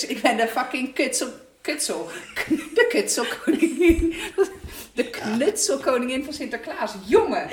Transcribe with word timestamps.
Dus 0.00 0.08
ik 0.08 0.22
ben 0.22 0.36
de 0.36 0.48
fucking 0.48 0.94
kutsel, 0.94 1.28
kutsel, 1.60 2.08
de 2.74 2.86
kutselkoningin. 2.88 4.14
De 4.94 5.10
knutselkoningin 5.10 6.24
van 6.24 6.32
Sinterklaas. 6.32 6.94
Jongen! 7.06 7.50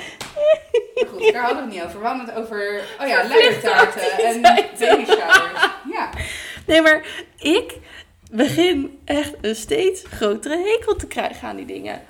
Maar 0.94 1.06
goed, 1.08 1.32
daar 1.32 1.42
hadden 1.42 1.56
we 1.56 1.62
het 1.62 1.72
niet 1.72 1.82
over. 1.82 2.00
We 2.00 2.06
hadden 2.06 2.26
het 2.26 2.34
over, 2.34 2.84
oh 3.00 3.08
ja, 3.08 3.22
leiertaarten 3.22 4.18
en 4.18 4.40
baby 4.40 5.04
showers. 5.04 5.68
Ja. 5.92 6.10
Nee, 6.66 6.82
maar 6.82 7.06
ik 7.38 7.74
begin 8.30 8.98
echt 9.04 9.34
een 9.40 9.56
steeds 9.56 10.02
grotere 10.10 10.56
hekel 10.56 10.96
te 10.96 11.06
krijgen 11.06 11.48
aan 11.48 11.56
die 11.56 11.66
dingen. 11.66 12.02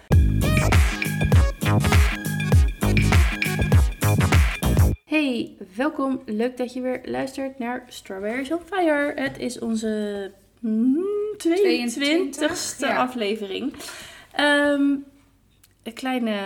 Welkom. 5.76 6.22
Leuk 6.24 6.56
dat 6.56 6.72
je 6.72 6.80
weer 6.80 7.00
luistert 7.04 7.58
naar 7.58 7.84
Strawberries 7.88 8.52
on 8.52 8.60
Fire. 8.64 9.12
Het 9.14 9.38
is 9.38 9.58
onze 9.58 10.32
mm, 10.60 11.04
22e 11.48 12.78
ja. 12.78 12.96
aflevering. 12.96 13.74
Ehm, 14.32 14.94
een 15.82 15.92
kleine 15.94 16.38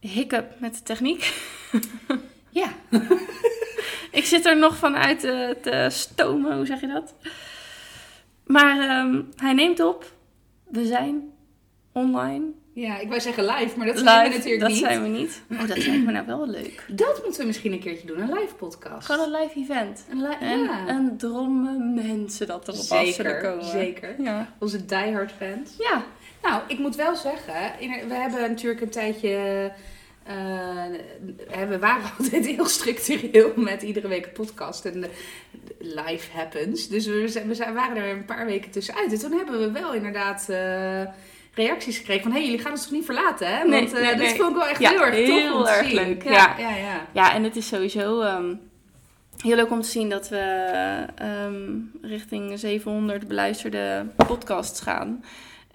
hiccup 0.00 0.60
met 0.60 0.74
de 0.74 0.82
techniek. 0.82 1.32
Ja. 2.50 2.68
Ik 4.10 4.24
zit 4.24 4.46
er 4.46 4.56
nog 4.56 4.76
vanuit 4.76 5.20
te, 5.20 5.56
te 5.62 5.86
stomen, 5.90 6.56
hoe 6.56 6.66
zeg 6.66 6.80
je 6.80 6.86
dat? 6.86 7.14
Maar 8.46 8.78
ehm, 8.78 9.22
hij 9.36 9.52
neemt 9.52 9.80
op. 9.80 10.12
We 10.64 10.86
zijn 10.86 11.32
online. 11.92 12.44
Ja, 12.78 12.98
ik 12.98 13.08
wou 13.08 13.20
zeggen 13.20 13.44
live, 13.44 13.78
maar 13.78 13.86
dat 13.86 13.98
zijn 13.98 14.28
we 14.30 14.36
natuurlijk 14.36 14.60
dat 14.60 14.70
niet. 14.70 14.78
zijn 14.78 15.02
we 15.02 15.08
niet. 15.08 15.42
Oh, 15.52 15.58
dat 15.68 15.86
lijkt 15.86 16.04
me 16.04 16.12
nou 16.12 16.26
wel 16.26 16.46
leuk. 16.48 16.84
Dat 17.04 17.20
moeten 17.22 17.40
we 17.40 17.46
misschien 17.46 17.72
een 17.72 17.78
keertje 17.80 18.06
doen, 18.06 18.20
een 18.20 18.32
live 18.32 18.54
podcast. 18.54 19.06
Gewoon 19.06 19.34
een 19.34 19.40
live 19.40 19.58
event. 19.60 20.04
Een 20.10 20.20
li- 20.22 20.36
En 20.40 20.58
ja. 20.62 20.88
een 20.88 21.16
dromme 21.16 21.78
mensen 22.02 22.46
dat 22.46 22.68
erop 22.68 22.78
af 22.80 22.86
zullen 22.86 23.06
Zeker, 23.14 23.40
komen. 23.40 23.64
zeker. 23.64 24.14
Ja. 24.22 24.52
Onze 24.58 24.84
diehard 24.84 25.32
fans. 25.32 25.70
Ja. 25.78 26.04
Nou, 26.42 26.62
ik 26.68 26.78
moet 26.78 26.96
wel 26.96 27.16
zeggen, 27.16 27.54
we 28.08 28.14
hebben 28.14 28.40
natuurlijk 28.40 28.80
een 28.80 28.88
tijdje. 28.90 29.72
eh, 30.24 30.84
we 31.68 31.78
waren 31.78 32.10
altijd 32.18 32.46
heel 32.46 32.66
structureel 32.66 33.52
met 33.56 33.82
iedere 33.82 34.08
week 34.08 34.24
een 34.26 34.32
podcast 34.32 34.84
en 34.84 35.00
de, 35.00 35.08
happens. 36.32 36.88
Dus 36.88 37.06
we, 37.06 37.28
zijn- 37.28 37.48
we 37.48 37.72
waren 37.74 37.96
er 37.96 38.10
een 38.10 38.24
paar 38.24 38.46
weken 38.46 38.70
tussenuit. 38.70 39.12
En 39.12 39.18
toen 39.18 39.32
hebben 39.32 39.58
we 39.60 39.70
wel 39.70 39.94
inderdaad 39.94 40.48
eh, 40.48 41.02
reacties 41.56 41.96
gekregen 41.98 42.22
van: 42.22 42.30
hé, 42.32 42.36
hey, 42.38 42.46
jullie 42.46 42.62
gaan 42.62 42.72
ons 42.72 42.82
toch 42.82 42.92
niet 42.92 43.04
verlaten? 43.04 43.48
Hè? 43.56 43.64
Nee, 43.64 43.80
Want 43.80 43.92
eh, 43.92 44.00
nee, 44.00 44.10
dit 44.14 44.18
nee. 44.26 44.34
vond 44.36 44.50
ik 44.50 44.56
wel 44.56 44.66
echt 44.66 44.80
Ja, 44.80 44.90
heel 44.90 45.04
erg 45.04 45.26
tof 45.26 45.38
heel 45.38 45.56
om 45.58 45.64
te 45.64 45.70
erg 45.70 45.86
zien. 45.86 45.94
leuk, 45.94 46.22
Ja, 46.24 46.30
ja. 46.32 46.54
ja, 46.58 46.76
ja. 46.76 47.06
Ja, 47.12 47.34
en 47.34 47.42
het 47.44 47.56
is 47.56 47.66
sowieso 47.68 48.20
ehm, 48.20 48.54
heel 49.42 49.56
leuk 49.56 49.70
om 49.70 49.80
te 49.80 49.88
zien 49.88 50.08
dat 50.08 50.28
we 50.28 50.36
ehm, 51.16 51.64
richting 52.02 52.58
700 52.58 53.28
beluisterde 53.28 54.06
podcasts 54.16 54.80
gaan. 54.80 55.24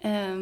Ehm, 0.01 0.41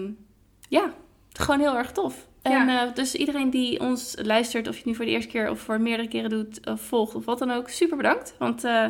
ja, 0.70 0.94
gewoon 1.34 1.60
heel 1.60 1.78
erg 1.78 1.92
tof. 1.92 2.28
En 2.42 2.52
Ja. 2.68 2.88
eh, 2.88 2.94
dus 2.94 3.16
iedereen 3.16 3.50
die 3.50 3.80
ons 3.80 4.16
luistert, 4.22 4.68
of 4.68 4.72
je 4.74 4.78
het 4.80 4.86
nu 4.88 4.96
voor 4.96 5.06
de 5.06 5.12
eerste 5.12 5.30
keer 5.32 5.50
of 5.50 5.60
voor 5.60 5.82
meerdere 5.82 6.08
keren 6.10 6.30
doet, 6.30 6.68
of 6.68 6.82
volgt 6.82 7.16
of 7.16 7.26
wat 7.26 7.40
dan 7.40 7.52
ook, 7.52 7.70
super 7.70 7.98
bedankt. 7.98 8.36
Want 8.38 8.64
eh 8.64 8.86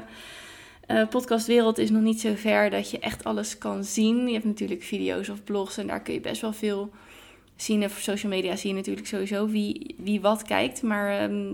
eh, 0.90 1.08
podcastwereld 1.08 1.78
is 1.78 1.90
nog 1.90 2.02
niet 2.02 2.22
zo 2.22 2.34
ver 2.36 2.70
dat 2.70 2.92
je 2.92 3.00
echt 3.00 3.24
alles 3.24 3.58
kan 3.58 3.84
zien. 3.84 4.28
Je 4.28 4.34
hebt 4.34 4.46
natuurlijk 4.46 4.84
video's 4.84 5.30
of 5.30 5.44
blogs 5.44 5.78
en 5.78 5.88
daar 5.88 6.02
kun 6.02 6.14
je 6.14 6.20
best 6.20 6.42
wel 6.42 6.54
veel 6.54 6.92
zien. 7.56 7.84
En 7.84 7.90
voor 7.90 8.02
social 8.02 8.32
media 8.32 8.56
zie 8.56 8.70
je 8.70 8.76
natuurlijk 8.76 9.08
sowieso 9.08 9.48
wie, 9.48 9.96
wie 9.98 10.22
wat 10.22 10.44
kijkt. 10.44 10.82
Maar 10.82 11.20
ehm, 11.20 11.54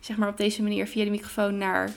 zeg 0.00 0.16
maar 0.16 0.28
op 0.28 0.36
deze 0.36 0.62
manier 0.62 0.86
via 0.86 1.04
de 1.04 1.10
microfoon 1.10 1.58
naar 1.58 1.90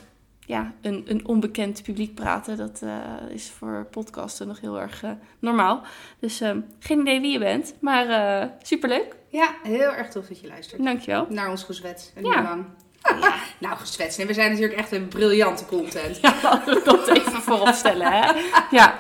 ja, 0.45 0.73
een, 0.81 1.03
een 1.07 1.27
onbekend 1.27 1.83
publiek 1.83 2.15
praten, 2.15 2.57
dat 2.57 2.81
eh, 2.81 3.03
is 3.29 3.49
voor 3.49 3.87
podcasten 3.91 4.47
nog 4.47 4.59
heel 4.59 4.79
erg 4.79 5.03
eh, 5.03 5.11
normaal. 5.39 5.81
Dus 6.19 6.41
ehm, 6.41 6.59
geen 6.79 6.99
idee 6.99 7.21
wie 7.21 7.31
je 7.31 7.39
bent, 7.39 7.75
maar 7.79 8.51
superleuk. 8.61 9.15
ja, 9.27 9.55
heel 9.63 9.93
erg 9.93 10.09
tof 10.09 10.27
dat 10.27 10.39
je 10.39 10.47
luistert. 10.47 10.83
Dankjewel. 10.83 11.25
Naar 11.29 11.49
ons 11.49 11.63
gezwets. 11.63 12.11
En 12.15 12.25
Ja. 12.25 12.65
Ja. 13.03 13.33
nou, 13.67 13.77
gezwets. 13.77 14.17
Nee, 14.17 14.27
we 14.27 14.33
zijn 14.33 14.51
natuurlijk 14.51 14.79
echt 14.79 14.91
een 14.91 15.07
briljante 15.07 15.65
content. 15.65 16.19
Ja, 16.21 16.63
dat 16.83 17.07
even 17.07 17.41
voorop 17.41 17.73
stellen, 17.73 18.11
hè? 18.11 18.31
Ja. 18.71 18.97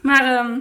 Maar 0.00 0.36
ehm, 0.36 0.58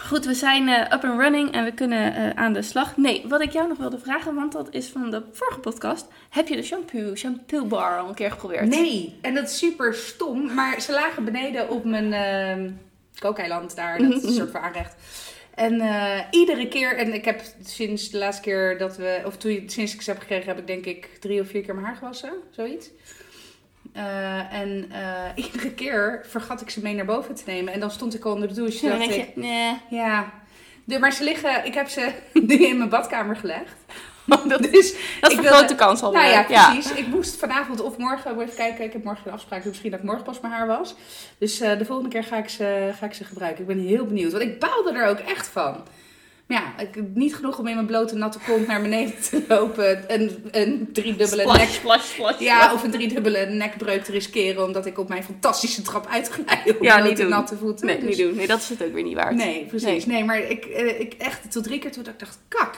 goed, 0.00 0.24
we 0.24 0.34
zijn 0.34 0.68
eh, 0.68 0.80
up 0.80 1.04
and 1.04 1.20
running 1.20 1.52
en 1.52 1.64
we 1.64 1.72
kunnen 1.72 2.14
eh, 2.14 2.30
aan 2.42 2.52
de 2.52 2.62
slag. 2.62 2.96
Nee, 2.96 3.24
wat 3.28 3.40
ik 3.40 3.52
jou 3.52 3.68
nog 3.68 3.78
wilde 3.78 3.98
vragen, 3.98 4.34
want 4.34 4.52
dat 4.52 4.68
is 4.70 4.88
van 4.88 5.10
de 5.10 5.22
vorige 5.32 5.60
podcast. 5.60 6.06
Heb 6.30 6.48
je 6.48 6.56
de 6.56 6.62
shampoo, 6.62 7.14
shampoo 7.14 7.64
bar 7.64 7.98
al 7.98 8.08
een 8.08 8.14
keer 8.14 8.30
geprobeerd? 8.30 8.68
Nee, 8.68 9.18
en 9.22 9.34
dat 9.34 9.44
is 9.44 9.58
super 9.58 9.94
stom. 9.94 10.54
Maar 10.54 10.80
ze 10.80 10.92
lagen 10.92 11.24
beneden 11.24 11.68
op 11.68 11.84
mijn 11.84 12.12
ehm 12.12 12.70
kookeiland 13.18 13.76
daar. 13.76 13.98
Dat 13.98 14.12
is 14.12 14.22
een 14.22 14.32
soort 14.32 14.50
van 14.50 14.60
aanrecht. 14.60 14.94
En 15.56 15.80
eh, 15.80 16.18
iedere 16.30 16.68
keer, 16.68 16.96
en 16.96 17.14
ik 17.14 17.24
heb 17.24 17.42
sinds 17.64 18.10
de 18.10 18.18
laatste 18.18 18.42
keer 18.42 18.78
dat 18.78 18.96
we, 18.96 19.22
of 19.24 19.36
toen, 19.36 19.62
sinds 19.66 19.94
ik 19.94 20.02
ze 20.02 20.10
heb 20.10 20.20
gekregen, 20.20 20.46
heb 20.46 20.58
ik 20.58 20.66
denk 20.66 20.84
ik 20.84 21.06
drie 21.20 21.40
of 21.40 21.48
vier 21.48 21.62
keer 21.62 21.74
mijn 21.74 21.86
haar 21.86 21.96
gewassen, 21.96 22.32
zoiets. 22.50 22.90
Eh, 23.92 24.52
en 24.52 24.90
eh, 24.90 25.44
iedere 25.44 25.72
keer 25.72 26.24
vergat 26.28 26.60
ik 26.60 26.70
ze 26.70 26.82
mee 26.82 26.94
naar 26.94 27.04
boven 27.04 27.34
te 27.34 27.42
nemen. 27.46 27.72
En 27.72 27.80
dan 27.80 27.90
stond 27.90 28.14
ik 28.14 28.24
al 28.24 28.32
onder 28.32 28.48
de 28.48 28.54
douche. 28.54 28.88
Dan 28.88 28.98
dacht 28.98 29.16
ik, 29.16 29.36
nee. 29.36 29.74
ja. 29.90 30.32
De, 30.84 30.98
maar 30.98 31.12
ze 31.12 31.24
liggen, 31.24 31.64
ik 31.64 31.74
heb 31.74 31.88
ze 31.88 32.12
nu 32.46 32.54
in 32.54 32.76
mijn 32.78 32.90
badkamer 32.90 33.36
gelegd. 33.36 33.74
Dat, 34.48 34.62
Dus 34.62 34.94
dat 35.20 35.30
is 35.30 35.38
ik 35.38 35.44
een 35.44 35.50
grote 35.52 35.74
kans 35.74 36.02
alweer. 36.02 36.20
nou 36.20 36.50
ja, 36.52 36.70
precies. 36.72 36.92
Ik 36.92 37.06
moest 37.06 37.36
vanavond 37.36 37.80
of 37.82 37.96
morgen, 37.96 38.40
even 38.40 38.56
kijken, 38.56 38.84
ik 38.84 38.92
heb 38.92 39.04
morgen 39.04 39.22
een 39.26 39.32
afspraak, 39.32 39.58
dus 39.58 39.68
misschien 39.68 39.90
dat 39.90 40.00
ik 40.00 40.06
morgen 40.06 40.24
pas 40.24 40.40
mijn 40.40 40.52
haar 40.52 40.66
was. 40.66 40.94
Dus 41.38 41.60
eh, 41.60 41.78
de 41.78 41.84
volgende 41.84 42.10
keer 42.10 42.24
ga 42.24 42.36
ik, 42.36 42.48
ze, 42.48 42.90
ga 42.98 43.06
ik 43.06 43.14
ze 43.14 43.24
gebruiken. 43.24 43.60
Ik 43.60 43.66
ben 43.66 43.78
heel 43.86 44.04
benieuwd, 44.06 44.32
want 44.32 44.44
ik 44.44 44.58
baalde 44.60 44.92
er 44.92 45.08
ook 45.08 45.18
echt 45.18 45.46
van. 45.46 45.76
Maar 46.46 46.62
ja, 46.76 46.82
ik, 46.84 47.02
niet 47.14 47.34
genoeg 47.36 47.58
om 47.58 47.66
in 47.66 47.74
mijn 47.74 47.86
blote 47.86 48.14
natte 48.16 48.38
kont 48.46 48.66
naar 48.66 48.82
beneden 48.82 49.20
te 49.30 49.44
lopen. 49.48 50.04
Een, 50.14 50.44
een 50.50 50.88
driedubbele 50.92 51.40
Splash, 51.42 51.58
nek... 51.58 51.68
splash, 51.68 52.04
splash. 52.12 52.38
Ja, 52.38 52.72
of 52.72 52.82
een 52.82 52.90
driedubbele 52.90 53.46
nekbreuk 53.46 54.04
te 54.04 54.12
riskeren 54.12 54.64
omdat 54.64 54.86
ik 54.86 54.98
op 54.98 55.08
mijn 55.08 55.24
fantastische 55.24 55.82
trap 55.82 56.06
uitglijd 56.10 56.70
op 56.70 56.82
Ja, 56.82 56.94
blote 56.94 57.08
niet 57.08 57.16
doen. 57.18 57.28
natte 57.28 57.56
voeten. 57.56 57.86
Nee, 57.86 57.98
Dus- 57.98 58.08
niet 58.08 58.26
doen. 58.26 58.36
Nee, 58.36 58.46
dat 58.46 58.58
is 58.58 58.68
het 58.68 58.82
ook 58.84 58.92
weer 58.92 59.02
niet 59.02 59.14
waard. 59.14 59.34
Nee, 59.34 59.64
precies. 59.64 60.06
Nee, 60.06 60.24
maar 60.24 60.38
ik, 60.38 60.64
eh, 60.64 61.00
ik 61.00 61.14
echt 61.18 61.50
tot 61.52 61.64
drie 61.64 61.78
keer 61.78 61.92
toen 61.92 62.02
dat 62.02 62.12
ik 62.12 62.18
dacht, 62.18 62.38
kak. 62.48 62.74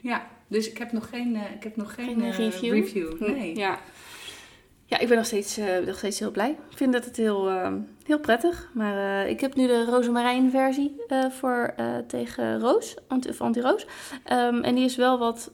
Ja, 0.00 0.26
dus 0.54 0.70
ik 0.70 0.78
heb 0.78 0.92
nog 0.92 1.08
geen, 1.08 1.36
eh, 1.36 1.42
ik 1.56 1.62
heb 1.62 1.76
nog 1.76 1.94
geen, 1.94 2.06
Geen 2.06 2.22
eh, 2.22 2.36
review? 2.38 2.72
review. 2.72 3.20
Nee. 3.28 3.56
Ja. 3.56 3.78
Ja, 4.86 4.98
ik 4.98 5.08
ben 5.08 5.16
nog 5.16 5.26
steeds, 5.26 5.56
eh, 5.56 5.78
nog 5.86 5.96
steeds 5.96 6.18
heel 6.18 6.30
blij. 6.30 6.50
Ik 6.70 6.76
vind 6.76 6.92
dat 6.92 7.04
het 7.04 7.16
heel, 7.16 7.48
eh, 7.48 7.72
heel 8.06 8.18
prettig. 8.20 8.70
Maar 8.74 9.22
eh, 9.24 9.30
ik 9.30 9.40
heb 9.40 9.54
nu 9.54 9.66
de 9.66 9.84
rozemarijn 9.84 10.50
versie 10.50 10.96
eh, 11.08 11.30
voor 11.30 11.72
eh, 11.76 11.96
tegen 12.06 12.60
roos, 12.60 12.94
anti, 13.08 13.28
of 13.28 13.40
anti-roos. 13.40 13.86
Ehm, 14.24 14.62
en 14.62 14.74
die 14.74 14.84
is 14.84 14.96
wel 14.96 15.18
wat, 15.18 15.50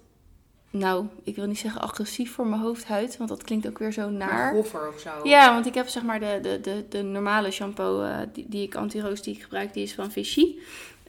nou, 0.70 1.06
ik 1.24 1.36
wil 1.36 1.46
niet 1.46 1.58
zeggen 1.58 1.80
agressief 1.80 2.32
voor 2.32 2.46
mijn 2.46 2.60
hoofdhuid. 2.60 3.16
Want 3.16 3.28
dat 3.30 3.42
klinkt 3.42 3.68
ook 3.68 3.78
weer 3.78 3.92
zo 3.92 4.10
naar. 4.10 4.50
groffer 4.52 4.88
of 4.88 5.00
zo. 5.00 5.10
Ja, 5.28 5.52
want 5.54 5.66
ik 5.66 5.74
heb 5.74 5.88
zeg 5.88 6.02
maar 6.02 6.20
de, 6.20 6.38
de, 6.42 6.60
de, 6.60 6.84
de 6.88 7.02
normale 7.02 7.50
shampoo 7.50 8.02
eh, 8.02 8.18
die, 8.32 8.46
die 8.48 8.62
ik 8.62 8.74
anti-roos 8.74 9.22
die 9.22 9.34
ik 9.34 9.42
gebruik, 9.42 9.72
die 9.72 9.82
is 9.82 9.94
van 9.94 10.10
Vichy. 10.10 10.56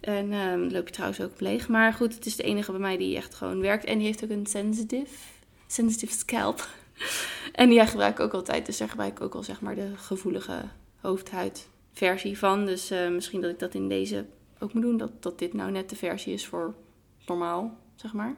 En 0.02 0.34
ehm 0.34 0.60
loop 0.60 0.88
je 0.88 0.94
trouwens 0.94 1.22
ook 1.22 1.40
leeg. 1.40 1.68
Maar 1.68 1.94
goed, 1.94 2.14
het 2.14 2.26
is 2.26 2.36
de 2.36 2.44
enige 2.44 2.72
bij 2.72 2.80
mij 2.80 2.98
die 2.98 3.16
echt 3.16 3.36
gewoon 3.36 3.62
werkt. 3.62 3.86
En 3.86 3.98
die 3.98 4.08
heeft 4.08 4.24
ook 4.24 4.30
een 4.30 4.46
sensitive, 4.46 5.16
sensitive 5.68 6.14
scalp. 6.14 6.68
En 7.52 7.70
die 7.70 7.88
gebruik 7.88 8.14
ik 8.14 8.26
ook 8.26 8.34
altijd. 8.34 8.66
Dus 8.66 8.78
daar 8.78 8.90
gebruik 8.90 9.12
ik 9.12 9.22
ook 9.22 9.36
al 9.36 9.44
zeg 9.44 9.62
maar 9.62 9.76
de 9.76 9.92
gevoelige 9.96 10.62
hoofdhuidversie 11.00 12.38
van. 12.38 12.66
Dus 12.66 12.92
eh, 12.92 13.10
misschien 13.10 13.42
dat 13.42 13.52
ik 13.52 13.60
dat 13.60 13.74
in 13.74 13.90
deze 13.90 14.26
ook 14.60 14.74
moet 14.74 14.84
doen. 14.84 14.98
Dat, 14.98 15.24
dat 15.24 15.40
dit 15.40 15.54
nou 15.54 15.72
net 15.72 15.90
de 15.90 15.96
versie 15.96 16.34
is 16.34 16.48
voor 16.48 16.76
normaal, 17.26 17.78
zeg 17.96 18.14
maar. 18.14 18.36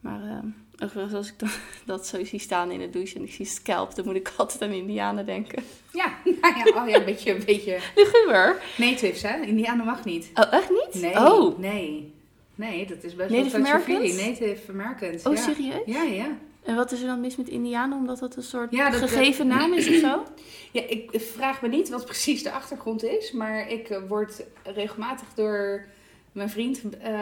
Maar 0.00 0.22
eh, 0.22 0.38
overigens 0.82 1.14
als 1.14 1.28
ik 1.28 1.38
dan, 1.38 1.48
dat 1.96 2.06
zo 2.06 2.24
zie 2.24 2.38
staan 2.38 2.70
in 2.70 2.78
de 2.78 2.90
douche 2.90 3.16
en 3.16 3.22
ik 3.22 3.32
zie 3.32 3.46
scalp, 3.46 3.94
dan 3.94 4.04
moet 4.04 4.14
ik 4.16 4.32
altijd 4.36 4.62
aan 4.62 4.70
Indianen 4.72 5.26
denken. 5.26 5.62
Ja, 5.92 6.12
nou 6.40 6.56
ja, 6.58 6.82
oh 6.82 6.88
ja, 6.88 6.96
een 6.96 7.04
beetje, 7.04 7.30
een 7.34 7.44
beetje 7.46 7.78
Luguber. 7.94 8.62
natives, 8.76 9.22
hè? 9.22 9.40
Indianen 9.42 9.84
mag 9.86 10.04
niet. 10.04 10.30
Oh, 10.34 10.52
echt 10.52 10.70
niet? 10.70 11.02
Nee, 11.02 11.16
Oh, 11.16 11.58
nee. 11.58 12.12
Nee, 12.54 12.86
dat 12.86 13.02
is 13.04 13.14
best 13.14 13.30
Native 13.30 13.60
wel. 13.62 13.72
Americans? 13.72 14.16
Native 14.26 14.72
Americans, 14.72 15.22
oh 15.26 15.34
ja. 15.34 15.40
serieus? 15.42 15.82
Ja, 15.86 16.02
ja. 16.02 16.36
En 16.64 16.74
wat 16.76 16.92
is 16.92 17.00
er 17.00 17.06
dan 17.06 17.20
mis 17.20 17.36
met 17.36 17.48
Indianen? 17.48 17.98
Omdat 17.98 18.18
dat 18.18 18.36
een 18.36 18.42
soort 18.42 18.70
Ja, 18.70 18.90
dat- 18.90 19.00
gegeven 19.00 19.48
dat- 19.48 19.58
naam 19.58 19.72
is 19.72 19.88
of 19.88 19.94
zo? 19.94 20.22
Ja, 20.72 20.82
ik 20.88 21.10
vraag 21.14 21.62
me 21.62 21.68
niet 21.68 21.88
wat 21.88 22.04
precies 22.04 22.42
de 22.42 22.50
achtergrond 22.52 23.04
is, 23.04 23.32
maar 23.32 23.68
ik 23.70 23.88
eh, 23.90 23.98
word 24.08 24.42
regelmatig 24.64 25.28
door 25.34 25.84
mijn 26.34 26.50
vriend, 26.50 26.80
eh, 26.98 27.12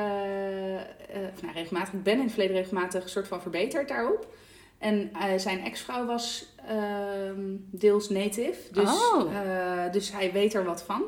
of 1.35 1.43
nou 1.43 1.55
regelmatig, 1.55 1.93
ik 1.93 2.03
ben 2.03 2.15
in 2.17 2.21
het 2.23 2.31
verleden 2.31 2.57
regelmatig 2.57 3.03
een 3.03 3.09
soort 3.09 3.29
van 3.29 3.41
verbeterd 3.43 3.89
daarop. 3.89 4.35
En 4.79 5.11
eh, 5.15 5.39
zijn 5.39 5.65
ex-vrouw 5.65 6.07
was 6.07 6.47
ehm, 6.69 7.41
deels 7.71 8.09
native, 8.09 8.73
dus, 8.73 8.91
Oh. 9.13 9.33
dus 9.93 10.13
hij 10.13 10.33
weet 10.33 10.55
er 10.55 10.65
wat 10.65 10.83
van. 10.83 11.03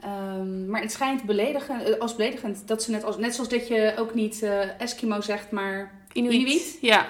Ehm, 0.00 0.70
maar 0.70 0.80
het 0.80 0.92
schijnt 0.92 1.22
beledigen, 1.22 1.84
eh, 1.84 2.00
als 2.00 2.16
beledigend 2.16 2.68
dat 2.68 2.82
ze 2.82 2.90
net 2.90 3.04
als, 3.04 3.16
net 3.18 3.34
zoals 3.34 3.48
dat 3.50 3.68
je 3.68 3.94
ook 3.98 4.14
niet 4.14 4.42
Eskimo 4.78 5.20
zegt, 5.20 5.50
maar 5.50 6.04
Inuit. 6.12 6.34
Inuit? 6.34 6.78
Ja. 6.80 7.06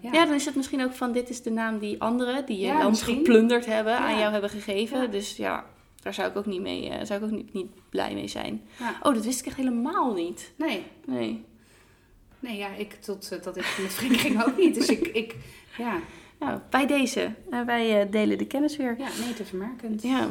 ja. 0.00 0.12
ja, 0.12 0.24
dan 0.24 0.34
is 0.34 0.44
het 0.44 0.54
misschien 0.54 0.84
ook 0.84 0.92
van 0.92 1.12
dit 1.12 1.28
is 1.28 1.42
de 1.42 1.50
naam 1.50 1.78
die 1.78 2.00
anderen 2.02 2.46
die 2.46 2.58
je 2.58 2.66
Ja, 2.66 2.78
land 2.78 2.90
misschien. 2.90 3.16
geplunderd 3.16 3.66
hebben 3.66 3.92
Ja. 3.92 3.98
aan 3.98 4.18
jou 4.18 4.32
hebben 4.32 4.50
gegeven. 4.50 5.10
Dus 5.10 5.36
ja, 5.36 5.64
Daar 6.00 6.14
zou 6.14 6.28
ik 6.30 6.36
ook 6.36 6.46
niet 6.46 6.60
mee, 6.60 6.88
eh, 6.88 7.04
zou 7.04 7.18
ik 7.20 7.24
ook 7.24 7.36
niet, 7.36 7.52
niet 7.52 7.66
blij 7.88 8.14
mee 8.14 8.28
zijn. 8.28 8.62
Ja. 8.78 8.94
Oh, 9.02 9.14
dat 9.14 9.24
wist 9.24 9.40
ik 9.40 9.46
echt 9.46 9.56
helemaal 9.56 10.14
niet. 10.14 10.52
Nee, 10.56 10.82
Nee. 11.04 11.44
nee 12.38 12.56
ja, 12.56 12.68
ik 12.76 12.92
tot 12.94 13.32
eh, 13.32 13.42
dat 13.42 13.56
ik 13.56 13.78
met 13.82 13.90
Frank 13.92 14.16
ging 14.16 14.44
ook 14.44 14.56
niet. 14.56 14.74
Dus 14.74 14.88
ik, 14.88 15.06
ik 15.06 15.36
ja, 15.78 15.98
Nou, 16.38 16.58
bij 16.70 16.86
deze. 16.86 17.30
Eh, 17.50 17.60
wij 17.66 18.08
delen 18.10 18.38
de 18.38 18.46
kennis 18.46 18.76
weer. 18.76 18.94
ja, 18.98 19.08
native 19.26 19.56
Americans. 19.56 20.02
Ja. 20.02 20.28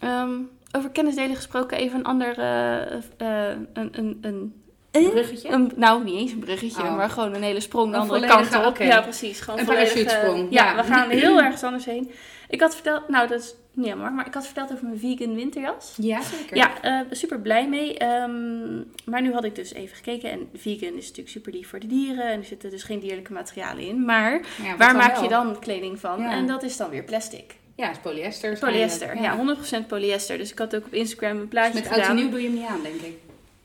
Ehm, 0.00 0.32
over 0.72 0.90
kennisdelen 0.90 1.36
gesproken, 1.36 1.78
even 1.78 1.98
een 1.98 2.04
ander. 2.04 2.38
een, 2.38 3.68
een, 3.72 4.18
een, 4.20 4.54
Een 4.90 5.10
bruggetje? 5.10 5.48
Een, 5.48 5.72
nou, 5.76 6.04
niet 6.04 6.14
eens 6.14 6.32
een 6.32 6.38
bruggetje, 6.38 6.82
Oh. 6.82 6.96
maar 6.96 7.10
gewoon 7.10 7.34
een 7.34 7.42
hele 7.42 7.60
sprong 7.60 7.90
de 7.92 7.96
andere 7.98 8.26
kant 8.26 8.66
op. 8.66 8.76
Ja, 8.76 9.00
precies. 9.00 9.40
Gewoon 9.40 9.58
Een 9.58 10.46
Ja, 10.50 10.64
ja. 10.64 10.76
we 10.76 10.82
gaan 10.82 11.08
heel 11.10 11.40
ergens 11.42 11.62
anders 11.62 11.84
heen. 11.84 12.10
Ik 12.48 12.60
had 12.60 12.74
verteld, 12.74 13.08
nou 13.08 13.28
dat 13.28 13.40
is 13.40 13.54
jammer, 13.74 14.12
maar 14.12 14.26
ik 14.26 14.34
had 14.34 14.44
verteld 14.44 14.72
over 14.72 14.84
mijn 14.84 14.98
vegan 14.98 15.34
winterjas. 15.34 15.94
Ja, 15.96 16.22
zeker. 16.22 16.56
Ja, 16.56 16.80
eh, 16.82 17.00
super 17.10 17.40
blij 17.40 17.68
mee. 17.68 17.98
Ehm, 17.98 18.74
maar 19.04 19.22
nu 19.22 19.32
had 19.32 19.44
ik 19.44 19.54
dus 19.54 19.72
even 19.72 19.96
gekeken 19.96 20.30
en 20.30 20.48
vegan 20.54 20.94
is 20.94 21.02
natuurlijk 21.06 21.28
super 21.28 21.52
lief 21.52 21.68
voor 21.68 21.78
de 21.80 21.86
dieren 21.86 22.24
en 22.30 22.38
er 22.38 22.44
zitten 22.44 22.70
dus 22.70 22.82
geen 22.82 22.98
dierlijke 23.00 23.32
materialen 23.32 23.86
in. 23.86 24.04
Maar 24.04 24.46
Ja, 24.62 24.76
waar 24.76 24.96
maak 24.96 25.14
wel? 25.14 25.22
je 25.22 25.28
dan 25.28 25.58
kleding 25.58 26.00
van? 26.00 26.20
Ja. 26.20 26.30
En 26.32 26.46
dat 26.46 26.62
is 26.62 26.76
dan 26.76 26.90
weer 26.90 27.04
plastic. 27.04 27.54
Ja, 27.76 27.86
het 27.86 27.96
is 27.96 28.02
polyester. 28.02 28.58
Polyester, 28.58 29.06
ja. 29.08 29.14
waarschijnlijk. 29.36 29.58
100% 29.84 29.86
polyester. 29.88 30.38
Dus 30.38 30.50
ik 30.52 30.58
had 30.58 30.76
ook 30.76 30.86
op 30.86 30.92
Instagram 30.94 31.30
een 31.30 31.38
Dus 31.40 31.48
plaatje 31.48 31.74
met 31.74 31.84
oud 31.88 31.94
en 31.96 32.00
gedaan. 32.00 32.16
nieuw 32.16 32.30
doe 32.30 32.40
je 32.42 32.46
hem 32.48 32.56
niet 32.56 32.66
aan, 32.66 32.82
denk 32.82 33.00
ik. 33.00 33.16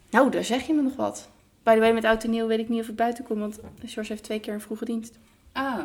Nou, 0.10 0.32
daar 0.32 0.44
zeg 0.44 0.68
je 0.68 0.74
me 0.74 0.82
nog 0.82 0.96
wat. 0.96 1.30
By 1.64 1.74
the 1.74 1.80
way, 1.80 1.92
met 1.94 2.06
oud 2.06 2.24
en 2.24 2.30
nieuw 2.30 2.48
weet 2.48 2.60
ik 2.60 2.70
niet 2.70 2.82
of 2.82 2.88
ik 2.88 2.96
buiten 2.96 3.24
kom, 3.24 3.40
want 3.40 3.60
George 3.86 4.12
heeft 4.12 4.24
twee 4.24 4.40
keer 4.40 4.54
een 4.54 4.62
vroege 4.62 4.86
dienst. 4.86 5.18
Oh, 5.54 5.78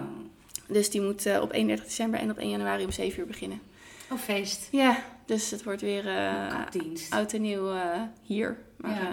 Dus 0.69 0.91
die 0.91 1.01
moet 1.01 1.27
eh, 1.27 1.41
op 1.41 1.53
31 1.53 1.87
december 1.87 2.21
en 2.21 2.31
op 2.31 2.39
1 2.39 2.51
januari 2.51 2.85
om 2.85 2.91
7 2.93 3.21
uur 3.21 3.27
beginnen. 3.27 3.61
Feest. 4.19 4.69
Ja, 4.71 4.97
dus 5.27 5.51
het 5.51 5.63
wordt 5.65 5.81
weer 5.81 6.05
Kapdienst. 6.49 7.13
oud 7.15 7.33
en 7.33 7.41
nieuw 7.43 7.71
eh, 7.73 7.81
hier. 8.23 8.57
Maar, 8.77 8.91
Ja. 8.91 9.01
eh, 9.01 9.07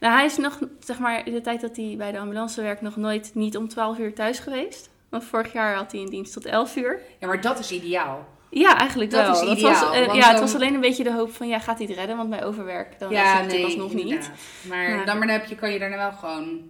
nou, 0.00 0.14
hij 0.14 0.24
is 0.24 0.36
nog, 0.36 0.58
zeg 0.80 0.98
maar, 0.98 1.26
in 1.26 1.32
de 1.32 1.40
tijd 1.40 1.60
dat 1.60 1.76
hij 1.76 1.94
bij 1.98 2.12
de 2.12 2.18
ambulance 2.18 2.62
werkt, 2.62 2.80
nog 2.80 2.96
nooit 2.96 3.30
niet 3.34 3.56
om 3.56 3.68
12 3.68 3.98
uur 3.98 4.14
thuis 4.14 4.38
geweest. 4.38 4.90
Want 5.08 5.24
vorig 5.24 5.52
jaar 5.52 5.74
had 5.74 5.92
hij 5.92 6.00
een 6.00 6.10
dienst 6.10 6.32
tot 6.32 6.44
11 6.44 6.76
uur. 6.76 7.00
Ja, 7.20 7.26
maar 7.26 7.40
dat 7.40 7.58
is 7.58 7.72
ideaal. 7.72 8.26
Ja, 8.50 8.78
eigenlijk 8.78 9.10
Dat 9.10 9.22
wel. 9.22 9.32
is 9.32 9.40
was, 9.48 9.58
ideaal, 9.58 9.94
eh, 9.94 10.06
want 10.06 10.18
ja, 10.18 10.30
het 10.30 10.40
was 10.40 10.54
alleen 10.54 10.74
een 10.74 10.80
beetje 10.80 11.04
de 11.04 11.12
hoop 11.12 11.32
van, 11.34 11.48
ja, 11.48 11.58
gaat 11.58 11.78
hij 11.78 11.86
het 11.86 11.96
redden? 11.96 12.16
Want 12.16 12.30
bij 12.30 12.44
overwerk, 12.44 12.98
dan 12.98 13.10
is 13.12 13.16
ja, 13.18 13.42
het 13.42 13.64
alsnog 13.64 13.92
niet. 13.94 14.30
Maar, 14.68 14.90
Maar- 14.96 15.06
dan, 15.06 15.18
maar 15.18 15.26
dan 15.26 15.36
heb 15.36 15.46
je, 15.46 15.54
kan 15.54 15.72
je 15.72 15.78
daarna 15.78 15.96
wel 15.96 16.12
gewoon 16.12 16.60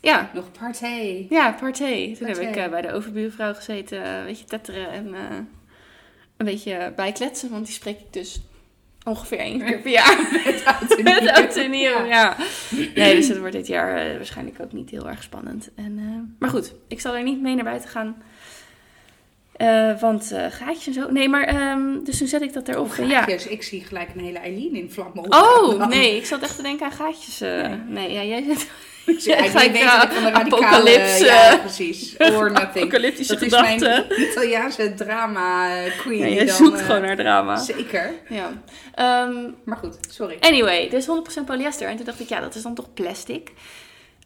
Ja, 0.00 0.30
nog 0.34 0.44
partij. 0.58 1.26
Ja, 1.30 1.52
partij. 1.60 2.14
Toen 2.18 2.28
heb 2.28 2.36
ik 2.38 2.70
bij 2.70 2.82
de 2.82 2.92
overbuurvrouw 2.92 3.54
gezeten, 3.54 4.06
een 4.06 4.24
beetje 4.24 4.44
tetteren 4.44 4.90
en 4.90 5.14
een 6.36 6.46
beetje 6.46 6.92
bijkletsen. 6.96 7.50
Want 7.50 7.66
die 7.66 7.74
spreek 7.74 7.98
ik 7.98 8.12
dus 8.12 8.40
ongeveer 9.04 9.38
één 9.38 9.64
keer 9.64 9.78
per 9.78 9.90
jaar. 9.90 10.18
Met 11.02 11.68
nieuw, 11.70 12.04
Ja. 12.04 12.36
Nee, 12.94 13.16
dus 13.16 13.28
het 13.28 13.38
wordt 13.38 13.54
dit 13.54 13.66
jaar 13.66 13.96
eh, 13.96 14.16
waarschijnlijk 14.16 14.60
ook 14.60 14.72
niet 14.72 14.90
heel 14.90 15.08
erg 15.08 15.22
spannend. 15.22 15.70
En, 15.74 15.98
eh, 15.98 16.36
maar 16.38 16.50
goed, 16.50 16.74
ik 16.88 17.00
zal 17.00 17.16
er 17.16 17.22
niet 17.22 17.40
mee 17.40 17.54
naar 17.54 17.64
buiten 17.64 17.88
gaan. 17.88 18.22
Eh, 19.56 20.00
want 20.00 20.34
gaatjes 20.50 20.86
en 20.86 20.92
zo. 20.92 21.10
Nee, 21.10 21.28
maar 21.28 21.44
ehm, 21.44 22.04
dus 22.04 22.18
toen 22.18 22.26
zet 22.26 22.42
ik 22.42 22.52
dat 22.52 22.68
erop. 22.68 22.86
Of 22.86 23.08
ja. 23.08 23.26
Ik 23.26 23.62
zie 23.62 23.84
gelijk 23.84 24.08
een 24.14 24.24
hele 24.24 24.38
Eileen 24.38 24.74
in 24.74 24.90
vlammen 24.90 25.32
Oh, 25.32 25.68
opgaan. 25.68 25.88
nee, 25.98 26.16
ik 26.16 26.26
zat 26.26 26.42
echt 26.42 26.56
te 26.56 26.62
denken 26.62 26.86
aan 26.86 26.92
gaatjes. 26.92 27.38
Nee. 27.38 27.78
nee. 27.88 28.12
ja, 28.12 28.24
jij 28.24 28.44
zit 28.44 28.70
Ik 29.06 29.20
zie 29.20 29.30
Ja, 29.32 29.38
eigenlijk 29.38 29.76
gelijk, 29.76 29.90
weet 29.90 30.00
dat 30.00 30.02
ik 30.02 30.12
van 30.12 30.24
de 30.24 30.30
radicale... 30.30 31.24
Ja, 31.24 31.56
precies. 31.56 32.16
Or 32.18 32.52
nothing. 32.52 32.76
apocalyptische 32.84 33.32
Dat 33.34 33.42
is 33.42 33.50
mijn 33.50 34.04
Italiaanse 34.30 34.94
drama 34.94 35.68
queen. 35.98 36.32
Ja, 36.32 36.44
dan, 36.44 36.54
zoekt 36.54 36.78
eh, 36.78 36.86
gewoon 36.86 37.02
naar 37.02 37.16
drama. 37.16 37.56
Zeker. 37.56 38.12
Ja. 38.28 38.52
Ehm, 38.94 39.50
Maar 39.64 39.76
goed, 39.76 39.96
sorry. 40.10 40.36
Anyway, 40.40 40.88
dus 40.88 41.06
100% 41.40 41.44
polyester. 41.44 41.88
En 41.88 41.96
toen 41.96 42.04
dacht 42.04 42.20
ik, 42.20 42.28
ja, 42.28 42.40
dat 42.40 42.54
is 42.54 42.62
dan 42.62 42.74
toch 42.74 42.94
plastic? 42.94 43.52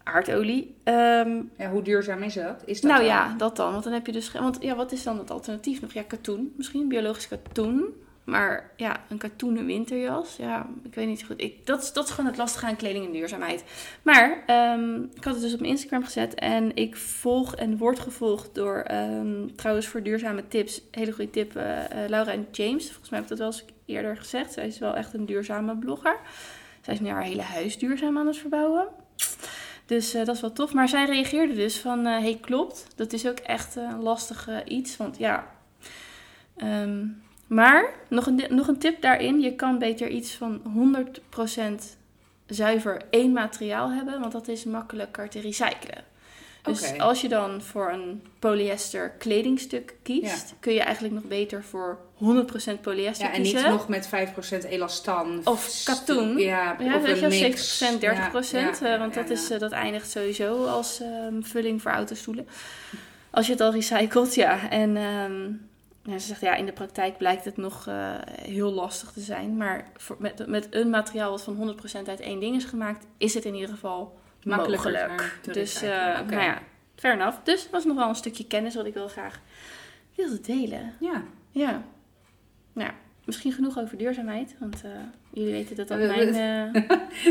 Aardolie. 0.04 0.75
Ehm, 0.84 1.30
Ja, 1.58 1.70
hoe 1.70 1.82
duurzaam 1.82 2.22
is 2.22 2.34
dat? 2.34 2.62
Is 2.64 2.80
dat 2.80 2.90
nou 2.90 3.02
dan? 3.04 3.12
ja, 3.12 3.34
dat 3.38 3.56
dan. 3.56 3.72
Want 3.72 3.84
dan 3.84 3.92
heb 3.92 4.06
je 4.06 4.12
dus... 4.12 4.32
Want 4.32 4.56
ja, 4.60 4.75
wat 4.75 4.92
is 4.92 5.02
dan 5.02 5.19
het 5.19 5.30
alternatief 5.30 5.80
nog? 5.80 5.92
Ja, 5.92 6.02
katoen. 6.02 6.52
Misschien 6.56 6.88
biologisch 6.88 7.28
katoen. 7.28 7.94
Maar 8.28 8.70
ja, 8.76 8.96
een 9.08 9.19
katoenen 9.19 9.66
winterjas. 9.66 10.36
Ja, 10.36 10.66
ik 10.84 10.94
weet 10.94 11.06
niet 11.06 11.20
zo 11.20 11.26
goed. 11.26 11.40
Ik, 11.40 11.66
dat, 11.66 11.82
is, 11.82 11.92
dat 11.92 12.04
is 12.04 12.10
gewoon 12.10 12.30
het 12.30 12.38
lastige 12.38 12.66
aan 12.66 12.76
kleding 12.76 13.06
en 13.06 13.12
duurzaamheid. 13.12 13.64
Maar 14.02 14.42
ehm, 14.46 15.02
ik 15.02 15.25
had 15.25 15.34
het 15.34 15.42
dus 15.42 15.52
op 15.52 15.60
mijn 15.60 15.72
Instagram 15.72 16.04
gezet. 16.04 16.34
En 16.34 16.76
ik 16.76 16.96
volg 16.96 17.54
en 17.54 17.76
word 17.76 17.98
gevolgd 17.98 18.54
door... 18.54 18.76
ehm, 18.80 19.46
trouwens, 19.56 19.86
voor 19.86 20.02
duurzame 20.02 20.48
tips. 20.48 20.82
Hele 20.90 21.12
goede 21.12 21.30
tip. 21.30 21.56
eh, 21.56 22.04
eh, 22.04 22.08
Laura 22.10 22.32
en 22.32 22.46
James. 22.50 22.86
Volgens 22.86 23.10
mij 23.10 23.20
heb 23.20 23.30
ik 23.30 23.36
dat 23.36 23.48
wel 23.48 23.58
eens 23.58 23.75
eerder 23.86 24.16
gezegd. 24.16 24.52
Zij 24.52 24.66
is 24.66 24.78
wel 24.78 24.94
echt 24.94 25.14
een 25.14 25.26
duurzame 25.26 25.76
blogger. 25.76 26.16
Zij 26.80 26.94
is 26.94 27.00
nu 27.00 27.08
haar 27.08 27.22
hele 27.22 27.42
huis 27.42 27.78
duurzaam 27.78 28.19
aan 28.19 28.26
het 28.26 28.36
verbouwen. 28.36 28.86
Dus 29.86 30.14
eh, 30.14 30.25
dat 30.25 30.34
is 30.34 30.40
wel 30.40 30.52
tof. 30.52 30.72
Maar 30.72 30.88
zij 30.88 31.04
reageerde 31.04 31.54
dus 31.54 31.78
van, 31.78 32.04
hey 32.04 32.38
klopt, 32.40 32.86
dat 32.96 33.12
is 33.12 33.26
ook 33.26 33.38
echt 33.38 33.76
een 33.76 34.02
lastig 34.02 34.48
iets. 34.64 34.96
Want 34.96 35.19
ja, 35.19 35.56
Ehm, 36.58 37.06
maar 37.49 37.91
nog 38.09 38.27
een, 38.27 38.45
nog 38.49 38.69
een 38.69 38.79
tip 38.79 39.03
daarin. 39.03 39.41
Je 39.41 39.55
kan 39.55 39.79
beter 39.79 40.09
iets 40.09 40.33
van 40.33 40.62
100% 41.81 41.85
zuiver 42.47 43.03
één 43.11 43.33
materiaal 43.33 43.91
hebben. 43.91 44.21
Want 44.21 44.33
dat 44.33 44.49
is 44.49 44.65
makkelijker 44.65 45.29
te 45.29 45.41
recyclen. 45.41 46.05
Dus 46.62 46.99
als 46.99 47.21
je 47.21 47.29
dan 47.29 47.62
voor 47.62 47.91
een 47.93 48.23
polyester 48.39 49.11
kledingstuk 49.11 49.95
kiest, 50.03 50.55
kun 50.61 50.73
je 50.73 50.81
eigenlijk 50.81 51.15
nog 51.15 51.25
beter 51.25 51.62
voor 51.65 51.99
100% 52.15 52.81
polyester 52.81 53.27
Ja, 53.27 53.33
en 53.33 53.43
niet 53.43 53.67
nog 53.67 53.89
met 53.89 54.09
5% 54.65 54.69
elastan. 54.69 55.41
Of 55.45 55.83
katoen. 55.85 56.39
Ja, 56.39 56.77
Ja, 56.79 56.97
of 56.97 57.03
weet 57.03 57.19
je 57.19 57.25
een 57.25 57.31
wel, 57.31 57.41
mix. 57.41 57.79
70%, 57.79 57.99
30%. 57.99 58.81
Ja, 58.81 58.89
ja, 58.89 58.93
eh, 58.93 58.99
want 58.99 59.15
dat, 59.15 59.31
is, 59.31 59.50
eh, 59.50 59.59
dat 59.59 59.73
eindigt 59.73 60.11
sowieso 60.11 60.65
als 60.65 61.00
ehm, 61.00 61.43
vulling 61.43 61.83
voor 61.83 61.91
autostoelen. 61.91 62.49
Als 63.31 63.47
je 63.47 63.53
het 63.53 63.61
al 63.61 63.73
recycelt, 63.73 64.35
ja. 64.35 64.71
En 64.71 64.97
ehm, 64.97 65.50
ja, 66.08 66.19
ze 66.19 66.26
zegt, 66.26 66.40
ja, 66.40 66.55
in 66.55 66.66
de 66.66 66.72
praktijk 66.72 67.19
blijkt 67.19 67.44
het 67.44 67.56
nog 67.56 67.87
eh, 67.87 68.14
heel 68.43 68.72
lastig 68.72 69.12
te 69.12 69.20
zijn. 69.20 69.56
Maar 69.56 69.90
voor, 69.96 70.16
met, 70.19 70.46
met 70.46 70.66
een 70.70 70.90
materiaal 70.90 71.31
wat 71.31 71.43
van 71.43 71.78
100% 72.05 72.08
uit 72.08 72.20
één 72.20 72.40
ding 72.40 72.56
is 72.56 72.64
gemaakt, 72.64 73.06
is 73.16 73.34
het 73.34 73.44
in 73.44 73.55
ieder 73.55 73.69
geval 73.69 74.19
Makkelijker 74.43 74.93
mogelijk. 74.93 75.38
te 75.43 75.52
Dus, 75.52 75.82
eh, 75.82 76.19
Oké. 76.20 76.34
nou 76.34 76.43
ja, 76.43 76.62
fair 76.94 77.14
enough. 77.14 77.38
Dus 77.44 77.62
dat 77.62 77.70
was 77.70 77.84
nog 77.84 77.96
wel 77.96 78.08
een 78.08 78.14
stukje 78.14 78.46
kennis 78.46 78.75
wat 78.75 78.87
ik 78.87 78.94
wel 78.94 79.08
graag 79.08 79.40
wilde 80.14 80.40
delen. 80.40 80.94
Ja. 81.00 81.22
Ja. 81.50 81.82
Nou, 82.72 82.88
ja, 82.88 82.94
misschien 83.25 83.52
genoeg 83.52 83.78
over 83.78 83.96
duurzaamheid. 83.96 84.56
Want 84.58 84.84
eh, 84.84 84.90
jullie 85.32 85.52
weten 85.52 85.76
dat 85.76 85.88
dat 85.88 85.98
mijn... 85.98 86.28
eh, 86.28 86.82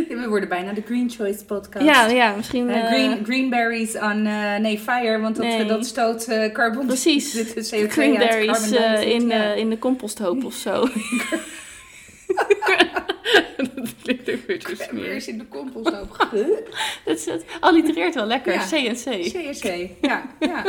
We 0.21 0.25
worden 0.27 0.49
bijna 0.49 0.73
de 0.73 0.81
Green 0.85 1.09
Choice 1.09 1.45
podcast. 1.45 1.85
ja, 1.85 2.07
ja, 2.07 2.35
misschien... 2.35 2.69
Eh, 2.69 2.85
green, 2.85 3.25
greenberries 3.25 3.95
on, 3.95 4.21
nee, 4.61 4.79
fire, 4.79 5.19
want 5.19 5.35
dat, 5.35 5.45
Nee. 5.45 5.65
dat 5.65 5.85
stoot 5.85 6.27
carbon. 6.53 6.85
Precies. 6.85 7.31
Dit 7.43 7.55
is 7.55 7.75
CO2 7.75 7.87
Cranberries 7.87 8.49
uit, 8.49 8.59
carbon 8.59 8.69
dioxide, 8.69 9.13
in, 9.13 9.27
ja. 9.27 9.53
in 9.53 9.69
de 9.69 9.79
composthoop 9.79 10.43
of 10.43 10.53
zo. 10.53 10.87
dat 13.57 13.93
klinkt 14.03 14.29
ook 14.29 14.47
weer 14.47 14.61
smerig. 14.61 14.77
Cranberries 14.87 15.27
in 15.27 15.37
de 15.37 15.47
composthoop. 15.47 16.27
Dat 17.05 17.17
is 17.17 17.25
het. 17.25 17.45
allitereert 17.59 18.15
wel 18.15 18.25
lekker. 18.25 18.53
Ja. 18.53 18.65
CNC. 18.65 19.21
CSC, 19.21 19.65
ja. 20.01 20.35
ja. 20.39 20.63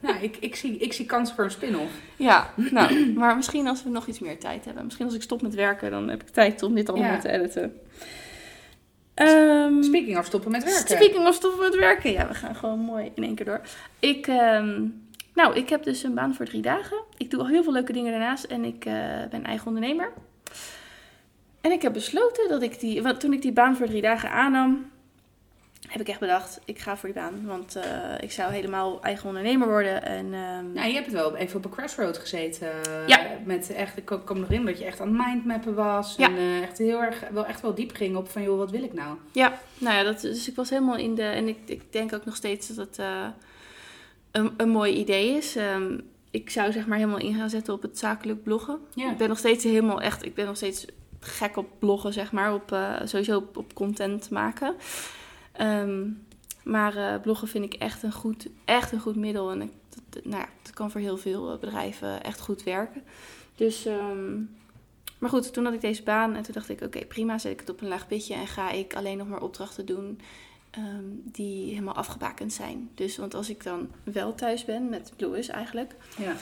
Nou, 0.00 0.16
ik, 0.20 0.36
ik, 0.40 0.56
zie, 0.56 0.76
ik 0.76 0.92
zie 0.92 1.06
kans 1.06 1.32
voor 1.32 1.44
een 1.44 1.50
spin-off. 1.50 1.92
Ja, 2.16 2.52
nou, 2.70 3.12
maar 3.14 3.36
misschien 3.36 3.66
als 3.66 3.82
we 3.82 3.90
nog 3.90 4.06
iets 4.06 4.18
meer 4.18 4.38
tijd 4.38 4.64
hebben. 4.64 4.84
Misschien 4.84 5.06
als 5.06 5.14
ik 5.14 5.22
stop 5.22 5.42
met 5.42 5.54
werken, 5.54 5.90
dan 5.90 6.08
heb 6.08 6.22
ik 6.22 6.28
tijd 6.28 6.62
om 6.62 6.74
dit 6.74 6.88
allemaal 6.88 7.10
Ja. 7.12 7.18
te 7.18 7.28
editen. 7.30 7.80
Ehm, 9.14 9.82
Speaking 9.82 10.18
of 10.18 10.24
stoppen 10.26 10.50
met 10.50 10.64
werken. 10.64 10.96
Speaking 10.96 11.26
of 11.26 11.34
stoppen 11.34 11.60
met 11.60 11.74
werken. 11.76 12.12
Ja, 12.12 12.28
we 12.28 12.34
gaan 12.34 12.54
gewoon 12.56 12.78
mooi 12.78 13.10
in 13.14 13.22
één 13.22 13.34
keer 13.34 13.44
door. 13.46 13.60
Ik, 13.98 14.26
ehm, 14.26 14.82
nou, 15.34 15.54
ik 15.54 15.68
heb 15.68 15.82
dus 15.82 16.02
een 16.02 16.14
baan 16.14 16.34
voor 16.34 16.46
drie 16.46 16.62
dagen. 16.62 16.96
Ik 17.16 17.30
doe 17.30 17.40
al 17.40 17.48
heel 17.48 17.62
veel 17.62 17.72
leuke 17.72 17.92
dingen 17.92 18.10
daarnaast 18.10 18.44
en 18.44 18.64
ik 18.64 18.84
eh, 18.84 18.94
ben 19.30 19.44
eigen 19.44 19.66
ondernemer. 19.66 20.12
En 21.60 21.72
ik 21.72 21.82
heb 21.82 21.92
besloten 21.92 22.48
dat 22.48 22.62
ik 22.62 22.80
die, 22.80 23.02
want 23.02 23.20
toen 23.20 23.32
ik 23.32 23.42
die 23.42 23.52
baan 23.52 23.76
voor 23.76 23.86
drie 23.86 24.02
dagen 24.02 24.30
aannam, 24.30 24.90
heb 25.88 26.00
ik 26.00 26.08
echt 26.08 26.20
bedacht, 26.20 26.60
ik 26.64 26.78
ga 26.78 26.96
voor 26.96 27.08
die 27.12 27.18
baan. 27.22 27.46
Want 27.46 27.76
eh, 27.76 27.84
ik 28.20 28.32
zou 28.32 28.52
helemaal 28.52 29.02
eigen 29.02 29.28
ondernemer 29.28 29.68
worden. 29.68 30.02
En, 30.02 30.34
ehm, 30.34 30.72
Nou, 30.72 30.86
je 30.86 30.94
hebt 30.94 31.06
het 31.06 31.14
wel 31.14 31.36
even 31.36 31.56
op 31.56 31.64
een 31.64 31.70
crossroad 31.70 32.18
gezeten. 32.18 32.70
Ja. 33.06 33.20
Met 33.44 33.70
echt, 33.70 33.96
ik 33.96 34.04
kom 34.24 34.40
nog 34.40 34.50
in 34.50 34.64
dat 34.64 34.78
je 34.78 34.84
echt 34.84 35.00
aan 35.00 35.18
het 35.18 35.26
mindmappen 35.26 35.74
was. 35.74 36.14
Ja. 36.16 36.28
En 36.28 36.36
eh, 36.36 36.62
echt 36.62 36.78
heel 36.78 37.02
erg, 37.02 37.22
wel 37.32 37.46
echt 37.46 37.60
wel 37.60 37.74
diep 37.74 37.94
ging 37.94 38.16
op 38.16 38.28
van, 38.28 38.42
joh, 38.42 38.58
wat 38.58 38.70
wil 38.70 38.82
ik 38.82 38.92
nou? 38.92 39.16
Ja, 39.32 39.58
nou 39.78 39.96
ja, 39.96 40.02
dat, 40.02 40.20
dus 40.20 40.48
ik 40.48 40.56
was 40.56 40.70
helemaal 40.70 40.96
in 40.96 41.14
de. 41.14 41.22
En 41.22 41.48
ik, 41.48 41.58
ik 41.66 41.92
denk 41.92 42.14
ook 42.14 42.24
nog 42.24 42.36
steeds 42.36 42.68
dat 42.68 42.76
het 42.76 42.98
eh, 42.98 43.26
een, 44.30 44.54
een 44.56 44.68
mooi 44.68 44.94
idee 44.94 45.36
is. 45.36 45.56
Ehm, 45.56 45.98
ik 46.30 46.50
zou 46.50 46.72
zeg 46.72 46.86
maar 46.86 46.98
helemaal 46.98 47.20
in 47.20 47.34
gaan 47.34 47.50
zetten 47.50 47.74
op 47.74 47.82
het 47.82 47.98
zakelijk 47.98 48.42
bloggen. 48.42 48.78
Ja. 48.94 49.10
Ik 49.10 49.16
ben 49.16 49.28
nog 49.28 49.38
steeds 49.38 49.64
helemaal 49.64 50.00
echt. 50.00 50.24
Ik 50.24 50.34
ben 50.34 50.46
nog 50.46 50.56
steeds 50.56 50.86
gek 51.20 51.56
op 51.56 51.68
bloggen, 51.78 52.12
zeg 52.12 52.32
maar. 52.32 52.54
Op, 52.54 52.72
eh, 52.72 52.94
sowieso 53.04 53.36
op, 53.36 53.56
op 53.56 53.74
content 53.74 54.30
maken. 54.30 54.74
Ehm, 55.56 56.08
maar 56.64 56.96
eh, 56.96 57.20
bloggen 57.20 57.48
vind 57.48 57.64
ik 57.64 57.74
echt 57.74 58.02
een 58.02 58.12
goed, 58.12 58.46
echt 58.64 58.92
een 58.92 59.00
goed 59.00 59.16
middel. 59.16 59.50
En 59.50 59.62
ik, 59.62 59.70
dat, 60.08 60.24
nou 60.24 60.40
ja, 60.42 60.48
dat 60.62 60.74
kan 60.74 60.90
voor 60.90 61.00
heel 61.00 61.16
veel 61.18 61.52
eh, 61.52 61.58
bedrijven 61.58 62.22
echt 62.22 62.40
goed 62.40 62.62
werken. 62.62 63.02
Dus 63.54 63.84
ehm, 63.86 64.36
maar 65.18 65.30
goed, 65.30 65.52
toen 65.52 65.64
had 65.64 65.74
ik 65.74 65.80
deze 65.80 66.02
baan 66.02 66.34
en 66.34 66.42
toen 66.42 66.54
dacht 66.54 66.68
ik, 66.68 66.80
oké, 66.80 67.04
prima, 67.04 67.38
zet 67.38 67.52
ik 67.52 67.60
het 67.60 67.68
op 67.68 67.80
een 67.80 67.88
laag 67.88 68.06
pitje 68.06 68.34
en 68.34 68.46
ga 68.46 68.70
ik 68.70 68.94
alleen 68.94 69.16
nog 69.18 69.28
maar 69.28 69.40
opdrachten 69.42 69.86
doen 69.86 70.20
ehm, 70.70 71.04
die 71.24 71.68
helemaal 71.70 71.94
afgebakend 71.94 72.52
zijn. 72.52 72.90
Dus, 72.94 73.16
want 73.16 73.34
als 73.34 73.48
ik 73.50 73.62
dan 73.62 73.90
wel 74.02 74.34
thuis 74.34 74.64
ben, 74.64 74.88
met 74.88 75.12
Blues 75.16 75.48
eigenlijk, 75.48 75.94
Ja. 76.18 76.36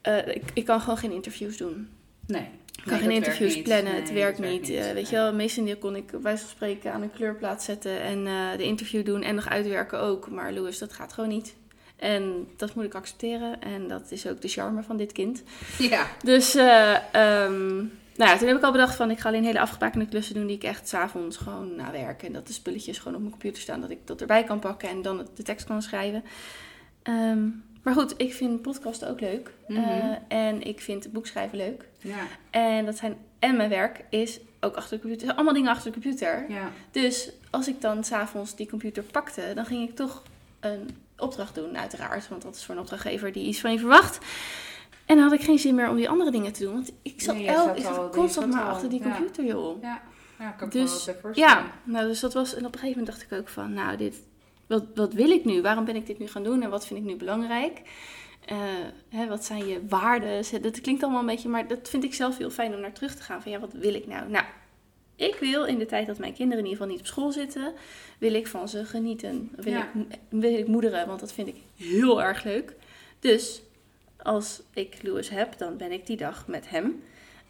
eh, 0.00 0.34
ik, 0.36 0.42
ik 0.54 0.64
kan 0.64 0.80
gewoon 0.80 0.96
geen 0.98 1.12
interviews 1.12 1.56
doen. 1.56 1.88
Nee. 2.26 2.48
Ik 2.72 2.88
kan 2.88 2.98
geen 2.98 3.10
interviews 3.10 3.62
plannen, 3.62 3.94
het 3.94 4.12
werkt 4.12 4.38
niet. 4.38 4.70
Eh, 4.70 4.92
weet 4.92 5.08
je 5.08 5.16
wel, 5.16 5.34
meestal 5.34 5.76
kon 5.76 5.96
ik 5.96 6.20
bij 6.20 6.38
van 6.38 6.48
spreken 6.48 6.92
aan 6.92 7.02
een 7.02 7.12
kleurplaat 7.12 7.62
zetten 7.62 8.00
en 8.00 8.26
eh, 8.26 8.56
de 8.56 8.64
interview 8.64 9.04
doen 9.04 9.22
en 9.22 9.34
nog 9.34 9.48
uitwerken 9.48 10.00
ook. 10.00 10.30
Maar 10.30 10.52
Louis, 10.52 10.78
dat 10.78 10.92
gaat 10.92 11.12
gewoon 11.12 11.30
niet. 11.30 11.54
En 11.96 12.48
dat 12.56 12.74
moet 12.74 12.84
ik 12.84 12.94
accepteren 12.94 13.60
en 13.60 13.88
dat 13.88 14.10
is 14.10 14.26
ook 14.26 14.40
de 14.40 14.48
charme 14.48 14.82
van 14.82 14.96
dit 14.96 15.12
kind. 15.12 15.42
Ja. 15.78 16.06
Dus 16.24 16.54
eh, 16.54 16.94
ehm, 17.14 17.76
nou 18.16 18.30
ja, 18.30 18.36
toen 18.36 18.48
heb 18.48 18.56
ik 18.56 18.62
al 18.62 18.72
bedacht 18.72 18.96
van 18.96 19.10
ik 19.10 19.18
ga 19.18 19.28
alleen 19.28 19.44
hele 19.44 19.60
afgebakende 19.60 20.06
klussen 20.06 20.34
doen 20.34 20.46
die 20.46 20.56
ik 20.56 20.64
echt 20.64 20.88
s'avonds 20.88 21.36
gewoon 21.36 21.74
na 21.76 21.90
werk. 21.90 22.22
En 22.22 22.32
dat 22.32 22.46
de 22.46 22.52
spulletjes 22.52 22.98
gewoon 22.98 23.14
op 23.14 23.20
mijn 23.20 23.32
computer 23.32 23.62
staan, 23.62 23.80
dat 23.80 23.90
ik 23.90 24.06
dat 24.06 24.20
erbij 24.20 24.44
kan 24.44 24.58
pakken 24.58 24.88
en 24.88 25.02
dan 25.02 25.26
de 25.34 25.42
tekst 25.42 25.66
kan 25.66 25.82
schrijven. 25.82 26.24
Ehm, 27.02 27.48
maar 27.82 27.94
goed, 27.94 28.14
ik 28.16 28.34
vind 28.34 28.62
podcasten 28.62 29.08
ook 29.10 29.20
leuk. 29.20 29.50
Mhm. 29.68 29.78
Eh, 29.80 30.14
en 30.28 30.62
ik 30.62 30.80
vind 30.80 31.12
boekschrijven 31.12 31.58
leuk. 31.58 31.88
Ja. 31.98 32.26
En 32.50 32.84
dat 32.84 32.96
zijn 32.96 33.16
en 33.38 33.56
mijn 33.56 33.68
werk 33.70 34.04
is 34.10 34.40
ook 34.60 34.76
achter 34.76 34.96
de 34.96 35.02
computer. 35.02 35.34
Allemaal 35.34 35.54
dingen 35.54 35.70
achter 35.70 35.92
de 35.92 36.00
computer. 36.00 36.44
Ja. 36.48 36.70
Dus 36.90 37.30
als 37.50 37.68
ik 37.68 37.80
dan 37.80 38.04
s'avonds 38.04 38.54
die 38.56 38.68
computer 38.68 39.02
pakte, 39.02 39.52
dan 39.54 39.66
ging 39.66 39.88
ik 39.88 39.96
toch 39.96 40.22
een 40.60 40.88
opdracht 41.18 41.54
doen, 41.54 41.78
uiteraard. 41.78 42.28
Want 42.28 42.42
dat 42.42 42.54
is 42.56 42.64
voor 42.64 42.74
een 42.74 42.80
opdrachtgever 42.80 43.32
die 43.32 43.46
iets 43.46 43.60
van 43.60 43.72
je 43.72 43.78
verwacht. 43.78 44.18
En 45.06 45.16
dan 45.16 45.24
had 45.24 45.32
ik 45.32 45.44
geen 45.44 45.58
zin 45.58 45.74
meer 45.74 45.88
om 45.88 45.96
die 45.96 46.08
andere 46.08 46.30
dingen 46.30 46.52
te 46.52 46.62
doen. 46.62 46.72
Want 46.72 46.92
ik 47.02 47.20
zat, 47.22 47.34
Nee, 47.34 47.46
el- 47.46 47.76
ik 47.76 47.82
zat 47.82 48.12
constant 48.12 48.52
maar 48.54 48.64
achter 48.64 48.88
die 48.88 49.02
ja. 49.02 49.14
computer, 49.14 49.44
joh. 49.44 49.82
Ja. 49.82 50.02
Ja, 50.38 50.50
kan 50.50 50.66
ik 50.66 50.72
Dus. 50.72 51.10
Ja, 51.32 51.66
nou, 51.84 52.06
dus 52.06 52.20
dat 52.20 52.32
was. 52.34 52.54
En 52.54 52.66
op 52.66 52.72
een 52.72 52.78
gegeven 52.80 52.98
moment 52.98 53.06
dacht 53.18 53.32
ik 53.32 53.38
ook 53.38 53.48
van, 53.48 53.72
nou, 53.72 53.96
dit, 53.96 54.14
wat, 54.66 54.84
wat 54.94 55.12
wil 55.12 55.30
ik 55.30 55.44
nu? 55.44 55.62
Waarom 55.62 55.84
ben 55.84 55.96
ik 55.96 56.06
dit 56.06 56.18
nu 56.18 56.26
gaan 56.28 56.42
doen 56.44 56.62
en 56.62 56.70
wat 56.70 56.86
vind 56.86 57.00
ik 57.00 57.06
nu 57.06 57.16
belangrijk? 57.16 57.82
Eh, 58.44 58.58
hè, 59.08 59.26
wat 59.28 59.44
zijn 59.44 59.66
je 59.66 59.80
waarden? 59.88 60.62
Dat 60.62 60.80
klinkt 60.80 61.02
allemaal 61.02 61.20
een 61.20 61.26
beetje, 61.26 61.48
maar 61.48 61.68
dat 61.68 61.88
vind 61.88 62.04
ik 62.04 62.14
zelf 62.14 62.38
heel 62.38 62.50
fijn 62.50 62.74
om 62.74 62.80
naar 62.80 62.92
terug 62.92 63.14
te 63.14 63.22
gaan. 63.22 63.42
Van 63.42 63.52
ja, 63.52 63.58
wat 63.58 63.72
wil 63.72 63.94
ik 63.94 64.06
nou? 64.06 64.28
Nou, 64.30 64.44
ik 65.16 65.34
wil 65.34 65.64
in 65.64 65.78
de 65.78 65.86
tijd 65.86 66.06
dat 66.06 66.18
mijn 66.18 66.32
kinderen 66.34 66.64
in 66.64 66.70
ieder 66.70 66.78
geval 66.82 66.92
niet 66.96 67.00
op 67.00 67.12
school 67.12 67.32
zitten, 67.32 67.72
wil 68.18 68.34
ik 68.34 68.46
van 68.46 68.68
ze 68.68 68.84
genieten. 68.84 69.50
Wil, 69.56 69.72
Ja. 69.72 69.90
ik, 70.08 70.18
wil 70.28 70.54
ik 70.58 70.66
moederen, 70.66 71.06
want 71.06 71.20
dat 71.20 71.32
vind 71.32 71.48
ik 71.48 71.56
heel 71.76 72.22
erg 72.22 72.44
leuk. 72.44 72.74
Dus 73.20 73.62
als 74.16 74.62
ik 74.74 75.02
Louis 75.02 75.28
heb, 75.28 75.58
dan 75.58 75.76
ben 75.76 75.92
ik 75.92 76.06
die 76.06 76.16
dag 76.16 76.46
met 76.46 76.70
hem. 76.70 77.02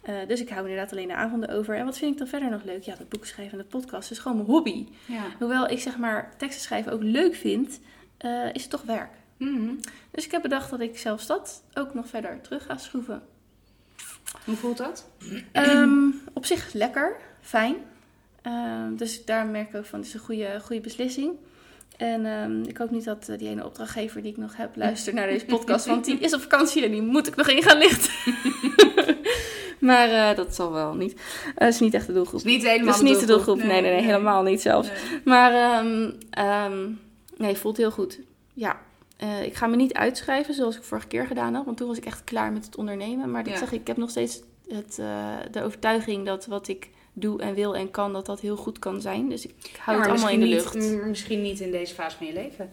Eh, 0.03 0.15
dus 0.27 0.41
ik 0.41 0.49
hou 0.49 0.61
inderdaad 0.61 0.91
alleen 0.91 1.07
de 1.07 1.15
avonden 1.15 1.49
over. 1.49 1.75
En 1.75 1.85
wat 1.85 1.97
vind 1.97 2.11
ik 2.11 2.17
dan 2.17 2.27
verder 2.27 2.49
nog 2.49 2.63
leuk? 2.63 2.83
Ja, 2.83 2.95
dat 2.95 3.09
boek 3.09 3.25
schrijven 3.25 3.57
en 3.57 3.63
de 3.63 3.77
podcast 3.77 4.11
is 4.11 4.19
gewoon 4.19 4.37
mijn 4.37 4.49
hobby. 4.49 4.87
Ja. 5.05 5.23
Hoewel 5.39 5.69
ik 5.69 5.79
zeg 5.79 5.97
maar 5.97 6.33
teksten 6.37 6.61
schrijven 6.61 6.91
ook 6.91 7.03
leuk 7.03 7.35
vind, 7.35 7.79
eh, 8.17 8.53
is 8.53 8.61
het 8.61 8.71
toch 8.71 8.81
werk. 8.81 9.11
Mhm. 9.37 9.75
Dus 10.11 10.25
ik 10.25 10.31
heb 10.31 10.41
bedacht 10.41 10.69
dat 10.69 10.79
ik 10.79 10.97
zelfs 10.97 11.27
dat 11.27 11.63
ook 11.73 11.93
nog 11.93 12.07
verder 12.07 12.41
terug 12.41 12.65
ga 12.65 12.77
schroeven. 12.77 13.21
Hoe 14.45 14.55
voelt 14.55 14.77
dat? 14.77 15.09
Ehm, 15.51 16.07
op 16.33 16.45
zich 16.45 16.73
lekker, 16.73 17.15
fijn. 17.41 17.75
Ehm, 18.41 18.95
dus 18.95 19.25
daar 19.25 19.45
merk 19.45 19.69
ik 19.69 19.75
ook 19.75 19.85
van, 19.85 19.99
het 19.99 20.07
is 20.07 20.13
een 20.13 20.19
goede, 20.19 20.59
goede 20.63 20.81
beslissing. 20.81 21.31
En 21.97 22.25
ehm, 22.25 22.63
ik 22.63 22.77
hoop 22.77 22.91
niet 22.91 23.03
dat 23.03 23.29
eh, 23.29 23.37
die 23.37 23.49
ene 23.49 23.65
opdrachtgever 23.65 24.21
die 24.21 24.31
ik 24.31 24.37
nog 24.37 24.55
heb 24.55 24.75
luistert 24.75 25.15
naar 25.15 25.27
deze 25.27 25.45
podcast. 25.45 25.85
Want 25.93 26.05
die 26.05 26.19
is 26.19 26.33
op 26.33 26.41
vakantie 26.41 26.83
en 26.83 26.91
die 26.91 27.01
moet 27.01 27.27
ik 27.27 27.35
nog 27.35 27.47
in 27.47 27.63
gaan 27.63 27.77
lichten. 27.77 28.13
maar 29.83 30.09
eh, 30.29 30.35
dat 30.35 30.55
zal 30.55 30.71
wel 30.71 30.93
niet. 30.93 31.21
Dat 31.55 31.67
is 31.67 31.79
niet 31.79 31.93
echt 31.93 32.07
de 32.07 32.13
doelgroep. 32.13 32.39
is 32.39 32.45
niet 32.45 32.63
helemaal 32.63 32.85
Dat 32.85 32.95
is 32.95 33.01
niet 33.09 33.19
de 33.19 33.25
doelgroep. 33.25 33.57
Nee, 33.57 33.67
nee, 33.67 33.81
nee, 33.81 33.91
nee. 33.91 34.01
helemaal 34.01 34.43
niet 34.43 34.61
zelfs. 34.61 34.87
Nee. 34.87 35.21
Maar 35.25 35.53
ehm, 35.53 36.11
ehm, 36.29 36.89
nee, 37.37 37.55
voelt 37.55 37.77
heel 37.77 37.91
goed. 37.91 38.19
Ja, 38.53 38.79
eh, 39.17 39.43
ik 39.43 39.55
ga 39.55 39.67
me 39.67 39.75
niet 39.75 39.93
uitschrijven 39.93 40.53
zoals 40.53 40.77
ik 40.77 40.83
vorige 40.83 41.07
keer 41.07 41.25
gedaan 41.27 41.53
had. 41.53 41.65
Want 41.65 41.77
toen 41.77 41.87
was 41.87 41.97
ik 41.97 42.05
echt 42.05 42.23
klaar 42.23 42.51
met 42.51 42.65
het 42.65 42.75
ondernemen. 42.75 43.31
Maar 43.31 43.43
dat 43.43 43.53
Ja. 43.53 43.59
zeg 43.59 43.71
ik, 43.71 43.79
ik 43.81 43.87
heb 43.87 43.97
nog 43.97 44.09
steeds 44.09 44.41
het, 44.67 44.97
eh, 44.99 45.27
de 45.51 45.63
overtuiging 45.63 46.25
dat 46.25 46.45
wat 46.45 46.67
ik 46.67 46.89
doe 47.13 47.41
en 47.41 47.53
wil 47.53 47.75
en 47.75 47.91
kan, 47.91 48.13
dat 48.13 48.25
dat 48.25 48.39
heel 48.39 48.55
goed 48.55 48.79
kan 48.79 49.01
zijn. 49.01 49.29
Dus 49.29 49.45
ik 49.45 49.53
hou 49.79 49.97
Ja, 49.97 50.03
het 50.03 50.11
allemaal 50.11 50.29
in 50.33 50.39
de 50.39 50.45
lucht. 50.45 50.73
niet- 50.73 51.05
misschien 51.05 51.41
niet 51.41 51.59
in 51.59 51.71
deze 51.71 51.93
fase 51.93 52.17
van 52.17 52.27
je 52.27 52.33
leven. 52.33 52.69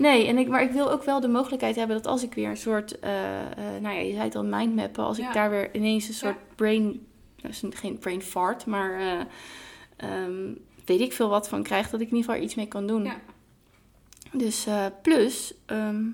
Nee, 0.00 0.26
en 0.26 0.38
ik, 0.38 0.48
maar 0.48 0.62
ik 0.62 0.70
wil 0.70 0.90
ook 0.90 1.02
wel 1.02 1.20
de 1.20 1.28
mogelijkheid 1.28 1.76
hebben 1.76 1.96
dat 1.96 2.06
als 2.06 2.22
ik 2.22 2.34
weer 2.34 2.48
een 2.48 2.56
soort, 2.56 2.98
eh, 2.98 3.40
eh, 3.40 3.46
nou 3.80 3.94
ja, 3.94 4.00
je 4.00 4.12
zei 4.12 4.24
het 4.24 4.34
al, 4.36 4.44
mindmappen. 4.44 5.04
Als 5.04 5.16
Ja. 5.16 5.28
ik 5.28 5.34
daar 5.34 5.50
weer 5.50 5.74
ineens 5.74 6.08
een 6.08 6.14
soort 6.14 6.36
brain, 6.54 7.06
dat 7.40 7.50
is 7.50 7.62
geen 7.70 7.98
brain 7.98 8.22
fart, 8.22 8.66
maar 8.66 9.00
eh, 9.00 9.20
ehm, 9.96 10.52
weet 10.84 11.00
ik 11.00 11.12
veel 11.12 11.28
wat 11.28 11.48
van 11.48 11.62
krijg, 11.62 11.90
dat 11.90 12.00
ik 12.00 12.10
in 12.10 12.16
ieder 12.16 12.30
geval 12.30 12.44
iets 12.46 12.54
mee 12.54 12.66
kan 12.68 12.86
doen. 12.86 13.04
Ja. 13.04 13.20
Dus 14.32 14.66
plus, 15.02 15.54
ehm, 15.66 16.04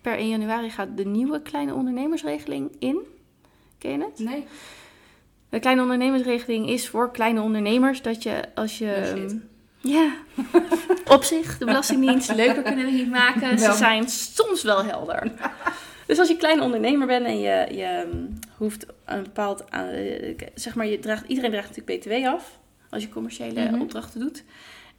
per 0.00 0.18
1 0.18 0.28
januari 0.28 0.70
gaat 0.70 0.96
de 0.96 1.04
nieuwe 1.04 1.42
kleine 1.42 1.74
ondernemersregeling 1.74 2.70
in. 2.78 2.98
Ken 3.78 3.90
je 3.90 3.98
het? 3.98 4.18
Nee. 4.18 4.44
De 5.48 5.58
kleine 5.58 5.82
ondernemersregeling 5.82 6.68
is 6.68 6.88
voor 6.88 7.10
kleine 7.10 7.40
ondernemers 7.40 8.02
dat 8.02 8.22
je 8.22 8.54
als 8.54 8.78
je. 8.78 9.40
Ja, 9.82 10.12
op 11.16 11.22
zich, 11.22 11.58
de 11.58 11.64
Belastingdienst, 11.64 12.34
leuker 12.34 12.62
kunnen 12.62 12.84
we 12.84 12.90
niet 12.90 13.10
maken. 13.10 13.58
Ze 13.58 13.72
zijn 13.72 14.08
soms 14.08 14.62
wel 14.62 14.84
helder. 14.84 15.32
Dus 16.06 16.18
als 16.18 16.28
je 16.28 16.36
kleine 16.36 16.62
ondernemer 16.62 17.06
bent 17.06 17.26
en 17.26 17.40
je, 17.40 17.66
je 17.74 17.84
ehm, 17.84 18.16
hoeft 18.56 18.86
een 19.04 19.22
bepaald, 19.22 19.64
eh, 19.64 19.80
zeg 20.54 20.74
maar, 20.74 20.86
je 20.86 20.98
draagt, 20.98 21.28
iedereen 21.28 21.50
draagt 21.50 21.68
natuurlijk 21.76 22.00
BTW 22.00 22.26
af 22.26 22.58
als 22.90 23.02
je 23.02 23.08
commerciële 23.08 23.64
Mhm. 23.70 23.80
opdrachten 23.80 24.20
doet. 24.20 24.44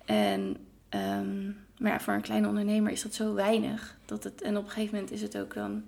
En, 0.05 0.57
ehm, 0.89 1.45
maar 1.77 1.91
ja, 1.91 1.99
voor 1.99 2.13
een 2.13 2.21
kleine 2.21 2.47
ondernemer 2.47 2.91
is 2.91 3.01
dat 3.01 3.13
zo 3.13 3.33
weinig 3.33 3.97
dat 4.05 4.23
het, 4.23 4.41
en 4.41 4.57
op 4.57 4.63
een 4.63 4.69
gegeven 4.69 4.93
moment 4.95 5.11
is 5.13 5.21
het 5.21 5.37
ook 5.37 5.53
dan, 5.53 5.83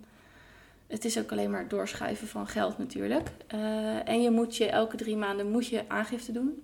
het 0.88 1.06
is 1.06 1.18
ook 1.20 1.32
alleen 1.32 1.52
maar 1.52 1.68
doorschuiven 1.68 2.28
van 2.28 2.48
geld 2.48 2.78
natuurlijk. 2.78 3.30
Eh, 3.48 4.08
en 4.10 4.22
je 4.22 4.32
moet 4.32 4.58
je 4.58 4.66
elke 4.70 4.98
drie 4.98 5.16
maanden 5.18 5.52
moet 5.52 5.68
je 5.68 5.84
aangifte 5.88 6.32
doen. 6.32 6.64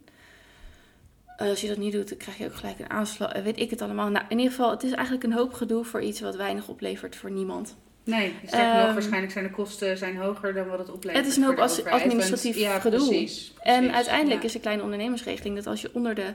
Eh, 1.42 1.50
als 1.50 1.62
je 1.62 1.68
dat 1.68 1.78
niet 1.78 1.92
doet, 1.94 2.10
dan 2.10 2.18
krijg 2.18 2.38
je 2.38 2.46
ook 2.46 2.56
gelijk 2.56 2.80
een 2.80 2.90
aanslag. 2.90 3.32
eh, 3.32 3.44
weet 3.44 3.60
ik 3.60 3.70
het 3.70 3.82
allemaal. 3.82 4.10
Nou, 4.10 4.26
in 4.30 4.38
ieder 4.38 4.52
geval, 4.56 4.72
het 4.72 4.84
is 4.84 4.92
eigenlijk 4.92 5.24
een 5.24 5.34
hoop 5.34 5.54
gedoe 5.54 5.84
voor 5.84 6.02
iets 6.02 6.20
wat 6.22 6.36
weinig 6.36 6.68
oplevert 6.68 7.16
voor 7.16 7.32
niemand. 7.32 7.76
Nee, 8.04 8.34
sterker 8.46 8.76
nog, 8.76 8.84
Ehm, 8.86 8.94
waarschijnlijk 8.94 9.32
zijn 9.32 9.46
de 9.46 9.52
kosten 9.52 9.98
zijn 9.98 10.18
hoger 10.18 10.54
dan 10.54 10.68
wat 10.68 10.80
het 10.80 10.92
oplevert. 10.92 11.24
Het 11.26 11.32
is 11.32 11.38
een 11.38 11.44
hoop 11.44 11.58
administratief 11.60 12.56
ja, 12.58 12.80
gedoe. 12.80 13.08
Precies, 13.08 13.54
En 13.60 13.94
uiteindelijk 13.94 14.40
ja. 14.42 14.46
is 14.48 14.54
de 14.54 14.60
kleine 14.60 14.84
ondernemersregeling 14.84 15.56
dat 15.56 15.68
als 15.68 15.82
je 15.82 15.90
onder 15.94 16.16
de, 16.16 16.34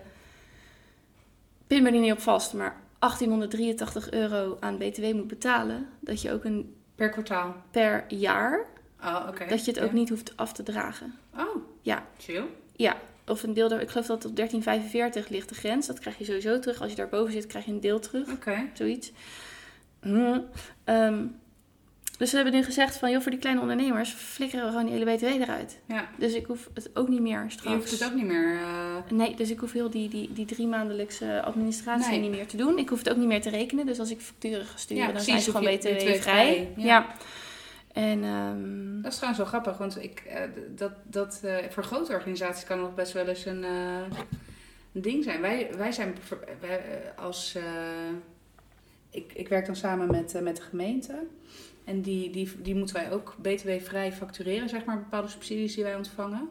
pin 1.66 1.82
me 1.82 1.90
er 1.90 1.98
niet 2.00 2.12
op 2.12 2.20
vast, 2.20 2.52
maar 2.52 2.76
1883 2.98 4.10
euro 4.10 4.56
aan 4.60 4.78
BTW 4.78 5.02
moet 5.12 5.26
betalen, 5.28 5.88
dat 6.00 6.22
je 6.22 6.32
ook 6.32 6.44
een 6.44 6.74
Per 6.94 7.08
kwartaal. 7.10 7.54
per 7.70 8.04
jaar, 8.08 8.64
Oh, 9.04 9.24
oké. 9.28 9.46
dat 9.48 9.64
je 9.64 9.70
het 9.70 9.80
Ja. 9.80 9.86
ook 9.86 9.92
niet 9.92 10.08
hoeft 10.08 10.36
af 10.36 10.52
te 10.52 10.62
dragen. 10.62 11.14
Oh, 11.36 11.56
Ja. 11.80 12.04
chill. 12.18 12.42
Ja, 12.76 12.96
of 13.26 13.42
een 13.42 13.54
deel, 13.54 13.68
daar- 13.68 13.80
ik 13.80 13.88
geloof 13.90 14.06
dat 14.06 14.24
op 14.24 14.36
1345 14.36 15.28
ligt 15.28 15.48
de 15.48 15.54
grens. 15.54 15.86
Dat 15.86 15.98
krijg 15.98 16.18
je 16.18 16.24
sowieso 16.24 16.58
terug. 16.58 16.80
Als 16.80 16.90
je 16.90 16.96
daarboven 16.96 17.32
zit, 17.32 17.46
krijg 17.46 17.64
je 17.64 17.70
een 17.72 17.80
deel 17.80 17.98
terug. 18.00 18.28
Oké. 18.30 18.56
Zoiets. 18.72 19.12
Hm. 20.02 20.38
Ehm, 20.84 21.24
dus 22.18 22.30
we 22.30 22.36
hebben 22.36 22.54
nu 22.54 22.62
gezegd 22.64 22.96
van, 22.96 23.10
joh, 23.10 23.20
voor 23.22 23.30
die 23.30 23.40
kleine 23.40 23.60
ondernemers 23.60 24.10
flikkeren 24.10 24.64
we 24.64 24.70
gewoon 24.70 24.86
die 24.86 24.94
hele 24.94 25.14
BTW 25.16 25.24
eruit. 25.42 25.78
Ja. 25.86 26.08
Dus 26.18 26.32
ik 26.32 26.46
hoef 26.46 26.68
het 26.74 26.90
ook 26.94 27.08
niet 27.08 27.20
meer 27.20 27.44
Je 27.44 27.50
straks. 27.50 27.76
hoeft 27.76 27.90
het 27.90 28.04
ook 28.04 28.14
niet 28.14 28.24
meer... 28.26 28.56
eh, 28.60 29.10
Nee, 29.10 29.34
dus 29.36 29.50
ik 29.50 29.58
hoef 29.58 29.72
heel 29.72 29.90
die, 29.90 30.08
die, 30.08 30.32
die 30.32 30.44
drie 30.46 30.66
maandelijkse 30.66 31.42
administratie 31.42 32.10
Nee. 32.10 32.20
niet 32.20 32.30
meer 32.30 32.46
te 32.46 32.56
doen. 32.56 32.78
Ik 32.78 32.88
hoef 32.88 32.98
het 32.98 33.10
ook 33.10 33.16
niet 33.16 33.26
meer 33.26 33.40
te 33.42 33.50
rekenen. 33.50 33.86
Dus 33.86 33.98
als 33.98 34.10
ik 34.10 34.20
facturen 34.20 34.66
ga 34.66 34.76
sturen, 34.76 34.96
Ja, 35.06 35.12
dan 35.12 35.22
precies, 35.22 35.30
zijn 35.32 35.42
ze 35.44 35.50
gewoon 35.50 35.70
je 35.72 35.78
BTW-vrij. 35.78 36.12
BTW-vrij, 36.14 36.68
Ja. 36.76 36.84
ja. 36.84 37.14
En 37.96 38.24
ehm, 38.24 39.00
Dat 39.02 39.12
is 39.12 39.16
trouwens 39.18 39.38
wel 39.38 39.60
grappig, 39.60 39.76
want 39.78 40.02
ik, 40.02 40.20
eh, 40.20 40.42
dat, 40.74 40.92
dat, 41.02 41.40
eh, 41.44 41.56
voor 41.70 41.84
grote 41.84 42.12
organisaties 42.12 42.64
kan 42.64 42.80
nog 42.80 42.94
best 42.94 43.12
wel 43.12 43.26
eens 43.26 43.44
een, 43.44 43.64
eh, 43.64 44.18
een 44.92 45.02
ding 45.02 45.24
zijn. 45.24 45.40
Wij, 45.40 45.70
wij 45.76 45.92
zijn 45.92 46.14
wij, 46.60 46.80
als. 47.16 47.58
ik, 49.10 49.32
ik 49.32 49.48
werk 49.48 49.66
dan 49.66 49.76
samen 49.76 50.10
met, 50.10 50.40
met 50.42 50.56
de 50.56 50.62
gemeente. 50.62 51.26
En 51.84 52.02
die, 52.02 52.30
die, 52.30 52.62
die 52.62 52.74
moeten 52.74 52.96
wij 52.96 53.12
ook 53.12 53.36
BTW-vrij 53.42 54.12
factureren, 54.12 54.68
zeg 54.68 54.84
maar, 54.84 54.98
bepaalde 54.98 55.28
subsidies 55.28 55.74
die 55.74 55.84
wij 55.84 55.96
ontvangen. 55.96 56.48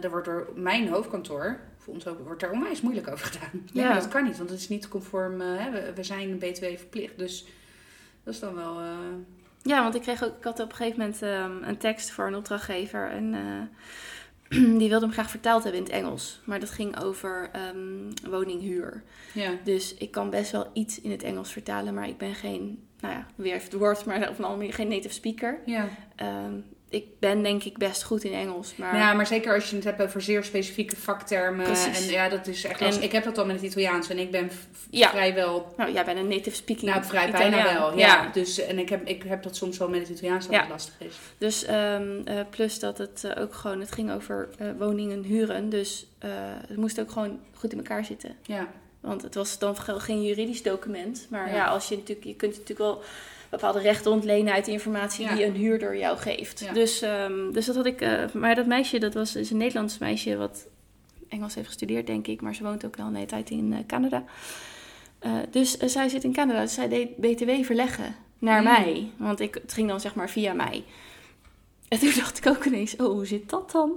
Daar 0.00 0.10
wordt 0.10 0.26
door 0.26 0.48
mijn 0.54 0.88
hoofdkantoor, 0.88 1.60
voor 1.76 1.94
ons 1.94 2.06
ook, 2.06 2.18
wordt 2.18 2.42
er 2.42 2.50
onwijs 2.50 2.80
moeilijk 2.80 3.08
over 3.08 3.26
gedaan. 3.26 3.66
Ja, 3.72 3.94
dat 3.94 4.08
kan 4.08 4.24
niet, 4.24 4.36
want 4.36 4.50
het 4.50 4.58
is 4.58 4.68
niet 4.68 4.88
conform. 4.88 5.40
hè, 5.40 5.70
we, 5.70 5.92
we 5.94 6.02
zijn 6.02 6.38
BTW 6.38 6.64
verplicht. 6.64 7.18
Dus 7.18 7.46
dat 8.22 8.34
is 8.34 8.40
dan 8.40 8.54
wel. 8.54 8.80
Ja, 9.64 9.82
want 9.82 9.94
ik 9.94 10.02
kreeg 10.02 10.24
ook, 10.24 10.36
ik 10.36 10.44
had 10.44 10.60
op 10.60 10.70
een 10.70 10.76
gegeven 10.76 10.98
moment 10.98 11.22
ehm, 11.22 11.62
een 11.62 11.78
tekst 11.78 12.10
voor 12.10 12.26
een 12.26 12.34
opdrachtgever 12.34 13.10
en 13.10 13.34
eh, 13.34 14.58
die 14.78 14.88
wilde 14.88 15.04
hem 15.04 15.12
graag 15.14 15.30
vertaald 15.30 15.62
hebben 15.62 15.80
in 15.80 15.86
het 15.86 15.96
Engels. 15.96 16.40
Maar 16.44 16.60
dat 16.60 16.70
ging 16.70 17.00
over 17.00 17.48
ehm, 17.52 18.30
woninghuur. 18.30 19.02
ja. 19.32 19.50
Dus 19.64 19.94
ik 19.94 20.10
kan 20.10 20.30
best 20.30 20.52
wel 20.52 20.70
iets 20.72 21.00
in 21.00 21.10
het 21.10 21.22
Engels 21.22 21.52
vertalen, 21.52 21.94
maar 21.94 22.08
ik 22.08 22.18
ben 22.18 22.34
geen, 22.34 22.88
nou 23.00 23.14
ja, 23.14 23.26
weer 23.34 23.54
even 23.54 23.70
het 23.70 23.78
woord, 23.78 24.04
maar 24.04 24.16
op 24.30 24.38
een 24.38 24.44
andere 24.44 24.56
manier 24.56 24.74
geen 24.74 24.88
native 24.88 25.14
speaker. 25.14 25.60
Ja. 25.66 25.88
Ehm, 26.16 26.54
ik 26.88 27.04
ben 27.18 27.42
denk 27.42 27.64
ik 27.64 27.78
best 27.78 28.02
goed 28.02 28.24
in 28.24 28.32
Engels. 28.32 28.76
Maar 28.76 28.96
Ja, 28.96 29.12
maar 29.12 29.26
zeker 29.26 29.54
als 29.54 29.70
je 29.70 29.76
het 29.76 29.84
hebt 29.84 30.02
over 30.02 30.22
zeer 30.22 30.44
specifieke 30.44 30.96
vaktermen. 30.96 31.64
Precies. 31.66 32.06
En 32.06 32.12
ja, 32.12 32.28
dat 32.28 32.46
is 32.46 32.64
echt 32.64 32.80
En-. 32.80 33.02
Ik 33.02 33.12
heb 33.12 33.24
dat 33.24 33.38
al 33.38 33.46
met 33.46 33.56
het 33.56 33.64
Italiaans 33.64 34.08
en 34.08 34.18
ik 34.18 34.30
ben 34.30 34.50
Ja. 34.90 35.08
vrijwel, 35.10 35.74
nou, 35.76 35.92
jij 35.92 36.04
bent 36.04 36.18
een 36.18 36.28
native 36.28 36.56
speaking 36.56 36.90
nou 36.90 37.04
vrij 37.04 37.30
bijna 37.30 37.56
Italiaan. 37.58 37.74
wel. 37.90 37.98
Ja. 37.98 38.30
Dus, 38.32 38.58
en 38.58 38.78
ik 38.78 38.88
heb, 38.88 39.06
ik 39.08 39.22
heb 39.22 39.42
dat 39.42 39.56
soms 39.56 39.78
wel 39.78 39.88
met 39.88 40.00
het 40.00 40.08
Italiaans 40.08 40.44
dat 40.44 40.54
Ja. 40.54 40.60
het 40.60 40.70
lastig 40.70 40.94
is. 40.98 41.16
Dus 41.38 41.64
ehm, 41.64 42.20
eh, 42.24 42.40
plus 42.50 42.78
dat 42.78 42.98
het 42.98 43.24
eh, 43.24 43.42
ook 43.42 43.54
gewoon, 43.54 43.80
het 43.80 43.92
ging 43.92 44.12
over 44.12 44.48
eh, 44.58 44.66
woningen 44.78 45.22
huren. 45.22 45.68
Dus 45.68 46.06
het 46.66 46.76
moest 46.76 47.00
ook 47.00 47.10
gewoon 47.10 47.40
goed 47.54 47.72
in 47.72 47.78
elkaar 47.78 48.04
zitten. 48.04 48.36
Ja. 48.42 48.68
Want 49.00 49.22
het 49.22 49.34
was 49.34 49.58
dan 49.58 49.76
ge- 49.76 50.00
geen 50.00 50.22
juridisch 50.22 50.62
document. 50.62 51.26
Maar 51.30 51.54
ja, 51.54 51.66
als 51.66 51.88
je 51.88 51.96
natuurlijk, 51.96 52.26
je 52.26 52.34
kunt 52.34 52.52
natuurlijk 52.52 52.78
wel 52.78 53.02
bepaalde 53.60 53.80
rechten 53.80 54.10
ontlenen 54.12 54.52
uit 54.52 54.64
de 54.64 54.70
informatie 54.72 55.24
Ja. 55.24 55.34
die 55.34 55.44
een 55.44 55.54
huurder 55.54 55.96
jou 55.98 56.16
geeft. 56.18 56.60
Ja. 56.60 56.72
Dus, 56.72 57.02
ehm, 57.02 57.52
dus 57.52 57.66
dat 57.66 57.76
had 57.76 57.86
ik. 57.86 58.00
eh, 58.00 58.32
maar 58.32 58.54
dat 58.54 58.66
meisje, 58.66 58.98
dat 58.98 59.14
was 59.14 59.36
is 59.36 59.50
een 59.50 59.56
Nederlands 59.56 59.98
meisje 59.98 60.36
wat 60.36 60.66
Engels 61.28 61.54
heeft 61.54 61.66
gestudeerd, 61.66 62.06
denk 62.06 62.26
ik. 62.26 62.40
Maar 62.40 62.54
ze 62.54 62.62
woont 62.62 62.84
ook 62.86 62.98
al 62.98 63.06
een 63.06 63.14
hele 63.14 63.26
tijd 63.26 63.50
in 63.50 63.72
eh, 63.72 63.78
Canada. 63.86 64.24
Eh, 65.18 65.32
dus 65.50 65.76
zij 65.76 66.08
zit 66.08 66.24
in 66.24 66.32
Canada. 66.32 66.60
Dus 66.60 66.74
zij 66.74 66.88
deed 66.88 67.16
BTW 67.16 67.50
verleggen 67.64 68.16
naar 68.38 68.58
Mm. 68.58 68.64
mij. 68.64 69.10
Want 69.16 69.40
ik, 69.40 69.54
het 69.54 69.72
ging 69.72 69.88
dan 69.88 70.00
zeg 70.00 70.14
maar 70.14 70.30
via 70.30 70.52
mij. 70.52 70.84
En 71.88 71.98
toen 71.98 72.12
dacht 72.16 72.38
ik 72.38 72.46
ook 72.46 72.64
ineens, 72.64 72.96
oh, 72.96 73.06
hoe 73.06 73.26
zit 73.26 73.50
dat 73.50 73.70
dan? 73.70 73.92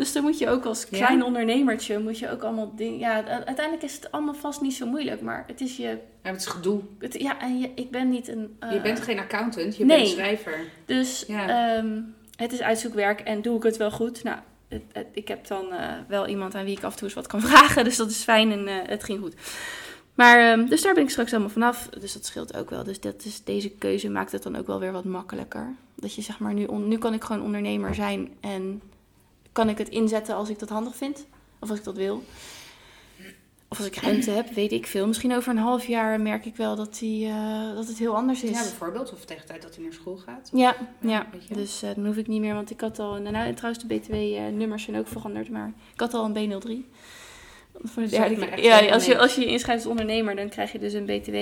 Dus 0.00 0.12
dan 0.12 0.22
moet 0.22 0.38
je 0.38 0.48
ook 0.48 0.64
als 0.64 0.86
Ja? 0.90 0.98
klein 0.98 1.22
ondernemertje, 1.24 1.98
moet 1.98 2.18
je 2.18 2.30
ook 2.30 2.42
allemaal 2.42 2.72
dingen... 2.76 2.98
Ja, 2.98 3.24
uiteindelijk 3.24 3.82
is 3.82 3.94
het 3.94 4.12
allemaal 4.12 4.34
vast 4.34 4.60
niet 4.60 4.74
zo 4.74 4.86
moeilijk, 4.86 5.20
maar 5.20 5.44
het 5.46 5.60
is 5.60 5.76
je... 5.76 5.82
Ja, 6.22 6.30
het 6.30 6.40
is 6.40 6.46
gedoe. 6.46 6.80
Het, 6.98 7.20
ja, 7.20 7.40
en 7.40 7.58
je, 7.58 7.70
ik 7.74 7.90
ben 7.90 8.08
niet 8.08 8.28
een... 8.28 8.56
eh, 8.60 8.72
je 8.72 8.80
bent 8.80 9.00
geen 9.00 9.18
accountant, 9.18 9.76
je 9.76 9.84
nee. 9.84 9.96
bent 9.98 10.08
schrijver. 10.08 10.58
Dus 10.84 11.24
Ja. 11.26 11.74
ehm, 11.76 12.00
het 12.36 12.52
is 12.52 12.60
uitzoekwerk 12.62 13.20
en 13.20 13.42
doe 13.42 13.56
ik 13.56 13.62
het 13.62 13.76
wel 13.76 13.90
goed? 13.90 14.22
Nou, 14.22 14.38
het, 14.68 14.82
het- 14.92 15.06
ik 15.12 15.28
heb 15.28 15.46
dan 15.46 15.72
eh, 15.72 15.88
wel 16.08 16.26
iemand 16.28 16.54
aan 16.54 16.64
wie 16.64 16.76
ik 16.76 16.84
af 16.84 16.90
en 16.92 16.96
toe 16.98 17.06
eens 17.06 17.16
wat 17.16 17.26
kan 17.26 17.40
vragen, 17.50 17.84
dus 17.84 17.96
dat 17.96 18.10
is 18.10 18.22
fijn 18.22 18.52
en 18.52 18.66
eh, 18.68 18.74
het 18.82 19.04
ging 19.04 19.20
goed. 19.20 19.34
Maar, 20.14 20.38
ehm, 20.52 20.66
dus 20.66 20.82
daar 20.82 20.94
ben 20.94 21.02
ik 21.02 21.10
straks 21.10 21.30
helemaal 21.30 21.52
vanaf. 21.52 21.88
Dus 22.00 22.12
dat 22.12 22.24
scheelt 22.24 22.56
ook 22.56 22.70
wel. 22.70 22.84
Dus 22.84 23.00
dat 23.00 23.24
is, 23.24 23.44
deze 23.44 23.70
keuze 23.70 24.08
maakt 24.10 24.32
het 24.32 24.42
dan 24.42 24.56
ook 24.56 24.66
wel 24.66 24.80
weer 24.80 24.92
wat 24.92 25.04
makkelijker. 25.04 25.74
Dat 25.94 26.14
je 26.14 26.22
zeg 26.22 26.38
maar, 26.38 26.54
nu, 26.54 26.64
on- 26.64 26.88
nu 26.88 26.98
kan 26.98 27.14
ik 27.14 27.24
gewoon 27.24 27.42
ondernemer 27.42 27.94
zijn 27.94 28.28
en 28.40 28.82
kan 29.52 29.68
ik 29.68 29.78
het 29.78 29.88
inzetten 29.88 30.34
als 30.34 30.48
ik 30.48 30.58
dat 30.58 30.68
handig 30.68 30.96
vind. 30.96 31.26
Of 31.58 31.70
als 31.70 31.78
ik 31.78 31.84
dat 31.84 31.96
wil. 31.96 32.22
Of 33.68 33.78
als 33.78 33.86
ik 33.86 33.96
ruimte 33.96 34.30
heb, 34.30 34.48
weet 34.54 34.72
ik 34.72 34.86
veel. 34.86 35.06
Misschien 35.06 35.34
over 35.34 35.50
een 35.50 35.58
half 35.58 35.86
jaar 35.86 36.20
merk 36.20 36.44
ik 36.44 36.56
wel 36.56 36.76
dat, 36.76 36.98
die, 36.98 37.26
eh, 37.26 37.74
dat 37.74 37.86
het 37.88 37.98
heel 37.98 38.16
anders 38.16 38.42
is. 38.42 38.50
Ja, 38.50 38.62
bijvoorbeeld. 38.62 39.12
Of 39.12 39.24
tegen 39.24 39.42
de 39.42 39.48
tijd 39.48 39.62
dat 39.62 39.74
hij 39.74 39.84
naar 39.84 39.92
school 39.92 40.16
gaat. 40.16 40.50
Ja, 40.52 40.76
Ja, 41.00 41.26
dus 41.48 41.82
eh, 41.82 41.90
dan 41.94 42.06
hoef 42.06 42.16
ik 42.16 42.26
niet 42.26 42.40
meer, 42.40 42.54
want 42.54 42.70
ik 42.70 42.80
had 42.80 42.98
al, 42.98 43.14
nou, 43.20 43.34
en 43.36 43.54
trouwens 43.54 43.84
de 43.84 43.94
BTW-nummers 43.94 44.82
zijn 44.82 44.96
ook 44.96 45.08
veranderd, 45.08 45.48
maar 45.50 45.72
ik 45.94 46.00
had 46.00 46.14
al 46.14 46.24
een 46.24 46.32
B03. 46.62 46.68
Voor 47.82 48.02
de 48.02 48.08
derde 48.08 48.62
Ja, 48.62 48.88
als 48.88 49.06
je, 49.06 49.18
als 49.18 49.34
je 49.34 49.40
je 49.40 49.46
inschrijft 49.46 49.82
als 49.82 49.90
ondernemer, 49.90 50.36
dan 50.36 50.48
krijg 50.48 50.72
je 50.72 50.78
dus 50.78 50.92
een 50.92 51.04
BTW, 51.06 51.36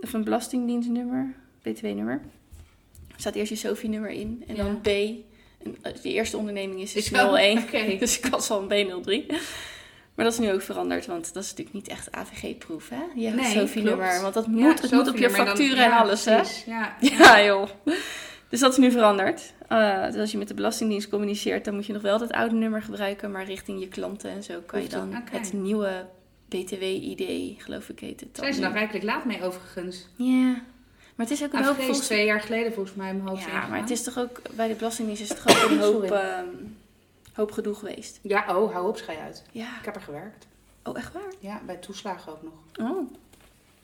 of 0.00 0.12
een 0.12 0.24
belastingdienstnummer, 0.24 1.34
BTW-nummer. 1.62 2.20
Er 3.08 3.20
staat 3.20 3.34
eerst 3.34 3.50
je 3.50 3.56
SOFI-nummer 3.56 4.10
in 4.10 4.44
en 4.46 4.54
Ja. 4.56 4.62
dan 4.64 4.80
B. 4.80 4.88
Eh, 5.82 5.92
de 6.02 6.12
eerste 6.12 6.36
onderneming 6.36 6.80
is 6.80 6.92
dus 6.92 7.04
Is 7.04 7.10
wel- 7.10 7.38
01, 7.38 7.58
Oké. 7.58 7.96
dus 7.98 8.18
ik 8.18 8.24
had 8.24 8.50
al 8.50 8.66
een 8.70 8.86
B03. 9.02 9.26
Maar 10.14 10.24
dat 10.26 10.32
is 10.38 10.38
nu 10.46 10.52
ook 10.52 10.62
veranderd, 10.62 11.06
want 11.06 11.34
dat 11.34 11.42
is 11.42 11.48
natuurlijk 11.50 11.76
niet 11.76 11.88
echt 11.88 12.12
AVG-proef, 12.12 12.88
hè? 12.88 13.02
Je 13.14 13.30
Nee, 13.30 13.44
SOFI-nummer, 13.44 14.06
klopt. 14.08 14.22
want 14.22 14.34
dat 14.34 14.44
Ja, 14.44 14.50
moet, 14.50 14.80
het 14.82 14.90
moet 14.90 15.08
op 15.08 15.16
je 15.16 15.24
en 15.24 15.30
facturen 15.30 15.84
en 15.84 15.90
ja, 15.90 15.98
alles, 15.98 16.24
hè? 16.24 16.34
precies. 16.36 16.64
Ja. 16.74 16.96
Ja, 17.00 17.42
joh. 17.44 17.68
Dus 18.48 18.60
dat 18.60 18.72
is 18.72 18.78
nu 18.78 18.90
veranderd. 18.90 19.52
Eh, 19.68 20.04
dus 20.06 20.16
als 20.16 20.30
je 20.30 20.38
met 20.38 20.48
de 20.48 20.54
Belastingdienst 20.54 21.08
communiceert, 21.08 21.64
dan 21.64 21.74
moet 21.74 21.86
je 21.86 21.92
nog 21.92 22.02
wel 22.02 22.18
dat 22.18 22.32
oude 22.32 22.54
nummer 22.54 22.82
gebruiken, 22.82 23.30
maar 23.30 23.44
richting 23.44 23.80
je 23.80 23.88
klanten 23.88 24.30
en 24.30 24.42
zo 24.42 24.60
kan 24.66 24.82
je 24.82 24.88
dan 24.88 25.22
het 25.30 25.52
nieuwe 25.52 26.06
BTW-ID, 26.48 27.54
geloof 27.62 27.88
ik, 27.88 28.00
heet 28.00 28.20
het 28.20 28.34
dan. 28.34 28.44
Zijn 28.44 28.54
ze 28.54 28.60
dan 28.60 28.72
rijkelijk 28.72 29.04
laat 29.04 29.24
mee 29.24 29.42
overigens? 29.42 30.08
Ja, 30.16 30.62
maar 31.18 31.26
het 31.26 31.30
is 31.30 31.44
ook 31.44 31.52
een 31.52 31.64
hoop 31.64 31.76
volgens... 31.76 31.98
twee 32.06 32.24
jaar 32.26 32.40
geleden 32.40 32.72
volgens 32.72 32.94
mij 32.96 33.12
hoofd 33.24 33.40
Ja, 33.42 33.48
ingegaan. 33.48 33.70
maar 33.70 33.80
het 33.80 33.90
is 33.90 34.02
toch 34.02 34.18
ook, 34.18 34.40
bij 34.52 34.68
de 34.68 34.74
Belastingdienst 34.74 35.22
is 35.22 35.28
het 35.28 35.42
toch 35.46 35.64
ook 35.64 35.70
een 35.70 35.78
hoop, 35.80 36.10
ehm, 36.10 36.46
hoop 37.32 37.50
gedoe 37.52 37.74
geweest. 37.74 38.18
Ja, 38.22 38.56
oh, 38.56 38.72
hou 38.72 38.88
op, 38.88 38.96
schei 38.96 39.18
uit. 39.18 39.44
Ja. 39.52 39.78
Ik 39.78 39.84
heb 39.84 39.94
er 39.94 40.00
gewerkt. 40.02 40.46
Oh, 40.84 40.96
echt 40.98 41.12
waar? 41.12 41.32
Ja, 41.38 41.60
bij 41.66 41.76
toeslagen 41.76 42.32
ook 42.32 42.42
nog. 42.42 42.88
Oh, 42.90 43.10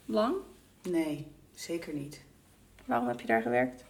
lang? 0.05 0.35
Nee, 0.83 1.27
zeker 1.55 1.95
niet. 1.95 2.21
Waarom 2.85 3.09
heb 3.09 3.21
je 3.21 3.27
daar 3.27 3.43
gewerkt? 3.43 3.85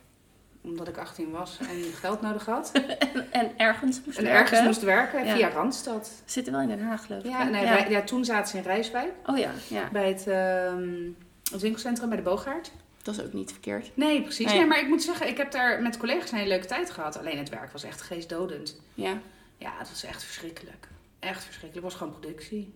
Omdat 0.63 0.89
ik 0.89 0.99
18 0.99 1.31
was 1.31 1.59
en 1.59 1.83
geld 2.03 2.21
nodig 2.21 2.47
had. 2.47 2.73
En 3.31 3.51
ergens 3.57 4.01
moest 4.05 4.19
En 4.19 4.25
je 4.25 4.31
ergens 4.31 4.51
werken? 4.51 4.67
moest 4.69 4.83
werken 4.83 5.27
Ja. 5.27 5.35
via 5.35 5.49
Randstad. 5.49 6.11
Zitten 6.25 6.53
wel 6.53 6.63
in 6.63 6.69
Den 6.69 6.83
Haag, 6.83 7.07
geloof 7.07 7.25
ik. 7.25 7.31
Ja, 7.31 7.45
nee, 7.45 7.65
wij- 7.65 7.91
ja, 7.91 8.03
toen 8.03 8.25
zaten 8.25 8.51
ze 8.51 8.57
in 8.57 8.63
Rijswijk. 8.63 9.13
Oh 9.27 9.39
ja, 9.39 9.51
ja. 9.69 9.89
Bij 9.93 10.09
het, 10.09 10.27
ehm, 10.27 11.09
het 11.53 11.61
winkelcentrum 11.61 12.09
bij 12.09 12.17
de 12.19 12.23
Boogaard. 12.25 12.71
Dat 13.05 13.19
is 13.19 13.25
ook 13.25 13.33
niet 13.33 13.51
verkeerd. 13.51 13.91
Nee, 13.95 14.23
precies. 14.23 14.47
Nee. 14.47 14.57
Nee, 14.57 14.67
maar 14.67 14.81
ik 14.81 14.89
moet 14.89 15.03
zeggen, 15.03 15.29
ik 15.29 15.37
heb 15.37 15.51
daar 15.51 15.83
met 15.83 15.97
collega's 15.97 16.31
een 16.31 16.37
hele 16.37 16.49
leuke 16.49 16.67
tijd 16.67 16.91
gehad. 16.91 17.19
Alleen 17.19 17.39
het 17.39 17.49
werk 17.49 17.73
was 17.73 17.83
echt 17.83 18.01
geestdodend. 18.03 18.81
Ja. 18.95 19.21
Ja, 19.59 19.73
het 19.79 19.89
was 19.91 20.05
echt 20.05 20.23
verschrikkelijk. 20.25 20.89
Echt 21.19 21.45
verschrikkelijk. 21.45 21.75
Het 21.75 21.85
was 21.85 21.95
gewoon 21.95 22.13
productie. 22.21 22.75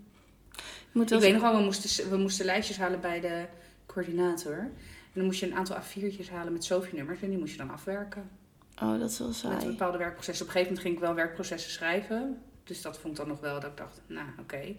Ik 0.57 0.93
moet 0.93 1.13
Ik 1.13 1.21
weet 1.21 1.33
nog 1.33 1.43
wel, 1.43 1.57
we 1.57 1.63
moesten, 1.63 2.11
we 2.11 2.17
moesten 2.17 2.45
lijstjes 2.45 2.77
halen 2.79 3.01
bij 3.01 3.21
de 3.21 3.45
coördinator. 3.87 4.59
En 4.59 5.15
dan 5.15 5.25
moest 5.25 5.41
je 5.41 5.47
een 5.47 5.57
aantal 5.57 5.77
A4'tjes 5.77 6.31
halen 6.31 6.53
met 6.53 6.65
SOFI-nummers. 6.65 7.21
En 7.23 7.29
die 7.29 7.39
moest 7.39 7.53
je 7.53 7.59
dan 7.59 7.71
afwerken. 7.71 8.31
Oh, 8.83 9.01
dat 9.01 9.11
is 9.11 9.19
wel 9.19 9.29
Met 9.29 9.37
saai. 9.37 9.67
bepaalde 9.67 9.99
werkprocessen. 9.99 10.47
Op 10.47 10.55
een 10.55 10.57
gegeven 10.61 10.75
moment 10.75 10.81
ging 10.81 10.95
ik 10.95 11.01
wel 11.01 11.15
werkprocessen 11.25 11.71
schrijven. 11.71 12.43
Dus 12.65 12.83
dat 12.83 12.99
vond 12.99 13.13
ik 13.13 13.19
dan 13.19 13.29
nog 13.29 13.41
wel 13.41 13.61
dat 13.61 13.71
ik 13.71 13.77
dacht, 13.77 14.01
nou 14.07 14.27
oké. 14.41 14.57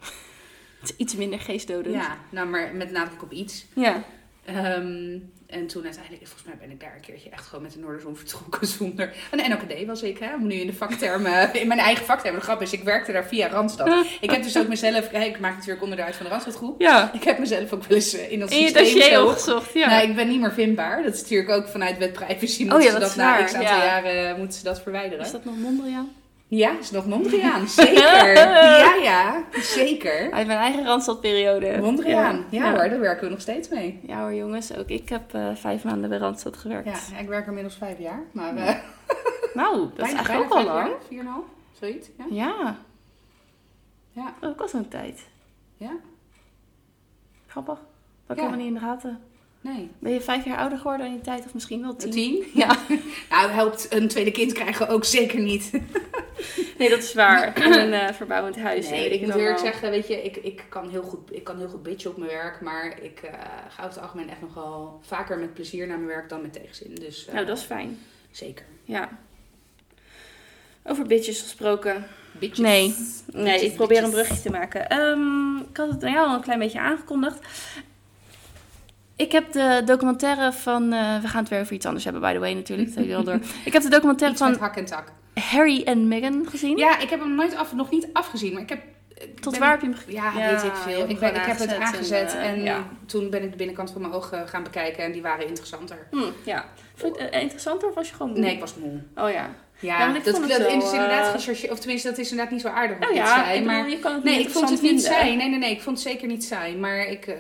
Het 0.80 0.90
is 0.90 0.96
iets 0.96 1.16
minder 1.16 1.40
geestdodend. 1.40 1.96
Ja, 1.96 2.18
nou 2.30 2.48
maar 2.48 2.76
met 2.76 2.92
nadruk 2.92 3.22
op 3.22 3.32
iets. 3.32 3.66
Ja. 3.76 4.04
Ehm, 4.46 5.18
en 5.50 5.68
toen 5.68 5.84
uiteindelijk, 5.84 6.26
volgens 6.28 6.48
mij 6.48 6.58
ben 6.60 6.72
ik 6.72 6.80
daar 6.80 6.94
een 6.96 7.02
keertje 7.02 7.30
echt 7.30 7.48
gewoon 7.48 7.64
met 7.64 7.74
de 7.74 7.80
Noorderzon 7.80 8.16
vertrokken 8.16 8.68
zonder... 8.78 9.14
Een 9.32 9.50
NOKD 9.50 9.86
was 9.86 10.02
ik, 10.02 10.18
hè. 10.20 10.38
Nu 10.38 10.54
in 10.54 10.68
de 10.68 10.74
vaktermen, 10.74 11.54
in 11.62 11.68
mijn 11.68 11.80
eigen 11.80 12.06
vaktermen. 12.06 12.40
De 12.40 12.46
grap 12.46 12.62
is, 12.62 12.72
ik 12.74 12.84
werkte 12.84 13.12
daar 13.12 13.26
via 13.26 13.48
Randstad. 13.48 14.06
Ik 14.22 14.32
heb 14.32 14.44
dus 14.44 14.58
ook 14.58 14.68
mezelf, 14.68 15.12
ik 15.12 15.40
maak 15.40 15.56
natuurlijk 15.56 15.82
onderdeel 15.82 16.06
uit 16.06 16.16
van 16.16 16.26
de 16.26 16.32
Randstadgroep. 16.32 16.82
Ja. 16.82 17.14
Ik 17.14 17.24
heb 17.24 17.40
mezelf 17.40 17.74
ook 17.74 17.84
wel 17.84 17.98
eens 17.98 18.14
eh, 18.14 18.32
in 18.32 18.40
dat 18.40 18.52
In 18.52 18.58
je 18.58 18.64
systeem 18.64 18.84
dossier 18.84 19.04
zo- 19.14 19.26
opgezocht, 19.28 19.74
ja. 19.74 19.90
Nou, 19.90 20.10
ik 20.10 20.16
ben 20.16 20.28
niet 20.28 20.40
meer 20.40 20.54
vindbaar. 20.54 21.04
Dat 21.04 21.14
is 21.14 21.22
natuurlijk 21.22 21.50
ook 21.50 21.68
vanuit 21.68 21.98
wet 21.98 22.14
privacy. 22.14 22.62
Moeten 22.62 22.78
Oh 22.78 22.84
ja, 22.84 22.92
ze 22.92 22.92
dat 22.92 23.02
dat 23.02 23.10
is 23.10 23.16
na 23.16 23.38
waar, 23.38 23.46
x 23.46 23.54
aantal 23.54 23.76
ja. 23.76 23.84
jaren 23.86 24.30
eh, 24.30 24.36
moeten 24.36 24.58
ze 24.58 24.64
dat 24.64 24.82
verwijderen. 24.82 25.26
Is 25.26 25.32
dat 25.32 25.46
nog 25.46 25.58
Mondriaan? 25.58 26.10
Ja, 26.50 26.80
is 26.80 26.92
nog 26.92 27.06
Mondriaan. 27.06 27.68
Zeker. 27.68 28.34
ja, 28.86 28.96
ja. 28.96 29.44
Zeker. 29.52 30.32
Uit 30.32 30.48
mijn 30.48 30.60
eigen 30.60 30.86
Randstadperiode. 30.86 31.78
Mondriaan. 31.82 32.46
Ja, 32.50 32.64
ja. 32.66 32.72
hoor, 32.72 32.90
daar 32.90 33.00
werken 33.00 33.24
we 33.24 33.30
nog 33.30 33.42
steeds 33.42 33.70
mee. 33.70 34.00
Ja 34.04 34.22
hoor 34.22 34.34
jongens, 34.34 34.76
ook 34.76 34.88
ik 34.88 35.10
heb 35.10 35.34
eh, 35.34 35.56
vijf 35.56 35.84
maanden 35.84 36.10
bij 36.10 36.18
Randstad 36.20 36.58
gewerkt. 36.58 37.10
Ja, 37.12 37.18
ik 37.18 37.28
werk 37.28 37.42
er 37.42 37.48
inmiddels 37.48 37.76
vijf 37.76 38.00
jaar. 38.00 38.22
Maar 38.32 38.56
eh 38.56 38.76
Nou, 39.54 39.78
dat 39.80 39.94
bijna, 39.96 40.12
is 40.22 40.28
eigenlijk 40.28 40.54
ook 40.54 40.60
al 40.60 40.64
lang. 40.66 40.92
Vier 41.08 41.20
en 41.20 41.26
half, 41.26 41.44
zoiets. 41.80 42.10
Ja. 42.18 42.26
Ja. 42.30 42.78
Ja. 44.12 44.34
Ook 44.42 44.62
al 44.62 44.68
zo'n 44.68 44.88
tijd. 44.88 45.28
ja. 45.78 45.92
Grappig. 47.48 47.80
Dat 48.28 48.38
Ja. 48.38 48.44
helemaal 48.44 48.66
niet 48.66 48.68
in 48.68 48.74
de 48.74 48.80
gaten. 48.86 49.20
Nee. 49.62 49.90
Ben 50.00 50.14
je 50.14 50.22
vijf 50.22 50.46
jaar 50.46 50.58
ouder 50.58 50.78
geworden 50.78 51.06
in 51.06 51.14
die 51.14 51.22
tijd? 51.22 51.46
Of 51.46 51.54
misschien 51.54 51.82
wel 51.82 51.96
tien? 51.96 52.12
Tien? 52.12 52.46
Ja. 52.54 52.78
Nou, 53.30 53.52
helpt 53.52 53.94
een 53.94 54.08
tweede 54.08 54.32
kind 54.32 54.54
krijgen 54.54 54.88
ook 54.88 55.06
zeker 55.06 55.40
niet. 55.40 55.72
Nee, 56.78 56.90
dat 56.90 57.00
is 57.00 57.14
waar. 57.14 57.54
En 57.54 57.80
een 57.80 57.94
eh, 57.94 58.14
verbouwend 58.14 58.58
huis. 58.58 58.90
Nee, 58.90 59.10
ik 59.10 59.22
moet 59.22 59.36
eerlijk 59.36 59.60
zeggen, 59.60 59.90
weet 59.90 60.08
je, 60.08 60.24
ik, 60.24 60.38
ik, 60.38 60.64
kan 60.70 60.90
heel 60.90 61.02
goed, 61.02 61.36
ik 61.36 61.44
kan 61.44 61.58
heel 61.58 61.68
goed 61.68 61.84
bitchen 61.84 62.12
op 62.12 62.18
mijn 62.18 62.32
werk. 62.32 62.62
Maar 62.62 63.00
ik 63.02 63.20
eh, 63.20 63.34
ga 63.70 63.84
over 63.84 63.94
het 63.94 64.00
algemeen 64.02 64.30
echt 64.30 64.42
nogal 64.42 65.00
vaker 65.02 65.38
met 65.38 65.54
plezier 65.54 65.88
naar 65.88 65.98
mijn 65.98 66.10
werk 66.10 66.30
dan 66.30 66.42
met 66.42 66.54
tegenzin. 66.54 66.96
Dus 66.96 67.28
eh, 67.28 67.34
Nou, 67.34 67.46
dat 67.46 67.58
is 67.58 67.64
fijn. 67.64 68.00
zeker. 68.32 68.66
Ja. 68.84 69.10
Over 70.84 71.06
bitches 71.06 71.42
gesproken. 71.42 72.08
Bitches. 72.32 72.60
Nee. 72.66 72.96
Nee, 73.32 73.44
Bitches, 73.44 73.70
ik 73.70 73.76
probeer 73.76 74.04
een 74.04 74.12
brugje 74.12 74.42
te 74.42 74.50
maken. 74.50 74.90
Ehm, 74.90 75.58
ik 75.58 75.78
had 75.78 75.90
het 75.90 76.04
aan 76.04 76.12
jou 76.12 76.28
al 76.28 76.36
een 76.36 76.42
klein 76.42 76.60
beetje 76.60 76.80
aangekondigd. 76.80 77.40
Ik 79.20 79.32
heb 79.32 79.52
de 79.52 79.82
documentaire 79.86 80.52
van... 80.54 80.94
eh, 80.94 81.22
we 81.22 81.28
gaan 81.28 81.40
het 81.42 81.50
weer 81.50 81.60
over 81.60 81.74
iets 81.74 81.86
anders 81.86 82.04
hebben, 82.04 82.22
by 82.22 82.34
the 82.34 82.40
way, 82.40 82.54
natuurlijk. 82.54 82.88
Dat 82.88 82.98
jullie 82.98 83.16
al 83.16 83.24
door. 83.24 83.40
Ik 83.66 83.74
heb 83.74 83.82
de 83.82 83.90
documentaire 83.90 84.38
van 84.38 84.56
hak 84.60 84.76
en 84.76 84.86
tak. 84.86 85.12
Harry 85.34 85.82
en 85.86 86.08
Meghan 86.08 86.46
gezien. 86.50 86.78
Ja, 86.78 87.00
ik 87.00 87.10
heb 87.10 87.20
hem 87.20 87.36
nooit 87.36 87.56
af, 87.56 87.74
nog 87.74 87.90
niet 87.92 88.08
afgezien, 88.14 88.54
maar 88.54 88.62
ik 88.62 88.70
heb... 88.70 88.80
ik 89.16 89.40
Tot 89.40 89.52
ben- 89.52 89.62
waar 89.62 89.72
heb 89.72 89.82
je 89.82 89.86
hem 89.88 89.96
gekeken? 89.96 90.22
Ja, 90.22 90.32
Ja, 90.38 90.52
weet 90.52 90.64
ik 90.64 90.76
veel. 90.76 91.10
Ik, 91.10 91.20
ben, 91.20 91.36
ik 91.36 91.42
heb 91.42 91.58
het 91.60 91.74
aangezet 91.76 92.34
en, 92.34 92.42
en, 92.42 92.56
eh, 92.56 92.64
ja. 92.64 92.88
toen 93.06 93.30
ben 93.30 93.44
ik 93.44 93.52
de 93.52 93.58
binnenkant 93.58 93.92
van 93.92 94.02
mijn 94.02 94.14
ogen 94.14 94.48
gaan 94.48 94.64
bekijken 94.64 95.04
en 95.04 95.12
die 95.12 95.22
waren 95.22 95.48
interessanter. 95.48 96.08
Hm, 96.12 96.18
ja. 96.44 96.66
Vond 96.96 97.16
je 97.18 97.22
het 97.24 97.32
eh, 97.34 97.42
interessanter 97.42 97.88
of 97.90 97.96
was 97.96 98.10
je 98.10 98.16
gewoon 98.16 98.32
moe? 98.32 98.40
Nee, 98.40 98.54
ik 98.54 98.60
was 98.60 98.76
moe. 98.76 99.00
Oh 99.16 99.32
ja. 99.32 99.50
Ja, 99.80 100.14
dat, 100.14 100.22
vond 100.24 100.48
dat 100.48 100.58
het 100.58 100.68
wel, 100.68 100.78
is 100.78 100.92
inderdaad 100.92 101.28
gechargeerd, 101.28 101.72
of 101.72 101.80
tenminste, 101.80 102.10
dat 102.10 102.18
is 102.18 102.30
inderdaad 102.30 102.54
niet 102.54 102.62
zo 102.62 102.68
aardig 102.68 103.10
om 103.10 103.16
ja, 103.16 103.24
te 103.24 103.30
zijn. 103.30 103.56
ik 103.56 103.64
bedoel, 103.64 103.80
maar 103.80 103.90
je 103.90 104.00
kan 104.00 104.14
het 104.14 104.24
nee, 104.24 104.40
ik 104.40 104.50
vond 104.50 104.70
het 104.70 104.82
niet 104.82 104.90
vinden. 104.90 105.06
saai. 105.06 105.36
Nee, 105.36 105.50
nee, 105.50 105.60
nee, 105.60 105.72
ik 105.72 105.82
vond 105.82 105.98
het 106.04 106.08
zeker 106.08 106.28
niet 106.28 106.44
saai. 106.44 106.78
Maar 106.78 107.00
ik, 107.08 107.28
eh, 107.28 107.34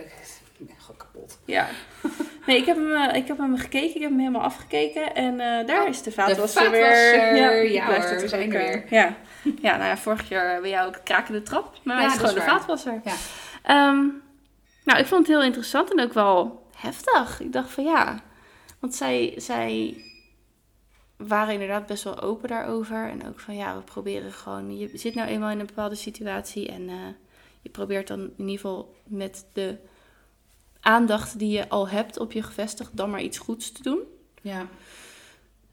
ik 0.57 0.67
ben 0.67 0.75
gewoon 0.79 0.97
kapot. 1.29 1.39
Ja. 1.45 1.67
Nee, 2.45 2.57
ik 2.57 2.65
heb, 2.65 2.75
hem, 2.75 2.91
eh, 2.91 3.15
ik 3.15 3.27
heb 3.27 3.37
hem 3.37 3.57
gekeken. 3.57 3.95
Ik 3.95 4.01
heb 4.01 4.09
hem 4.09 4.19
helemaal 4.19 4.41
afgekeken. 4.41 5.15
En 5.15 5.39
eh, 5.39 5.67
daar 5.67 5.81
Oh, 5.81 5.87
is 5.89 6.01
de 6.01 6.11
vaatwasser 6.11 6.71
weer. 6.71 6.81
vaatwasser, 6.81 7.71
ja 7.71 7.85
hoor, 7.85 8.19
we 8.21 8.27
zijn 8.27 8.53
er 8.53 8.59
weer. 8.59 8.85
Ja. 8.89 9.15
ja, 9.61 9.77
nou 9.77 9.89
ja, 9.89 9.97
vorig 9.97 10.29
jaar 10.29 10.61
bij 10.61 10.69
jou 10.69 10.87
ook 10.87 10.99
krakende 11.03 11.41
trap. 11.43 11.79
Maar 11.83 11.95
Ja, 11.95 12.01
hij 12.01 12.11
is 12.11 12.19
gewoon 12.19 12.35
de 12.35 12.41
vaatwasser. 12.41 13.01
Ja. 13.03 13.13
Ehm, 13.63 14.05
nou, 14.83 14.99
ik 14.99 15.05
vond 15.05 15.27
het 15.27 15.35
heel 15.35 15.43
interessant 15.43 15.91
en 15.91 16.03
ook 16.03 16.13
wel 16.13 16.67
heftig. 16.77 17.39
Ik 17.39 17.53
dacht 17.53 17.71
van 17.71 17.83
ja, 17.83 18.19
want 18.79 18.95
zij, 18.95 19.33
zij 19.37 20.03
waren 21.17 21.53
inderdaad 21.53 21.85
best 21.85 22.03
wel 22.03 22.21
open 22.21 22.49
daarover. 22.49 23.09
En 23.09 23.27
ook 23.27 23.39
van 23.39 23.55
ja, 23.55 23.75
we 23.75 23.81
proberen 23.81 24.31
gewoon, 24.31 24.77
je 24.77 24.89
zit 24.93 25.15
nou 25.15 25.27
eenmaal 25.27 25.51
in 25.51 25.59
een 25.59 25.65
bepaalde 25.65 25.95
situatie 25.95 26.67
en 26.67 26.89
eh, 26.89 26.95
je 27.61 27.69
probeert 27.69 28.07
dan 28.07 28.19
in 28.19 28.33
ieder 28.37 28.55
geval 28.55 28.95
met 29.07 29.45
de 29.53 29.77
aandacht 30.81 31.39
die 31.39 31.51
je 31.51 31.69
al 31.69 31.87
hebt 31.87 32.19
op 32.19 32.31
je 32.31 32.43
gevestigd, 32.43 32.97
dan 32.97 33.09
maar 33.09 33.21
iets 33.21 33.37
goeds 33.37 33.71
te 33.71 33.83
doen. 33.83 33.99
Ja. 34.41 34.67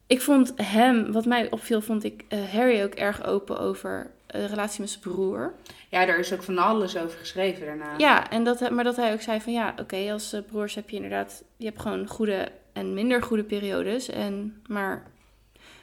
Ik 0.06 0.20
vond 0.20 0.52
hem, 0.56 1.12
wat 1.12 1.24
mij 1.24 1.50
opviel, 1.50 1.80
vond 1.80 2.04
ik 2.04 2.24
eh, 2.28 2.44
Harry 2.52 2.82
ook 2.82 2.94
erg 2.94 3.24
open 3.24 3.58
over 3.58 4.10
eh, 4.26 4.40
de 4.40 4.46
relatie 4.46 4.80
met 4.80 4.90
zijn 4.90 5.02
broer. 5.02 5.54
ja, 5.88 6.06
daar 6.06 6.18
is 6.18 6.32
ook 6.32 6.42
van 6.42 6.58
alles 6.58 6.96
over 6.96 7.18
geschreven 7.18 7.66
daarna. 7.66 7.94
Ja, 7.98 8.30
en 8.30 8.44
dat, 8.44 8.70
maar 8.70 8.84
dat 8.84 8.96
hij 8.96 9.12
ook 9.12 9.20
zei 9.20 9.40
van 9.40 9.52
ja, 9.52 9.74
oké, 9.80 10.12
als 10.12 10.32
eh, 10.32 10.40
broers 10.46 10.74
heb 10.74 10.90
je 10.90 10.96
inderdaad, 10.96 11.44
je 11.56 11.66
hebt 11.66 11.80
gewoon 11.80 12.06
goede 12.06 12.52
en 12.72 12.94
minder 12.94 13.22
goede 13.22 13.44
periodes. 13.44 14.08
En, 14.08 14.62
maar, 14.66 15.10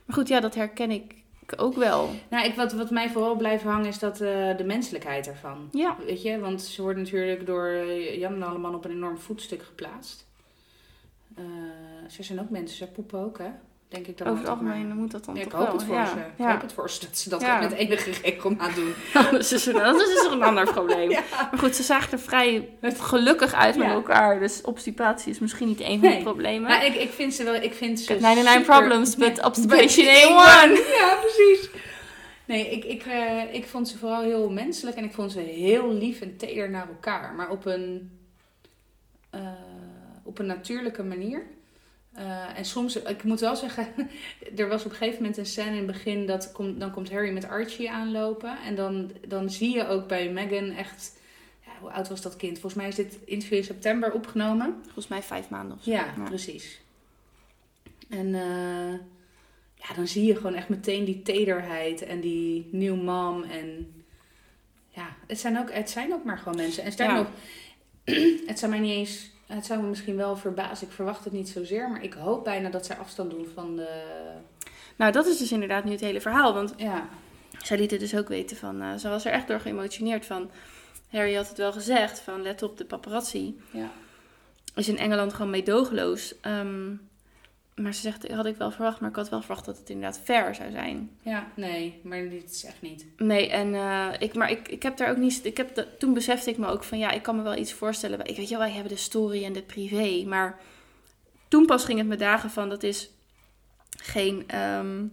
maar 0.05 0.15
goed, 0.15 0.27
ja, 0.27 0.39
dat 0.39 0.55
herken 0.55 0.91
ik 0.91 1.22
ook 1.57 1.75
wel. 1.75 2.09
Nou, 2.29 2.45
ik, 2.45 2.55
wat, 2.55 2.73
wat 2.73 2.89
mij 2.89 3.09
vooral 3.09 3.35
blijft 3.35 3.63
hangen 3.63 3.85
is 3.85 3.99
dat 3.99 4.21
eh, 4.21 4.57
de 4.57 4.63
menselijkheid 4.63 5.27
ervan. 5.27 5.69
Ja, 5.71 5.97
Weet 6.05 6.21
je, 6.21 6.39
want 6.39 6.61
ze 6.61 6.81
worden 6.81 7.03
natuurlijk 7.03 7.45
door 7.45 7.67
eh, 7.67 8.19
Jan 8.19 8.33
en 8.33 8.43
Alleman 8.43 8.75
op 8.75 8.85
een 8.85 8.91
enorm 8.91 9.17
voetstuk 9.17 9.63
geplaatst. 9.63 10.27
Eh, 11.35 11.43
ze 12.09 12.23
zijn 12.23 12.39
ook 12.39 12.49
mensen, 12.49 12.77
ze 12.77 12.87
poepen 12.87 13.19
ook, 13.19 13.37
hè? 13.37 13.49
Denk 13.93 14.07
ik 14.07 14.17
dan 14.17 14.27
over 14.27 14.39
het 14.39 14.49
altijd 14.49 14.67
maar. 14.67 14.75
algemeen 14.77 14.97
moet 14.97 15.11
dat 15.11 15.25
dan 15.25 15.35
Ja, 15.35 15.41
ik 15.41 15.49
toch 15.49 15.59
hoop 15.59 15.67
wel. 15.67 15.75
het 15.77 15.85
voor 15.85 15.95
ja, 15.95 16.05
ze. 16.05 16.43
Ik 16.43 16.45
hoop 16.49 16.61
het 16.61 16.73
voor 16.73 16.89
ze 16.89 16.99
dat 16.99 17.17
ze 17.17 17.29
dat 17.29 17.41
met 17.59 17.71
enige 17.71 18.11
regelmaat 18.23 18.75
doen. 18.75 18.93
dat 19.31 19.51
is 19.51 19.67
er- 19.67 19.73
dat 19.73 20.01
is 20.01 20.25
er 20.25 20.31
een 20.31 20.43
ander 20.43 20.71
probleem. 20.71 21.09
Maar 21.09 21.57
goed, 21.59 21.75
ze 21.75 21.83
zagen 21.83 22.11
er 22.11 22.19
vrij 22.19 22.69
gelukkig 22.81 23.53
uit 23.53 23.77
met 23.77 23.87
elkaar. 23.87 24.39
Dus 24.39 24.61
obstipatie 24.61 25.31
is 25.31 25.39
misschien 25.39 25.67
niet 25.67 25.79
een 25.79 25.99
van 25.99 26.09
Nee. 26.09 26.17
de 26.17 26.23
problemen. 26.23 26.61
Maar 26.61 26.85
ik, 26.85 26.95
ik 26.95 27.11
vind 27.11 27.33
ze 27.33 27.43
wel, 27.43 27.53
ik 27.55 27.73
vind 27.73 27.99
ze 27.99 28.13
99 28.13 28.51
super- 28.53 28.77
problems, 28.77 29.15
but 29.15 29.43
obstipation 29.49 30.07
ain't 30.07 30.29
one. 30.29 30.83
Ja, 30.97 31.15
precies. 31.21 31.69
Nee, 32.45 32.69
ik, 32.69 32.83
ik, 32.83 33.05
eh, 33.05 33.53
ik 33.53 33.65
vond 33.67 33.87
ze 33.89 33.97
vooral 33.97 34.21
heel 34.21 34.49
menselijk 34.49 34.97
en 34.97 35.03
ik 35.03 35.13
vond 35.13 35.31
ze 35.31 35.39
heel 35.39 35.93
lief 35.93 36.21
en 36.21 36.37
teder 36.37 36.69
naar 36.69 36.87
elkaar. 36.87 37.33
Maar 37.33 37.49
op 37.49 37.65
een, 37.65 38.11
eh, 39.29 39.41
op 40.23 40.39
een 40.39 40.45
natuurlijke 40.45 41.03
manier. 41.03 41.43
Eh, 42.13 42.57
en 42.57 42.65
soms, 42.65 42.95
ik 42.95 43.23
moet 43.23 43.39
wel 43.39 43.55
zeggen, 43.55 43.87
er 44.57 44.67
was 44.67 44.85
op 44.85 44.91
een 44.91 44.97
gegeven 44.97 45.19
moment 45.21 45.37
een 45.37 45.45
scène 45.45 45.69
in 45.69 45.75
het 45.77 45.85
begin 45.85 46.25
dat 46.25 46.51
komt, 46.51 46.79
dan 46.79 46.91
komt 46.91 47.11
Harry 47.11 47.31
met 47.31 47.47
Archie 47.47 47.91
aanlopen. 47.91 48.57
En 48.65 48.75
dan, 48.75 49.11
dan 49.27 49.49
zie 49.49 49.75
je 49.75 49.87
ook 49.87 50.07
bij 50.07 50.29
Meghan 50.29 50.69
echt, 50.71 51.19
ja, 51.65 51.71
hoe 51.79 51.89
oud 51.91 52.09
was 52.09 52.21
dat 52.21 52.35
kind? 52.35 52.53
Volgens 52.59 52.73
mij 52.81 52.87
is 52.87 52.95
dit 52.95 53.17
interview 53.25 53.57
in 53.57 53.63
september 53.63 54.11
opgenomen. 54.11 54.79
Volgens 54.83 55.07
mij 55.07 55.21
vijf 55.23 55.49
maanden 55.49 55.77
of 55.77 55.83
zo. 55.83 55.91
Ja, 55.91 56.13
precies. 56.25 56.81
En 58.09 58.35
eh, 58.35 58.93
ja, 59.75 59.93
dan 59.95 60.07
zie 60.07 60.25
je 60.25 60.35
gewoon 60.35 60.53
echt 60.55 60.69
meteen 60.69 61.05
die 61.05 61.21
tederheid 61.21 62.01
en 62.01 62.19
die 62.19 62.67
new 62.71 63.01
mom. 63.01 63.43
En 63.43 63.93
ja, 64.89 65.15
het 65.27 65.39
zijn 65.39 65.59
ook, 65.59 65.71
het 65.73 65.89
zijn 65.89 66.13
ook 66.13 66.23
maar 66.23 66.37
gewoon 66.37 66.55
mensen. 66.57 66.83
En 66.83 66.91
sterker 66.91 67.15
Ja. 67.15 67.21
nog, 67.21 67.29
het 68.49 68.59
zou 68.59 68.71
mij 68.71 68.79
niet 68.79 68.91
eens, 68.91 69.31
het 69.47 69.65
zou 69.65 69.81
me 69.81 69.87
misschien 69.87 70.15
wel 70.15 70.35
verbazen. 70.37 70.87
Ik 70.87 70.93
verwacht 70.93 71.23
het 71.23 71.33
niet 71.33 71.49
zozeer, 71.49 71.89
maar 71.89 72.03
ik 72.03 72.13
hoop 72.13 72.43
bijna 72.43 72.69
dat 72.69 72.85
zij 72.85 72.95
afstand 72.95 73.31
doen 73.31 73.47
van 73.53 73.75
de, 73.75 73.87
Nou, 74.95 75.11
dat 75.11 75.25
is 75.25 75.37
dus 75.37 75.51
inderdaad 75.51 75.83
nu 75.83 75.91
het 75.91 75.99
hele 76.01 76.21
verhaal. 76.21 76.53
Want 76.53 76.73
ja, 76.77 77.07
zij 77.63 77.77
liet 77.77 77.91
het 77.91 77.99
dus 77.99 78.15
ook 78.15 78.27
weten 78.27 78.57
van... 78.57 78.81
eh, 78.81 78.95
ze 78.95 79.09
was 79.09 79.25
er 79.25 79.31
echt 79.31 79.47
door 79.47 79.59
geëmotioneerd 79.59 80.25
van... 80.25 80.49
Harry 81.09 81.35
had 81.35 81.47
het 81.47 81.57
wel 81.57 81.71
gezegd 81.71 82.19
van 82.19 82.41
let 82.41 82.63
op 82.63 82.77
de 82.77 82.85
paparazzi. 82.85 83.59
ja. 83.71 83.91
Is 84.75 84.87
in 84.87 84.97
Engeland 84.97 85.33
gewoon 85.33 85.51
meedogenloos. 85.51 86.35
Ehm, 86.41 86.95
maar 87.75 87.93
ze 87.93 88.01
zegt, 88.01 88.31
had 88.31 88.45
ik 88.45 88.55
wel 88.55 88.71
verwacht, 88.71 88.99
maar 88.99 89.09
ik 89.09 89.15
had 89.15 89.29
wel 89.29 89.39
verwacht 89.39 89.65
dat 89.65 89.77
het 89.77 89.89
inderdaad 89.89 90.19
fair 90.23 90.55
zou 90.55 90.71
zijn. 90.71 91.09
Ja, 91.21 91.47
nee, 91.55 91.99
maar 92.03 92.29
dit 92.29 92.51
is 92.51 92.63
echt 92.65 92.81
niet. 92.81 93.05
Nee, 93.17 93.49
en 93.49 93.73
eh, 93.75 94.07
ik, 94.19 94.33
maar 94.33 94.51
ik, 94.51 94.67
ik 94.67 94.83
heb 94.83 94.97
daar 94.97 95.09
ook 95.09 95.17
niet. 95.17 95.45
Ik 95.45 95.57
heb 95.57 95.75
de- 95.75 95.97
toen 95.97 96.13
besefte 96.13 96.49
ik 96.49 96.57
me 96.57 96.67
ook 96.67 96.83
van 96.83 96.97
ja, 96.97 97.11
ik 97.11 97.21
kan 97.21 97.35
me 97.35 97.41
wel 97.41 97.55
iets 97.57 97.73
voorstellen. 97.73 98.19
Ik 98.25 98.35
weet 98.37 98.49
je 98.49 98.55
wel, 98.57 98.63
wij 98.65 98.73
hebben 98.73 98.91
de 98.93 98.97
story 98.99 99.43
en 99.45 99.53
de 99.53 99.61
privé. 99.63 100.23
Maar 100.27 100.59
toen 101.47 101.65
pas 101.65 101.85
ging 101.85 101.97
het 101.99 102.07
me 102.07 102.15
dagen 102.15 102.49
van 102.49 102.69
dat 102.69 102.83
is 102.83 103.09
geen. 103.97 104.43
ehm, 104.47 105.05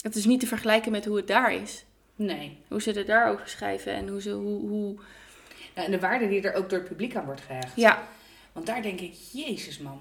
het 0.00 0.14
is 0.16 0.24
niet 0.24 0.40
te 0.40 0.46
vergelijken 0.46 0.92
met 0.92 1.04
hoe 1.04 1.16
het 1.16 1.26
daar 1.26 1.52
is. 1.54 1.84
Nee. 2.16 2.58
Hoe 2.68 2.82
ze 2.82 2.92
er 2.92 3.06
daarover 3.06 3.48
schrijven 3.48 3.92
en 3.92 4.08
hoe 4.08 4.20
ze. 4.20 4.30
Hoe, 4.30 4.68
hoe... 4.68 4.96
Ja, 5.74 5.84
en 5.84 5.90
de 5.90 6.00
waarde 6.00 6.28
die 6.28 6.40
er 6.42 6.54
ook 6.54 6.70
door 6.70 6.78
het 6.78 6.88
publiek 6.88 7.16
aan 7.16 7.24
wordt 7.24 7.40
gehecht. 7.40 7.72
Ja, 7.76 8.08
Want 8.52 8.66
daar 8.66 8.82
denk 8.82 9.00
ik, 9.00 9.14
jezus 9.32 9.78
man. 9.78 10.00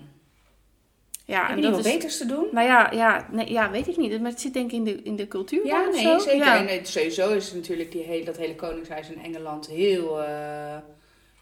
Ja, 1.26 1.42
Heb 1.42 1.50
en 1.50 1.64
je 1.64 1.70
dat 1.70 1.86
is. 1.86 1.94
beters 1.94 2.18
te 2.18 2.26
doen? 2.26 2.48
Nou 2.52 2.68
ja, 2.68 2.92
ja, 2.92 3.28
nee, 3.32 3.52
ja, 3.52 3.72
weet 3.72 3.88
ik 3.88 3.98
niet. 3.98 4.22
Maar 4.22 4.32
het 4.32 4.42
zit 4.42 4.54
denk 4.54 4.72
ik 4.72 4.78
in 4.78 4.84
de, 4.84 5.02
in 5.04 5.16
de 5.16 5.28
cultuur. 5.28 5.66
Ja, 5.66 5.90
nee, 5.90 6.02
zo. 6.02 6.18
zeker. 6.20 6.38
Ja. 6.38 6.58
En 6.58 6.68
het, 6.78 6.88
sowieso 6.88 7.30
is 7.34 7.54
natuurlijk 7.54 7.92
die 7.92 8.04
hele, 8.04 8.26
dat 8.26 8.38
hele 8.38 8.56
koningshuis 8.56 9.10
in 9.10 9.24
Engeland 9.24 9.68
heel 9.68 10.22
eh, 10.24 10.78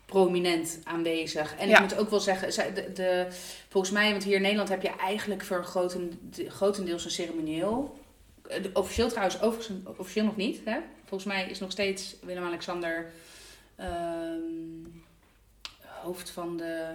prominent 0.06 0.80
aanwezig. 0.84 1.56
En 1.58 1.68
Ja. 1.70 1.76
ik 1.76 1.82
moet 1.82 1.98
ook 1.98 2.10
wel 2.10 2.20
zeggen, 2.20 2.74
de, 2.76 2.92
de, 2.94 3.28
volgens 3.70 3.94
mij, 3.94 4.12
want 4.12 4.24
hier 4.24 4.36
in 4.36 4.42
Nederland 4.42 4.70
heb 4.70 4.82
je 4.82 4.90
eigenlijk 5.00 5.42
voor 5.44 5.58
een 5.58 5.64
groten, 5.64 6.20
de- 6.36 6.50
grotendeels 6.50 7.06
een 7.06 7.12
ceremonieel. 7.12 7.98
Eh, 8.48 8.64
de- 8.64 8.70
Officieel 8.74 9.08
trouwens, 9.10 9.42
overigens, 9.42 9.78
officieel 9.98 10.26
nog 10.26 10.36
niet. 10.36 10.62
Hè? 10.66 10.78
Volgens 11.06 11.34
mij 11.34 11.50
is 11.50 11.60
nog 11.60 11.72
steeds 11.72 12.16
Willem-Alexander 12.22 13.12
ehm, 13.76 14.40
hoofd 16.04 16.30
van 16.30 16.58
de... 16.58 16.86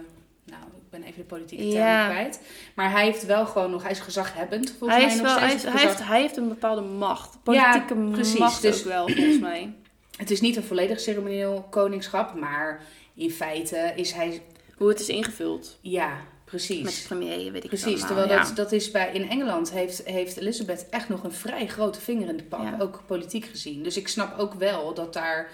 Nou, 0.49 0.63
ik 0.63 0.89
ben 0.89 1.03
even 1.03 1.17
de 1.17 1.23
politieke 1.27 1.63
termen 1.63 1.81
Ja. 1.87 2.07
kwijt. 2.09 2.41
Maar 2.75 2.91
hij 2.91 3.03
heeft 3.05 3.25
wel 3.25 3.45
gewoon 3.45 3.71
nog... 3.71 3.81
Hij 3.81 3.91
is 3.91 3.99
gezaghebbend, 3.99 4.75
volgens 4.79 4.99
Hij, 4.99 5.07
mij 5.07 5.15
nog 5.15 5.25
wel, 5.25 5.39
hij, 5.39 5.57
steeds. 5.57 5.81
heeft, 5.81 6.03
hij 6.03 6.21
heeft 6.21 6.37
een 6.37 6.47
bepaalde 6.47 6.81
macht. 6.81 7.37
Politieke 7.43 7.95
precies, 8.11 8.39
macht 8.39 8.61
dus- 8.61 8.79
ook 8.79 8.87
wel, 8.87 9.07
volgens 9.07 9.39
mij. 9.39 9.73
Het 10.17 10.31
is 10.31 10.41
niet 10.41 10.55
een 10.55 10.63
volledig 10.63 10.99
ceremonieel 10.99 11.67
koningschap, 11.69 12.33
maar 12.35 12.81
in 13.13 13.31
feite 13.31 13.93
is 13.95 14.11
hij... 14.11 14.41
Hoe 14.77 14.89
het 14.89 14.99
is 14.99 15.09
ingevuld. 15.09 15.77
Ja, 15.81 16.07
Met 16.07 16.17
de 16.17 16.29
precies. 16.45 17.01
premier, 17.01 17.51
weet 17.51 17.63
ik 17.63 17.69
Precies, 17.69 18.05
terwijl 18.05 18.27
dat, 18.27 18.51
dat 18.55 18.71
is 18.71 18.91
bij, 18.91 19.09
in 19.13 19.29
Engeland 19.29 19.71
heeft, 19.71 20.01
heeft 20.05 20.37
Elizabeth 20.37 20.85
echt 20.89 21.09
nog 21.09 21.23
een 21.23 21.31
vrij 21.31 21.67
grote 21.67 21.99
vinger 22.01 22.27
in 22.29 22.37
de 22.37 22.43
Ja. 22.49 22.75
ook 22.79 23.01
politiek 23.05 23.45
gezien. 23.45 23.83
Dus 23.83 23.97
ik 23.97 24.07
snap 24.07 24.39
ook 24.39 24.53
wel 24.53 24.93
dat 24.93 25.13
daar 25.13 25.49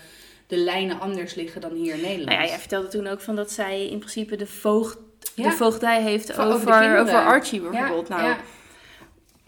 de 0.48 0.58
lijnen 0.58 1.00
anders 1.00 1.36
liggen 1.36 1.62
dan 1.62 1.74
hier 1.74 1.94
in 1.94 2.02
Nederland. 2.02 2.30
Nou 2.30 2.42
ja, 2.42 2.48
jij 2.48 2.60
vertelde 2.60 2.88
toen 2.88 3.08
ook 3.08 3.22
van 3.22 3.36
dat 3.36 3.52
zij 3.52 3.88
in 3.88 3.98
principe 3.98 4.36
de, 4.36 4.48
voogd, 4.48 4.98
Ja. 5.36 5.50
de 5.50 5.56
voogdij 5.56 6.02
heeft 6.02 6.38
over 6.38 7.00
over. 7.00 7.14
Archie 7.14 7.62
Ja, 7.62 7.70
bijvoorbeeld. 7.70 8.10
nou, 8.10 8.24
ja. 8.24 8.38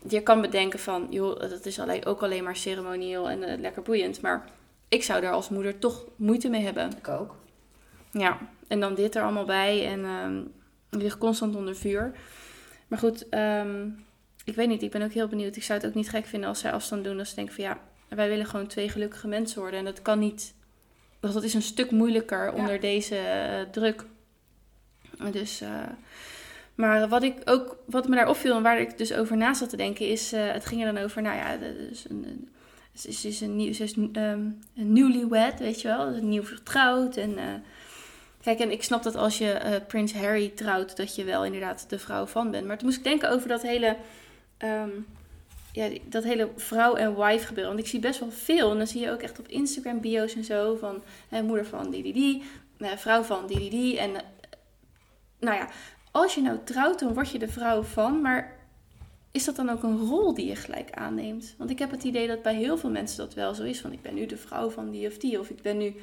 je 0.10 0.22
kan 0.24 0.42
bedenken 0.42 0.80
van, 0.80 1.08
joh, 1.10 1.40
dat 1.40 1.66
is 1.66 1.80
alleen, 1.80 2.06
ook 2.06 2.24
alleen 2.24 2.44
maar 2.44 2.56
ceremonieel 2.56 3.30
en 3.30 3.44
eh, 3.44 3.60
lekker 3.60 3.82
boeiend. 3.82 4.22
Maar 4.22 4.46
ik 4.88 5.04
zou 5.04 5.22
daar 5.22 5.32
als 5.34 5.50
moeder 5.50 5.80
toch 5.80 6.06
moeite 6.16 6.50
mee 6.50 6.64
hebben. 6.64 6.92
ik 6.98 7.08
ook. 7.08 7.36
Ja, 8.12 8.38
en 8.68 8.80
dan 8.80 8.96
dit 8.96 9.16
er 9.16 9.24
allemaal 9.24 9.46
bij 9.46 9.86
en 9.88 10.00
je 10.90 10.98
ligt 10.98 11.18
constant 11.18 11.56
onder 11.56 11.76
vuur. 11.76 12.12
Maar 12.88 13.00
goed, 13.00 13.30
ehm, 13.30 13.88
ik 14.44 14.56
weet 14.56 14.68
niet, 14.68 14.82
ik 14.82 14.92
ben 14.92 15.02
ook 15.02 15.12
heel 15.12 15.28
benieuwd. 15.28 15.56
Ik 15.56 15.64
zou 15.64 15.80
het 15.80 15.88
ook 15.88 15.94
niet 15.96 16.10
gek 16.10 16.26
vinden 16.26 16.50
als 16.50 16.60
zij 16.60 16.72
afstand 16.72 17.04
doen. 17.04 17.20
Als 17.20 17.30
ze 17.30 17.36
denken 17.36 17.54
van 17.56 17.64
ja, 17.64 17.80
wij 18.10 18.30
willen 18.30 18.46
gewoon 18.46 18.68
twee 18.68 18.90
gelukkige 18.90 19.28
mensen 19.28 19.60
worden. 19.62 19.80
En 19.80 19.86
dat 19.86 20.02
kan 20.02 20.20
niet, 20.20 20.54
dat 21.34 21.44
is 21.44 21.54
een 21.54 21.62
stuk 21.62 21.92
moeilijker 21.92 22.54
onder 22.54 22.80
deze 22.80 23.16
eh, 23.16 23.62
druk. 23.72 24.06
Dus, 25.32 25.62
eh, 25.62 25.70
maar 26.76 27.08
wat 27.08 27.24
ik 27.24 27.36
ook, 27.46 27.78
wat 27.86 28.08
me 28.08 28.16
daar 28.16 28.30
opviel 28.30 28.56
en 28.56 28.64
waar 28.64 28.80
ik 28.80 28.98
dus 28.98 29.14
over 29.14 29.38
na 29.38 29.54
zat 29.54 29.70
te 29.70 29.78
denken, 29.78 30.08
is, 30.08 30.34
eh, 30.34 30.52
het 30.52 30.66
ging 30.66 30.86
er 30.86 30.94
dan 30.94 31.04
over, 31.04 31.22
nou 31.22 31.36
ja, 31.36 31.52
is 31.92 32.06
een, 32.10 32.50
ze 32.94 33.08
is, 33.08 33.26
is 33.26 33.42
een, 33.42 33.56
nieuw, 33.56 33.74
ze 33.74 33.84
is 33.84 33.94
ehm, 33.94 34.42
een 34.76 34.94
newlywed, 34.94 35.60
weet 35.60 35.82
je 35.82 35.88
wel, 35.88 36.10
nieuw 36.10 36.44
vertrouwd 36.44 37.18
en... 37.18 37.64
Kijk, 38.48 38.60
en 38.60 38.72
ik 38.72 38.84
snap 38.84 39.04
dat 39.04 39.16
als 39.16 39.38
je 39.38 39.52
eh, 39.52 39.86
Prins 39.88 40.14
Harry 40.14 40.50
trouwt, 40.56 40.98
dat 40.98 41.16
je 41.16 41.24
wel 41.24 41.46
inderdaad 41.46 41.90
de 41.90 42.00
vrouw 42.00 42.26
van 42.26 42.52
bent. 42.52 42.68
Maar 42.68 42.78
toen 42.78 42.86
moest 42.86 42.98
ik 42.98 43.04
denken 43.04 43.30
over 43.30 43.48
dat 43.48 43.62
hele, 43.62 43.98
ehm, 44.58 44.90
ja, 45.78 45.90
dat 46.06 46.24
hele 46.24 46.50
vrouw 46.56 46.96
en 46.96 47.16
wife 47.16 47.46
gebeuren. 47.46 47.74
Want 47.74 47.86
ik 47.86 47.92
zie 47.92 48.00
best 48.00 48.20
wel 48.20 48.32
veel. 48.32 48.72
En 48.72 48.78
dan 48.78 48.88
zie 48.88 49.02
je 49.02 49.12
ook 49.12 49.22
echt 49.22 49.40
op 49.40 49.48
Instagram 49.48 50.00
bio's 50.02 50.36
en 50.36 50.44
zo 50.44 50.76
van 50.76 51.04
eh, 51.30 51.42
moeder 51.42 51.66
van 51.66 51.90
die 51.92 52.04
die 52.04 52.14
die, 52.14 52.44
eh, 52.78 52.92
vrouw 52.98 53.24
van 53.24 53.48
die 53.48 53.60
die 53.60 53.70
die. 53.70 54.00
En 54.00 54.16
eh, 54.16 54.22
nou 55.40 55.56
ja, 55.58 55.70
als 56.12 56.36
je 56.36 56.42
nou 56.42 56.58
trouwt, 56.64 57.00
dan 57.00 57.14
word 57.14 57.30
je 57.30 57.40
de 57.40 57.48
vrouw 57.48 57.82
van. 57.82 58.22
Maar 58.22 58.56
is 59.32 59.46
dat 59.46 59.56
dan 59.56 59.70
ook 59.70 59.84
een 59.84 59.98
rol 60.00 60.34
die 60.34 60.46
je 60.46 60.56
gelijk 60.56 60.92
aanneemt? 60.92 61.56
Want 61.58 61.70
ik 61.70 61.80
heb 61.80 61.92
het 61.92 62.04
idee 62.04 62.28
dat 62.28 62.42
bij 62.42 62.56
heel 62.56 62.78
veel 62.78 62.90
mensen 62.90 63.18
dat 63.18 63.34
wel 63.34 63.54
zo 63.54 63.64
is. 63.64 63.82
Van 63.82 63.92
ik 63.92 64.02
ben 64.02 64.14
nu 64.14 64.26
de 64.26 64.38
vrouw 64.38 64.70
van 64.70 64.90
die 64.92 65.08
of 65.08 65.18
die. 65.18 65.40
Of 65.40 65.50
ik 65.50 65.62
ben 65.62 65.78
nu 65.78 65.96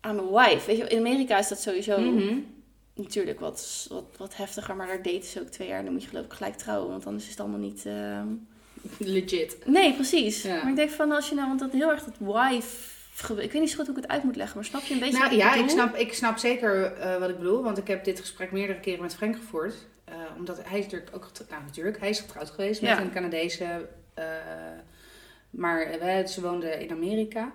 aan 0.00 0.14
mijn 0.16 0.30
wife. 0.30 0.66
Weet 0.66 0.76
je, 0.76 0.88
in 0.88 0.98
Amerika 0.98 1.38
is 1.38 1.48
dat 1.48 1.60
sowieso 1.60 2.00
Mhm. 2.00 2.38
natuurlijk 2.94 3.40
wat, 3.40 3.86
wat, 3.90 4.04
wat 4.16 4.36
heftiger, 4.36 4.76
maar 4.76 4.86
daar 4.86 5.02
daten 5.02 5.24
ze 5.28 5.40
ook 5.40 5.48
twee 5.48 5.68
jaar. 5.68 5.78
En 5.78 5.84
dan 5.84 5.92
moet 5.92 6.02
je 6.02 6.08
geloof 6.08 6.24
ik 6.24 6.32
gelijk 6.32 6.56
trouwen, 6.56 6.90
want 6.90 7.06
anders 7.06 7.24
is 7.24 7.30
het 7.30 7.40
allemaal 7.40 7.58
niet... 7.58 7.86
ehm, 7.86 8.28
Legit. 8.98 9.56
Nee, 9.66 9.92
precies. 9.94 10.42
Ja. 10.42 10.56
Maar 10.56 10.68
ik 10.70 10.76
denk 10.76 10.90
van 10.90 11.12
als 11.12 11.28
je 11.28 11.34
nou, 11.34 11.48
want 11.48 11.60
dat 11.60 11.72
heel 11.72 11.90
erg 11.90 12.04
dat 12.04 12.14
wife... 12.18 12.88
gebe- 13.14 13.42
Ik 13.42 13.52
weet 13.52 13.60
niet 13.60 13.70
zo 13.70 13.76
goed 13.76 13.86
hoe 13.86 13.96
ik 13.96 14.02
het 14.02 14.10
uit 14.10 14.22
moet 14.22 14.36
leggen, 14.36 14.56
maar 14.56 14.64
snap 14.64 14.82
je 14.82 14.94
een 14.94 15.00
beetje 15.00 15.18
Nou 15.18 15.24
wat 15.30 15.34
ik 15.38 15.38
ja, 15.44 15.48
ik 15.54 15.60
bedoel? 15.60 15.70
snap, 15.70 15.96
ik 15.96 16.12
snap 16.12 16.38
zeker 16.38 16.92
eh, 16.92 17.18
wat 17.18 17.28
ik 17.28 17.38
bedoel. 17.38 17.62
Want 17.62 17.78
ik 17.78 17.86
heb 17.86 18.04
dit 18.04 18.20
gesprek 18.20 18.52
meerdere 18.52 18.80
keren 18.80 19.02
met 19.02 19.14
Frank 19.14 19.36
gevoerd. 19.36 19.74
Eh, 20.04 20.14
omdat 20.36 20.60
hij 20.64 20.78
is 20.78 20.84
natuurlijk 20.84 21.16
ook 21.16 21.24
getrouwd. 21.24 21.50
Nou, 21.50 21.62
natuurlijk, 21.64 21.98
hij 22.00 22.08
is 22.10 22.20
getrouwd 22.20 22.50
geweest 22.50 22.82
met 22.82 22.98
een 22.98 23.12
Canadese. 23.12 23.88
eh, 24.14 24.24
maar 25.50 25.88
ze 26.28 26.40
woonde 26.40 26.70
in 26.84 26.90
Amerika. 26.90 27.52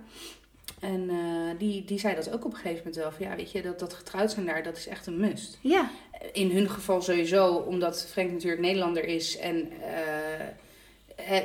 En 0.79 1.09
die, 1.57 1.85
die 1.85 1.99
zei 1.99 2.15
dat 2.15 2.31
ook 2.33 2.45
op 2.45 2.51
een 2.51 2.57
gegeven 2.57 2.77
moment 2.77 2.95
wel. 2.95 3.11
Van, 3.11 3.25
ja, 3.25 3.35
weet 3.35 3.51
je, 3.51 3.61
dat, 3.61 3.79
dat 3.79 3.93
getrouwd 3.93 4.31
zijn 4.31 4.45
daar, 4.45 4.63
dat 4.63 4.77
is 4.77 4.87
echt 4.87 5.07
een 5.07 5.17
must. 5.19 5.57
Ja, 5.61 5.89
In 6.33 6.51
hun 6.51 6.69
geval 6.69 7.01
sowieso, 7.01 7.53
omdat 7.55 8.07
Frank 8.11 8.31
natuurlijk 8.31 8.61
Nederlander 8.61 9.05
is. 9.05 9.37
En 9.37 9.71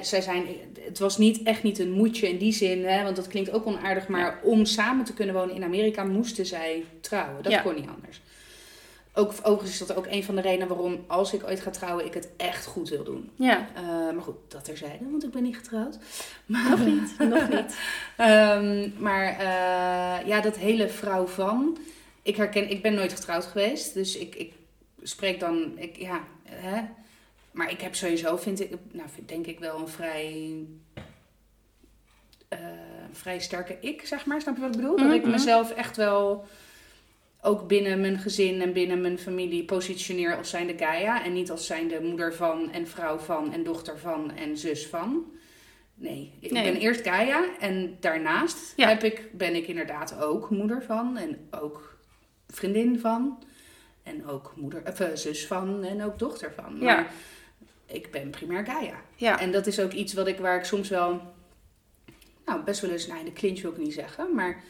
zij 0.01 0.21
zijn, 0.21 0.47
het 0.81 0.99
was 0.99 1.19
niet, 1.19 1.43
echt 1.43 1.63
niet 1.63 1.79
een 1.79 1.91
moedje 1.91 2.29
in 2.29 2.39
die 2.39 2.53
zin, 2.53 2.85
hè, 2.87 3.03
want 3.03 3.17
dat 3.17 3.29
klinkt 3.29 3.51
ook 3.51 3.67
onaardig. 3.67 4.09
Maar 4.09 4.41
om 4.43 4.65
samen 4.65 5.05
te 5.05 5.15
kunnen 5.15 5.35
wonen 5.35 5.55
in 5.55 5.65
Amerika 5.65 6.05
moesten 6.05 6.47
zij 6.47 6.85
trouwen. 7.01 7.43
Dat 7.43 7.53
Ja. 7.53 7.61
kon 7.61 7.75
niet 7.75 7.89
anders. 7.95 8.21
Ook, 9.15 9.33
overigens 9.43 9.81
is 9.81 9.87
dat 9.87 9.97
ook 9.97 10.07
een 10.11 10.25
van 10.25 10.35
de 10.35 10.41
redenen 10.41 10.69
waarom, 10.69 11.05
als 11.07 11.33
ik 11.33 11.45
ooit 11.45 11.61
ga 11.61 11.71
trouwen, 11.71 12.05
ik 12.07 12.15
het 12.15 12.29
echt 12.37 12.67
goed 12.67 12.89
wil 12.89 13.05
doen. 13.05 13.31
ja. 13.37 13.69
Eh, 13.75 13.83
maar 14.15 14.23
goed, 14.23 14.37
dat 14.49 14.65
terzijde, 14.65 15.05
want 15.11 15.25
ik 15.25 15.31
ben 15.31 15.43
niet 15.43 15.57
getrouwd. 15.57 15.99
Maar, 16.47 16.71
Nog 16.71 16.85
niet, 16.87 17.15
nog 17.19 17.49
niet. 17.49 17.77
Ehm, 18.17 18.89
maar 18.99 19.27
eh, 19.29 20.27
ja, 20.29 20.41
dat 20.41 20.57
hele 20.57 20.89
vrouw 20.89 21.27
van. 21.27 21.79
Ik 22.23 22.37
herken, 22.37 22.71
ik 22.71 22.83
ben 22.83 22.95
nooit 22.95 23.13
getrouwd 23.13 23.45
geweest, 23.45 23.95
dus 23.95 24.17
ik, 24.17 24.35
ik 24.35 24.53
spreek 25.03 25.41
dan, 25.41 25.73
ik, 25.79 25.97
ja, 25.97 26.21
hè. 26.49 26.81
Maar 27.53 27.71
ik 27.71 27.81
heb 27.81 27.95
sowieso, 27.95 28.37
vind 28.37 28.61
ik, 28.61 28.71
nou, 28.93 29.09
vind- 29.09 29.29
denk 29.29 29.47
ik 29.47 29.59
wel 29.59 29.79
een 29.79 29.89
vrij, 29.89 30.57
eh, 32.49 32.59
vrij 33.13 33.39
sterke 33.41 33.77
ik, 33.81 34.07
zeg 34.07 34.27
maar. 34.27 34.41
Snap 34.41 34.55
je 34.55 34.61
wat 34.61 34.71
ik 34.71 34.77
bedoel? 34.81 34.97
Dat 34.97 35.13
ik 35.13 35.23
Mhm. 35.23 35.31
mezelf 35.31 35.71
echt 35.71 35.97
wel 35.97 36.47
ook 37.43 37.69
binnen 37.69 38.01
mijn 38.01 38.19
gezin 38.19 38.61
en 38.61 38.73
binnen 38.73 39.01
mijn 39.01 39.19
familie 39.19 39.65
positioneer 39.65 40.37
als 40.37 40.51
zijnde 40.51 40.75
Gaia. 40.79 41.25
En 41.25 41.33
niet 41.33 41.51
als 41.51 41.67
zijnde 41.67 42.01
moeder 42.01 42.35
van 42.35 42.73
en 42.73 42.87
vrouw 42.89 43.19
van 43.19 43.53
en 43.53 43.63
dochter 43.63 43.99
van 43.99 44.31
en 44.35 44.57
zus 44.59 44.87
van. 44.87 45.33
Nee, 45.95 46.33
ik 46.41 46.51
Nee. 46.51 46.73
ben 46.73 46.81
eerst 46.81 47.03
Gaia 47.09 47.45
en 47.59 47.97
daarnaast 48.01 48.73
Ja. 48.77 48.89
heb 48.89 49.03
ik, 49.05 49.29
ben 49.33 49.55
ik 49.55 49.67
inderdaad 49.67 50.21
ook 50.21 50.51
moeder 50.51 50.83
van 50.83 51.17
en 51.17 51.49
ook 51.51 51.97
vriendin 52.49 52.99
van. 53.01 53.43
En 54.03 54.27
ook 54.27 54.53
moeder, 54.57 54.83
of, 54.87 55.01
eh, 55.01 55.09
zus 55.15 55.47
van 55.47 55.85
en 55.85 56.03
ook 56.05 56.19
dochter 56.19 56.53
van. 56.55 56.77
Ja. 56.81 57.07
Ik 57.93 58.11
ben 58.11 58.31
primair 58.31 58.65
Gaia. 58.65 58.95
Ja, 59.17 59.41
En 59.41 59.53
dat 59.53 59.67
is 59.67 59.81
ook 59.81 59.93
iets 59.93 60.13
wat 60.13 60.27
ik, 60.27 60.39
waar 60.39 60.59
ik 60.59 60.65
soms 60.65 60.89
wel, 60.89 61.21
nou 62.47 62.63
best 62.63 62.81
wel 62.81 62.91
eens, 62.91 63.07
nou 63.07 63.19
in 63.19 63.25
de 63.25 63.33
clinch 63.33 63.61
wil 63.63 63.71
ik 63.71 63.77
niet 63.79 63.95
zeggen, 63.95 64.35
maar 64.35 64.63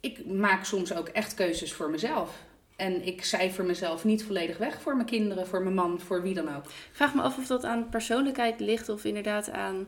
ik 0.00 0.26
maak 0.26 0.64
soms 0.64 0.94
ook 0.94 1.08
echt 1.08 1.34
keuzes 1.34 1.72
voor 1.72 1.90
mezelf. 1.90 2.38
En 2.76 3.06
ik 3.06 3.24
cijfer 3.24 3.64
mezelf 3.64 4.04
niet 4.04 4.24
volledig 4.24 4.58
weg 4.58 4.80
voor 4.80 4.94
mijn 4.94 5.06
kinderen, 5.08 5.46
voor 5.46 5.62
mijn 5.62 5.74
man, 5.74 6.00
voor 6.00 6.22
wie 6.22 6.34
dan 6.34 6.56
ook. 6.56 6.64
vraag 6.92 7.14
me 7.14 7.22
af 7.22 7.38
of 7.38 7.46
dat 7.46 7.64
aan 7.64 7.88
persoonlijkheid 7.88 8.60
ligt 8.60 8.88
of 8.88 9.04
inderdaad 9.04 9.50
aan 9.50 9.86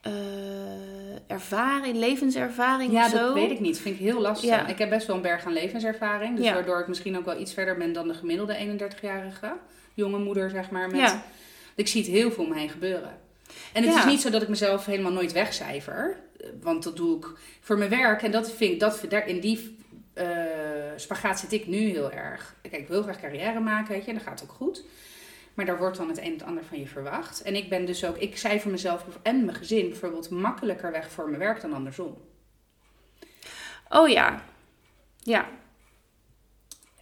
eh, 0.00 0.12
ervaring, 1.26 1.96
levenservaring 1.96 2.92
Ja, 2.92 3.04
of 3.04 3.10
zo. 3.10 3.16
dat 3.16 3.34
weet 3.34 3.50
ik 3.50 3.60
niet. 3.60 3.78
Vind 3.80 3.94
ik 3.94 4.00
heel 4.00 4.20
lastig. 4.20 4.48
Ja. 4.50 4.66
Ik 4.66 4.78
heb 4.78 4.90
best 4.90 5.06
wel 5.06 5.16
een 5.16 5.22
berg 5.22 5.44
aan 5.46 5.52
levenservaring. 5.52 6.36
Dus 6.36 6.44
Ja. 6.44 6.52
waardoor 6.54 6.80
ik 6.80 6.88
misschien 6.88 7.16
ook 7.18 7.24
wel 7.24 7.40
iets 7.40 7.54
verder 7.54 7.76
ben 7.76 7.92
dan 7.92 8.08
de 8.08 8.14
gemiddelde 8.14 8.54
31-jarige 8.54 9.52
jonge 9.94 10.18
moeder, 10.18 10.50
zeg 10.50 10.70
maar. 10.70 10.90
Met... 10.90 11.18
Ik 11.74 11.88
zie 11.88 12.02
het 12.02 12.10
heel 12.10 12.30
veel 12.32 12.44
om 12.44 12.50
me 12.50 12.58
heen 12.58 12.68
gebeuren. 12.70 13.18
En 13.72 13.82
het 13.82 13.92
Ja. 13.92 13.98
is 13.98 14.04
niet 14.04 14.20
zo 14.20 14.30
dat 14.30 14.42
ik 14.42 14.48
mezelf 14.48 14.84
helemaal 14.86 15.12
nooit 15.12 15.32
wegcijfer. 15.32 16.20
Want 16.60 16.82
dat 16.82 16.96
doe 16.96 17.16
ik 17.18 17.26
voor 17.60 17.78
mijn 17.78 17.90
werk. 17.90 18.22
En 18.22 18.30
dat 18.30 18.52
vind 18.52 18.72
ik, 18.72 18.80
dat, 18.80 19.00
daar, 19.08 19.28
in 19.28 19.40
die 19.40 19.76
eh 20.14 20.24
spagaat 20.96 21.38
zit 21.40 21.52
ik 21.52 21.66
nu 21.66 21.78
heel 21.78 22.10
erg. 22.12 22.54
Kijk, 22.62 22.74
ik 22.82 22.88
wil 22.88 23.02
graag 23.02 23.20
carrière 23.20 23.60
maken, 23.60 23.92
weet 23.92 24.04
je. 24.04 24.08
En 24.10 24.14
dat 24.16 24.26
gaat 24.26 24.42
ook 24.42 24.52
goed. 24.52 24.84
Maar 25.54 25.64
daar 25.66 25.78
wordt 25.78 25.96
dan 25.96 26.08
het 26.08 26.18
een 26.18 26.24
en 26.24 26.32
het 26.32 26.42
ander 26.42 26.64
van 26.64 26.78
je 26.78 26.86
verwacht. 26.86 27.42
En 27.42 27.54
ik 27.54 27.68
ben 27.68 27.84
dus 27.84 28.04
ook, 28.04 28.16
ik 28.16 28.36
cijfer 28.36 28.70
mezelf 28.70 29.04
en 29.22 29.44
mijn 29.44 29.56
gezin 29.56 29.88
bijvoorbeeld 29.88 30.30
makkelijker 30.30 30.90
weg 30.92 31.10
voor 31.10 31.26
mijn 31.28 31.38
werk 31.38 31.60
dan 31.60 31.72
andersom. 31.72 32.18
Oh 33.88 34.08
ja. 34.08 34.44
Ja. 35.18 35.48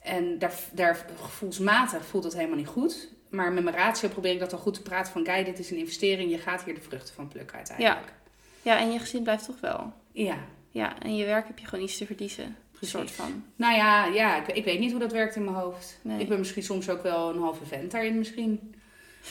En 0.02 0.38
daar, 0.38 0.52
daar 0.72 1.06
gevoelsmatig 1.22 2.04
voelt 2.04 2.24
het 2.24 2.34
helemaal 2.34 2.56
niet 2.56 2.66
goed. 2.66 3.08
Maar 3.32 3.52
met 3.52 3.64
mijn 3.64 3.76
ratio 3.76 4.08
probeer 4.08 4.32
ik 4.32 4.38
dat 4.38 4.50
dan 4.50 4.58
goed 4.58 4.74
te 4.74 4.82
praten 4.82 5.12
van... 5.12 5.24
Guy, 5.26 5.44
dit 5.44 5.58
is 5.58 5.70
een 5.70 5.76
investering, 5.76 6.30
je 6.30 6.38
gaat 6.38 6.64
hier 6.64 6.74
de 6.74 6.80
vruchten 6.80 7.14
van 7.14 7.28
plukken 7.28 7.56
uiteindelijk. 7.56 8.12
Ja, 8.62 8.78
en 8.78 8.92
je 8.92 8.98
gezin 8.98 9.22
blijft 9.22 9.44
toch 9.44 9.60
wel. 9.60 9.92
Ja, 10.12 10.36
Ja, 10.70 10.94
en 11.02 11.16
je 11.16 11.24
werk 11.24 11.46
heb 11.46 11.58
je 11.58 11.66
gewoon 11.66 11.84
iets 11.84 11.98
te 11.98 12.06
verliezen. 12.06 12.56
Soort 12.84 13.10
van. 13.10 13.44
nou 13.56 13.74
ja, 13.76 14.04
ja 14.06 14.36
ik, 14.46 14.54
ik 14.56 14.64
weet 14.64 14.78
niet 14.78 14.90
hoe 14.90 15.00
dat 15.00 15.12
werkt 15.12 15.36
in 15.36 15.44
mijn 15.44 15.56
hoofd. 15.56 15.98
Nee. 16.02 16.20
Ik 16.20 16.28
ben 16.28 16.38
misschien 16.38 16.62
soms 16.62 16.88
ook 16.90 17.02
wel 17.02 17.30
een 17.34 17.40
halve 17.40 17.64
vent 17.66 17.90
daarin 17.90 18.18
misschien. 18.18 18.74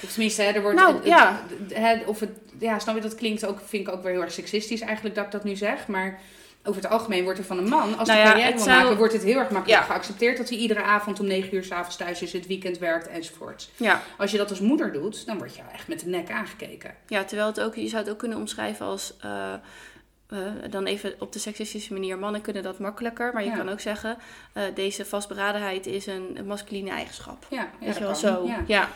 Of 0.04 0.12
tenminste, 0.12 0.42
hè, 0.42 0.52
er 0.52 0.62
wordt... 0.62 0.78
Nou, 0.78 0.96
het- 0.96 1.06
ja. 1.06 1.42
het- 1.74 2.06
of 2.06 2.20
het, 2.20 2.30
ja, 2.60 2.80
snap 2.80 2.96
je, 2.96 3.02
dat 3.02 3.16
klinkt 3.16 3.46
ook, 3.46 3.60
vind 3.66 3.88
ik 3.88 3.94
ook 3.94 4.04
weer 4.04 4.12
heel 4.12 4.22
erg 4.22 4.32
seksistisch 4.32 4.82
eigenlijk 4.82 5.16
dat 5.16 5.26
ik 5.26 5.32
dat 5.32 5.44
nu 5.44 5.56
zeg. 5.56 5.88
Maar 5.88 6.20
over 6.64 6.82
het 6.82 6.92
algemeen 6.92 7.24
wordt 7.24 7.40
er 7.40 7.46
van 7.46 7.58
een 7.58 7.70
man, 7.70 7.98
als 7.98 8.08
Nou 8.08 8.12
hij 8.12 8.18
ja, 8.20 8.26
carrière 8.26 8.46
het 8.52 8.56
wil 8.56 8.64
zou- 8.74 8.82
maken, 8.84 8.98
wordt 8.98 9.14
het 9.14 9.24
heel 9.24 9.38
erg 9.40 9.50
makkelijk 9.50 9.82
Ja. 9.82 9.86
geaccepteerd 9.88 10.38
dat 10.38 10.50
hij 10.50 10.58
iedere 10.58 10.82
avond 10.82 11.20
om 11.20 11.26
9 11.28 11.56
uur 11.56 11.64
s'avonds 11.64 11.96
thuis 11.98 12.22
is, 12.22 12.34
het 12.34 12.48
weekend 12.48 12.78
werkt 12.78 13.08
enzovoort. 13.08 13.70
Ja. 13.76 14.02
Als 14.18 14.32
je 14.32 14.38
dat 14.38 14.50
als 14.50 14.60
moeder 14.60 14.92
doet, 14.92 15.26
dan 15.26 15.38
word 15.38 15.56
je 15.56 15.62
echt 15.74 15.88
met 15.88 16.00
de 16.00 16.06
nek 16.10 16.30
aangekeken. 16.32 16.96
ja, 17.08 17.24
terwijl 17.24 17.48
het 17.48 17.60
ook, 17.62 17.76
je 17.76 17.88
zou 17.88 18.02
het 18.04 18.12
ook 18.12 18.20
kunnen 18.20 18.38
omschrijven 18.38 18.86
als... 18.86 19.14
eh, 19.22 19.54
eh, 19.54 20.38
dan 20.70 20.86
even 20.86 21.14
op 21.20 21.34
de 21.34 21.40
seksistische 21.40 21.94
manier. 21.94 22.18
Mannen 22.20 22.42
kunnen 22.42 22.64
dat 22.64 22.80
makkelijker. 22.80 23.34
Maar 23.34 23.44
je 23.44 23.50
Ja. 23.50 23.56
kan 23.56 23.70
ook 23.70 23.80
zeggen... 23.80 24.18
eh, 24.54 24.64
deze 24.76 25.06
vastberadenheid 25.06 25.86
is 25.86 26.06
een, 26.06 26.32
een 26.34 26.46
masculine 26.46 26.90
eigenschap. 26.90 27.46
Ja, 27.50 27.70
ja 27.80 27.88
dat 27.88 27.98
wel, 27.98 28.08
kan. 28.08 28.16
zo. 28.20 28.50
Ja. 28.68 28.90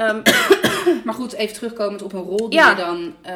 Ehm, 0.00 0.22
Maar 1.04 1.14
goed, 1.14 1.32
even 1.32 1.54
terugkomend 1.54 2.02
op 2.02 2.12
een 2.12 2.22
rol 2.22 2.48
die 2.48 2.58
Ja. 2.58 2.70
je 2.70 2.76
dan... 2.76 3.14
eh, 3.22 3.32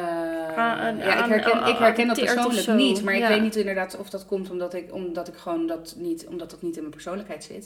Aan- 0.57 0.97
ja, 0.97 1.03
ik 1.03 1.21
aan- 1.21 1.29
herken, 1.29 1.65
ik 1.67 1.77
herken 1.77 2.07
dat 2.07 2.19
persoonlijk 2.19 2.67
niet. 2.67 3.03
Maar 3.03 3.13
ik 3.15 3.27
weet 3.27 3.41
niet 3.41 3.55
inderdaad 3.55 3.97
of 3.97 4.09
dat 4.09 4.25
komt 4.25 4.49
omdat 4.49 4.73
ik, 4.73 4.93
omdat 4.93 5.27
ik 5.27 5.35
gewoon 5.35 5.67
dat 5.67 5.93
niet... 5.97 6.27
Omdat 6.27 6.49
dat 6.49 6.61
niet 6.61 6.73
in 6.75 6.79
mijn 6.81 6.93
persoonlijkheid 6.93 7.43
zit. 7.43 7.65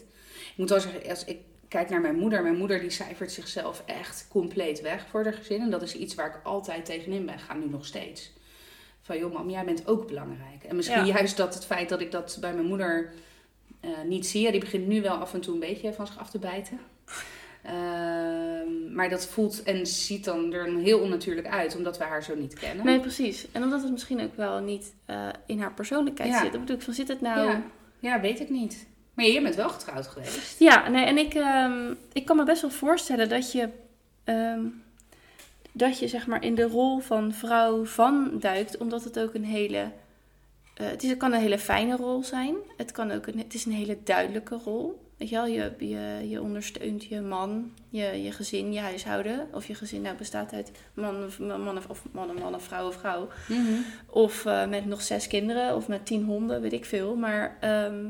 Ik 0.52 0.54
moet 0.56 0.70
wel 0.70 0.80
zeggen, 0.80 1.10
als 1.10 1.26
ik 1.26 1.38
kijk 1.68 1.90
naar 1.90 2.02
mijn 2.02 2.16
moeder... 2.16 2.42
Mijn 2.42 2.58
moeder 2.58 2.80
die 2.80 2.90
cijfert 2.90 3.32
zichzelf 3.32 3.84
echt 3.86 4.26
compleet 4.30 4.82
weg 4.82 5.06
voor 5.10 5.24
haar 5.24 5.34
gezin. 5.34 5.62
En 5.62 5.70
dat 5.70 5.82
is 5.82 5.96
iets 5.96 6.16
waar 6.16 6.28
ik 6.28 6.40
altijd 6.44 6.86
tegenin 6.86 7.26
ben. 7.26 7.40
Ga 7.40 7.54
nu 7.54 7.70
nog 7.70 7.86
steeds. 7.86 8.32
Van, 9.02 9.18
joh 9.18 9.34
mam, 9.34 9.50
jij 9.50 9.64
bent 9.66 9.88
ook 9.88 10.08
belangrijk. 10.08 10.64
En 10.68 10.76
misschien 10.76 11.06
Ja. 11.06 11.14
juist 11.14 11.38
dat 11.38 11.54
het 11.54 11.66
feit 11.66 11.90
dat 11.90 12.02
ik 12.02 12.12
dat 12.12 12.38
bij 12.42 12.54
mijn 12.54 12.66
moeder 12.68 13.14
eh, 13.80 13.90
niet 14.06 14.28
zie. 14.28 14.42
Ja, 14.42 14.52
die 14.52 14.60
begint 14.60 14.88
nu 14.88 15.02
wel 15.02 15.16
af 15.16 15.34
en 15.34 15.42
toe 15.42 15.54
een 15.54 15.60
beetje 15.60 15.94
van 15.94 16.08
zich 16.08 16.20
af 16.20 16.30
te 16.30 16.40
bijten. 16.40 16.80
Ehm, 17.62 18.94
maar 18.94 19.10
dat 19.10 19.28
voelt 19.28 19.64
en 19.64 19.88
ziet 19.88 20.26
dan 20.26 20.54
er 20.54 20.78
heel 20.78 21.00
onnatuurlijk 21.00 21.48
uit, 21.48 21.76
omdat 21.76 21.98
we 21.98 22.04
haar 22.04 22.24
zo 22.24 22.36
niet 22.36 22.54
kennen. 22.54 22.86
Nee, 22.86 23.00
precies. 23.00 23.48
En 23.52 23.64
omdat 23.64 23.82
het 23.82 23.92
misschien 23.92 24.22
ook 24.22 24.36
wel 24.36 24.60
niet 24.60 24.94
eh, 25.06 25.28
in 25.46 25.60
haar 25.60 25.74
persoonlijkheid 25.74 26.30
Ja. 26.32 26.42
zit. 26.42 26.52
Dan 26.52 26.62
bedoel 26.62 26.76
ik 26.76 26.82
van, 26.82 26.94
zit 26.94 27.08
het 27.08 27.22
nou... 27.22 27.50
ja. 27.50 27.62
ja, 28.00 28.20
weet 28.20 28.40
ik 28.40 28.50
niet. 28.50 28.88
Maar 29.14 29.26
je 29.26 29.42
bent 29.42 29.56
wel 29.56 29.70
getrouwd 29.70 30.08
geweest. 30.08 30.60
Ja, 30.60 30.90
nee, 30.90 31.06
en 31.06 31.18
ik, 31.18 31.34
ehm, 31.34 31.94
ik 32.14 32.26
kan 32.26 32.36
me 32.38 32.44
best 32.44 32.62
wel 32.62 32.72
voorstellen 32.72 33.30
dat 33.30 33.52
je, 33.52 33.70
ehm, 34.24 34.62
dat 35.72 36.00
je 36.00 36.08
zeg 36.08 36.28
maar 36.28 36.44
in 36.44 36.56
de 36.56 36.68
rol 36.68 37.00
van 37.00 37.34
vrouw 37.34 37.86
van 37.86 38.32
duikt, 38.40 38.78
omdat 38.78 39.04
het 39.04 39.20
ook 39.20 39.34
een 39.34 39.46
hele, 39.46 39.92
eh, 40.76 40.88
het, 40.88 41.04
is, 41.04 41.10
het 41.10 41.18
kan 41.18 41.34
een 41.34 41.40
hele 41.40 41.60
fijne 41.60 41.96
rol 41.96 42.24
zijn. 42.24 42.56
Het, 42.78 42.92
kan 42.92 43.12
ook 43.12 43.28
een, 43.28 43.38
het 43.38 43.54
is 43.54 43.66
een 43.66 43.72
hele 43.72 43.98
duidelijke 44.04 44.56
rol. 44.56 45.09
Weet 45.20 45.30
je 45.30 45.36
wel, 45.36 45.46
je, 45.46 45.74
je, 45.80 46.30
je 46.30 46.42
ondersteunt 46.42 47.04
je 47.04 47.22
man, 47.22 47.72
je, 47.90 48.24
je 48.24 48.32
gezin, 48.32 48.74
je 48.74 48.80
huishouden. 48.80 49.48
Of 49.54 49.68
je 49.68 49.76
gezin 49.76 50.02
nou 50.02 50.18
bestaat 50.18 50.54
uit 50.54 50.72
man 50.94 51.24
of 51.26 51.40
man 51.40 51.78
of, 51.78 51.88
of 51.88 52.04
man, 52.12 52.34
man 52.40 52.56
of 52.56 52.64
vrouw 52.64 52.88
of 52.88 52.96
vrouw. 52.96 53.28
Of 54.06 54.46
eh, 54.46 54.68
met 54.68 54.86
nog 54.86 55.02
zes 55.02 55.28
kinderen 55.28 55.76
of 55.76 55.88
met 55.88 56.06
tien 56.06 56.24
honden, 56.24 56.62
weet 56.62 56.74
ik 56.74 56.86
veel. 56.86 57.16
Maar 57.16 57.58
ehm, 57.60 58.06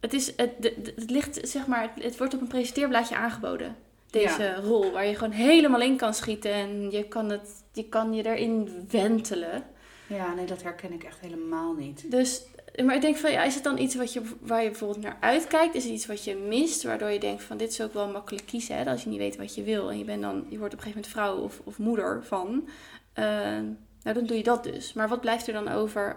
het, 0.00 0.12
is, 0.12 0.32
het, 0.36 0.62
de- 0.62 0.92
het 0.96 1.10
ligt, 1.10 1.38
zeg 1.48 1.66
maar, 1.66 1.82
het, 1.94 2.04
het 2.04 2.18
wordt 2.18 2.34
op 2.34 2.40
een 2.40 2.46
presenteerblaadje 2.46 3.16
aangeboden. 3.16 3.76
Deze 4.10 4.54
rol, 4.54 4.92
waar 4.92 5.06
je 5.06 5.14
gewoon 5.14 5.32
helemaal 5.32 5.80
in 5.80 5.96
kan 5.96 6.14
schieten 6.14 6.52
en 6.52 6.90
je 6.90 7.04
kan, 7.08 7.30
het, 7.30 7.50
je 7.72 7.84
kan 7.88 8.12
je 8.14 8.26
erin 8.26 8.86
wentelen. 8.90 9.64
Ja, 10.06 10.34
nee, 10.34 10.46
dat 10.46 10.62
herken 10.62 10.92
ik 10.92 11.04
echt 11.04 11.20
helemaal 11.20 11.72
niet. 11.74 12.10
Dus, 12.10 12.42
maar 12.84 12.94
ik 12.94 13.00
denk 13.00 13.16
van, 13.16 13.30
ja, 13.30 13.42
is 13.44 13.54
het 13.54 13.64
dan 13.64 13.78
iets 13.78 13.94
wat 13.94 14.12
je, 14.12 14.22
waar 14.40 14.62
je 14.62 14.68
bijvoorbeeld 14.70 15.02
naar 15.04 15.16
uitkijkt? 15.20 15.74
Is 15.74 15.84
het 15.84 15.92
iets 15.92 16.06
wat 16.06 16.24
je 16.24 16.36
mist, 16.36 16.82
waardoor 16.82 17.10
je 17.10 17.18
denkt 17.20 17.42
van, 17.42 17.56
dit 17.56 17.70
is 17.70 17.80
ook 17.80 17.92
wel 17.94 18.08
makkelijk 18.08 18.46
kiezen, 18.46 18.76
hè? 18.76 18.84
Als 18.90 19.02
je 19.02 19.08
niet 19.08 19.18
weet 19.18 19.36
wat 19.36 19.54
je 19.54 19.62
wil 19.62 19.90
en 19.90 19.98
je, 19.98 20.04
bent 20.04 20.22
dan, 20.22 20.46
je 20.48 20.58
wordt 20.58 20.74
op 20.74 20.80
een 20.80 20.86
gegeven 20.92 21.12
moment 21.12 21.12
vrouw 21.12 21.36
of, 21.36 21.60
of 21.64 21.78
moeder 21.78 22.24
van. 22.24 22.68
eh, 23.12 23.24
nou, 24.02 24.14
dan 24.16 24.24
doe 24.26 24.36
je 24.36 24.42
dat 24.42 24.62
dus. 24.64 24.92
Maar 24.92 25.08
wat 25.08 25.20
blijft 25.20 25.46
er 25.46 25.52
dan 25.52 25.68
over 25.68 26.16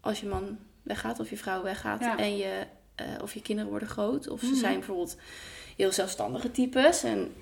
als 0.00 0.20
je 0.20 0.26
man 0.26 0.58
weggaat 0.82 1.20
of 1.20 1.30
je 1.30 1.36
vrouw 1.36 1.62
weggaat 1.62 2.00
Ja. 2.00 2.18
en 2.18 2.36
je 2.36 2.66
eh, 2.94 3.06
of 3.22 3.34
je 3.34 3.42
kinderen 3.42 3.70
worden 3.70 3.88
groot. 3.88 4.28
Of 4.28 4.40
ze 4.40 4.46
Mhm. 4.46 4.54
zijn 4.56 4.74
bijvoorbeeld 4.74 5.16
heel 5.76 5.92
zelfstandige 5.92 6.50
types. 6.50 7.02
En 7.02 7.34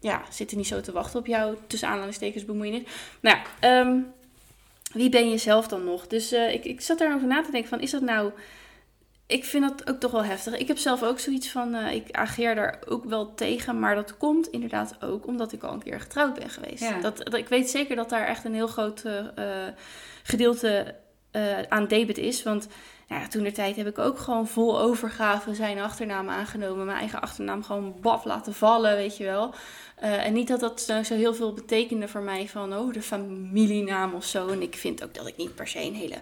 ja, 0.00 0.22
zitten 0.30 0.56
niet 0.56 0.66
zo 0.66 0.80
te 0.80 0.92
wachten 0.92 1.18
op 1.20 1.26
jou, 1.26 1.56
tussen 1.66 1.88
aanhalingstekens 1.88 2.44
bemoeienis. 2.44 2.82
Nou 3.20 3.36
ja, 3.36 3.42
ehm, 3.60 3.98
wie 4.92 5.08
ben 5.08 5.30
je 5.30 5.38
zelf 5.38 5.68
dan 5.68 5.84
nog? 5.84 6.06
Dus 6.06 6.32
eh, 6.32 6.54
ik, 6.54 6.64
ik 6.64 6.80
zat 6.80 6.98
daarover 6.98 7.28
na 7.28 7.42
te 7.42 7.50
denken 7.50 7.68
van, 7.68 7.80
is 7.80 7.90
dat 7.90 8.02
nou... 8.02 8.32
Ik 9.26 9.44
vind 9.44 9.68
dat 9.68 9.90
ook 9.90 10.00
toch 10.00 10.10
wel 10.10 10.24
heftig. 10.24 10.56
Ik 10.58 10.68
heb 10.68 10.78
zelf 10.78 11.02
ook 11.02 11.18
zoiets 11.18 11.50
van, 11.50 11.74
eh, 11.74 11.94
ik 11.94 12.10
ageer 12.10 12.54
daar 12.54 12.78
ook 12.88 13.04
wel 13.04 13.34
tegen. 13.34 13.78
Maar 13.78 13.94
dat 13.94 14.16
komt 14.16 14.46
inderdaad 14.46 14.96
ook 15.02 15.26
omdat 15.26 15.52
ik 15.52 15.62
al 15.62 15.72
een 15.72 15.82
keer 15.82 16.00
getrouwd 16.00 16.38
ben 16.38 16.50
geweest. 16.50 16.82
Ja. 16.82 17.00
Dat, 17.00 17.16
dat, 17.16 17.34
ik 17.34 17.48
weet 17.48 17.70
zeker 17.70 17.96
dat 17.96 18.08
daar 18.08 18.26
echt 18.26 18.44
een 18.44 18.54
heel 18.54 18.66
groot 18.66 19.04
eh, 19.04 19.66
gedeelte 20.22 20.94
aan 21.68 21.86
debet 21.86 22.18
is. 22.18 22.42
Want 22.42 22.68
nou 23.10 23.22
ja, 23.22 23.28
toen 23.28 23.42
de 23.42 23.52
tijd 23.52 23.76
heb 23.76 23.86
ik 23.86 23.98
ook 23.98 24.18
gewoon 24.18 24.48
vol 24.48 24.80
overgave 24.80 25.54
zijn 25.54 25.80
achternaam 25.80 26.28
aangenomen. 26.28 26.86
Mijn 26.86 26.98
eigen 26.98 27.20
achternaam 27.20 27.62
gewoon 27.62 27.94
baf 28.00 28.24
laten 28.24 28.54
vallen, 28.54 28.96
weet 28.96 29.16
je 29.16 29.24
wel. 29.24 29.54
Eh, 29.96 30.26
en 30.26 30.32
niet 30.32 30.48
dat 30.48 30.60
dat 30.60 30.80
zo, 30.80 31.02
zo 31.02 31.14
heel 31.14 31.34
veel 31.34 31.52
betekende 31.52 32.08
voor 32.08 32.20
mij 32.20 32.48
van, 32.48 32.76
oh, 32.76 32.92
de 32.92 33.02
familienaam 33.02 34.14
of 34.14 34.24
zo. 34.24 34.48
En 34.48 34.62
ik 34.62 34.74
vind 34.74 35.04
ook 35.04 35.14
dat 35.14 35.26
ik 35.26 35.36
niet 35.36 35.54
per 35.54 35.68
se 35.68 35.82
een 35.82 35.94
hele, 35.94 36.20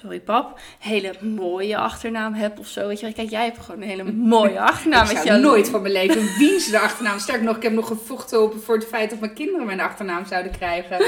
sorry 0.00 0.20
pap, 0.20 0.58
hele 0.78 1.12
mooie 1.20 1.76
achternaam 1.76 2.34
heb 2.34 2.58
of 2.58 2.66
zo. 2.66 2.86
Weet 2.86 3.00
je 3.00 3.12
kijk, 3.12 3.30
jij 3.30 3.44
hebt 3.44 3.58
gewoon 3.58 3.82
een 3.82 3.88
hele 3.88 4.12
mooie 4.12 4.60
achternaam. 4.60 5.08
ik 5.08 5.16
zou 5.16 5.40
nooit 5.40 5.68
van 5.68 5.80
mijn 5.82 5.92
leven 5.92 6.36
wiens 6.38 6.70
de 6.70 6.78
achternaam. 6.78 7.18
Sterker 7.18 7.44
nog, 7.44 7.56
ik 7.56 7.62
heb 7.62 7.72
nog 7.72 7.86
gevochten 7.86 8.42
op 8.42 8.54
voor 8.64 8.74
het 8.74 8.86
feit 8.86 9.10
dat 9.10 9.20
mijn 9.20 9.34
kinderen 9.34 9.66
mijn 9.66 9.80
achternaam 9.80 10.26
zouden 10.26 10.52
krijgen. 10.52 10.98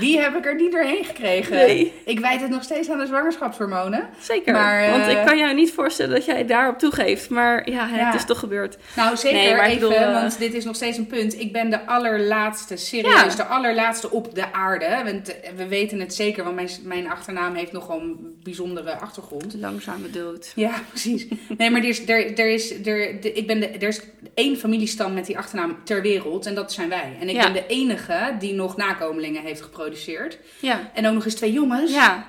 Die 0.00 0.18
heb 0.20 0.36
ik 0.36 0.46
er 0.46 0.54
niet 0.54 0.72
doorheen 0.72 1.04
gekregen. 1.04 1.56
Nee. 1.56 1.92
Ik 2.04 2.20
wijd 2.20 2.40
het 2.40 2.50
nog 2.50 2.62
steeds 2.62 2.90
aan 2.90 2.98
de 2.98 3.06
zwangerschapshormonen. 3.06 4.08
Zeker, 4.20 4.52
Maar, 4.52 4.90
want 4.90 5.02
eh, 5.02 5.10
ik 5.10 5.26
kan 5.26 5.38
jou 5.38 5.54
niet 5.54 5.72
voorstellen 5.72 6.14
dat 6.14 6.24
jij 6.24 6.46
daarop 6.46 6.78
toegeeft. 6.78 7.30
Maar 7.30 7.70
ja, 7.70 7.86
het 7.88 8.00
Ja. 8.00 8.14
is 8.14 8.24
toch 8.24 8.38
gebeurd. 8.38 8.76
Nou, 8.96 9.16
zeker 9.16 9.38
Nee, 9.38 9.54
maar 9.54 9.64
ik 9.70 9.76
even, 9.76 9.88
bedoel, 9.88 10.04
eh, 10.04 10.12
want 10.12 10.38
dit 10.38 10.54
is 10.54 10.64
nog 10.64 10.74
steeds 10.76 10.98
een 10.98 11.06
punt. 11.06 11.40
Ik 11.40 11.52
ben 11.52 11.70
de 11.70 11.86
allerlaatste, 11.86 12.76
serieus, 12.76 13.14
Ja. 13.30 13.36
de 13.36 13.44
allerlaatste 13.44 14.10
op 14.10 14.34
de 14.34 14.52
aarde. 14.52 15.00
Want 15.04 15.40
eh, 15.40 15.50
we 15.56 15.68
weten 15.68 16.00
het 16.00 16.14
zeker, 16.14 16.44
want 16.44 16.56
mijn, 16.56 16.68
mijn 16.82 17.10
achternaam 17.10 17.54
heeft 17.54 17.72
nogal 17.72 18.02
bijzondere 18.42 18.98
achtergrond. 18.98 19.54
Langzame 19.54 20.10
dood. 20.10 20.52
Ja, 20.54 20.82
precies. 20.90 21.26
Nee, 21.56 21.70
maar 21.70 21.80
er 21.82 21.88
is, 21.88 22.08
er, 22.08 22.38
er 22.38 22.50
is, 22.50 22.70
er, 22.86 23.20
de- 23.20 23.32
ik 23.32 23.46
ben 23.46 23.60
de, 23.60 23.66
er 23.68 23.88
is 23.88 24.00
één 24.34 24.56
familiestam 24.56 25.14
met 25.14 25.26
die 25.26 25.38
achternaam 25.38 25.76
ter 25.84 26.02
wereld 26.02 26.46
en 26.46 26.54
dat 26.54 26.72
zijn 26.72 26.88
wij. 26.88 27.16
En 27.20 27.28
ik 27.28 27.34
Ja. 27.34 27.42
ben 27.42 27.52
de 27.52 27.66
enige 27.66 28.36
die 28.38 28.52
nog 28.54 28.76
nakomelingen 28.76 29.42
heeft 29.42 29.62
geproduceerd. 29.62 30.38
Ja. 30.60 30.90
En 30.94 31.06
ook 31.06 31.14
nog 31.14 31.24
eens 31.24 31.34
twee 31.34 31.52
jongens. 31.52 31.92
Ja. 31.92 32.26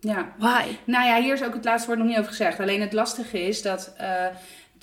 ja. 0.00 0.34
Why? 0.38 0.64
Nou 0.84 1.06
ja, 1.06 1.20
hier 1.22 1.34
is 1.34 1.42
ook 1.44 1.54
het 1.54 1.64
laatste 1.64 1.86
woord 1.86 1.98
nog 1.98 2.08
niet 2.08 2.18
over 2.18 2.30
gezegd. 2.30 2.60
Alleen 2.60 2.80
het 2.80 2.92
lastige 2.92 3.42
is 3.42 3.62
dat 3.62 3.94
eh, 3.96 4.24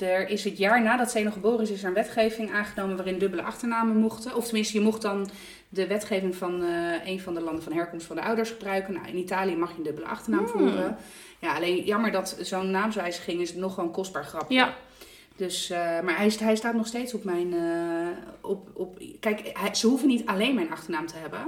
er 0.08 0.30
is 0.30 0.44
het 0.44 0.58
jaar 0.58 0.82
nadat 0.82 1.12
Zeno 1.12 1.32
geboren 1.32 1.62
is, 1.62 1.70
is 1.72 1.82
er 1.82 1.88
een 1.88 1.94
wetgeving 1.94 2.52
aangenomen 2.54 2.96
waarin 2.96 3.18
dubbele 3.20 3.42
achternamen 3.42 3.96
mochten. 3.98 4.36
Of 4.36 4.46
tenminste, 4.46 4.78
je 4.78 4.84
mocht 4.84 5.02
dan 5.02 5.30
de 5.70 5.88
wetgeving 5.88 6.36
van 6.36 6.64
eh, 6.64 7.06
een 7.08 7.20
van 7.22 7.34
de 7.34 7.42
landen 7.42 7.64
van 7.64 7.74
herkomst 7.74 8.06
van 8.08 8.16
de 8.16 8.22
ouders 8.22 8.50
gebruiken. 8.50 8.94
Nou, 8.94 9.08
in 9.08 9.18
Italië 9.18 9.56
mag 9.56 9.72
je 9.72 9.78
een 9.78 9.84
dubbele 9.84 10.08
achternaam 10.08 10.46
Hmm. 10.46 10.58
voeren. 10.60 10.98
Ja, 11.40 11.56
alleen 11.56 11.84
jammer 11.84 12.12
dat 12.12 12.38
zo'n 12.42 12.72
naamswijziging 12.72 13.42
is 13.42 13.54
nog 13.54 13.78
een 13.78 13.92
kostbaar 13.92 14.26
grapje. 14.26 14.56
Ja. 14.56 14.74
Dus, 15.36 15.70
eh, 15.70 15.78
maar 15.80 16.18
hij, 16.18 16.32
hij 16.40 16.56
staat 16.56 16.74
nog 16.74 16.88
steeds 16.88 17.14
op 17.14 17.24
mijn. 17.24 17.54
eh, 17.54 18.08
op, 18.42 18.70
op, 18.74 19.00
kijk, 19.20 19.50
hij- 19.54 19.76
ze 19.76 19.88
hoeven 19.88 20.08
niet 20.08 20.26
alleen 20.26 20.56
mijn 20.56 20.72
achternaam 20.72 21.06
te 21.08 21.16
hebben. 21.18 21.40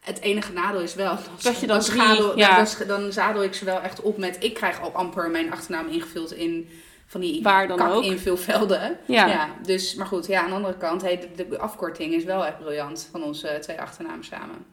Het 0.00 0.20
enige 0.20 0.52
nadeel 0.52 0.80
is 0.80 0.94
wel. 0.94 1.16
Dat 1.42 1.60
je 1.60 1.66
dan 1.66 1.80
drie, 1.80 2.00
schadel, 2.00 2.38
ja. 2.38 2.56
dan, 2.56 2.66
dan, 2.86 3.00
dan 3.02 3.12
zadel 3.12 3.42
ik 3.42 3.54
ze 3.54 3.64
wel 3.64 3.80
echt 3.80 4.00
op 4.00 4.16
met. 4.18 4.36
Ik 4.44 4.54
krijg 4.54 4.80
al 4.80 4.92
amper 4.92 5.30
mijn 5.30 5.52
achternaam 5.52 5.88
ingevuld 5.88 6.32
in 6.32 6.68
van 7.10 7.20
die 7.20 7.42
Waar 7.42 7.68
dan 7.68 7.80
ook. 7.82 8.02
invulvelden. 8.04 8.98
Ja. 9.06 9.48
dus, 9.62 9.94
maar 9.94 10.06
goed, 10.06 10.26
ja, 10.26 10.40
aan 10.42 10.48
de 10.48 10.54
andere 10.54 10.76
kant, 10.76 11.02
hey, 11.02 11.28
de, 11.36 11.48
de 11.48 11.58
afkorting 11.58 12.12
is 12.14 12.24
wel 12.24 12.46
echt 12.46 12.58
briljant 12.58 13.08
van 13.10 13.22
onze 13.22 13.58
twee 13.60 13.80
achternamen 13.80 14.24
samen. 14.24 14.66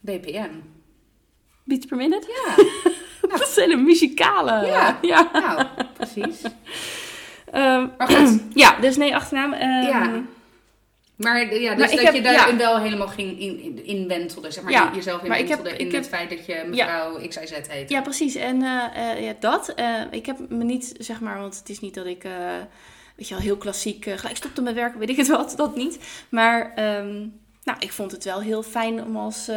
BPM. 0.00 0.50
Beats 1.64 1.86
per 1.86 1.96
minute? 1.96 2.26
Ja, 2.44 2.64
Dat 3.38 3.40
is 3.48 3.56
een 3.56 3.84
muzikale. 3.84 4.66
Ja. 4.66 4.98
ja. 5.02 5.30
nou, 5.32 5.66
precies. 5.96 6.42
Ehm, 7.52 7.86
Maar 7.98 8.08
goed, 8.08 8.42
ja, 8.62 8.80
dus 8.80 8.96
nee, 8.96 9.14
achternaam. 9.14 9.52
ehm, 9.52 9.82
Ja. 9.86 10.20
Maar 11.16 11.54
ja, 11.54 11.74
dus 11.74 11.90
dat 11.90 12.00
heb- 12.00 12.14
je 12.14 12.22
daarin 12.22 12.52
ja. 12.58 12.64
wel 12.64 12.80
helemaal 12.80 13.08
ging 13.08 13.40
in, 13.40 13.84
in, 13.84 14.30
zeg 14.48 14.62
maar, 14.62 14.72
Ja, 14.72 14.90
jezelf 14.94 15.22
maar 15.22 15.36
heb- 15.36 15.66
in 15.66 15.84
heb- 15.86 15.92
het 15.92 16.08
feit 16.08 16.30
dat 16.30 16.46
je 16.46 16.64
mevrouw 16.66 17.28
XIZ 17.28 17.52
heet. 17.68 17.90
Ja, 17.90 18.00
precies. 18.02 18.34
En 18.34 18.62
eh, 18.62 19.10
eh, 19.12 19.24
ja, 19.24 19.34
dat. 19.40 19.68
eh, 19.68 20.00
ik 20.10 20.26
heb 20.26 20.38
me 20.48 20.64
niet, 20.64 20.94
zeg 20.98 21.20
maar, 21.20 21.38
want 21.40 21.58
het 21.58 21.68
is 21.68 21.80
niet 21.80 21.94
dat 21.94 22.06
ik, 22.06 22.22
weet 23.16 23.28
je 23.28 23.34
wel, 23.34 23.42
heel 23.42 23.56
klassiek 23.56 24.04
gelijk 24.16 24.36
stopte 24.36 24.62
met 24.62 24.74
werken, 24.74 24.98
weet 24.98 25.08
ik 25.10 25.16
het 25.16 25.28
wat, 25.28 25.54
dat 25.56 25.76
niet. 25.76 25.98
Maar, 26.28 26.72
ehm, 26.74 27.16
nou, 27.64 27.78
ik 27.78 27.92
vond 27.92 28.10
het 28.12 28.24
wel 28.24 28.40
heel 28.40 28.62
fijn 28.62 29.04
om 29.04 29.16
als. 29.16 29.50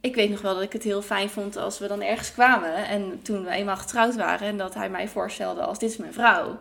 ik 0.00 0.14
weet 0.14 0.30
nog 0.30 0.40
wel 0.40 0.54
dat 0.54 0.62
ik 0.62 0.72
het 0.72 0.82
heel 0.82 1.02
fijn 1.02 1.30
vond 1.30 1.56
als 1.56 1.78
we 1.78 1.86
dan 1.88 2.02
ergens 2.02 2.32
kwamen. 2.32 2.74
En 2.74 3.20
toen 3.22 3.44
we 3.44 3.50
eenmaal 3.50 3.76
getrouwd 3.76 4.14
waren 4.16 4.48
en 4.48 4.56
dat 4.56 4.74
hij 4.74 4.90
mij 4.90 5.08
voorstelde 5.08 5.60
als 5.62 5.78
dit 5.78 5.90
is 5.90 5.96
mijn 5.96 6.12
vrouw. 6.12 6.58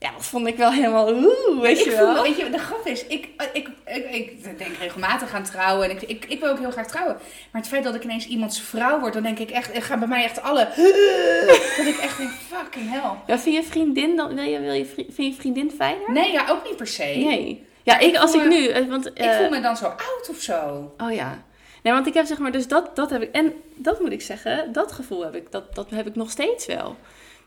Ja, 0.00 0.12
dat 0.12 0.26
vond 0.26 0.46
ik 0.46 0.56
wel 0.56 0.72
helemaal 0.72 1.12
oeh, 1.12 1.60
weet 1.60 1.78
Ik 1.78 1.84
je 1.84 1.90
voel, 1.90 2.14
wel. 2.14 2.22
weet 2.22 2.36
je, 2.36 2.50
de 2.50 2.58
grap 2.58 2.86
is, 2.86 3.06
ik, 3.06 3.28
ik, 3.52 3.68
ik, 3.84 4.04
ik 4.10 4.58
denk 4.58 4.76
regelmatig 4.76 5.34
aan 5.34 5.44
trouwen 5.44 5.90
en 5.90 5.96
ik, 5.96 6.02
ik, 6.02 6.24
ik 6.28 6.40
wil 6.40 6.50
ook 6.50 6.58
heel 6.58 6.70
graag 6.70 6.86
trouwen. 6.86 7.16
Maar 7.50 7.60
het 7.60 7.70
feit 7.70 7.84
dat 7.84 7.94
ik 7.94 8.04
ineens 8.04 8.26
iemands 8.26 8.60
vrouw 8.60 9.00
word, 9.00 9.12
dan 9.12 9.22
denk 9.22 9.38
ik 9.38 9.50
echt, 9.50 9.84
gaan 9.84 9.98
bij 9.98 10.08
mij 10.08 10.24
echt 10.24 10.42
alle, 10.42 10.68
dat 11.76 11.86
ik 11.86 11.98
echt 12.02 12.16
denk, 12.16 12.30
fucking 12.30 12.90
hell. 12.90 13.10
Ja, 13.26 13.38
vind 13.38 13.56
je 13.56 13.62
vriendin 13.62 14.16
dan, 14.16 14.34
wil 14.34 14.44
je, 14.44 14.60
wil 14.60 14.72
je, 14.72 14.86
vind 14.86 15.16
je 15.16 15.34
vriendin 15.34 15.70
fijner? 15.70 16.12
Nee, 16.12 16.32
ja, 16.32 16.46
ook 16.48 16.64
niet 16.64 16.76
per 16.76 16.86
se. 16.86 17.02
Nee. 17.02 17.66
Ja, 17.82 17.98
ik, 17.98 18.16
als 18.16 18.34
ik 18.34 18.44
nu, 18.44 18.66
eh, 18.66 18.86
want... 18.88 19.06
Ik 19.06 19.18
eh, 19.18 19.36
voel 19.36 19.48
me 19.48 19.60
dan 19.60 19.76
zo 19.76 19.84
oud 19.84 20.28
of 20.30 20.40
zo. 20.40 20.92
Oh 20.98 21.12
ja. 21.12 21.42
Nee, 21.82 21.92
want 21.92 22.06
ik 22.06 22.14
heb 22.14 22.26
zeg 22.26 22.38
maar, 22.38 22.52
dus 22.52 22.68
dat, 22.68 22.96
dat 22.96 23.10
heb 23.10 23.22
ik. 23.22 23.32
En 23.32 23.52
dat 23.74 24.00
moet 24.00 24.12
ik 24.12 24.22
zeggen, 24.22 24.72
dat 24.72 24.92
gevoel 24.92 25.24
heb 25.24 25.34
ik, 25.34 25.52
dat, 25.52 25.74
dat 25.74 25.90
heb 25.90 26.06
ik 26.06 26.14
nog 26.14 26.30
steeds 26.30 26.66
wel. 26.66 26.96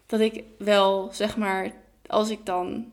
Dat 0.05 0.19
ik 0.19 0.43
wel, 0.57 1.09
zeg 1.11 1.37
maar, 1.37 1.71
als 2.13 2.29
ik 2.29 2.45
dan. 2.45 2.91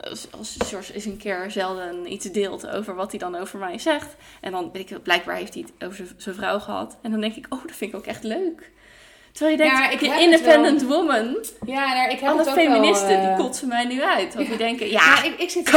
Als, 0.00 0.56
George 0.58 0.94
eens 0.94 1.04
een 1.04 1.16
keer 1.16 1.50
zelden 1.50 2.12
iets 2.12 2.24
deelt 2.24 2.68
over 2.68 2.94
wat 2.94 3.10
hij 3.10 3.18
dan 3.18 3.36
over 3.36 3.58
mij 3.58 3.78
zegt. 3.78 4.14
En 4.40 4.52
dan 4.52 4.70
weet 4.72 4.90
ik, 4.90 5.02
blijkbaar 5.02 5.36
heeft 5.36 5.54
hij 5.54 5.64
het 5.76 5.88
over 5.88 6.06
zijn- 6.16 6.34
vrouw 6.34 6.58
gehad. 6.58 6.96
En 7.02 7.10
dan 7.10 7.20
denk 7.20 7.34
ik, 7.34 7.46
oh, 7.48 7.62
dat 7.66 7.76
vind 7.76 7.92
ik 7.92 7.98
ook 7.98 8.06
echt 8.06 8.22
leuk. 8.24 8.70
Terwijl 9.32 9.56
je 9.56 9.62
denkt, 9.62 9.78
Ja, 9.78 9.90
ik 9.90 10.00
independent 10.00 10.82
woman. 10.82 11.36
Ja, 11.66 11.94
nou, 11.94 12.10
ik 12.10 12.18
heb 12.20 12.28
Alle 12.28 12.38
het 12.38 12.48
ook 12.48 12.54
feministen, 12.54 13.08
wel, 13.08 13.18
eh, 13.18 13.36
die 13.36 13.44
kotsen 13.44 13.68
mij 13.68 13.84
nu 13.84 14.02
uit. 14.02 14.34
Want 14.34 14.46
ja. 14.46 14.56
die 14.56 14.66
denken, 14.66 14.90
Ja, 14.90 15.04
ja, 15.04 15.22
ik, 15.22 15.38
ik, 15.38 15.50
zit 15.50 15.68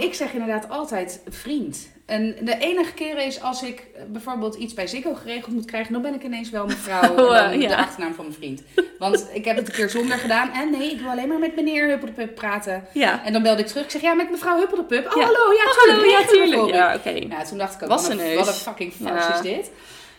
ik 0.00 0.14
zeg 0.14 0.32
inderdaad 0.32 0.68
altijd 0.68 1.22
vriend. 1.28 1.88
En 2.08 2.36
de 2.40 2.58
enige 2.58 2.92
keren 2.94 3.24
is 3.26 3.42
als 3.42 3.62
ik 3.62 3.78
eh, 3.94 4.02
bijvoorbeeld 4.06 4.54
iets 4.54 4.74
bij 4.74 4.86
Ziggo 4.86 5.14
geregeld 5.14 5.54
moet 5.54 5.64
krijgen, 5.64 5.92
dan 5.92 6.02
ben 6.02 6.14
ik 6.14 6.22
ineens 6.22 6.50
wel 6.50 6.66
mevrouw 6.66 7.14
Oh, 7.16 7.36
en 7.38 7.42
dan 7.42 7.52
eh, 7.52 7.60
ja. 7.60 7.68
de 7.68 7.76
achternaam 7.76 8.14
van 8.14 8.24
mijn 8.24 8.36
vriend. 8.36 8.62
Want 8.98 9.28
ik 9.32 9.44
heb 9.44 9.56
het 9.56 9.68
een 9.68 9.74
keer 9.74 9.90
zonder 9.90 10.18
gedaan 10.18 10.50
en 10.52 10.70
nee, 10.70 10.90
ik 10.92 11.00
wil 11.00 11.10
alleen 11.10 11.28
maar 11.28 11.38
met 11.38 11.56
meneer 11.56 11.88
Huppeldepup 11.88 12.34
praten. 12.34 12.84
ja. 12.92 13.24
En 13.24 13.32
dan 13.32 13.42
belde 13.42 13.60
ik 13.60 13.66
terug, 13.66 13.84
ik 13.84 13.90
zeg 13.90 14.00
ja, 14.00 14.14
met 14.14 14.30
mevrouw 14.30 14.58
Huppeldepup. 14.58 15.06
Oh, 15.06 15.16
Ja. 15.16 15.24
hallo, 15.24 15.52
ja, 15.52 15.64
Oh, 15.64 15.94
hallo, 15.94 16.04
ja, 16.10 16.26
tuurlijk. 16.26 16.74
Ja, 16.74 16.94
oké. 16.94 17.10
Ja, 17.10 17.44
toen 17.44 17.58
dacht 17.58 17.74
ik 17.74 17.82
ook, 17.82 17.88
Was 17.88 18.08
wat 18.08 18.18
een, 18.18 18.34
wat 18.34 18.56
fucking 18.62 18.92
farce 18.92 19.32
is 19.32 19.40
dit. 19.40 19.70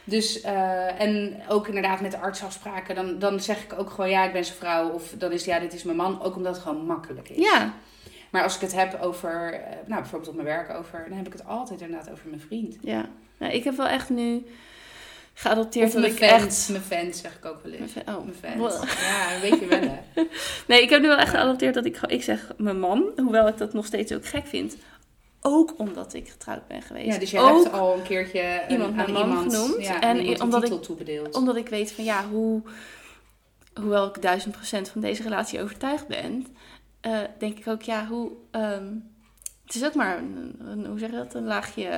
Dus, 0.03 0.41
eh, 0.41 1.01
en 1.01 1.41
ook 1.47 1.67
inderdaad 1.67 2.01
met 2.01 2.11
de 2.11 2.19
artsafspraken, 2.19 2.95
dan, 2.95 3.19
dan 3.19 3.39
zeg 3.39 3.63
ik 3.63 3.73
ook 3.79 3.89
gewoon 3.89 4.09
ja, 4.09 4.23
ik 4.23 4.33
ben 4.33 4.45
zijn 4.45 4.57
vrouw. 4.57 4.89
Of 4.89 5.03
dan 5.17 5.31
is 5.31 5.45
ja, 5.45 5.59
dit 5.59 5.73
is 5.73 5.83
mijn 5.83 5.97
man. 5.97 6.21
Ook 6.23 6.35
omdat 6.35 6.53
het 6.55 6.63
gewoon 6.63 6.85
makkelijk 6.85 7.29
is. 7.29 7.37
Ja, 7.51 7.73
Maar 8.29 8.43
als 8.43 8.55
ik 8.55 8.61
het 8.61 8.73
heb 8.73 9.01
over, 9.01 9.53
eh, 9.53 9.59
nou 9.85 10.01
bijvoorbeeld 10.01 10.29
op 10.29 10.35
mijn 10.35 10.47
werk 10.47 10.69
over, 10.77 11.05
dan 11.07 11.17
heb 11.17 11.27
ik 11.27 11.33
het 11.33 11.45
altijd 11.45 11.81
inderdaad 11.81 12.11
over 12.11 12.27
mijn 12.27 12.41
vriend. 12.41 12.75
ja. 12.81 13.09
Nou, 13.37 13.53
ik 13.53 13.63
heb 13.63 13.75
wel 13.77 13.87
echt 13.87 14.09
nu 14.09 14.45
geadopteerd 15.33 15.87
Of 15.95 15.99
mijn 15.99 16.13
vent, 16.13 16.31
echt... 16.31 16.69
mijn 16.69 16.81
vent 16.83 17.15
zeg 17.15 17.35
ik 17.35 17.45
ook 17.45 17.59
wel 17.63 17.71
Mijn 17.71 17.81
eens. 17.83 17.91
vent- 17.91 18.07
Oh. 18.09 18.25
Mijn 18.41 18.57
Wow. 18.57 18.71
vent. 18.71 18.91
Ja, 18.99 19.27
weet 19.41 19.59
je 19.59 19.65
wel 19.65 19.79
hè. 19.79 19.97
Nee, 20.67 20.81
ik 20.81 20.89
heb 20.89 21.01
nu 21.01 21.07
wel 21.07 21.17
echt 21.17 21.29
geadopteerd 21.29 21.73
dat 21.73 21.85
ik, 21.85 21.97
ik 22.07 22.23
zeg 22.23 22.51
mijn 22.57 22.79
man, 22.79 23.03
hoewel 23.15 23.47
ik 23.47 23.57
dat 23.57 23.73
nog 23.73 23.85
steeds 23.85 24.11
ook 24.13 24.25
gek 24.25 24.47
vind. 24.47 24.75
Ook 25.41 25.73
omdat 25.77 26.13
ik 26.13 26.29
getrouwd 26.29 26.67
ben 26.67 26.81
geweest. 26.81 27.05
Ja, 27.13 27.17
dus 27.19 27.31
je 27.31 27.39
ook 27.39 27.63
hebt 27.63 27.75
al 27.75 27.93
een 27.95 28.01
keertje 28.03 28.41
een- 28.63 28.71
iemand 28.71 28.89
aan 28.89 28.95
mijn 28.95 29.11
man 29.13 29.27
iemand, 29.29 29.53
genoemd. 29.55 29.83
Ja, 29.85 30.01
En 30.01 30.19
iemand 30.19 30.39
omdat 30.41 30.61
een 30.63 30.67
ik- 30.67 30.71
titel 30.73 30.85
toebedeeld. 30.95 31.35
omdat 31.35 31.55
ik 31.55 31.69
weet 31.69 31.91
van 31.91 32.03
ja, 32.03 32.25
hoe, 32.31 32.61
hoewel 33.81 34.07
ik 34.07 34.21
duizend 34.21 34.55
procent 34.55 34.89
van 34.89 35.01
deze 35.01 35.23
relatie 35.23 35.61
overtuigd 35.61 36.07
ben, 36.07 36.45
eh, 37.01 37.17
denk 37.37 37.57
ik 37.57 37.67
ook 37.67 37.81
ja, 37.81 38.05
hoe. 38.07 38.31
ehm, 38.51 38.93
het 39.65 39.75
is 39.75 39.85
ook 39.85 39.93
maar 39.95 40.17
een, 40.17 40.55
een- 40.59 40.85
hoe 40.85 40.99
zeg 40.99 41.09
je 41.09 41.15
dat, 41.15 41.33
een 41.33 41.45
laagje 41.45 41.89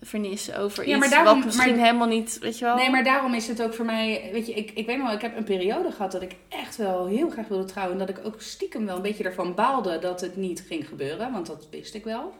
vernis 0.00 0.54
over 0.54 0.82
Ja, 0.88 0.90
iets 0.90 0.98
maar 0.98 1.10
daarom- 1.10 1.36
wat 1.36 1.44
misschien 1.44 1.74
maar- 1.76 1.84
helemaal 1.84 2.06
niet, 2.08 2.38
weet 2.38 2.58
je 2.58 2.64
wel. 2.64 2.76
Nee, 2.76 2.90
maar 2.90 3.04
daarom 3.04 3.34
is 3.34 3.48
het 3.48 3.62
ook 3.62 3.74
voor 3.74 3.84
mij, 3.84 4.28
weet 4.32 4.46
je, 4.46 4.52
ik, 4.54 4.70
ik 4.70 4.86
weet 4.86 4.96
nog 4.96 5.06
wel, 5.06 5.14
ik 5.16 5.22
heb 5.22 5.36
een 5.36 5.44
periode 5.44 5.90
gehad 5.92 6.12
dat 6.12 6.22
ik 6.22 6.36
echt 6.48 6.76
wel 6.76 7.06
heel 7.06 7.30
graag 7.30 7.48
wilde 7.48 7.64
trouwen. 7.64 7.98
En 8.00 8.06
dat 8.06 8.18
ik 8.18 8.24
ook 8.26 8.40
stiekem 8.40 8.86
wel 8.86 8.96
een 8.96 9.02
beetje 9.02 9.24
ervan 9.24 9.54
baalde 9.54 9.98
dat 9.98 10.20
het 10.20 10.36
niet 10.36 10.64
ging 10.66 10.88
gebeuren, 10.88 11.32
want 11.32 11.46
dat 11.46 11.66
wist 11.70 11.94
ik 11.94 12.04
wel. 12.04 12.32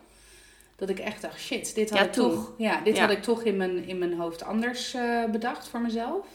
Dat 0.76 0.88
ik 0.88 0.98
echt 0.98 1.22
dacht, 1.22 1.38
shit, 1.40 1.74
dit 1.74 1.90
had 1.90 1.98
Ja, 1.98 2.04
ik 2.04 2.12
toch, 2.12 2.52
ja, 2.58 2.80
dit 2.80 2.96
Ja. 2.96 3.00
had 3.02 3.10
ik 3.10 3.22
toch 3.22 3.42
in 3.42 3.56
mijn, 3.56 3.84
in 3.88 3.98
mijn 3.98 4.14
hoofd 4.14 4.44
anders 4.44 4.94
eh, 4.94 5.24
bedacht 5.24 5.68
voor 5.68 5.80
mezelf. 5.80 6.26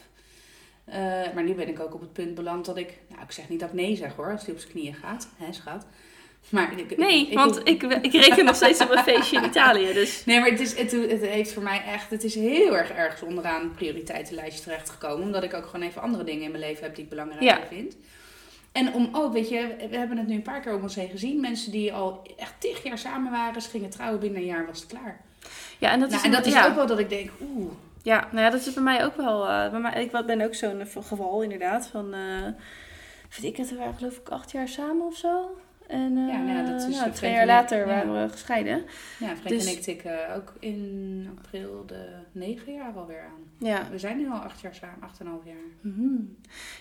Eh, 0.84 0.96
maar 1.34 1.42
nu 1.42 1.54
ben 1.54 1.68
ik 1.68 1.80
ook 1.80 1.94
op 1.94 2.00
het 2.00 2.12
punt 2.12 2.34
beland 2.34 2.64
dat 2.64 2.76
ik... 2.76 2.98
Nou, 3.08 3.22
ik 3.22 3.30
zeg 3.32 3.48
niet 3.48 3.60
dat 3.60 3.68
ik 3.68 3.74
nee 3.74 3.96
zeg 3.96 4.14
hoor, 4.16 4.30
als 4.32 4.44
hij 4.44 4.54
op 4.54 4.60
zijn 4.60 4.72
knieën 4.72 4.94
gaat. 4.94 5.28
Hè, 5.36 5.52
schat? 5.52 5.86
Maar 6.48 6.78
ik, 6.78 6.96
Nee, 6.96 7.26
ik- 7.26 7.34
want 7.38 7.60
ik- 7.68 7.82
ik, 7.82 8.12
reken 8.12 8.44
nog 8.44 8.56
steeds 8.56 8.80
op 8.82 8.90
een 8.90 9.02
feestje 9.02 9.36
in 9.36 9.44
Italië. 9.44 9.92
Dus 9.92 10.22
Nee, 10.26 10.40
maar 10.40 10.50
het, 10.50 10.60
is, 10.60 10.76
het, 10.78 10.90
het 10.92 11.20
heeft 11.20 11.52
voor 11.52 11.62
mij 11.62 11.82
echt... 11.86 12.10
Het 12.10 12.24
is 12.24 12.34
heel 12.34 12.76
erg 12.76 12.90
ergens 12.90 13.22
onderaan 13.22 13.62
het 13.62 13.74
prioriteitenlijstje 13.74 14.62
terechtgekomen. 14.64 15.24
Omdat 15.26 15.42
ik 15.42 15.54
ook 15.54 15.66
gewoon 15.66 15.86
even 15.86 16.02
andere 16.02 16.24
dingen 16.24 16.42
in 16.42 16.50
mijn 16.50 16.62
leven 16.62 16.82
heb 16.84 16.94
die 16.94 17.04
ik 17.04 17.10
belangrijker 17.10 17.46
Ja. 17.60 17.66
vind. 17.68 17.96
En 18.72 18.92
om 18.92 19.08
ook, 19.12 19.32
weet 19.32 19.48
je, 19.48 19.74
we 19.90 19.96
hebben 19.96 20.16
het 20.18 20.26
nu 20.26 20.34
een 20.34 20.42
paar 20.42 20.60
keer 20.60 20.74
om 20.74 20.82
ons 20.82 20.94
heen 20.94 21.08
gezien. 21.08 21.40
Mensen 21.40 21.72
die 21.72 21.92
al 21.92 22.22
echt 22.36 22.54
tig 22.58 22.82
jaar 22.82 22.98
samen 22.98 23.30
waren, 23.32 23.62
ze 23.62 23.70
gingen 23.70 23.90
trouwen 23.90 24.20
binnen 24.20 24.40
een 24.40 24.46
jaar 24.46 24.66
was 24.66 24.80
het 24.80 24.88
klaar. 24.88 25.20
ja, 25.78 25.90
en 25.90 26.00
dat 26.00 26.08
Nou, 26.08 26.20
is, 26.20 26.26
en 26.26 26.32
dat 26.32 26.46
is 26.46 26.52
ja. 26.52 26.66
ook 26.66 26.74
wel 26.74 26.86
dat 26.86 26.98
ik 26.98 27.08
denk, 27.08 27.30
oeh, 27.40 27.72
Ja, 28.04 28.28
nou 28.30 28.44
ja, 28.44 28.50
dat 28.50 28.66
is 28.66 28.72
bij 28.74 28.82
mij 28.82 29.04
ook 29.04 29.16
wel. 29.16 29.48
eh, 29.48 29.70
bij 29.70 29.80
mij, 29.80 30.04
ik 30.04 30.26
ben 30.26 30.40
ook 30.40 30.54
zo'n 30.54 30.80
eh, 30.80 30.86
geval 31.02 31.42
inderdaad. 31.42 31.86
Van, 31.86 32.14
eh 32.14 32.42
weet 33.30 33.44
ik 33.50 33.56
het, 33.56 33.70
we 33.70 33.76
waren 33.76 33.94
geloof 33.94 34.16
ik 34.16 34.28
acht 34.28 34.50
jaar 34.50 34.68
samen 34.68 35.06
of 35.06 35.16
zo. 35.16 35.56
En 35.86 36.16
eh, 36.16 36.28
Ja, 36.28 36.38
nou 36.42 36.48
ja, 36.58 36.70
dat 36.72 36.88
is 36.88 36.96
nou, 36.96 37.10
twee 37.10 37.30
jaar 37.32 37.42
ik, 37.42 37.46
later 37.48 37.78
ja. 37.78 37.84
waren 37.86 38.22
we 38.22 38.28
gescheiden. 38.28 38.84
Ja, 39.18 39.32
Dus- 39.48 39.66
en 39.66 39.72
ik 39.72 39.80
tikken 39.82 40.34
ook 40.34 40.52
in 40.60 41.28
april 41.38 41.82
de 41.86 42.08
negen 42.32 42.72
jaar 42.72 42.92
alweer 42.96 43.20
aan. 43.22 43.68
Ja. 43.68 43.82
We 43.90 43.98
zijn 43.98 44.16
nu 44.18 44.30
al 44.30 44.38
acht 44.38 44.60
jaar 44.60 44.74
samen, 44.74 44.96
acht 45.02 45.20
en 45.20 45.26
een 45.26 45.32
half 45.32 45.44
jaar. 45.44 45.54
Mhm. 45.80 46.16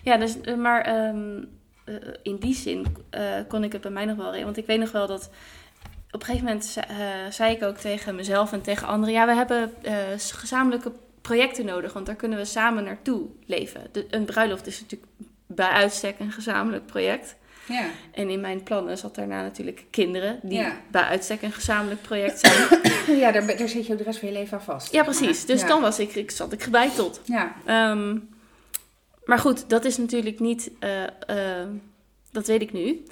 Ja, 0.03 0.17
dus, 0.17 0.41
eh, 0.41 0.55
maar 0.55 0.81
ehm, 0.81 1.43
eh, 1.85 1.95
in 2.23 2.35
die 2.35 2.55
zin 2.55 2.85
eh, 3.09 3.23
kon 3.47 3.63
ik 3.63 3.71
het 3.71 3.81
bij 3.81 3.91
mij 3.91 4.05
nog 4.05 4.17
wel. 4.17 4.43
Want 4.43 4.57
ik 4.57 4.65
weet 4.65 4.79
nog 4.79 4.91
wel 4.91 5.07
dat 5.07 5.29
op 6.11 6.19
een 6.19 6.25
gegeven 6.25 6.45
moment 6.47 6.65
ze- 6.65 6.79
eh, 6.81 6.97
zei 7.29 7.55
ik 7.55 7.63
ook 7.63 7.77
tegen 7.77 8.15
mezelf 8.15 8.51
en 8.53 8.61
tegen 8.61 8.87
anderen: 8.87 9.13
ja, 9.13 9.25
we 9.25 9.33
hebben 9.33 9.73
eh, 9.83 9.93
gezamenlijke 10.17 10.91
projecten 11.23 11.65
nodig, 11.65 11.93
want 11.93 12.05
daar 12.05 12.15
kunnen 12.15 12.37
we 12.37 12.45
samen 12.45 12.83
naartoe 12.83 13.27
leven. 13.45 13.87
De, 13.91 14.05
een 14.09 14.25
bruiloft 14.25 14.67
is 14.67 14.81
natuurlijk 14.81 15.11
bij 15.47 15.67
uitstek 15.69 16.19
een 16.19 16.31
gezamenlijk 16.31 16.85
project. 16.85 17.35
Ja, 17.67 17.85
En 18.11 18.29
in 18.29 18.41
mijn 18.41 18.63
plannen 18.63 18.97
zat 18.97 19.15
daarna 19.15 19.41
natuurlijk 19.41 19.85
kinderen, 19.89 20.39
die 20.43 20.57
Ja. 20.59 20.81
bij 20.91 21.01
uitstek 21.01 21.41
een 21.41 21.51
gezamenlijk 21.51 22.01
project 22.01 22.39
zijn. 22.39 22.81
ja 23.23 23.31
daar, 23.31 23.57
daar 23.57 23.69
zit 23.69 23.85
je 23.85 23.91
ook 23.91 23.97
de 23.97 24.03
rest 24.03 24.19
van 24.19 24.27
je 24.27 24.33
leven 24.33 24.57
aan 24.57 24.63
vast. 24.63 24.91
ja, 24.91 25.03
precies. 25.03 25.45
Dus 25.45 25.61
Ja. 25.61 25.67
dan 25.67 25.81
was 25.81 25.99
ik, 25.99 26.15
ik, 26.15 26.31
zat 26.31 26.53
ik 26.53 26.63
gebeiteld. 26.63 27.21
Ja, 27.25 27.55
Ehm, 27.65 28.17
maar 29.25 29.39
goed, 29.39 29.69
dat 29.69 29.85
is 29.85 29.97
natuurlijk 29.97 30.39
niet, 30.39 30.71
eh, 30.79 31.03
eh, 31.03 31.67
dat 32.31 32.47
weet 32.47 32.61
ik 32.61 32.73
nu. 32.73 33.03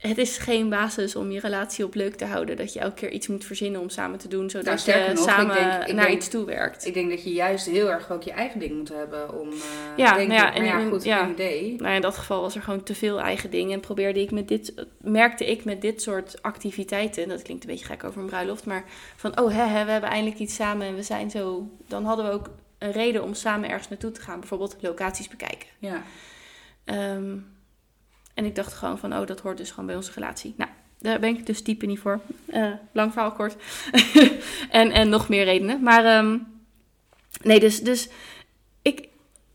Het 0.00 0.18
is 0.18 0.38
geen 0.38 0.68
basis 0.68 1.16
om 1.16 1.30
je 1.30 1.40
relatie 1.40 1.84
op 1.84 1.94
leuk 1.94 2.14
te 2.14 2.24
houden. 2.24 2.56
Dat 2.56 2.72
je 2.72 2.78
elke 2.80 2.94
keer 2.94 3.10
iets 3.10 3.26
moet 3.26 3.44
verzinnen 3.44 3.80
om 3.80 3.88
samen 3.88 4.18
te 4.18 4.28
doen, 4.28 4.50
zodat 4.50 4.86
Nou, 4.86 4.98
je 4.98 5.08
nog, 5.08 5.24
ik 5.24 5.30
samen 5.30 5.54
denk- 5.54 5.86
ik 5.88 5.94
naar 5.94 6.04
denk- 6.06 6.16
iets 6.18 6.28
toe 6.28 6.44
werkt. 6.44 6.86
ik 6.86 6.94
denk 6.94 7.10
dat 7.10 7.22
je 7.24 7.32
juist 7.32 7.66
heel 7.66 7.90
erg 7.90 8.10
ook 8.10 8.22
je 8.22 8.30
eigen 8.30 8.60
ding 8.60 8.76
moet 8.76 8.88
hebben 8.88 9.40
om... 9.40 9.48
eh 9.50 9.56
Ja, 9.96 10.14
denk 10.16 10.28
nou 10.28 10.40
ja, 10.40 10.54
en- 10.54 10.64
ja, 10.64 10.88
goed, 10.88 11.04
ja. 11.04 11.28
idee. 11.28 11.74
Nou, 11.78 11.94
in 11.94 12.00
dat 12.00 12.16
geval 12.18 12.40
was 12.40 12.54
er 12.54 12.62
gewoon 12.62 12.82
te 12.82 12.94
veel 12.94 13.20
eigen 13.20 13.50
dingen. 13.50 13.72
En 13.72 13.80
probeerde 13.80 14.20
ik 14.20 14.30
met 14.30 14.48
dit, 14.48 14.86
merkte 15.00 15.50
ik 15.50 15.64
met 15.64 15.80
dit 15.80 16.02
soort 16.02 16.42
activiteiten, 16.42 17.28
dat 17.28 17.42
klinkt 17.42 17.64
een 17.64 17.70
beetje 17.70 17.86
gek 17.86 18.04
over 18.04 18.20
een 18.20 18.26
bruiloft, 18.26 18.66
maar 18.66 18.84
van 19.16 19.40
oh 19.40 19.52
hè, 19.54 19.64
hè, 19.64 19.84
we 19.84 19.90
hebben 19.90 20.10
eindelijk 20.10 20.40
iets 20.40 20.54
samen 20.54 20.86
en 20.86 20.94
we 20.94 21.02
zijn 21.02 21.30
zo. 21.30 21.68
Dan 21.88 22.04
hadden 22.04 22.24
we 22.26 22.32
ook 22.32 22.50
een 22.78 22.92
reden 22.92 23.22
om 23.22 23.34
samen 23.34 23.68
ergens 23.68 23.88
naartoe 23.88 24.12
te 24.12 24.20
gaan. 24.20 24.38
Bijvoorbeeld 24.40 24.76
locaties 24.80 25.28
bekijken. 25.28 25.68
Ja. 25.78 26.02
Ehm, 26.84 27.36
en 28.40 28.46
ik 28.46 28.54
dacht 28.54 28.72
gewoon 28.72 28.98
van, 28.98 29.12
oh, 29.18 29.26
dat 29.26 29.40
hoort 29.40 29.56
dus 29.56 29.70
gewoon 29.70 29.86
bij 29.86 29.96
onze 29.96 30.12
relatie. 30.14 30.54
Nou, 30.56 30.70
daar 30.98 31.18
ben 31.20 31.36
ik 31.36 31.46
dus 31.46 31.62
type 31.62 31.86
niet 31.86 31.98
voor. 31.98 32.20
Eh, 32.46 32.70
lang 32.92 33.12
verhaal 33.12 33.32
kort. 33.32 33.56
en, 34.70 34.90
en 34.90 35.08
nog 35.08 35.28
meer 35.28 35.44
redenen. 35.44 35.82
Maar 35.82 36.04
ehm, 36.04 36.38
nee, 37.42 37.60
dus, 37.60 37.80
dus 37.80 38.08
ik, 38.82 39.08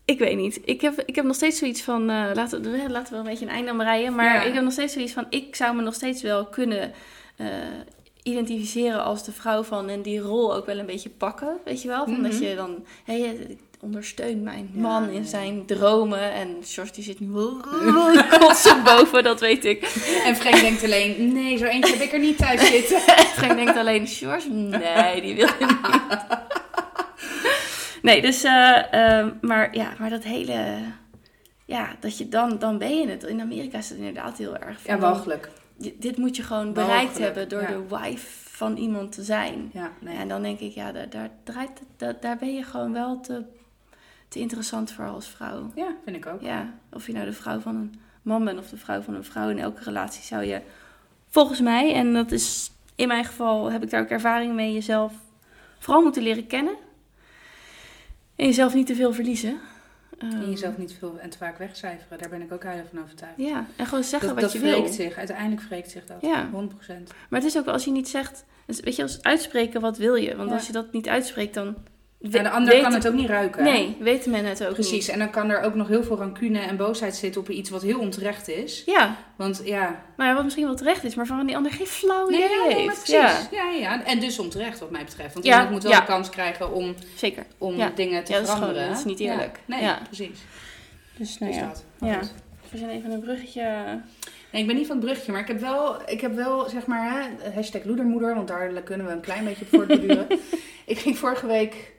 ik 0.04 0.18
weet 0.18 0.36
niet. 0.36 0.60
Ik 0.64 0.80
heb, 0.80 1.02
ik 1.06 1.14
heb 1.14 1.24
nog 1.24 1.34
steeds 1.36 1.58
zoiets 1.58 1.82
van, 1.82 2.10
eh, 2.10 2.30
laten, 2.34 2.62
we, 2.62 2.90
laten 2.90 3.12
we 3.12 3.18
een 3.18 3.24
beetje 3.24 3.44
een 3.46 3.50
einde 3.52 3.70
aan 3.70 3.76
breien. 3.76 4.14
Maar 4.14 4.34
Ja. 4.34 4.42
ik 4.42 4.54
heb 4.54 4.62
nog 4.62 4.72
steeds 4.72 4.92
zoiets 4.92 5.12
van, 5.12 5.26
ik 5.30 5.56
zou 5.56 5.76
me 5.76 5.82
nog 5.82 5.94
steeds 5.94 6.22
wel 6.22 6.46
kunnen 6.46 6.92
eh, 7.36 7.46
identificeren 8.22 9.04
als 9.04 9.24
de 9.24 9.32
vrouw 9.32 9.62
van 9.62 9.88
en 9.88 10.02
die 10.02 10.18
rol 10.20 10.54
ook 10.54 10.66
wel 10.66 10.78
een 10.78 10.86
beetje 10.86 11.08
pakken. 11.10 11.56
Weet 11.64 11.82
je 11.82 11.88
wel? 11.88 12.04
Van 12.04 12.22
dat 12.22 12.32
Mhm. 12.32 12.42
je 12.42 12.54
dan, 12.54 12.84
hé, 13.04 13.36
je 13.86 13.92
ondersteunt 13.92 14.42
mijn 14.42 14.70
Ja, 14.72 14.80
man 14.80 15.08
in 15.08 15.24
zijn 15.24 15.66
dromen. 15.66 16.32
En 16.32 16.56
George 16.62 16.92
die 16.92 17.04
zit 17.04 17.20
nu 17.20 17.28
kotsen 18.38 18.82
boven, 18.84 19.22
dat 19.24 19.40
weet 19.40 19.64
ik. 19.64 19.82
En 20.24 20.36
Frank 20.36 20.60
denkt 20.60 20.84
alleen, 20.84 21.32
nee, 21.32 21.56
zo 21.56 21.64
eentje 21.64 21.92
heb 21.92 22.02
ik 22.02 22.12
er 22.12 22.18
niet 22.18 22.38
thuis 22.38 22.66
zitten. 22.66 23.00
Frank 23.38 23.54
denkt 23.56 23.76
alleen, 23.76 24.06
George? 24.06 24.50
Nee, 24.50 25.20
die 25.20 25.34
wil 25.34 25.46
je 25.58 25.66
niet. 25.66 25.78
Nee, 28.02 28.22
dus, 28.22 28.44
eh, 28.44 28.92
ehm, 28.92 29.30
maar 29.40 29.76
ja, 29.76 29.92
maar 29.98 30.10
dat 30.10 30.22
hele, 30.22 30.78
ja, 31.64 31.96
dat 32.00 32.18
je 32.18 32.28
dan, 32.28 32.58
dan 32.58 32.78
ben 32.78 32.98
je 33.00 33.08
het. 33.08 33.22
In 33.22 33.40
Amerika 33.40 33.78
is 33.78 33.88
het 33.88 33.98
inderdaad 33.98 34.38
heel 34.38 34.56
erg 34.56 34.80
van, 34.80 35.00
Ja, 35.00 35.38
dit- 35.98 36.16
moet 36.16 36.36
je 36.36 36.42
gewoon 36.42 36.72
bereikt 36.72 37.18
hebben 37.18 37.48
door 37.48 37.60
ja. 37.60 37.66
de 37.66 37.82
wife 37.88 38.26
van 38.56 38.76
iemand 38.76 39.12
te 39.12 39.22
zijn. 39.22 39.70
Ja, 39.72 39.90
nee. 40.00 40.16
En 40.16 40.28
dan 40.28 40.42
denk 40.42 40.60
ik, 40.60 40.72
ja, 40.74 40.92
daar, 40.92 41.10
daar, 41.10 41.30
draait 41.44 41.80
daar 42.20 42.36
ben 42.36 42.54
je 42.54 42.62
gewoon 42.62 42.92
wel 42.92 43.20
te, 43.20 43.42
te 44.36 44.42
interessant 44.42 44.90
voor 44.90 45.04
als 45.04 45.28
vrouw. 45.28 45.70
Ja, 45.74 45.94
vind 46.04 46.16
ik 46.16 46.26
ook. 46.26 46.40
Ja, 46.40 46.72
of 46.92 47.06
je 47.06 47.12
nou 47.12 47.24
de 47.26 47.32
vrouw 47.32 47.58
van 47.58 47.74
een 47.76 47.94
man 48.22 48.44
bent 48.44 48.58
of 48.58 48.68
de 48.68 48.76
vrouw 48.76 49.00
van 49.00 49.14
een 49.14 49.24
vrouw. 49.24 49.48
In 49.48 49.58
elke 49.58 49.82
relatie 49.82 50.22
zou 50.22 50.44
je, 50.44 50.60
volgens 51.28 51.60
mij, 51.60 51.94
en 51.94 52.12
dat 52.14 52.32
is 52.32 52.70
in 52.94 53.08
mijn 53.08 53.24
geval, 53.24 53.70
heb 53.70 53.82
ik 53.82 53.90
daar 53.90 54.00
ook 54.02 54.08
ervaring 54.08 54.54
mee, 54.54 54.72
jezelf 54.72 55.12
vooral 55.78 56.02
moeten 56.02 56.22
leren 56.22 56.46
kennen. 56.46 56.74
En 58.36 58.46
jezelf 58.46 58.74
niet 58.74 58.86
te 58.86 58.94
veel 58.94 59.12
verliezen. 59.12 59.60
En 60.18 60.32
Ehm, 60.32 60.50
jezelf 60.50 60.76
niet 60.78 60.96
veel 60.98 61.18
en 61.18 61.30
te 61.30 61.38
vaak 61.38 61.58
wegcijferen, 61.58 62.18
daar 62.18 62.28
ben 62.28 62.42
ik 62.42 62.52
ook 62.52 62.62
heilig 62.62 62.86
van 62.92 63.02
overtuigd. 63.02 63.34
Ja, 63.36 63.66
en 63.76 63.86
gewoon 63.86 64.04
zeggen 64.04 64.28
dat 64.28 64.40
wat 64.40 64.52
dat 64.52 64.60
je 64.62 64.68
wil. 64.68 64.78
wreekt 64.80 64.94
zich, 64.94 65.16
uiteindelijk 65.16 65.62
wreekt 65.62 65.90
zich 65.90 66.06
dat. 66.06 66.16
Ja. 66.20 66.48
100%. 66.52 67.12
Maar 67.28 67.40
het 67.40 67.48
is 67.48 67.56
ook 67.58 67.64
wel 67.64 67.74
als 67.74 67.84
je 67.84 67.90
niet 67.90 68.08
zegt, 68.08 68.44
dus 68.66 68.80
weet 68.80 68.96
je, 68.96 69.02
als 69.02 69.22
uitspreken 69.22 69.80
wat 69.80 69.96
wil 69.98 70.14
je. 70.14 70.36
Want 70.36 70.48
Ja. 70.48 70.54
als 70.56 70.66
je 70.66 70.72
dat 70.72 70.92
niet 70.92 71.08
uitspreekt, 71.08 71.54
dan 71.54 71.74
Ja, 72.32 72.42
de 72.42 72.50
ander 72.50 72.72
weet- 72.74 72.82
kan 72.82 72.92
het 72.94 73.08
ook 73.08 73.14
niet 73.14 73.28
ruiken. 73.28 73.64
Nee, 73.64 73.96
weten 74.00 74.30
men 74.30 74.44
het 74.44 74.66
ook 74.66 74.72
Precies, 74.74 74.92
niet. 74.92 75.08
en 75.08 75.18
dan 75.18 75.30
kan 75.30 75.50
er 75.50 75.60
ook 75.62 75.74
nog 75.74 75.88
heel 75.88 76.02
veel 76.04 76.16
rancune 76.16 76.58
en 76.58 76.76
boosheid 76.76 77.16
zitten 77.16 77.40
op 77.40 77.48
iets 77.50 77.70
wat 77.70 77.82
heel 77.82 77.98
onterecht 77.98 78.48
is. 78.48 78.82
Ja, 78.86 79.16
Want 79.36 79.60
ja, 79.64 80.02
nou 80.16 80.28
ja, 80.28 80.34
wat 80.34 80.44
misschien 80.44 80.64
wel 80.66 80.74
terecht 80.76 81.04
is, 81.04 81.14
maar 81.14 81.26
van 81.26 81.46
die 81.46 81.56
ander 81.56 81.72
geen 81.72 81.86
flauw 81.86 82.28
nee, 82.28 82.38
idee 82.44 82.50
ja, 82.50 82.56
nee, 82.56 82.68
maar 82.68 82.76
heeft. 82.76 82.86
precies. 83.04 83.48
Ja, 83.50 83.70
Ja. 83.70 83.70
Ja, 83.70 84.04
en 84.04 84.20
dus 84.20 84.38
onterecht 84.38 84.78
wat 84.78 84.90
mij 84.90 85.04
betreft. 85.04 85.32
Want 85.32 85.46
Ja, 85.46 85.52
iemand 85.52 85.70
moet 85.70 85.82
wel 85.82 85.92
ja. 85.92 86.00
de 86.00 86.06
kans 86.06 86.30
krijgen 86.30 86.72
om, 86.72 86.94
zeker. 87.14 87.44
om 87.58 87.76
Ja. 87.76 87.92
dingen 87.94 88.24
te 88.24 88.32
Ja, 88.32 88.38
veranderen. 88.44 88.74
gewoon- 88.74 88.88
dat 88.88 88.98
is 88.98 89.04
niet 89.04 89.20
eerlijk. 89.20 89.58
Ja, 89.66 89.74
nee, 89.74 89.82
Ja. 89.84 89.98
precies. 90.06 90.38
Dus 91.18 91.38
nou 91.38 91.52
Dus 91.52 91.60
ja. 91.60 91.66
dat. 91.68 91.84
Maar 91.98 92.10
Ja. 92.10 92.18
goed. 92.18 92.32
We 92.70 92.78
zijn 92.78 92.90
even 92.90 93.10
een 93.10 93.20
bruggetje. 93.20 93.62
Nee, 94.52 94.60
ik 94.62 94.66
ben 94.66 94.76
niet 94.76 94.86
van 94.86 94.96
het 94.96 95.04
bruggetje, 95.04 95.32
maar 95.32 95.40
ik 95.40 95.46
heb 95.48 95.60
wel, 95.60 95.96
ik 96.06 96.20
heb 96.20 96.34
wel 96.34 96.68
zeg 96.68 96.86
maar, 96.86 97.10
hè, 97.12 97.50
hashtag 97.54 97.84
loedermoeder, 97.84 98.34
want 98.34 98.48
daar 98.48 98.82
kunnen 98.82 99.06
we 99.06 99.12
een 99.12 99.20
klein 99.20 99.44
beetje 99.44 99.62
op 99.64 99.68
voortborduren. 99.68 100.26
ik 100.86 100.98
ging 100.98 101.18
vorige 101.18 101.46
week 101.46 101.92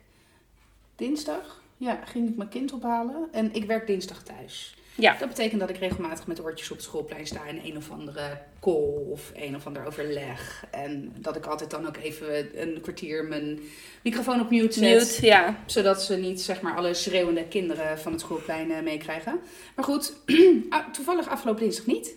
dinsdag, 0.98 1.62
ja, 1.76 2.00
ging 2.04 2.28
ik 2.28 2.36
mijn 2.36 2.48
kind 2.48 2.72
ophalen 2.72 3.28
en 3.32 3.54
ik 3.54 3.64
werk 3.64 3.86
dinsdag 3.86 4.22
thuis. 4.22 4.76
Ja. 4.94 5.16
Dat 5.18 5.28
betekent 5.28 5.60
dat 5.60 5.70
ik 5.70 5.76
regelmatig 5.76 6.26
met 6.26 6.40
oortjes 6.42 6.70
op 6.70 6.76
het 6.76 6.86
schoolplein 6.86 7.26
sta 7.26 7.44
in 7.44 7.60
een 7.64 7.76
of 7.76 7.90
andere 7.90 8.38
call 8.60 9.10
of 9.10 9.32
een 9.34 9.56
of 9.56 9.66
ander 9.66 9.86
overleg. 9.86 10.64
En 10.70 11.12
dat 11.16 11.36
ik 11.36 11.46
altijd 11.46 11.70
dan 11.70 11.86
ook 11.86 11.96
even 11.96 12.60
een 12.62 12.80
kwartier 12.80 13.24
mijn 13.24 13.60
microfoon 14.02 14.40
op 14.40 14.50
mute 14.50 14.78
zet. 14.78 14.98
Mute, 14.98 15.26
ja. 15.26 15.62
Zodat 15.66 16.02
ze 16.02 16.16
niet 16.16 16.40
zeg 16.40 16.60
maar 16.60 16.76
alle 16.76 16.94
schreeuwende 16.94 17.44
kinderen 17.44 17.98
van 17.98 18.12
het 18.12 18.20
schoolplein 18.20 18.70
eh, 18.70 18.82
meekrijgen. 18.82 19.40
Maar 19.74 19.84
goed, 19.84 20.12
ah, 20.70 20.88
toevallig 20.92 21.28
afgelopen 21.28 21.62
dinsdag 21.62 21.86
niet. 21.86 22.16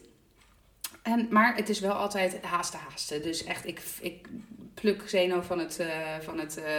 En, 1.02 1.28
maar 1.30 1.56
het 1.56 1.70
is 1.70 1.80
wel 1.80 1.94
altijd 1.94 2.42
haasten 2.42 2.80
haasten. 2.80 3.22
Dus 3.22 3.44
echt, 3.44 3.68
ik, 3.68 3.82
ik 4.02 4.28
pluk 4.74 5.10
Zeno 5.10 5.42
van 5.42 5.60
het, 5.60 5.80
eh, 5.80 5.90
van 6.22 6.40
het, 6.40 6.58
eh, 6.58 6.74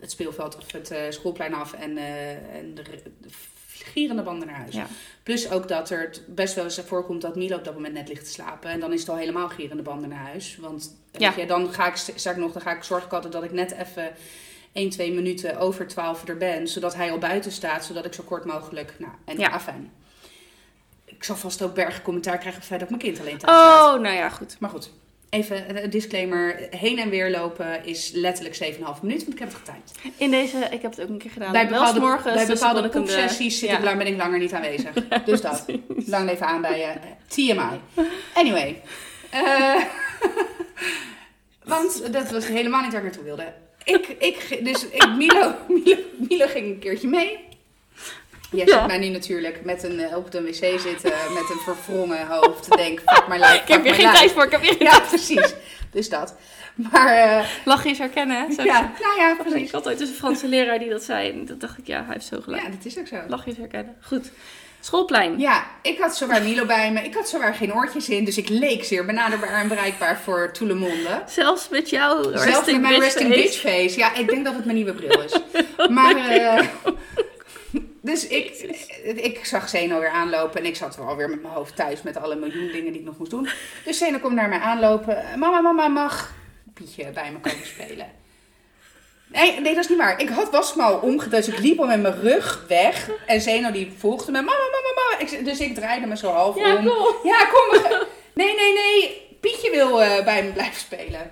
het 0.00 0.10
speelveld 0.10 0.56
of 0.56 0.72
het 0.72 0.90
eh, 0.90 1.00
schoolplein 1.08 1.54
af 1.54 1.72
en, 1.72 1.96
eh, 1.98 2.30
en 2.56 2.74
de, 2.74 2.82
de 3.20 3.28
gierende 3.68 4.22
banden 4.22 4.46
naar 4.48 4.56
huis. 4.56 4.74
Ja. 4.74 4.86
Plus 5.22 5.50
ook 5.50 5.68
dat 5.68 5.90
er 5.90 6.10
best 6.26 6.54
wel 6.54 6.64
eens 6.64 6.80
voorkomt 6.80 7.22
dat 7.22 7.36
Milo 7.36 7.56
op 7.56 7.64
dat 7.64 7.74
moment 7.74 7.94
net 7.94 8.08
ligt 8.08 8.24
te 8.24 8.30
slapen. 8.30 8.70
En 8.70 8.80
dan 8.80 8.92
is 8.92 9.00
het 9.00 9.08
al 9.08 9.16
helemaal 9.16 9.48
gierende 9.48 9.82
banden 9.82 10.08
naar 10.08 10.18
huis. 10.26 10.56
Want 10.60 10.96
Ja. 11.12 11.32
je, 11.36 11.46
dan 11.46 11.72
ga 11.72 11.86
ik, 11.86 11.96
zeg 11.96 12.32
ik 12.32 12.38
nog, 12.38 12.52
dan 12.52 12.62
ga 12.62 12.76
ik 12.76 12.82
zorg 12.82 13.04
ik 13.04 13.12
altijd 13.12 13.32
dat 13.32 13.42
ik 13.44 13.52
net 13.52 13.72
even 13.72 14.12
1, 14.72 14.90
2 14.90 15.12
minuten 15.12 15.58
over 15.58 15.86
12 15.86 16.28
er 16.28 16.36
ben. 16.36 16.68
Zodat 16.68 16.94
hij 16.94 17.10
al 17.10 17.18
buiten 17.18 17.52
staat, 17.52 17.84
zodat 17.84 18.04
ik 18.04 18.12
zo 18.12 18.22
kort 18.22 18.44
mogelijk, 18.44 18.94
nou, 18.98 19.12
en 19.24 19.38
Ja. 19.38 19.48
afijn. 19.50 19.92
Ik 21.04 21.24
zal 21.24 21.36
vast 21.36 21.62
ook 21.62 21.74
bergen 21.74 22.02
commentaar 22.02 22.38
krijgen 22.38 22.54
op 22.54 22.58
het 22.58 22.66
feit 22.68 22.80
dat 22.80 22.88
mijn 22.90 23.02
kind 23.02 23.20
alleen 23.20 23.38
thuis. 23.38 23.56
Oh, 23.58 24.00
nou 24.00 24.14
ja, 24.14 24.28
goed. 24.28 24.56
Maar 24.60 24.70
goed, 24.70 24.90
even 25.30 25.84
een 25.84 25.90
disclaimer. 25.90 26.68
Heen 26.70 26.98
en 26.98 27.10
weer 27.10 27.30
lopen 27.30 27.84
is 27.84 28.10
letterlijk 28.14 28.56
7,5 28.56 28.60
minuten, 29.02 29.26
want 29.26 29.32
ik 29.32 29.38
heb 29.38 29.48
het 29.48 29.56
getimed. 29.56 29.92
In 30.16 30.30
deze, 30.30 30.58
ik 30.70 30.82
heb 30.82 30.90
het 30.90 31.00
ook 31.00 31.08
een 31.08 31.18
keer 31.18 31.30
gedaan. 31.30 31.52
bij 31.52 31.68
bepaalde, 31.68 31.98
s'morgens, 31.98 32.34
bij 32.34 32.46
dus 32.46 32.60
bepaalde 32.60 32.82
de- 32.82 32.88
poepsessies 32.88 33.58
zit 33.58 33.70
ja. 33.70 33.96
ben 33.96 34.06
ik 34.06 34.16
langer 34.16 34.38
niet 34.38 34.52
aanwezig. 34.52 34.92
dus 35.24 35.40
dat. 35.40 35.64
Lang 36.06 36.24
leven 36.24 36.46
aan 36.46 36.60
bij 36.60 36.78
je. 36.78 36.92
TMI. 37.26 38.04
Anyway. 38.34 38.82
Eh, 39.30 39.74
want 41.72 42.12
dat 42.12 42.30
was 42.30 42.46
helemaal 42.46 42.82
niet 42.82 42.92
waar 42.92 43.04
ik 43.04 43.06
naartoe 43.06 43.24
wilde. 43.24 43.52
Ik, 43.84 44.06
ik, 44.18 44.60
dus 44.64 44.88
ik, 44.88 45.08
Milo, 45.16 45.54
Milo, 45.68 45.96
Milo 46.28 46.46
ging 46.46 46.66
een 46.66 46.78
keertje 46.78 47.08
mee. 47.08 47.47
Jij 48.50 48.66
Ja. 48.66 48.78
ziet 48.78 48.86
mij 48.86 48.98
nu 48.98 49.08
natuurlijk 49.08 49.64
met 49.64 49.82
een, 49.82 50.00
eh, 50.00 50.16
op 50.16 50.30
de 50.30 50.42
wc 50.42 50.54
zitten 50.80 51.12
met 51.38 51.50
een 51.50 51.74
verwrongen 51.74 52.26
hoofd. 52.26 52.62
Te 52.70 52.76
denken, 52.76 53.02
fuck 53.14 53.28
my 53.28 53.36
life, 53.36 53.54
Ik 53.62 53.68
heb 53.68 53.84
hier 53.84 53.94
geen 53.94 54.12
tijd 54.12 54.32
voor, 54.32 54.44
ik 54.44 54.50
heb 54.50 54.60
hier 54.60 54.74
geen 54.74 54.86
Ja, 54.86 55.00
precies. 55.00 55.54
Dus 55.90 56.08
dat. 56.08 56.34
Maar 56.74 57.06
eh, 57.16 57.44
Lachje 57.64 57.90
is 57.90 57.98
herkennen? 57.98 58.52
Zo- 58.52 58.62
ja, 58.62 58.92
nou 59.02 59.16
ja, 59.18 59.30
Ik 59.32 59.38
precies. 59.46 59.72
had 59.72 59.86
ooit 59.86 59.98
dus 59.98 60.08
een 60.08 60.14
Franse 60.14 60.48
leraar 60.48 60.78
die 60.78 60.88
dat 60.88 61.02
zei. 61.02 61.30
En 61.30 61.46
dat 61.46 61.60
dacht 61.60 61.78
ik, 61.78 61.86
ja, 61.86 62.04
hij 62.04 62.12
heeft 62.12 62.26
zo 62.26 62.40
gelijk. 62.40 62.62
Ja, 62.62 62.68
dat 62.68 62.84
is 62.84 62.98
ook 62.98 63.06
zo. 63.06 63.16
Lachje 63.28 63.50
is 63.50 63.56
herkennen. 63.56 63.96
Goed. 64.02 64.30
Schoolplein. 64.80 65.38
Ja, 65.38 65.66
ik 65.82 65.98
had 65.98 66.16
zowaar 66.16 66.42
Milo 66.42 66.64
bij 66.66 66.92
me. 66.92 67.00
Ik 67.00 67.14
had 67.14 67.28
zowaar 67.28 67.54
geen 67.54 67.74
oortjes 67.74 68.08
in. 68.08 68.24
Dus 68.24 68.36
ik 68.36 68.48
leek 68.48 68.84
zeer 68.84 69.04
benaderbaar 69.04 69.60
en 69.60 69.68
bereikbaar 69.68 70.20
voor 70.24 70.52
Toelemonde. 70.52 71.22
Zelfs 71.26 71.68
met 71.68 71.90
jouw 71.90 72.22
Zelfs 72.22 72.44
resting 72.44 72.80
met 72.80 72.90
mijn 72.90 73.00
resting 73.00 73.28
bitch 73.28 73.56
face. 73.60 73.98
Ja, 73.98 74.14
ik 74.14 74.28
denk 74.28 74.44
dat 74.44 74.54
het 74.54 74.64
mijn 74.64 74.76
nieuwe 74.76 74.92
bril 74.92 75.22
is. 75.22 75.32
Maar, 75.90 76.14
dus 78.08 78.26
ik, 78.26 78.50
ik 79.16 79.44
zag 79.44 79.68
Zeno 79.68 80.00
weer 80.00 80.08
aanlopen. 80.10 80.60
En 80.60 80.66
ik 80.66 80.76
zat 80.76 80.96
wel 80.96 81.16
weer 81.16 81.28
met 81.30 81.42
mijn 81.42 81.54
hoofd 81.54 81.76
thuis 81.76 82.02
met 82.02 82.16
alle 82.16 82.34
miljoen 82.36 82.66
dingen 82.72 82.92
die 82.92 83.00
ik 83.00 83.06
nog 83.06 83.18
moest 83.18 83.30
doen. 83.30 83.48
Dus 83.84 83.98
Zeno 83.98 84.18
komt 84.18 84.34
naar 84.34 84.48
mij 84.48 84.58
aanlopen. 84.58 85.24
Mama, 85.36 85.60
mama, 85.60 85.88
mag 85.88 86.32
Pietje 86.74 87.10
bij 87.10 87.32
me 87.32 87.38
komen 87.40 87.66
spelen? 87.66 88.06
Nee, 89.26 89.60
nee, 89.60 89.74
dat 89.74 89.84
is 89.84 89.88
niet 89.90 89.98
waar. 89.98 90.20
Ik 90.20 90.28
had 90.28 90.50
wasmouw 90.50 91.00
omgedaan, 91.00 91.40
dus 91.40 91.48
ik 91.48 91.58
liep 91.58 91.78
al 91.80 91.86
met 91.86 92.00
mijn 92.02 92.20
rug 92.20 92.64
weg. 92.68 93.10
En 93.26 93.40
Zeno 93.40 93.70
die 93.70 93.92
volgde 93.98 94.32
me. 94.32 94.38
Mama, 94.42 94.52
mama, 94.58 94.92
mama. 94.94 95.18
Ik, 95.38 95.44
dus 95.44 95.60
ik 95.60 95.74
draaide 95.74 96.06
me 96.06 96.16
zo 96.16 96.30
half 96.30 96.56
Ja, 96.58 96.76
om. 96.76 96.84
cool. 96.84 97.14
Ja, 97.24 97.44
kom. 97.46 97.80
Nee, 98.32 98.54
nee, 98.54 98.72
nee. 98.72 99.26
Pietje 99.40 99.70
wil 99.70 100.02
eh, 100.02 100.24
bij 100.24 100.42
me 100.42 100.50
blijven 100.52 100.80
spelen. 100.80 101.30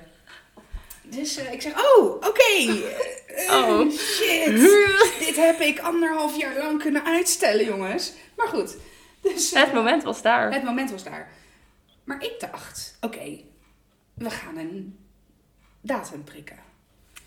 Dus 1.11 1.37
eh, 1.37 1.53
ik 1.53 1.63
zeg, 1.63 1.73
oh, 1.97 2.15
oké. 2.15 2.43
Eh, 2.53 3.15
Oh. 3.51 3.91
Shit. 3.91 4.47
Dit 5.27 5.37
heb 5.37 5.61
ik 5.61 5.79
anderhalf 5.79 6.37
jaar 6.39 6.59
lang 6.59 6.83
kunnen 6.83 7.05
uitstellen, 7.05 7.65
jongens. 7.65 8.13
Maar 8.37 8.49
goed. 8.49 8.77
Dus, 9.23 9.53
eh, 9.53 9.63
Het 9.63 9.73
moment 9.73 10.03
was 10.03 10.23
daar. 10.23 10.53
het 10.53 10.63
moment 10.63 10.91
was 10.91 11.05
daar. 11.05 11.33
Maar 12.05 12.23
ik 12.23 12.35
dacht, 12.41 12.97
oké, 13.01 13.41
we 14.15 14.31
gaan 14.31 14.57
een 14.57 14.99
datum 15.81 16.25
prikken. 16.25 16.59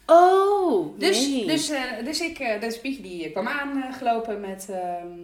Oh, 0.06 1.00
Dus, 1.00 1.28
nee. 1.28 1.46
dus, 1.46 1.70
eh, 1.70 1.82
dus, 2.04 2.20
ik, 2.22 2.40
eh, 2.40 2.62
dus 2.62 2.80
Pietje 2.80 3.02
die 3.02 3.32
kwam 3.32 3.48
aangelopen 3.48 4.40
met, 4.40 4.68
ehm, 4.70 5.18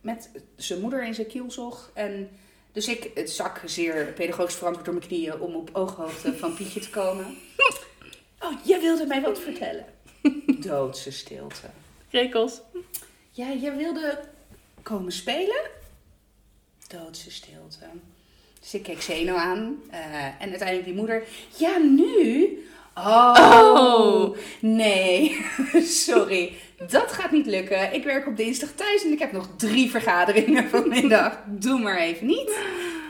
met 0.00 0.30
zijn 0.56 0.80
moeder 0.80 1.04
in 1.04 1.14
zijn 1.14 1.26
kielzog. 1.26 1.90
En 1.94 2.30
dus 2.72 2.88
ik 2.88 3.10
het 3.14 3.30
zak 3.30 3.60
zeer 3.64 4.04
pedagogisch 4.04 4.54
verantwoord 4.54 4.84
door 4.86 4.94
mijn 4.94 5.06
knieën 5.06 5.40
om 5.40 5.54
op 5.54 5.70
ooghoogte 5.72 6.36
van 6.38 6.54
Pietje 6.54 6.80
te 6.80 6.90
komen. 6.90 7.36
Oh, 8.42 8.52
jij 8.64 8.80
wilde 8.80 9.06
mij 9.06 9.20
wat 9.20 9.38
vertellen. 9.40 9.84
Doodse 10.66 11.10
stilte. 11.12 11.66
Krekels. 12.10 12.60
Ja, 13.30 13.52
jij 13.52 13.76
wilde 13.76 14.20
komen 14.82 15.12
spelen? 15.12 15.60
Doodse 16.88 17.30
stilte. 17.30 17.84
Dus 18.60 18.74
ik 18.74 18.82
keek 18.82 19.02
Zeno 19.02 19.34
aan. 19.34 19.82
eh, 19.90 20.24
en 20.24 20.48
uiteindelijk 20.50 20.84
die 20.84 20.94
moeder. 20.94 21.22
Ja, 21.56 21.78
nu? 21.78 22.48
Oh, 22.94 23.34
Oh. 23.38 24.36
nee. 24.60 25.44
Sorry. 26.06 26.52
Dat 26.88 27.12
gaat 27.12 27.30
niet 27.30 27.46
lukken. 27.46 27.92
Ik 27.94 28.04
werk 28.04 28.26
op 28.26 28.36
dinsdag 28.36 28.70
thuis 28.72 29.04
en 29.04 29.12
ik 29.12 29.18
heb 29.18 29.32
nog 29.32 29.48
drie 29.56 29.90
vergaderingen 29.90 30.68
vanmiddag. 30.68 31.38
Doe 31.46 31.78
maar 31.80 31.98
even 31.98 32.26
niet. 32.26 32.56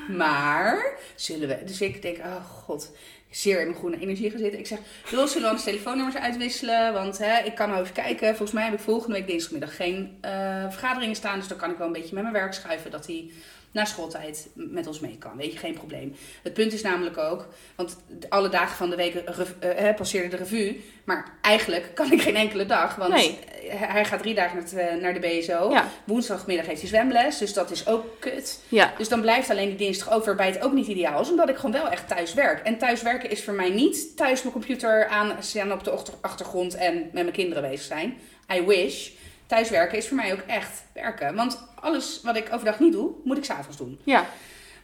Maar, 0.08 0.98
zullen 1.14 1.48
we... 1.48 1.64
Dus 1.64 1.80
ik 1.80 2.02
denk, 2.02 2.18
oh 2.18 2.44
god, 2.44 2.90
zeer 3.32 3.60
in 3.60 3.66
mijn 3.66 3.78
groene 3.78 4.00
energie 4.00 4.30
gezeten. 4.30 4.58
Ik 4.58 4.66
zeg, 4.66 4.78
zullen 5.06 5.28
we 5.28 5.46
anders 5.46 5.64
telefoonnummers 5.64 6.16
uitwisselen? 6.16 6.92
Want 6.92 7.18
hè, 7.18 7.38
ik 7.38 7.54
kan 7.54 7.68
nou 7.68 7.80
even 7.80 7.94
kijken. 7.94 8.28
Volgens 8.28 8.52
mij 8.52 8.64
heb 8.64 8.72
ik 8.72 8.80
volgende 8.80 9.16
week 9.16 9.26
dinsdagmiddag 9.26 9.76
geen 9.76 10.18
eh, 10.20 10.30
vergaderingen 10.70 11.16
staan. 11.16 11.38
Dus 11.38 11.48
dan 11.48 11.58
kan 11.58 11.70
ik 11.70 11.76
wel 11.76 11.86
een 11.86 11.92
beetje 11.92 12.14
met 12.14 12.22
mijn 12.22 12.34
werk 12.34 12.54
schuiven 12.54 12.90
dat 12.90 13.06
hij 13.06 13.30
na 13.72 13.84
schooltijd 13.84 14.48
met 14.54 14.86
ons 14.86 15.00
mee 15.00 15.16
kan. 15.18 15.36
Weet 15.36 15.52
je, 15.52 15.58
geen 15.58 15.74
probleem. 15.74 16.14
Het 16.42 16.52
punt 16.54 16.72
is 16.72 16.82
namelijk 16.82 17.18
ook, 17.18 17.48
want 17.76 17.96
alle 18.28 18.48
dagen 18.48 18.76
van 18.76 18.90
de 18.90 18.96
week 18.96 19.14
eh, 19.14 19.88
eh, 19.88 19.96
passeerde 19.96 20.28
de 20.28 20.36
revue. 20.36 20.84
Maar 21.04 21.24
eigenlijk 21.40 21.90
kan 21.94 22.12
ik 22.12 22.22
geen 22.22 22.36
enkele 22.36 22.66
dag, 22.66 22.94
want 22.96 23.12
Nee. 23.14 23.38
eh, 23.70 23.80
hij 23.80 24.04
gaat 24.04 24.18
drie 24.22 24.34
dagen 24.34 24.64
naar, 25.00 25.14
de 25.14 25.20
BSO. 25.20 25.70
Ja. 25.70 25.88
Woensdagmiddag 26.04 26.66
heeft 26.66 26.80
hij 26.80 26.88
zwemles, 26.88 27.38
dus 27.38 27.52
dat 27.52 27.70
is 27.70 27.86
ook 27.86 28.04
kut. 28.18 28.60
Ja. 28.68 28.92
Dus 28.98 29.08
dan 29.08 29.20
blijft 29.20 29.50
alleen 29.50 29.68
die 29.68 29.76
dinsdag 29.76 30.10
over, 30.12 30.26
waarbij 30.26 30.46
het 30.46 30.62
ook 30.62 30.72
niet 30.72 30.86
ideaal 30.86 31.20
is, 31.20 31.30
omdat 31.30 31.48
ik 31.48 31.56
gewoon 31.56 31.72
wel 31.72 31.88
echt 31.88 32.08
thuis 32.08 32.34
werk. 32.34 32.66
En 32.66 32.78
thuis 32.78 33.02
werken 33.02 33.30
is 33.30 33.44
voor 33.44 33.54
mij 33.54 33.70
niet 33.70 34.16
thuis 34.16 34.40
mijn 34.42 34.52
computer 34.54 35.06
aan 35.06 35.36
staan 35.40 35.72
op 35.72 35.84
de 35.84 35.90
achter- 35.90 36.14
achtergrond 36.20 36.74
en 36.74 36.94
met 36.94 37.12
mijn 37.12 37.32
kinderen 37.32 37.62
bezig 37.70 37.86
zijn. 37.86 38.18
I 38.54 38.62
wish. 38.66 39.10
Thuiswerken 39.52 39.98
is 39.98 40.08
voor 40.08 40.16
mij 40.16 40.32
ook 40.32 40.42
echt 40.46 40.82
werken. 40.92 41.34
Want 41.34 41.64
alles 41.74 42.20
wat 42.22 42.36
ik 42.36 42.48
overdag 42.52 42.78
niet 42.78 42.92
doe, 42.92 43.10
moet 43.24 43.36
ik 43.36 43.44
s'avonds 43.44 43.76
doen. 43.76 43.98
Ja. 44.04 44.26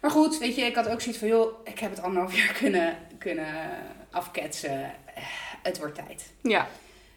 Maar 0.01 0.11
goed, 0.11 0.39
weet 0.39 0.57
je, 0.57 0.63
ik 0.63 0.75
had 0.75 0.89
ook 0.89 1.01
zoiets 1.01 1.19
van, 1.21 1.29
joh, 1.29 1.59
ik 1.65 1.79
heb 1.79 1.91
het 1.91 2.03
anderhalf 2.03 2.37
jaar 2.37 2.53
kunnen, 2.53 2.97
kunnen 3.19 3.47
afketsen. 4.11 4.91
Het 5.63 5.79
wordt 5.79 5.95
tijd. 5.95 6.33
Ja. 6.43 6.67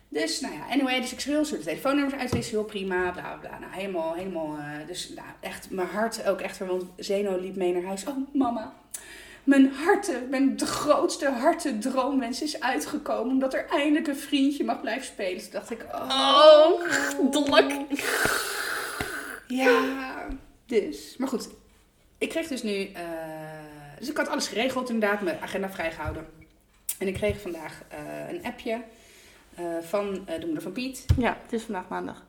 Dus, 0.09 0.39
nou 0.39 0.53
ja, 0.53 0.65
anyway, 0.69 1.01
dus 1.01 1.11
ik 1.11 1.19
schreeuw, 1.19 1.43
zullen 1.43 1.59
de 1.59 1.69
telefoonnummers 1.69 2.15
uitwisselen, 2.15 2.65
prima, 2.65 3.11
bla 3.11 3.21
bla 3.21 3.35
bla. 3.49 3.59
Nou, 3.59 3.73
helemaal, 3.73 4.13
helemaal, 4.13 4.57
eh, 4.57 4.87
dus 4.87 5.09
nou, 5.15 5.27
echt, 5.39 5.71
mijn 5.71 5.87
hart 5.87 6.27
ook 6.27 6.41
echt, 6.41 6.57
want 6.57 6.83
Zeno 6.95 7.37
liep 7.39 7.55
mee 7.55 7.73
naar 7.73 7.83
huis. 7.83 8.05
Oh, 8.05 8.17
mama, 8.33 8.73
mijn 9.43 9.73
harte, 9.73 10.27
mijn 10.29 10.59
grootste 10.59 11.29
harte 11.29 11.77
droomwens 11.77 12.41
is 12.41 12.59
uitgekomen, 12.59 13.31
omdat 13.31 13.53
er 13.53 13.65
eindelijk 13.69 14.07
een 14.07 14.17
vriendje 14.17 14.63
mag 14.63 14.81
blijven 14.81 15.05
spelen. 15.05 15.41
Toen 15.41 15.51
dacht 15.51 15.71
ik, 15.71 15.85
oh, 15.93 16.71
Oh, 17.19 17.31
dolk. 17.31 17.71
ja, 19.47 20.27
dus. 20.65 21.15
Maar 21.17 21.27
goed, 21.27 21.49
ik 22.17 22.29
kreeg 22.29 22.47
dus 22.47 22.63
nu, 22.63 22.85
eh, 22.85 23.03
dus 23.99 24.09
ik 24.09 24.17
had 24.17 24.27
alles 24.27 24.47
geregeld 24.47 24.89
inderdaad, 24.89 25.21
mijn 25.21 25.39
agenda 25.41 25.69
vrijgehouden. 25.69 26.25
En 26.99 27.07
ik 27.07 27.13
kreeg 27.13 27.41
vandaag 27.41 27.83
eh, 27.87 28.29
een 28.29 28.43
appje 28.45 28.81
eh, 29.55 29.65
van 29.81 30.13
de 30.25 30.45
moeder 30.45 30.61
van 30.61 30.71
Piet. 30.71 31.05
Ja, 31.17 31.37
het 31.43 31.53
is 31.53 31.63
vandaag 31.63 31.87
maandag. 31.87 32.25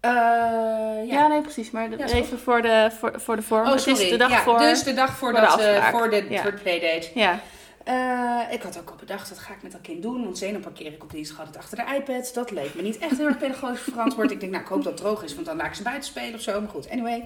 Eh, 0.00 0.10
Ja, 0.10 1.02
ja. 1.06 1.26
nee, 1.26 1.40
precies. 1.40 1.70
Maar 1.70 1.90
de- 1.90 1.96
Ja, 1.98 2.04
is 2.04 2.12
even 2.12 2.38
voor 2.38 2.62
de, 2.62 2.90
voor, 2.98 3.20
voor 3.20 3.36
de 3.36 3.42
vorm. 3.42 3.66
Oh, 3.66 3.72
het 3.72 3.80
sorry. 3.80 4.02
is 4.02 4.10
de 4.10 4.16
dag 4.16 4.30
ja, 4.30 4.42
voor... 4.42 4.58
Dus 4.58 4.82
de 4.82 4.94
dag 4.94 5.16
voor 5.16 5.32
de 5.32 5.38
eh, 5.38 5.88
voor, 5.90 6.10
de, 6.10 6.26
Ja. 6.28 6.42
voor 6.42 6.50
de 6.50 6.56
playdate. 6.56 7.10
Ja. 7.14 7.40
Eh, 7.84 8.40
ik 8.54 8.62
had 8.62 8.78
ook 8.78 8.90
al 8.90 8.96
bedacht, 8.96 9.28
wat 9.28 9.38
ga 9.38 9.52
ik 9.52 9.62
met 9.62 9.72
dat 9.72 9.80
kind 9.80 10.02
doen? 10.02 10.24
Want 10.24 10.38
Zeno 10.38 10.58
parkeer 10.58 10.92
ik 10.92 11.02
op 11.02 11.10
dinsdag 11.10 11.38
altijd 11.38 11.56
achter 11.56 11.76
de 11.76 11.94
iPad. 11.94 12.30
Dat 12.34 12.50
leek 12.50 12.74
me 12.74 12.82
niet 12.82 12.98
echt 12.98 13.16
heel 13.16 13.26
erg 13.26 13.38
pedagogisch 13.38 13.80
verantwoord. 13.82 14.30
ik 14.30 14.40
denk, 14.40 14.52
nou, 14.52 14.64
ik 14.64 14.68
hoop 14.70 14.82
dat 14.82 14.92
het 14.92 15.02
droog 15.02 15.22
is, 15.22 15.34
want 15.34 15.46
dan 15.46 15.56
laat 15.56 15.66
ik 15.66 15.74
ze 15.74 15.82
buiten 15.82 16.04
spelen 16.08 16.34
of 16.34 16.40
zo. 16.40 16.60
Maar 16.60 16.70
goed, 16.70 16.90
anyway. 16.90 17.24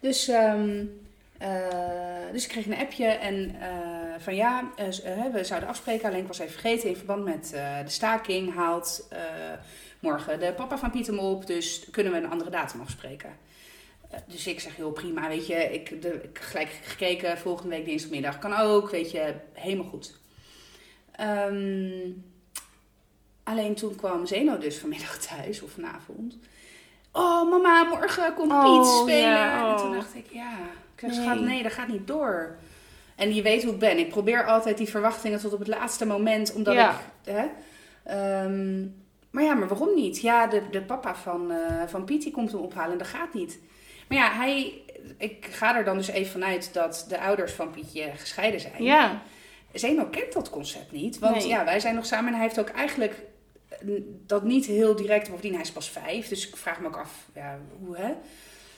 Dus, 0.00 0.28
ehm, 0.28 0.68
eh, 0.68 0.84
dus 2.32 2.42
ik 2.44 2.48
kreeg 2.48 2.66
een 2.66 2.76
appje 2.76 3.06
en 3.06 3.54
eh, 3.60 3.70
van 4.18 4.34
ja, 4.34 4.70
eh, 4.76 4.86
eh, 4.86 5.32
we 5.32 5.44
zouden 5.44 5.68
afspreken. 5.68 6.08
Alleen 6.08 6.26
was 6.26 6.38
even 6.38 6.52
vergeten 6.52 6.88
in 6.88 6.96
verband 6.96 7.24
met 7.24 7.52
eh, 7.52 7.78
de 7.84 7.90
staking 7.90 8.54
haalt 8.54 9.06
eh, 9.10 9.20
morgen 10.00 10.40
de 10.40 10.52
papa 10.52 10.78
van 10.78 10.90
Piet 10.90 11.06
hem 11.06 11.18
op. 11.18 11.46
Dus 11.46 11.86
kunnen 11.90 12.12
we 12.12 12.18
een 12.18 12.30
andere 12.30 12.50
datum 12.50 12.80
afspreken. 12.80 13.36
Eh, 14.10 14.20
Dus 14.26 14.46
ik 14.46 14.60
zeg 14.60 14.76
heel 14.76 14.90
prima, 14.92 15.28
weet 15.28 15.46
je, 15.46 15.54
ik, 15.54 16.02
de, 16.02 16.20
gelijk 16.32 16.70
gekeken, 16.84 17.38
volgende 17.38 17.76
week 17.76 17.84
dinsdagmiddag 17.84 18.38
kan 18.38 18.52
ook, 18.56 18.90
weet 18.90 19.10
je, 19.10 19.34
helemaal 19.52 19.86
goed. 19.86 20.18
Ehm, 21.12 22.10
alleen 23.42 23.74
toen 23.74 23.94
kwam 23.94 24.26
Zeno 24.26 24.58
dus 24.58 24.78
vanmiddag 24.78 25.18
thuis, 25.26 25.62
of 25.62 25.70
vanavond. 25.70 26.38
Oh 27.12 27.50
mama, 27.50 27.82
morgen 27.84 28.34
komt 28.34 28.52
Oh, 28.52 28.62
Piet 28.78 28.86
spelen. 28.86 29.52
En 29.52 29.76
toen 29.76 29.88
oh. 29.88 29.94
dacht 29.94 30.14
ik, 30.14 30.26
ja, 30.32 30.52
ik 30.96 31.02
Nee. 31.02 31.12
schat, 31.12 31.40
nee, 31.40 31.62
dat 31.62 31.72
gaat 31.72 31.88
niet 31.88 32.06
door. 32.06 32.56
En 33.16 33.34
je 33.34 33.42
weet 33.42 33.62
hoe 33.64 33.72
ik 33.72 33.78
ben. 33.78 33.98
Ik 33.98 34.08
probeer 34.08 34.46
altijd 34.46 34.78
die 34.78 34.88
verwachtingen 34.88 35.38
tot 35.40 35.52
op 35.52 35.58
het 35.58 35.68
laatste 35.68 36.06
moment, 36.06 36.52
omdat 36.52 36.74
Ja. 36.74 36.90
ik... 36.90 37.32
Hè, 37.34 37.46
ehm, 38.04 38.80
maar 39.30 39.44
ja, 39.44 39.54
maar 39.54 39.68
waarom 39.68 39.94
niet? 39.94 40.20
Ja, 40.20 40.46
de, 40.46 40.62
de 40.70 40.82
papa 40.82 41.14
van, 41.14 41.50
eh, 41.50 41.82
van 41.86 42.04
Piet 42.04 42.22
die 42.22 42.32
komt 42.32 42.52
hem 42.52 42.60
ophalen 42.60 42.92
en 42.92 42.98
dat 42.98 43.06
gaat 43.06 43.34
niet. 43.34 43.58
Maar 44.08 44.18
ja, 44.18 44.30
hij, 44.32 44.82
ik 45.18 45.46
ga 45.50 45.76
er 45.76 45.84
dan 45.84 45.96
dus 45.96 46.08
even 46.08 46.32
vanuit 46.32 46.74
dat 46.74 47.04
de 47.08 47.20
ouders 47.20 47.52
van 47.52 47.70
Pietje 47.70 48.10
gescheiden 48.16 48.60
zijn. 48.60 48.82
Ja. 48.82 49.22
Zeno 49.72 50.04
kent 50.06 50.32
dat 50.32 50.50
concept 50.50 50.92
niet. 50.92 51.18
Want 51.18 51.36
Nee. 51.36 51.46
ja, 51.48 51.64
wij 51.64 51.80
zijn 51.80 51.94
nog 51.94 52.06
samen 52.06 52.26
en 52.28 52.34
hij 52.34 52.42
heeft 52.42 52.60
ook 52.60 52.68
eigenlijk 52.68 53.22
dat 54.26 54.42
niet 54.42 54.66
heel 54.66 54.96
direct. 54.96 55.28
Bovendien, 55.28 55.52
hij 55.52 55.62
is 55.62 55.72
pas 55.72 55.90
vijf. 55.90 56.28
Dus 56.28 56.48
ik 56.48 56.56
vraag 56.56 56.80
me 56.80 56.86
ook 56.86 56.96
af, 56.96 57.28
ja, 57.34 57.58
hoe 57.78 57.96
hè? 57.96 58.12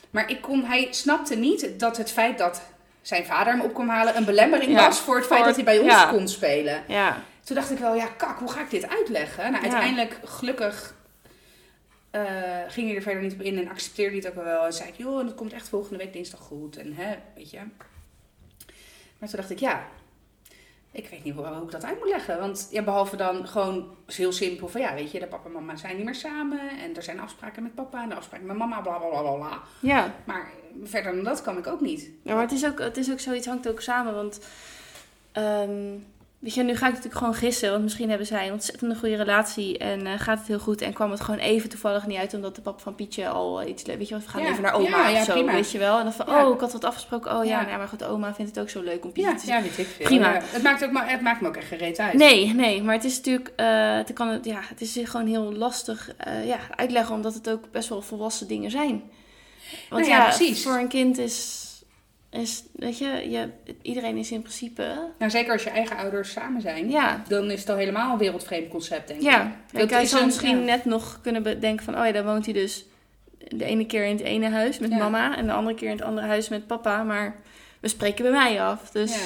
Maar 0.09 0.29
ik 0.29 0.41
kon, 0.41 0.63
hij 0.63 0.87
snapte 0.91 1.35
niet 1.35 1.79
dat 1.79 1.97
het 1.97 2.11
feit 2.11 2.37
dat 2.37 2.61
zijn 3.01 3.25
vader 3.25 3.53
hem 3.53 3.61
op 3.61 3.73
kon 3.73 3.87
halen 3.87 4.17
een 4.17 4.25
belemmering 4.25 4.71
Ja, 4.71 4.85
was 4.85 4.99
voor 4.99 5.15
het 5.15 5.25
feit 5.25 5.45
dat 5.45 5.55
hij 5.55 5.63
bij 5.63 5.79
ons 5.79 5.91
ja. 5.91 6.05
kon 6.05 6.27
spelen. 6.27 6.83
Ja. 6.87 7.21
Toen 7.43 7.55
dacht 7.55 7.71
ik 7.71 7.77
wel, 7.77 7.95
ja, 7.95 8.05
kak, 8.05 8.39
hoe 8.39 8.51
ga 8.51 8.61
ik 8.61 8.69
dit 8.69 8.89
uitleggen? 8.89 9.51
Nou, 9.51 9.63
uiteindelijk, 9.63 10.19
gelukkig, 10.23 10.95
eh, 12.11 12.21
ging 12.67 12.87
hij 12.87 12.95
er 12.95 13.01
verder 13.01 13.23
niet 13.23 13.33
op 13.33 13.41
in 13.41 13.57
en 13.57 13.69
accepteerde 13.69 14.11
hij 14.11 14.19
het 14.19 14.37
ook 14.37 14.43
wel. 14.43 14.65
En 14.65 14.73
zei 14.73 14.89
ik, 14.89 14.95
joh, 14.97 15.19
en 15.19 15.25
het 15.25 15.35
komt 15.35 15.53
echt 15.53 15.69
volgende 15.69 15.97
week 15.97 16.13
dinsdag 16.13 16.39
goed. 16.39 16.77
En 16.77 16.93
hè, 16.93 17.15
weet 17.35 17.51
je. 17.51 17.59
Maar 19.17 19.29
toen 19.29 19.39
dacht 19.39 19.49
ik, 19.49 19.59
ja, 19.59 19.87
Ik 20.93 21.07
weet 21.09 21.23
niet 21.23 21.33
hoe, 21.33 21.45
hoe 21.45 21.63
ik 21.63 21.71
dat 21.71 21.83
uit 21.83 21.99
moet 21.99 22.09
leggen. 22.09 22.39
Want 22.39 22.67
ja, 22.71 22.81
behalve 22.81 23.15
dan 23.15 23.47
gewoon 23.47 23.95
heel 24.05 24.31
simpel 24.31 24.67
van 24.67 24.81
ja, 24.81 24.93
weet 24.93 25.11
je, 25.11 25.19
de 25.19 25.27
papa 25.27 25.45
en 25.45 25.51
mama 25.51 25.75
zijn 25.75 25.95
niet 25.95 26.05
meer 26.05 26.15
samen. 26.15 26.59
En 26.69 26.95
er 26.95 27.03
zijn 27.03 27.19
afspraken 27.19 27.63
met 27.63 27.75
papa 27.75 28.03
en 28.03 28.09
de 28.09 28.15
afspraken 28.15 28.47
met 28.47 28.57
mama, 28.57 28.81
bla 28.81 28.97
bla 28.97 29.35
bla. 29.35 29.61
Ja, 29.79 30.15
Maar 30.25 30.51
verder 30.83 31.15
dan 31.15 31.23
dat 31.23 31.41
kan 31.41 31.57
ik 31.57 31.67
ook 31.67 31.81
niet. 31.81 32.09
Ja, 32.23 32.33
maar 32.33 32.41
het 32.43 32.51
is 32.51 32.65
ook, 32.65 32.79
het 32.79 32.97
is 32.97 33.11
ook 33.11 33.19
zoiets, 33.19 33.47
hangt 33.47 33.69
ook 33.69 33.81
samen. 33.81 34.13
Want 34.13 34.39
ehm, 35.31 35.97
weet 36.43 36.53
je, 36.53 36.63
nu 36.63 36.75
ga 36.75 36.85
ik 36.85 36.91
natuurlijk 36.91 37.17
gewoon 37.17 37.33
gissen. 37.35 37.69
Want 37.71 37.83
misschien 37.83 38.09
hebben 38.09 38.27
zij 38.27 38.45
een 38.47 38.51
ontzettend 38.53 38.97
goede 38.97 39.15
relatie 39.15 39.77
en 39.77 40.07
eh, 40.07 40.13
gaat 40.19 40.37
het 40.37 40.47
heel 40.47 40.59
goed. 40.59 40.81
En 40.81 40.93
kwam 40.93 41.11
het 41.11 41.21
gewoon 41.21 41.39
even 41.39 41.69
toevallig 41.69 42.07
niet 42.07 42.17
uit, 42.17 42.33
omdat 42.33 42.55
de 42.55 42.61
papa 42.61 42.79
van 42.81 42.95
Pietje 42.95 43.27
al 43.27 43.61
eh, 43.61 43.69
iets 43.69 43.85
leuk. 43.85 43.97
Weet 43.97 44.07
je 44.07 44.15
we 44.15 44.21
gaan 44.27 44.41
Ja, 44.41 44.49
even 44.49 44.61
naar 44.63 44.73
oma 44.73 45.07
ja, 45.09 45.19
of 45.19 45.25
zo, 45.25 45.33
prima. 45.33 45.51
weet 45.51 45.71
je 45.71 45.77
wel. 45.77 45.97
En 45.97 46.03
dan 46.03 46.13
van, 46.13 46.29
oh, 46.29 46.53
ik 46.53 46.59
had 46.59 46.71
wat 46.71 46.83
afgesproken. 46.83 47.37
Oh 47.37 47.45
ja, 47.45 47.65
nou, 47.65 47.77
maar 47.77 47.87
goed, 47.87 48.03
oma 48.03 48.33
vindt 48.33 48.55
het 48.55 48.59
ook 48.63 48.69
zo 48.69 48.81
leuk 48.81 49.03
om 49.03 49.11
Pietje 49.11 49.29
Ja, 49.31 49.37
te 49.37 49.45
zien. 49.45 49.55
ja 49.55 49.61
weet 49.61 49.77
ik 49.77 49.87
veel. 49.87 50.05
Prima. 50.05 50.39
Het, 50.45 50.63
maakt 50.63 50.83
ook, 50.83 50.91
maar, 50.91 51.09
het 51.09 51.21
maakt 51.21 51.41
me 51.41 51.47
ook 51.47 51.55
echt 51.55 51.67
gereed 51.67 51.99
uit. 51.99 52.13
Nee, 52.13 52.53
nee, 52.53 52.83
maar 52.83 52.95
het 52.95 53.03
is 53.03 53.15
natuurlijk, 53.17 53.51
eh, 53.55 53.95
het, 53.95 54.13
kan, 54.13 54.39
ja, 54.43 54.59
het 54.61 54.81
is 54.81 54.99
gewoon 55.03 55.27
heel 55.27 55.53
lastig 55.53 56.09
ja, 56.45 56.57
uitleggen, 56.75 57.15
omdat 57.15 57.33
het 57.33 57.49
ook 57.49 57.71
best 57.71 57.89
wel 57.89 58.01
volwassen 58.01 58.47
dingen 58.47 58.71
zijn. 58.71 59.03
Want 59.89 60.05
Nou 60.05 60.05
ja, 60.05 60.17
ja, 60.17 60.35
precies. 60.35 60.63
voor 60.63 60.77
een 60.77 60.87
kind 60.87 61.17
is, 61.17 61.62
is 62.41 62.63
weet 62.75 62.97
je, 62.97 63.29
je, 63.29 63.49
iedereen 63.81 64.17
is 64.17 64.31
in 64.31 64.41
principe, 64.41 65.09
Nou, 65.19 65.31
zeker 65.31 65.51
als 65.53 65.63
je 65.63 65.69
eigen 65.69 65.97
ouders 65.97 66.31
samen 66.31 66.61
zijn. 66.61 66.89
ja, 66.89 67.23
Dan 67.27 67.51
is 67.51 67.59
het 67.59 67.69
al 67.69 67.75
helemaal 67.75 68.11
een 68.11 68.17
wereldvreemd 68.17 68.67
concept, 68.69 69.07
denk 69.07 69.19
ik. 69.19 69.25
Ja, 69.25 69.55
Dat 69.71 69.89
zou 70.07 70.21
een- 70.21 70.25
misschien 70.27 70.57
ja. 70.57 70.63
net 70.63 70.85
nog 70.85 71.19
kunnen 71.21 71.43
bedenken 71.43 71.85
van... 71.85 71.97
oh 71.99 72.05
ja, 72.05 72.11
dan 72.11 72.25
woont 72.25 72.45
hij 72.45 72.53
dus 72.53 72.85
de 73.47 73.65
ene 73.65 73.85
keer 73.85 74.05
in 74.05 74.15
het 74.15 74.25
ene 74.25 74.49
huis 74.49 74.79
met 74.79 74.89
Ja. 74.89 74.97
mama... 74.97 75.37
en 75.37 75.45
de 75.45 75.51
andere 75.53 75.75
keer 75.75 75.89
in 75.89 75.95
het 75.95 76.05
andere 76.05 76.27
huis 76.27 76.49
met 76.49 76.67
papa. 76.67 77.03
Maar 77.03 77.35
we 77.79 77.87
spreken 77.87 78.23
bij 78.23 78.31
mij 78.33 78.61
af. 78.61 78.89
Dus 78.91 79.25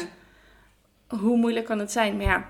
Ja. 1.09 1.17
hoe 1.17 1.37
moeilijk 1.37 1.65
kan 1.65 1.79
het 1.79 1.91
zijn? 1.91 2.17
Maar 2.17 2.25
ja, 2.25 2.45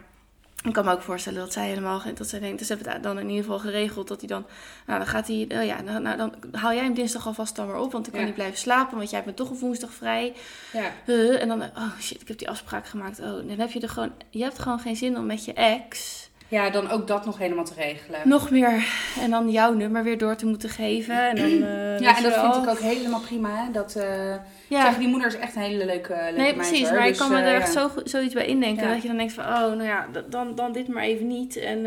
ik 0.64 0.74
kan 0.74 0.86
me 0.86 0.92
ook 0.92 1.02
voorstellen 1.02 1.40
dat 1.40 1.54
zij 1.54 1.68
helemaal... 1.68 2.00
geen- 2.00 2.16
dat 2.16 2.28
zij 2.28 2.40
denkt, 2.40 2.60
dus 2.60 2.70
hebben 2.70 2.92
het 2.92 3.04
dan 3.04 3.20
in 3.20 3.28
ieder 3.30 3.44
geval 3.44 3.60
geregeld... 3.60 4.08
dat 4.08 4.20
hij 4.20 4.28
dan... 4.28 4.46
nou, 4.86 5.00
dan 5.00 5.08
gaat 5.08 5.28
hij... 5.28 5.48
oh 5.52 5.66
ja, 5.66 5.82
nou, 5.82 6.00
nou, 6.02 6.18
dan 6.18 6.34
haal 6.52 6.74
jij 6.74 6.84
hem 6.84 6.94
dinsdag 6.94 7.28
alvast 7.28 7.56
dan 7.56 7.68
maar 7.68 7.80
op... 7.80 7.92
want 7.92 8.04
dan 8.04 8.12
kan 8.14 8.20
Ja. 8.22 8.26
hij 8.28 8.36
blijven 8.36 8.58
slapen... 8.58 8.98
want 8.98 9.10
jij 9.10 9.20
hebt 9.20 9.32
me 9.32 9.38
toch 9.44 9.50
op 9.54 9.60
woensdag 9.60 9.92
vrij. 9.94 10.34
ja. 10.74 10.92
Huh, 11.06 11.42
en 11.42 11.48
dan... 11.48 11.62
oh 11.62 12.00
shit, 12.00 12.22
ik 12.22 12.28
heb 12.28 12.38
die 12.38 12.50
afspraak 12.50 12.88
gemaakt. 12.88 13.20
Oh, 13.20 13.26
dan 13.26 13.50
heb 13.60 13.72
je 13.72 13.80
er 13.80 13.90
gewoon... 13.90 14.12
je 14.30 14.44
hebt 14.44 14.60
gewoon 14.60 14.80
geen 14.80 14.96
zin 14.96 15.18
om 15.18 15.26
met 15.26 15.46
je 15.46 15.54
ex... 15.54 16.26
Ja, 16.50 16.70
dan 16.70 16.90
ook 16.90 17.08
dat 17.08 17.26
nog 17.26 17.38
helemaal 17.38 17.66
te 17.66 17.74
regelen. 17.74 18.20
nog 18.24 18.52
meer 18.52 18.86
en 19.20 19.30
dan 19.30 19.50
jouw 19.50 19.74
nummer 19.74 20.04
weer 20.04 20.18
door 20.18 20.36
te 20.36 20.46
moeten 20.46 20.70
geven. 20.70 21.30
En 21.30 21.36
dan, 21.36 21.70
eh, 21.70 22.00
ja, 22.00 22.18
en 22.18 22.24
dat 22.24 22.34
vind 22.34 22.56
ik 22.56 22.70
ook 22.70 22.80
helemaal 22.80 23.20
prima. 23.20 23.64
Hè? 23.66 23.72
Dat, 23.72 23.96
eh 23.96 24.36
Ja, 24.68 24.82
zeg, 24.82 24.98
die 24.98 25.08
moeder 25.08 25.28
is 25.28 25.36
echt 25.36 25.56
een 25.56 25.62
hele 25.62 25.86
leuke, 25.86 26.14
leuke 26.14 26.42
nee, 26.42 26.54
precies. 26.54 26.90
Maar 26.90 27.02
ik 27.02 27.08
Dus, 27.08 27.18
kan 27.18 27.32
me 27.32 27.38
eh, 27.38 27.48
er 27.48 27.56
echt 27.56 27.72
zo, 27.72 27.90
zoiets 28.04 28.34
bij 28.34 28.46
indenken. 28.46 28.90
Dat 28.90 29.02
je 29.02 29.08
dan 29.08 29.18
denkt 29.18 29.34
van, 29.34 29.44
oh, 29.44 29.50
nou 29.50 29.84
ja, 29.84 30.08
dan, 30.30 30.56
dan 30.56 30.72
dit 30.72 30.88
maar 30.88 31.04
even 31.04 31.28
niet. 31.28 31.56
En 31.56 31.84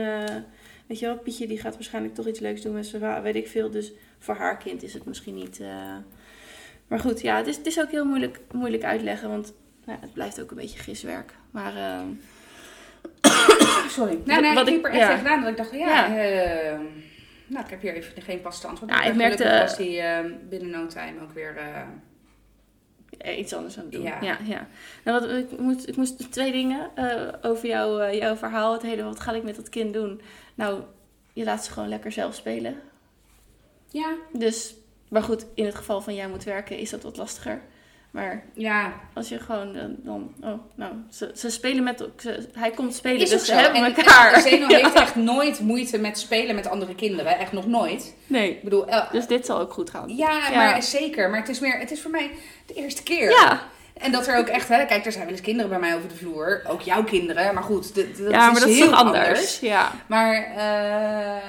weet 0.87 0.99
je 0.99 1.07
wel, 1.07 1.17
Pietje 1.19 1.47
die 1.47 1.61
gaat 1.61 1.75
waarschijnlijk 1.75 2.15
toch 2.15 2.27
iets 2.27 2.41
leuks 2.41 2.63
doen 2.63 2.75
met 2.75 2.87
zijn 2.87 3.23
weet 3.23 3.37
ik 3.37 3.49
veel. 3.49 3.71
Dus 3.71 3.93
voor 4.19 4.35
haar 4.35 4.57
kind 4.57 4.83
is 4.83 4.95
het 4.95 5.05
misschien 5.05 5.35
niet... 5.35 5.61
Maar 6.87 6.99
goed, 6.99 7.21
ja, 7.21 7.37
het 7.37 7.47
is, 7.47 7.57
het 7.57 7.67
is 7.67 7.81
ook 7.81 7.91
heel 7.91 8.05
moeilijk, 8.05 8.41
moeilijk 8.53 8.85
uitleggen. 8.85 9.29
Want 9.29 9.53
nou, 9.85 9.99
het 10.01 10.13
blijft 10.13 10.41
ook 10.41 10.51
een 10.51 10.57
beetje 10.57 10.79
giswerk. 10.79 11.35
Maar 11.51 11.73
Sorry. 13.89 14.17
Wat- 14.17 14.27
Nee, 14.27 14.41
nee, 14.41 14.55
wat 14.55 14.67
ik 14.67 14.73
liep 14.75 14.85
er 14.85 14.91
echt 14.91 15.01
ja. 15.01 15.09
tegenaan 15.09 15.41
dat 15.41 15.51
ik 15.51 15.57
dacht, 15.57 15.69
van, 15.69 15.79
ja, 15.79 15.87
Ja. 16.07 16.17
eh, 16.19 16.79
nou, 17.47 17.65
ik 17.65 17.71
heb 17.71 17.81
hier 17.81 17.95
even 17.95 18.23
geen 18.23 18.41
paste 18.41 18.67
antwoord. 18.67 18.91
Ja, 18.93 19.03
ik 19.03 19.15
merkte- 19.15 19.43
gelukkig 19.43 19.61
was 19.69 19.77
die 19.77 19.99
eh, 20.01 20.25
binnen 20.49 20.71
no 20.71 20.87
time 20.87 21.21
ook 21.23 21.33
weer... 21.33 21.57
eh, 21.57 21.81
eh, 23.19 23.39
iets 23.39 23.53
anders 23.55 23.77
aan 23.79 23.83
het 23.83 23.93
doen. 23.93 24.03
Ja, 24.03 24.19
Ja. 24.21 24.39
ja. 24.45 24.67
Nou, 25.05 25.21
wat, 25.21 25.31
ik, 25.31 25.59
moest, 25.59 25.89
ik 25.89 25.97
moest 25.97 26.33
twee 26.33 26.53
dingen 26.53 26.91
eh, 26.95 27.29
over 27.43 27.67
jou, 27.69 28.03
eh, 28.03 28.19
jouw 28.19 28.37
verhaal. 28.37 28.73
Het 28.73 28.83
hele, 28.83 29.03
wat 29.03 29.21
ga 29.21 29.33
ik 29.33 29.43
met 29.43 29.57
dat 29.57 29.69
kind 29.69 29.93
doen? 29.95 30.21
Nou, 30.55 30.83
je 31.33 31.45
laat 31.45 31.65
ze 31.65 31.73
gewoon 31.73 31.89
lekker 31.89 32.13
zelf 32.13 32.35
spelen. 32.35 32.81
ja, 33.91 34.15
Dus, 34.33 34.75
maar 35.09 35.23
goed, 35.23 35.47
in 35.55 35.65
het 35.65 35.75
geval 35.75 36.01
van 36.01 36.15
jij 36.15 36.29
moet 36.29 36.45
werken 36.45 36.79
is 36.79 36.91
dat 36.91 37.03
wat 37.03 37.17
lastiger. 37.17 37.61
Maar 38.11 38.43
ja, 38.55 38.93
als 39.15 39.29
je 39.29 39.39
gewoon 39.39 39.73
dan, 39.73 39.97
dan 39.99 40.35
oh, 40.43 40.59
nou, 40.75 40.93
ze, 41.11 41.31
ze 41.35 41.51
spelen 41.51 41.83
met, 41.85 42.05
ze, 42.19 42.49
hij 42.53 42.71
komt 42.71 42.95
spelen, 42.95 43.21
is 43.21 43.31
dus 43.31 43.45
ze 43.47 43.55
hebben 43.55 43.85
En, 43.85 43.95
elkaar. 43.97 44.33
en 44.33 44.41
Zeno 44.43 44.69
Ja. 44.71 44.77
heeft 44.77 44.95
echt 44.95 45.15
nooit 45.15 45.61
moeite 45.61 45.99
met 45.99 46.19
spelen 46.19 46.55
met 46.55 46.69
andere 46.69 46.95
kinderen. 46.95 47.39
Echt 47.39 47.53
nog 47.53 47.67
nooit. 47.67 48.15
Nee, 48.27 48.51
Ik 48.51 48.63
bedoel, 48.63 48.87
eh, 48.89 49.13
dus 49.13 49.27
dit 49.27 49.47
zal 49.47 49.59
ook 49.61 49.73
goed 49.73 49.91
gaan. 49.91 50.09
ja, 50.17 50.49
Ja. 50.51 50.57
maar 50.57 50.83
zeker. 50.83 51.31
Maar 51.31 51.39
het 51.41 51.49
is, 51.49 51.61
meer, 51.61 51.79
het 51.79 51.91
is 51.91 52.01
voor 52.03 52.11
mij 52.11 52.31
de 52.67 52.75
eerste 52.75 53.03
keer. 53.03 53.31
Ja, 53.31 53.61
En 53.95 54.13
dat 54.13 54.27
er 54.27 54.39
ook 54.39 54.49
echt, 54.49 54.69
hè, 54.69 54.85
kijk, 54.87 55.07
er 55.07 55.13
zijn 55.13 55.25
wel 55.25 55.33
eens 55.33 55.43
kinderen 55.43 55.71
bij 55.71 55.79
mij 55.79 55.97
over 55.97 56.09
de 56.09 56.15
vloer. 56.17 56.63
Ook 56.69 56.81
jouw 56.81 57.05
kinderen, 57.05 57.55
maar 57.55 57.63
goed, 57.63 57.95
dat, 57.95 58.07
ja 58.31 58.51
maar 58.51 58.61
dat 58.61 58.69
is 58.69 58.79
heel 58.79 58.89
toch 58.89 58.99
anders. 58.99 59.61
Ja. 59.61 59.93
Maar, 60.07 60.35
eh, 60.57 61.37
eh, 61.37 61.43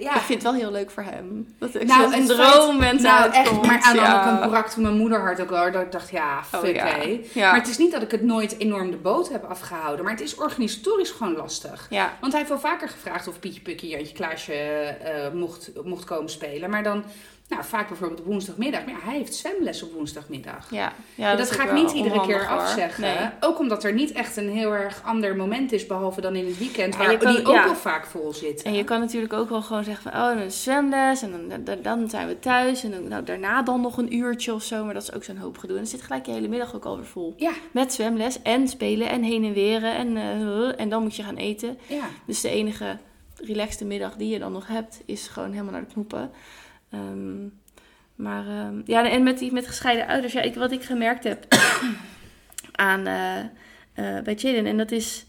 ja. 0.00 0.14
Ik 0.14 0.20
vind 0.20 0.42
het 0.42 0.52
wel 0.52 0.60
heel 0.60 0.70
leuk 0.70 0.90
voor 0.90 1.02
hem. 1.02 1.54
Dat 1.58 1.74
ik 1.74 1.86
Nou, 1.86 2.14
een 2.14 2.26
droomwens 2.26 3.02
nou, 3.02 3.32
echt, 3.32 3.66
maar 3.66 3.80
aan 3.80 3.94
de 3.96 4.00
andere 4.00 4.38
kant 4.38 4.50
brak 4.50 4.68
toen 4.68 4.82
mijn 4.82 4.96
moederhart 4.96 5.40
ook 5.40 5.50
wel. 5.50 5.72
Dat 5.72 5.82
ik 5.82 5.92
dacht, 5.92 6.10
ja, 6.10 6.38
Oh, 6.54 6.60
fuck 6.60 6.74
ja. 6.74 6.84
hé. 6.86 7.20
Ja. 7.32 7.50
Maar 7.50 7.60
het 7.60 7.68
is 7.68 7.78
niet 7.78 7.92
dat 7.92 8.02
ik 8.02 8.10
het 8.10 8.22
nooit 8.22 8.58
enorm 8.58 8.90
de 8.90 8.96
boot 8.96 9.28
heb 9.28 9.44
afgehouden. 9.44 10.04
Maar 10.04 10.14
het 10.14 10.22
is 10.22 10.34
organisatorisch 10.34 11.10
gewoon 11.10 11.36
lastig. 11.36 11.86
Ja, 11.90 12.16
Want 12.20 12.32
hij 12.32 12.40
heeft 12.40 12.52
wel 12.52 12.70
vaker 12.70 12.88
gevraagd 12.88 13.28
of 13.28 13.38
Pietje 13.40 13.60
Pukkie, 13.60 13.88
Jantje 13.90 14.14
Klaasje 14.14 14.52
eh, 14.52 15.32
mocht, 15.32 15.70
mocht 15.84 16.04
komen 16.04 16.30
spelen. 16.30 16.70
Maar 16.70 16.82
dan, 16.82 17.04
nou, 17.50 17.64
vaak 17.64 17.88
bijvoorbeeld 17.88 18.24
woensdagmiddag. 18.24 18.84
Maar 18.84 18.94
ja, 18.94 19.00
hij 19.02 19.16
heeft 19.16 19.34
zwemles 19.34 19.82
op 19.82 19.92
woensdagmiddag. 19.92 20.70
ja. 20.70 20.92
ja 21.14 21.36
dat, 21.36 21.50
ga 21.50 21.64
ik 21.64 21.72
niet 21.72 21.92
iedere 21.92 22.26
keer 22.26 22.48
afzeggen. 22.48 23.02
Nee. 23.02 23.28
Ook 23.40 23.58
omdat 23.58 23.84
er 23.84 23.92
niet 23.92 24.12
echt 24.12 24.36
een 24.36 24.50
heel 24.50 24.72
erg 24.72 25.02
ander 25.04 25.36
moment 25.36 25.72
is, 25.72 25.86
behalve 25.86 26.20
dan 26.20 26.36
in 26.36 26.46
het 26.46 26.58
weekend, 26.58 26.96
waar 26.96 27.16
kan- 27.16 27.34
die 27.34 27.46
ook 27.46 27.54
ja. 27.54 27.64
wel 27.64 27.74
vaak 27.74 28.06
vol 28.06 28.32
zit. 28.32 28.62
En 28.62 28.74
je 28.74 28.84
kan 28.84 29.00
natuurlijk 29.00 29.32
ook 29.32 29.48
wel 29.48 29.62
gewoon 29.62 29.84
zeggen 29.84 30.12
van, 30.12 30.22
oh, 30.22 30.40
is 30.40 30.62
zwemles 30.62 31.22
en 31.22 31.62
dan, 31.64 31.82
dan, 31.82 32.10
zijn 32.10 32.26
we 32.28 32.38
thuis. 32.38 32.84
En 32.84 32.90
dan, 32.90 33.08
nou, 33.08 33.24
daarna 33.24 33.62
dan 33.62 33.80
nog 33.80 33.96
een 33.98 34.14
uurtje 34.14 34.54
of 34.54 34.62
zo, 34.62 34.84
maar 34.84 34.94
dat 34.94 35.02
is 35.02 35.12
ook 35.12 35.24
zo'n 35.24 35.36
hoop 35.36 35.58
gedoe. 35.58 35.76
En 35.76 35.82
dan 35.82 35.90
zit 35.90 36.02
gelijk 36.02 36.26
je 36.26 36.32
hele 36.32 36.48
middag 36.48 36.74
ook 36.74 36.84
alweer 36.84 37.06
vol. 37.06 37.34
Ja, 37.36 37.52
Met 37.70 37.92
zwemles 37.92 38.42
en 38.42 38.68
spelen 38.68 39.08
en 39.08 39.22
heen 39.22 39.44
en 39.44 39.52
weren 39.52 39.94
en, 39.94 40.16
eh, 40.16 40.80
en 40.80 40.88
dan 40.88 41.02
moet 41.02 41.16
je 41.16 41.22
gaan 41.22 41.36
eten. 41.36 41.78
ja. 41.86 42.04
Dus 42.26 42.40
de 42.40 42.48
enige 42.48 42.98
relaxte 43.36 43.84
middag 43.84 44.16
die 44.16 44.28
je 44.28 44.38
dan 44.38 44.52
nog 44.52 44.66
hebt, 44.66 45.00
is 45.04 45.28
gewoon 45.28 45.50
helemaal 45.50 45.72
naar 45.72 45.84
de 45.86 45.92
knoepen. 45.92 46.30
Ehm, 46.90 47.46
maar 48.14 48.46
ehm, 48.46 48.80
ja, 48.84 49.10
en 49.10 49.22
met, 49.22 49.38
die, 49.38 49.52
met 49.52 49.66
gescheiden 49.66 50.06
ouders, 50.06 50.32
ja, 50.32 50.40
ik, 50.40 50.54
wat 50.54 50.72
ik 50.72 50.82
gemerkt 50.82 51.24
heb 51.24 51.46
aan, 52.72 53.06
eh, 53.06 53.38
eh, 53.38 54.24
bij 54.24 54.34
Jaden, 54.34 54.66
en 54.66 54.76
dat 54.76 54.90
is, 54.90 55.26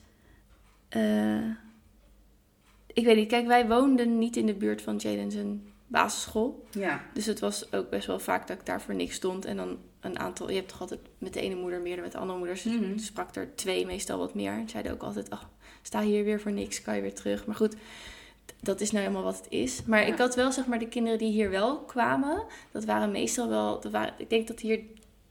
eh, 0.89 1.45
ik 2.93 3.05
weet 3.05 3.16
niet, 3.16 3.28
kijk, 3.30 3.47
wij 3.47 3.68
woonden 3.68 4.18
niet 4.18 4.36
in 4.36 4.45
de 4.45 4.53
buurt 4.53 4.82
van 4.82 4.95
Jaden 4.95 5.32
zijn 5.32 5.64
basisschool. 5.88 6.66
ja. 6.72 7.01
Dus 7.14 7.26
het 7.26 7.39
was 7.39 7.74
ook 7.74 7.89
best 7.89 8.07
wel 8.07 8.20
vaak 8.20 8.47
dat 8.47 8.59
ik 8.59 8.66
daar 8.66 8.82
voor 8.82 8.95
niks 8.95 9.16
stond. 9.16 9.45
En 9.45 9.55
dan 9.57 9.78
een 9.99 10.20
aantal, 10.20 10.49
je 10.49 10.55
hebt 10.55 10.70
toch 10.70 10.82
altijd 10.82 10.99
met 11.18 11.34
de 11.34 11.41
ene 11.41 11.55
moeder 11.55 11.82
meer 11.82 11.93
dan 11.95 12.03
met 12.03 12.12
de 12.12 12.18
andere 12.18 12.38
moeder. 12.38 12.55
Dus 12.55 12.66
Mhm. 12.66 12.97
sprak 12.97 13.36
er 13.36 13.55
twee 13.55 13.86
meestal 13.86 14.18
wat 14.18 14.34
meer. 14.34 14.51
En 14.51 14.70
zeiden 14.70 14.91
ook 14.91 15.01
altijd, 15.03 15.30
oh, 15.30 15.41
sta 15.82 16.01
hier 16.01 16.24
weer 16.24 16.39
voor 16.41 16.51
niks, 16.51 16.82
kan 16.82 16.95
je 16.95 17.01
weer 17.01 17.14
terug. 17.14 17.45
Maar 17.45 17.55
goed, 17.55 17.76
dat 18.62 18.82
is 18.82 18.91
nou 18.91 19.03
helemaal 19.03 19.24
wat 19.26 19.38
het 19.38 19.47
is. 19.49 19.84
Maar 19.86 20.01
Ja. 20.01 20.14
ik 20.14 20.18
had 20.18 20.36
wel, 20.36 20.51
zeg 20.51 20.66
maar, 20.66 20.80
de 20.80 20.88
kinderen 20.88 21.18
die 21.20 21.32
hier 21.32 21.49
wel 21.49 21.78
kwamen, 21.78 22.43
dat 22.72 22.86
waren 22.86 23.12
meestal 23.12 23.49
wel, 23.49 23.80
dat 23.80 23.91
waren, 23.91 24.14
ik 24.18 24.30
denk 24.30 24.47
dat 24.47 24.59
hier 24.59 24.80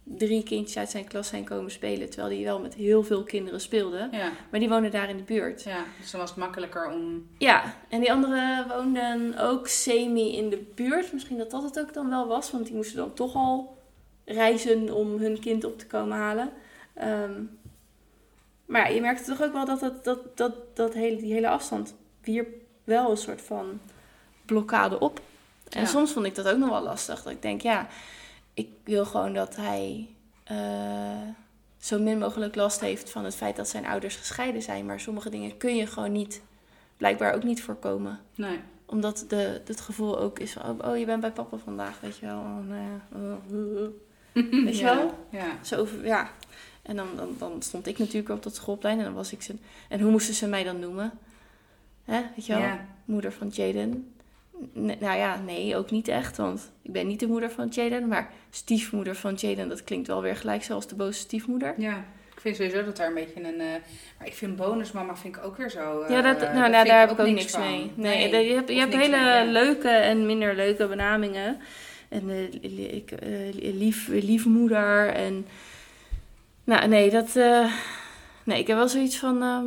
drie 0.03 0.43
kindjes 0.43 0.77
uit 0.77 0.91
zijn 0.91 1.05
klas 1.09 1.29
zijn 1.29 1.45
komen 1.45 1.71
spelen. 1.71 2.11
Terwijl 2.11 2.35
die 2.37 2.45
wel 2.45 2.61
met 2.61 2.75
heel 2.75 3.03
veel 3.03 3.23
kinderen 3.25 3.61
speelde. 3.61 4.09
Ja, 4.13 4.31
Maar 4.51 4.61
die 4.61 4.69
woonden 4.69 4.91
daar 4.91 5.09
in 5.09 5.17
de 5.17 5.23
buurt. 5.23 5.63
ja, 5.63 5.85
dus 6.01 6.11
dan 6.11 6.21
was 6.21 6.31
het 6.31 6.39
makkelijker 6.39 6.91
om... 6.93 7.27
Ja, 7.39 7.75
en 7.89 8.01
die 8.01 8.13
anderen 8.13 8.69
woonden 8.69 9.39
ook 9.39 9.69
semi 9.69 10.37
in 10.37 10.49
de 10.51 10.63
buurt. 10.75 11.13
Misschien 11.13 11.39
dat 11.39 11.51
dat 11.51 11.63
het 11.63 11.79
ook 11.81 11.95
dan 11.95 12.09
wel 12.11 12.27
was, 12.27 12.51
want 12.51 12.67
die 12.67 12.75
moesten 12.75 12.97
dan 12.97 13.13
toch 13.15 13.35
al 13.35 13.77
reizen 14.25 14.95
om 14.97 15.17
hun 15.19 15.41
kind 15.41 15.65
op 15.65 15.79
te 15.79 15.87
komen 15.87 16.17
halen. 16.17 16.51
Ehm, 16.95 17.43
maar 18.67 18.81
ja, 18.89 18.95
je 18.95 19.01
merkte 19.01 19.25
toch 19.25 19.43
ook 19.43 19.53
wel 19.53 19.65
dat, 19.65 19.81
dat, 19.81 20.05
dat, 20.05 20.37
dat, 20.37 20.77
dat 20.77 20.95
hele, 20.95 21.17
die 21.17 21.33
hele 21.33 21.49
afstand 21.49 21.95
wierp 22.23 22.49
wel 22.91 23.11
een 23.11 23.17
soort 23.17 23.43
van 23.43 23.81
blokkade 24.47 24.99
op. 24.99 25.21
En 25.69 25.81
Ja. 25.81 25.87
soms 25.87 26.13
vond 26.13 26.27
ik 26.27 26.35
dat 26.35 26.49
ook 26.49 26.59
nog 26.59 26.69
wel 26.69 26.83
lastig. 26.83 27.23
Dat 27.23 27.33
ik 27.33 27.43
denk, 27.43 27.61
ja, 27.61 27.87
ik 28.55 28.69
wil 28.85 29.05
gewoon 29.05 29.33
dat 29.35 29.57
hij 29.57 30.09
eh, 30.45 30.57
zo 31.79 31.99
min 31.99 32.19
mogelijk 32.19 32.55
last 32.55 32.81
heeft 32.81 33.11
van 33.11 33.25
het 33.25 33.35
feit 33.35 33.57
dat 33.57 33.69
zijn 33.69 33.87
ouders 33.87 34.17
gescheiden 34.17 34.63
zijn. 34.63 34.87
Maar 34.87 35.01
sommige 35.01 35.31
dingen 35.31 35.57
kun 35.57 35.77
je 35.77 35.87
gewoon 35.87 36.13
niet, 36.13 36.43
blijkbaar 36.97 37.35
ook 37.35 37.43
niet 37.43 37.63
voorkomen 37.63 38.21
Nee. 38.35 38.61
omdat 38.87 39.25
de, 39.29 39.61
het 39.65 39.81
gevoel 39.81 40.19
ook 40.19 40.39
is 40.39 40.53
van, 40.53 40.63
oh, 40.71 40.89
oh, 40.91 40.99
je 40.99 41.05
bent 41.05 41.21
bij 41.21 41.33
papa 41.33 41.57
vandaag, 41.57 42.01
weet 42.01 42.17
je 42.17 42.27
wel. 42.27 42.39
Oh, 42.39 42.59
ja. 42.69 43.19
Weet 44.65 44.79
je 44.79 44.85
ja, 44.85 44.95
wel? 44.97 45.15
Ja. 45.31 45.59
Zo 45.63 45.87
ja. 46.03 46.31
En 46.83 46.97
dan, 46.97 47.09
dan, 47.17 47.35
dan 47.39 47.63
stond 47.63 47.87
ik 47.87 47.99
natuurlijk 47.99 48.29
op 48.29 48.43
dat 48.43 48.55
schoolplein 48.55 48.99
en 48.99 49.05
dan 49.05 49.15
was 49.15 49.33
ik 49.33 49.43
ze... 49.43 49.55
En 49.89 50.01
hoe 50.01 50.11
moesten 50.11 50.35
ze 50.35 50.47
mij 50.47 50.65
dan 50.65 50.79
noemen? 50.79 51.13
Hè, 52.11 52.21
weet 52.37 52.47
je 52.47 52.53
wel? 52.53 52.63
Ja. 52.63 52.87
Moeder 53.05 53.33
van 53.33 53.49
Jaden. 53.49 54.13
N- 54.79 54.97
nou 55.01 55.19
ja, 55.19 55.41
nee, 55.47 55.77
ook 55.77 55.91
niet 55.91 56.09
echt, 56.09 56.37
want 56.37 56.71
ik 56.83 56.93
ben 56.93 57.07
niet 57.07 57.21
de 57.21 57.27
moeder 57.27 57.51
van 57.51 57.67
Jaden, 57.69 58.09
maar 58.09 58.31
stiefmoeder 58.51 59.15
van 59.15 59.35
Jaden, 59.35 59.69
dat 59.69 59.85
klinkt 59.85 60.07
wel 60.07 60.23
weer 60.23 60.37
gelijk 60.37 60.63
zoals 60.63 60.87
de 60.89 60.95
boze 60.95 61.19
stiefmoeder. 61.19 61.75
Ja. 61.77 62.05
Ik 62.35 62.41
vind 62.47 62.57
sowieso 62.57 62.85
dat 62.85 62.97
daar 62.97 63.07
een 63.09 63.15
beetje 63.15 63.43
een... 63.45 63.61
eh, 63.61 63.67
maar 64.19 64.27
ik 64.27 64.35
vind 64.35 64.57
bonusmama 64.57 65.17
vind 65.17 65.37
ik 65.37 65.45
ook 65.45 65.57
weer 65.57 65.71
zo... 65.71 66.01
eh, 66.03 66.11
ja, 66.11 66.21
dat, 66.23 66.39
nou, 66.41 66.53
vind 66.53 66.73
daar, 66.73 66.85
daar 66.85 67.01
heb 67.01 67.11
ik 67.11 67.19
ook 67.19 67.27
niks 67.27 67.51
van. 67.53 67.61
mee. 67.61 67.93
Nee, 67.95 68.47
je 68.47 68.55
hebt, 68.55 68.69
je 68.69 68.75
hebt 68.79 68.95
hele 68.97 69.17
mee, 69.17 69.27
ja. 69.27 69.45
leuke 69.45 69.89
en 69.89 70.27
minder 70.27 70.55
leuke 70.55 70.87
benamingen. 70.87 71.59
En 72.09 72.31
eh, 72.31 72.95
ik, 72.95 73.11
eh, 73.11 73.29
lief, 73.75 74.09
liefmoeder 74.09 75.09
en... 75.09 75.47
Nou, 76.65 76.89
nee, 76.89 77.11
dat... 77.11 77.37
eh, 77.37 77.73
nee, 78.45 78.59
ik 78.59 78.67
heb 78.67 78.77
wel 78.77 78.89
zoiets 78.89 79.19
van... 79.19 79.43
ehm 79.43 79.67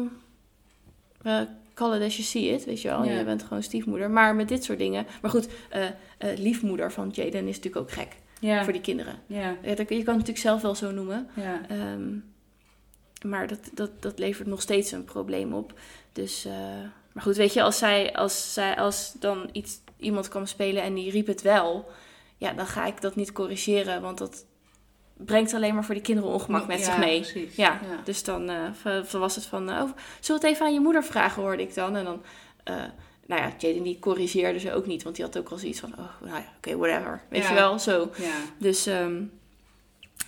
eh, 1.23 1.41
call 1.73 1.95
it 1.95 2.01
as 2.01 2.15
you 2.15 2.23
see 2.27 2.53
it, 2.53 2.65
weet 2.65 2.81
je 2.81 2.87
wel. 2.87 3.03
Ja. 3.03 3.17
Je 3.17 3.23
bent 3.23 3.43
gewoon 3.43 3.63
stiefmoeder. 3.63 4.09
Maar 4.09 4.35
met 4.35 4.47
dit 4.47 4.63
soort 4.63 4.77
dingen... 4.77 5.05
Maar 5.21 5.31
goed, 5.31 5.47
eh, 5.69 5.85
eh, 5.85 6.37
liefmoeder 6.37 6.91
van 6.91 7.09
Jaden 7.13 7.47
is 7.47 7.55
natuurlijk 7.55 7.75
ook 7.75 7.91
gek 7.91 8.15
Ja, 8.39 8.63
voor 8.63 8.73
die 8.73 8.81
kinderen. 8.81 9.15
ja, 9.27 9.39
Ja, 9.61 9.69
Je 9.69 9.75
kan 9.75 9.85
het 9.95 10.05
natuurlijk 10.05 10.37
zelf 10.37 10.61
wel 10.61 10.75
zo 10.75 10.91
noemen. 10.91 11.27
ja. 11.35 11.61
Ehm, 11.69 12.09
maar 13.27 13.47
dat, 13.47 13.59
dat, 13.73 14.01
dat 14.01 14.19
levert 14.19 14.47
nog 14.47 14.61
steeds 14.61 14.91
een 14.91 15.03
probleem 15.03 15.53
op. 15.53 15.79
Dus, 16.11 16.45
eh, 16.45 16.53
maar 17.13 17.23
goed, 17.23 17.35
weet 17.35 17.53
je, 17.53 17.61
als, 17.61 17.77
zij, 17.77 18.13
als, 18.13 18.53
zij, 18.53 18.75
als 18.77 19.13
dan 19.19 19.49
iets, 19.51 19.79
iemand 19.97 20.27
kwam 20.27 20.45
spelen 20.45 20.83
en 20.83 20.93
die 20.93 21.11
riep 21.11 21.27
het 21.27 21.41
wel, 21.41 21.85
ja, 22.37 22.53
dan 22.53 22.67
ga 22.67 22.85
ik 22.85 23.01
dat 23.01 23.15
niet 23.15 23.31
corrigeren, 23.31 24.01
want 24.01 24.17
dat 24.17 24.45
brengt 25.13 25.53
alleen 25.53 25.73
maar 25.73 25.83
voor 25.85 25.93
die 25.95 26.03
kinderen 26.03 26.29
ongemak 26.31 26.67
met 26.67 26.79
Ja, 26.79 26.85
zich 26.85 26.97
mee. 26.97 27.19
precies. 27.21 27.55
Ja, 27.55 27.79
Ja. 27.89 27.97
dus 28.03 28.23
dan, 28.23 28.51
v- 28.81 29.11
was 29.11 29.35
het 29.35 29.45
van, 29.45 29.69
eh, 29.69 29.75
oh, 29.75 29.89
zullen 30.19 30.41
we 30.41 30.47
het 30.47 30.55
even 30.55 30.65
aan 30.65 30.73
je 30.73 30.79
moeder 30.79 31.03
vragen, 31.03 31.41
hoorde 31.41 31.61
ik 31.63 31.73
dan. 31.75 31.95
En 31.95 32.03
dan, 32.03 32.21
eh, 32.63 32.75
nou 33.25 33.41
ja, 33.41 33.51
Jaden 33.57 33.83
die 33.83 33.99
corrigeerde 33.99 34.59
ze 34.59 34.73
ook 34.73 34.85
niet, 34.85 35.03
want 35.03 35.15
die 35.15 35.25
had 35.25 35.37
ook 35.37 35.49
al 35.49 35.57
zoiets 35.57 35.79
van, 35.79 35.91
oh, 35.97 36.21
nou 36.21 36.35
ja, 36.35 36.45
oké, 36.57 36.77
whatever. 36.77 37.21
Weet 37.29 37.43
Ja. 37.43 37.49
je 37.49 37.55
wel, 37.55 37.79
zo. 37.79 38.09
Dus, 38.57 38.85
ehm, 38.85 39.23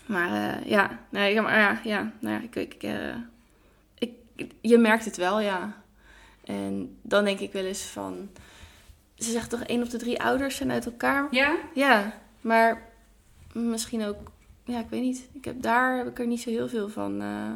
maar 0.05 0.57
eh, 0.59 0.65
ja, 0.69 0.99
nee, 1.09 1.41
maar 1.41 1.59
ja, 1.59 1.79
ja, 1.83 2.11
nou 2.19 2.35
ja, 2.35 2.41
ik, 2.41 2.55
ik, 2.55 2.83
ik, 4.35 4.51
je 4.61 4.77
merkt 4.77 5.05
het 5.05 5.17
wel, 5.17 5.39
ja. 5.39 5.83
En 6.43 6.97
dan 7.01 7.23
denk 7.23 7.39
ik 7.39 7.51
wel 7.53 7.63
eens 7.65 7.81
van, 7.83 8.29
ze 9.15 9.31
zegt 9.31 9.49
toch 9.49 9.61
één 9.63 9.83
op 9.83 9.89
de 9.89 9.97
drie 9.97 10.21
ouders 10.21 10.55
zijn 10.55 10.71
uit 10.71 10.85
elkaar? 10.85 11.27
Ja? 11.31 11.55
Ja, 11.73 12.13
maar 12.41 12.89
misschien 13.53 14.05
ook, 14.05 14.17
ja, 14.65 14.79
ik 14.79 14.89
weet 14.89 15.01
niet. 15.01 15.29
Ik 15.33 15.45
heb, 15.45 15.61
daar 15.61 15.97
heb 15.97 16.07
ik 16.07 16.19
er 16.19 16.27
niet 16.27 16.41
zo 16.41 16.49
heel 16.49 16.67
veel 16.67 16.89
van 16.89 17.21
eh 17.21 17.55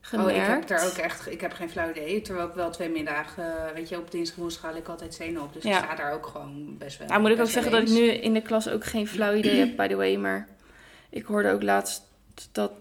gemerkt. 0.00 0.30
Oh, 0.32 0.36
ik 0.42 0.46
heb 0.48 0.66
daar 0.66 0.86
ook 0.86 0.96
echt, 0.96 1.30
ik 1.30 1.40
heb 1.40 1.52
geen 1.52 1.70
flauw 1.70 1.90
idee. 1.90 2.20
Terwijl 2.22 2.48
ik 2.48 2.54
wel 2.54 2.70
twee 2.70 2.88
middagen, 2.88 3.66
eh, 3.68 3.74
weet 3.74 3.88
je, 3.88 3.98
op 3.98 4.10
dinsdag 4.10 4.36
en 4.36 4.40
woensdag 4.42 4.62
haal 4.62 4.76
ik 4.76 4.88
altijd 4.88 5.14
zenuw 5.14 5.42
op. 5.42 5.52
Dus 5.52 5.62
Ja. 5.62 5.78
ik 5.78 5.84
sta 5.84 5.94
daar 5.94 6.12
ook 6.12 6.26
gewoon 6.26 6.76
best 6.78 6.98
wel. 6.98 7.08
Nou, 7.08 7.20
moet 7.20 7.30
ik 7.30 7.40
ook 7.40 7.46
zeggen 7.48 7.72
dat 7.72 7.82
ik 7.82 7.88
nu 7.88 8.02
in 8.10 8.34
de 8.34 8.42
klas 8.42 8.68
ook 8.68 8.84
geen 8.84 9.06
flauw 9.06 9.34
idee 9.34 9.58
heb, 9.58 9.76
by 9.76 9.86
the 9.88 9.96
way. 9.96 10.16
Maar 10.16 10.48
ik 11.10 11.24
hoorde 11.24 11.50
ook 11.50 11.62
laatst 11.62 12.02
dat 12.52 12.72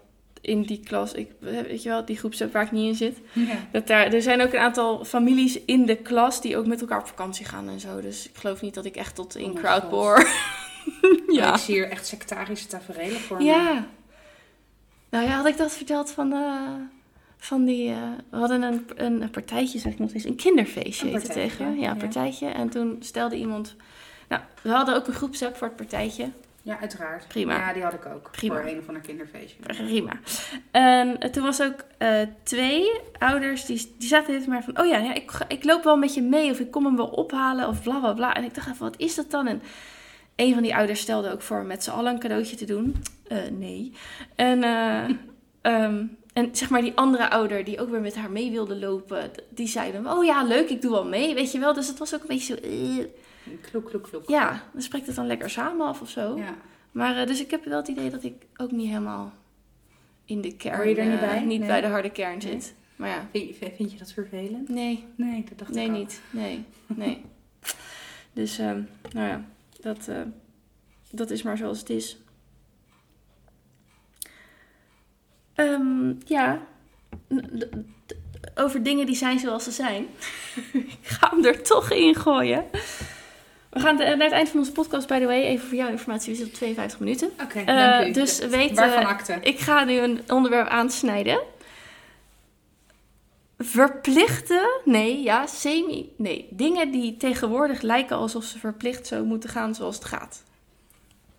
in 0.41 0.61
die 0.61 0.79
klas, 0.83 1.13
ik, 1.13 1.31
weet 1.39 1.83
je 1.83 1.89
wel, 1.89 2.05
die 2.05 2.17
groepsapp 2.17 2.53
waar 2.53 2.63
ik 2.63 2.71
niet 2.71 2.87
in 2.87 2.95
zit. 2.95 3.17
Ja. 3.33 3.55
Dat 3.71 3.87
daar, 3.87 4.13
er 4.13 4.21
zijn 4.21 4.41
ook 4.41 4.53
een 4.53 4.59
aantal 4.59 5.05
families 5.05 5.59
in 5.65 5.85
de 5.85 5.95
klas 5.95 6.41
die 6.41 6.57
ook 6.57 6.65
met 6.65 6.81
elkaar 6.81 6.99
op 6.99 7.07
vakantie 7.07 7.45
gaan 7.45 7.69
en 7.69 7.79
zo. 7.79 8.01
Dus 8.01 8.29
ik 8.29 8.35
geloof 8.35 8.61
niet 8.61 8.73
dat 8.73 8.85
ik 8.85 8.95
echt 8.95 9.15
tot 9.15 9.35
in 9.35 9.51
Oh 9.51 9.55
crowd 9.55 9.89
boor. 9.89 10.27
Ja. 11.39 11.53
Ik 11.53 11.59
zie 11.59 11.75
hier 11.75 11.89
echt 11.89 12.07
sectarische 12.07 12.67
tafereelen 12.67 13.19
voor 13.19 13.37
me. 13.37 13.43
Ja. 13.43 13.87
Nou 15.09 15.25
ja, 15.25 15.31
had 15.31 15.45
ik 15.45 15.57
dat 15.57 15.71
verteld 15.71 16.11
van, 16.11 16.33
eh, 16.33 16.73
van 17.37 17.65
die... 17.65 17.89
eh, 17.89 17.97
we 18.29 18.37
hadden 18.37 18.61
een, 18.61 18.85
een 18.95 19.29
partijtje, 19.29 19.79
zeg 19.79 19.91
ik 19.91 19.99
nog 19.99 20.13
eens, 20.13 20.23
een 20.23 20.35
kinderfeestje 20.35 21.05
Een 21.05 21.11
partijtje, 21.11 21.41
tegen. 21.41 21.79
Ja, 21.79 21.95
partijtje. 21.95 22.47
En 22.47 22.69
toen 22.69 22.97
stelde 22.99 23.35
iemand... 23.35 23.75
Nou, 24.27 24.41
we 24.61 24.69
hadden 24.69 24.95
ook 24.95 25.07
een 25.07 25.13
groepsapp 25.13 25.55
voor 25.55 25.67
het 25.67 25.75
partijtje. 25.75 26.29
Ja, 26.61 26.79
uiteraard. 26.79 27.27
Prima. 27.27 27.57
Ja, 27.57 27.73
die 27.73 27.83
had 27.83 27.93
ik 27.93 28.05
ook. 28.05 28.31
Prima. 28.31 28.55
Voor 28.55 28.69
een 28.71 28.77
of 28.77 28.87
ander 28.87 29.01
kinderfeestje. 29.01 29.57
Prima. 29.59 30.11
En 30.71 31.31
toen 31.31 31.43
was 31.43 31.61
ook 31.61 31.83
eh, 31.97 32.21
twee 32.43 33.01
ouders 33.17 33.65
die, 33.65 33.95
die 33.97 34.07
zaten 34.07 34.33
dit 34.33 34.47
maar 34.47 34.63
van: 34.63 34.79
Oh 34.79 34.87
ja, 34.87 34.97
ja 34.97 35.13
ik, 35.13 35.31
ik 35.47 35.63
loop 35.63 35.83
wel 35.83 35.97
met 35.97 36.13
je 36.13 36.21
mee 36.21 36.51
of 36.51 36.59
ik 36.59 36.71
kom 36.71 36.85
hem 36.85 36.95
wel 36.95 37.07
ophalen 37.07 37.67
of 37.67 37.83
bla 37.83 37.99
bla 37.99 38.13
bla. 38.13 38.33
En 38.33 38.43
ik 38.43 38.53
dacht 38.55 38.67
even: 38.67 38.79
Wat 38.79 38.97
is 38.97 39.15
dat 39.15 39.31
dan? 39.31 39.47
En 39.47 39.61
een 40.39 40.53
van 40.53 40.63
die 40.63 40.75
ouders 40.75 40.99
stelde 40.99 41.31
ook 41.31 41.41
voor 41.41 41.59
om 41.59 41.67
met 41.67 41.83
z'n 41.83 41.89
allen 41.89 42.13
een 42.13 42.19
cadeautje 42.19 42.55
te 42.55 42.65
doen. 42.65 42.95
Eh, 43.27 43.37
nee. 43.57 43.91
En, 44.35 44.63
eh, 44.63 45.03
ehm, 45.73 46.03
en 46.33 46.49
zeg 46.55 46.69
maar 46.69 46.81
die 46.81 46.95
andere 46.95 47.29
ouder 47.29 47.63
die 47.63 47.79
ook 47.81 47.89
weer 47.89 48.01
met 48.01 48.15
haar 48.15 48.31
mee 48.31 48.51
wilde 48.51 48.75
lopen, 48.75 49.31
die 49.49 49.67
zei 49.67 49.91
dan: 49.91 50.11
Oh 50.11 50.25
ja, 50.25 50.43
leuk, 50.43 50.69
ik 50.69 50.81
doe 50.81 50.91
wel 50.91 51.05
mee. 51.05 51.33
Weet 51.33 51.51
je 51.51 51.59
wel. 51.59 51.73
Dus 51.73 51.87
het 51.87 51.97
was 51.97 52.13
ook 52.15 52.21
een 52.21 52.27
beetje 52.27 52.59
zo. 52.61 52.67
eh. 52.67 53.05
Kloek, 53.61 53.85
kloek, 53.85 54.03
kloek. 54.03 54.29
ja, 54.29 54.63
dan 54.73 54.81
spreekt 54.81 55.07
het 55.07 55.15
dan 55.15 55.27
lekker 55.27 55.49
samen 55.49 55.85
af 55.87 56.01
of 56.01 56.09
zo. 56.09 56.37
Ja. 56.37 56.55
Maar 56.91 57.25
dus 57.27 57.41
ik 57.41 57.51
heb 57.51 57.65
wel 57.65 57.77
het 57.77 57.87
idee 57.87 58.09
dat 58.09 58.23
ik 58.23 58.33
ook 58.57 58.71
niet 58.71 58.87
helemaal 58.87 59.33
in 60.25 60.41
de 60.41 60.55
kern, 60.55 60.75
Hoor 60.75 60.87
je 60.87 60.95
er 60.95 61.05
niet 61.05 61.19
bij? 61.19 61.39
niet 61.43 61.59
Nee. 61.59 61.67
bij 61.67 61.81
de 61.81 61.87
harde 61.87 62.09
kern 62.09 62.31
Nee. 62.37 62.41
zit. 62.41 62.73
Maar 62.95 63.09
ja, 63.09 63.27
Vind, 63.31 63.57
je- 63.59 63.71
vind 63.75 63.91
je 63.91 63.97
dat 63.97 64.11
vervelend? 64.11 64.69
nee, 64.69 65.05
Nee, 65.15 65.43
dat 65.49 65.57
dacht 65.57 65.71
nee 65.73 65.85
ik 65.85 65.91
al. 65.91 65.97
niet. 65.97 66.21
Nee, 66.29 66.63
nee. 66.87 67.21
dus, 68.33 68.57
ehm, 68.59 68.81
nou 69.11 69.27
ja, 69.27 69.45
dat, 69.81 70.07
eh, 70.07 70.21
dat 71.11 71.29
is 71.29 71.41
maar 71.43 71.57
zoals 71.57 71.79
het 71.79 71.89
is. 71.89 72.17
Ehm, 75.55 76.13
ja, 76.25 76.61
over 78.55 78.83
dingen 78.83 79.05
die 79.05 79.15
zijn 79.15 79.39
zoals 79.39 79.63
ze 79.63 79.71
zijn. 79.71 80.07
ik 80.73 80.97
ga 81.01 81.29
hem 81.29 81.45
er 81.45 81.61
toch 81.63 81.91
in 81.91 82.15
gooien. 82.15 82.65
We 83.69 83.79
gaan 83.79 83.97
de- 83.97 84.03
naar 84.03 84.17
het 84.17 84.31
eind 84.31 84.49
van 84.49 84.59
onze 84.59 84.71
podcast, 84.71 85.07
by 85.07 85.19
the 85.19 85.25
way, 85.25 85.41
even 85.43 85.67
voor 85.67 85.77
jouw 85.77 85.89
informatie, 85.89 86.29
we 86.31 86.35
zitten 86.37 86.53
op 86.53 86.59
52 86.59 86.99
minuten. 86.99 87.29
Oké, 87.43 87.59
Eh, 87.59 87.65
dank 87.65 88.07
u. 88.07 88.11
dus 88.11 88.39
weet, 88.39 88.75
Waarvan 88.75 89.17
eh? 89.27 89.37
Ik 89.41 89.59
ga 89.59 89.83
nu 89.83 89.97
een 89.97 90.21
onderwerp 90.27 90.67
aansnijden. 90.67 91.39
Verplichte, 93.61 94.81
nee, 94.85 95.21
ja, 95.23 95.47
semi, 95.47 96.13
nee. 96.17 96.47
Dingen 96.51 96.91
die 96.91 97.17
tegenwoordig 97.17 97.81
lijken 97.81 98.15
alsof 98.17 98.43
ze 98.43 98.59
verplicht 98.59 99.07
zo 99.07 99.25
moeten 99.25 99.49
gaan 99.49 99.75
zoals 99.75 99.95
het 99.95 100.05
gaat. 100.05 100.43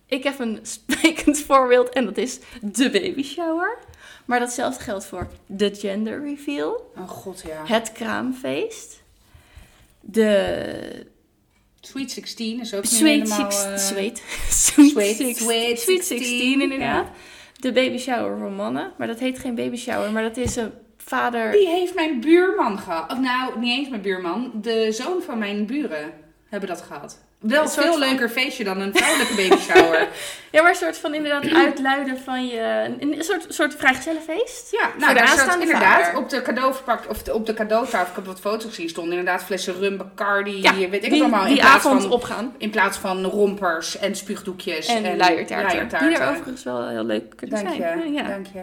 Ik 0.05 0.23
heb 0.23 0.39
een 0.39 0.59
sprekend 0.61 1.39
voorbeeld 1.47 1.89
en 1.89 2.05
dat 2.05 2.17
is 2.17 2.39
de 2.61 2.89
baby 2.89 3.23
shower. 3.23 3.77
Maar 4.25 4.39
datzelfde 4.39 4.83
geldt 4.83 5.05
voor 5.05 5.27
de 5.45 5.75
gender 5.75 6.23
reveal, 6.23 6.91
Oh 6.97 7.09
god, 7.09 7.43
ja. 7.47 7.63
het 7.65 7.91
kraamfeest, 7.91 9.01
de 9.99 11.05
Sweet 11.79 12.11
16 12.11 12.59
is 12.59 12.73
ook 12.73 12.81
niet 12.83 12.91
Sweet 12.91 13.21
helemaal... 13.29 13.51
16, 13.51 13.71
eh, 13.71 13.77
sweet, 13.77 14.23
Sweet- 14.49 14.89
sweet, 14.91 15.15
six- 15.15 15.39
sweet 15.39 15.79
sweet 15.79 16.03
16, 16.05 16.17
16 16.27 16.61
inderdaad. 16.61 17.07
De 17.59 17.71
baby 17.71 17.97
shower 17.97 18.37
voor 18.37 18.51
mannen, 18.51 18.91
maar 18.97 19.07
dat 19.07 19.19
heet 19.19 19.39
geen 19.39 19.55
baby 19.55 19.75
shower, 19.77 20.11
maar 20.11 20.23
dat 20.23 20.37
is 20.37 20.55
een 20.55 20.71
vader. 21.05 21.51
Die 21.51 21.67
heeft 21.67 21.95
mijn 21.95 22.19
buurman 22.19 22.79
gehad. 22.79 23.11
Of 23.11 23.19
nou, 23.19 23.59
niet 23.59 23.77
eens 23.77 23.89
mijn 23.89 24.01
buurman. 24.01 24.51
De 24.53 24.87
zoon 24.91 25.21
van 25.25 25.37
mijn 25.37 25.65
buren 25.65 26.11
hebben 26.49 26.69
dat 26.69 26.81
gehad. 26.81 27.17
Wel 27.39 27.61
Een 27.63 27.69
veel 27.69 27.91
van- 27.91 27.99
leuker 27.99 28.29
feestje 28.29 28.63
dan 28.63 28.79
een 28.79 28.93
vrouwelijke 28.95 29.35
baby 29.35 29.55
shower. 29.61 30.07
Ja, 30.51 30.61
maar 30.61 30.69
een 30.71 30.77
soort 30.77 30.97
van 30.97 31.13
inderdaad 31.13 31.47
uitluiden 31.65 32.17
van 32.19 32.47
je, 32.47 32.95
een, 32.99 33.15
soort, 33.23 33.45
soort 33.49 33.75
vrijgezellenfeest. 33.75 34.71
Ja, 34.71 34.89
nou 34.99 35.13
daar 35.13 35.23
aanstaande 35.27 35.61
inderdaad 35.65 36.03
vader. 36.05 36.19
op 36.21 36.29
de 36.29 36.41
cadeauverpak 36.41 37.09
of 37.09 37.23
de- 37.23 37.33
op 37.33 37.45
de 37.45 37.53
cadeautafel, 37.53 38.07
ik 38.09 38.15
heb 38.15 38.25
wat 38.25 38.39
foto's 38.39 38.65
gezien, 38.65 38.89
stonden 38.89 39.17
inderdaad 39.17 39.43
flessen 39.43 39.73
rum, 39.79 39.97
Bacardi, 39.97 40.61
Ja, 40.61 40.73
weet 40.75 40.93
ik 40.93 41.01
die, 41.01 41.11
het 41.11 41.19
allemaal. 41.21 41.41
in 41.45 41.53
die 41.53 41.59
plaats 41.61 41.85
avond 41.85 42.01
van, 42.01 42.11
opgaan. 42.11 42.55
In 42.57 42.69
plaats 42.69 42.97
van 42.97 43.23
rompers 43.25 43.97
en 43.97 44.15
spuugdoekjes 44.15 44.87
En, 44.87 45.03
en, 45.05 45.17
luiertaarten. 45.17 45.99
Die 46.07 46.17
er 46.17 46.29
overigens 46.29 46.63
wel 46.63 46.87
heel 46.87 47.05
leuk 47.05 47.35
kunnen 47.35 47.63
Dank 47.63 47.75
je. 47.75 48.11
Ja, 48.11 48.23
dank 48.23 48.45
je. 48.53 48.61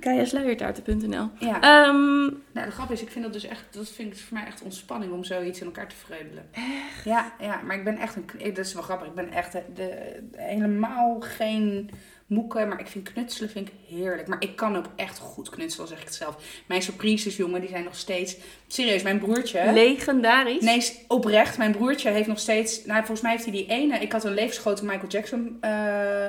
Gaiasluiertaarten.nl 0.00 1.28
Ja. 1.38 1.60
Ehm, 1.60 2.22
Nou, 2.52 2.66
de 2.66 2.70
grap 2.70 2.90
is, 2.90 3.02
ik 3.02 3.10
vind 3.10 3.24
dat 3.24 3.32
dus 3.32 3.44
echt, 3.44 3.64
dat 3.70 3.88
vind 3.88 4.12
ik 4.12 4.18
voor 4.18 4.36
mij 4.38 4.46
echt 4.46 4.62
ontspanning 4.62 5.12
om 5.12 5.24
zoiets 5.24 5.60
in 5.60 5.66
elkaar 5.66 5.88
te 5.88 5.96
vreubelen. 5.96 6.48
Echt? 6.52 7.04
Ja, 7.04 7.32
ja, 7.40 7.60
maar 7.66 7.76
ik 7.76 7.84
ben 7.84 7.96
echt 7.98 8.16
een, 8.16 8.54
dat 8.54 8.64
is 8.66 8.72
wel 8.74 8.82
grappig, 8.82 9.06
ik 9.08 9.14
ben 9.14 9.30
echt 9.32 9.52
de, 9.52 9.62
de- 9.74 10.20
helemaal 10.36 11.20
geen 11.20 11.90
moeke, 12.26 12.64
maar 12.64 12.80
ik 12.80 12.86
vind 12.86 13.12
knutselen 13.12 13.50
vind 13.50 13.68
ik 13.68 13.74
heerlijk. 13.88 14.28
Maar 14.28 14.42
ik 14.42 14.56
kan 14.56 14.76
ook 14.76 14.84
echt 14.96 15.18
goed 15.18 15.48
knutselen, 15.48 15.88
zeg 15.88 15.98
ik 15.98 16.04
het 16.04 16.14
zelf. 16.14 16.62
Mijn 16.66 16.82
surprises, 16.82 17.36
jongen, 17.36 17.60
die 17.60 17.70
zijn 17.70 17.84
nog 17.84 17.96
steeds, 17.96 18.36
serieus, 18.66 19.02
mijn 19.02 19.18
broertje. 19.18 19.72
legendarisch. 19.72 20.62
Nee, 20.62 21.04
oprecht. 21.08 21.58
Mijn 21.58 21.72
broertje 21.72 22.10
heeft 22.10 22.28
nog 22.28 22.38
steeds. 22.38 22.84
Nou, 22.84 22.98
volgens 22.98 23.20
mij 23.20 23.30
heeft 23.30 23.44
hij 23.44 23.52
die 23.52 23.66
ene. 23.66 23.98
Ik 23.98 24.12
had 24.12 24.24
een 24.24 24.34
levensgrote 24.34 24.84
Michael 24.84 25.08
Jackson 25.08 25.56
eh, 25.60 26.24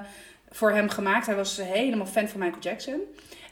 voor 0.50 0.72
hem 0.72 0.90
gemaakt. 0.90 1.26
Hij 1.26 1.36
was 1.36 1.58
helemaal 1.64 2.06
fan 2.06 2.28
van 2.28 2.40
Michael 2.40 2.62
Jackson. 2.62 3.00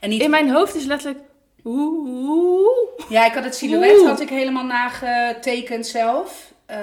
En 0.00 0.08
niet. 0.08 0.22
In 0.22 0.30
mijn 0.30 0.50
hoofd 0.50 0.74
is 0.74 0.84
letterlijk... 0.84 1.20
Oeh. 1.64 2.68
Ja, 3.08 3.26
ik 3.26 3.32
had 3.32 3.44
het 3.44 3.54
silhouet 3.54 3.98
Oeh. 3.98 4.08
had 4.08 4.20
ik 4.20 4.28
helemaal 4.28 4.64
nagetekend 4.64 5.86
zelf. 5.86 6.52
Eh, 6.66 6.78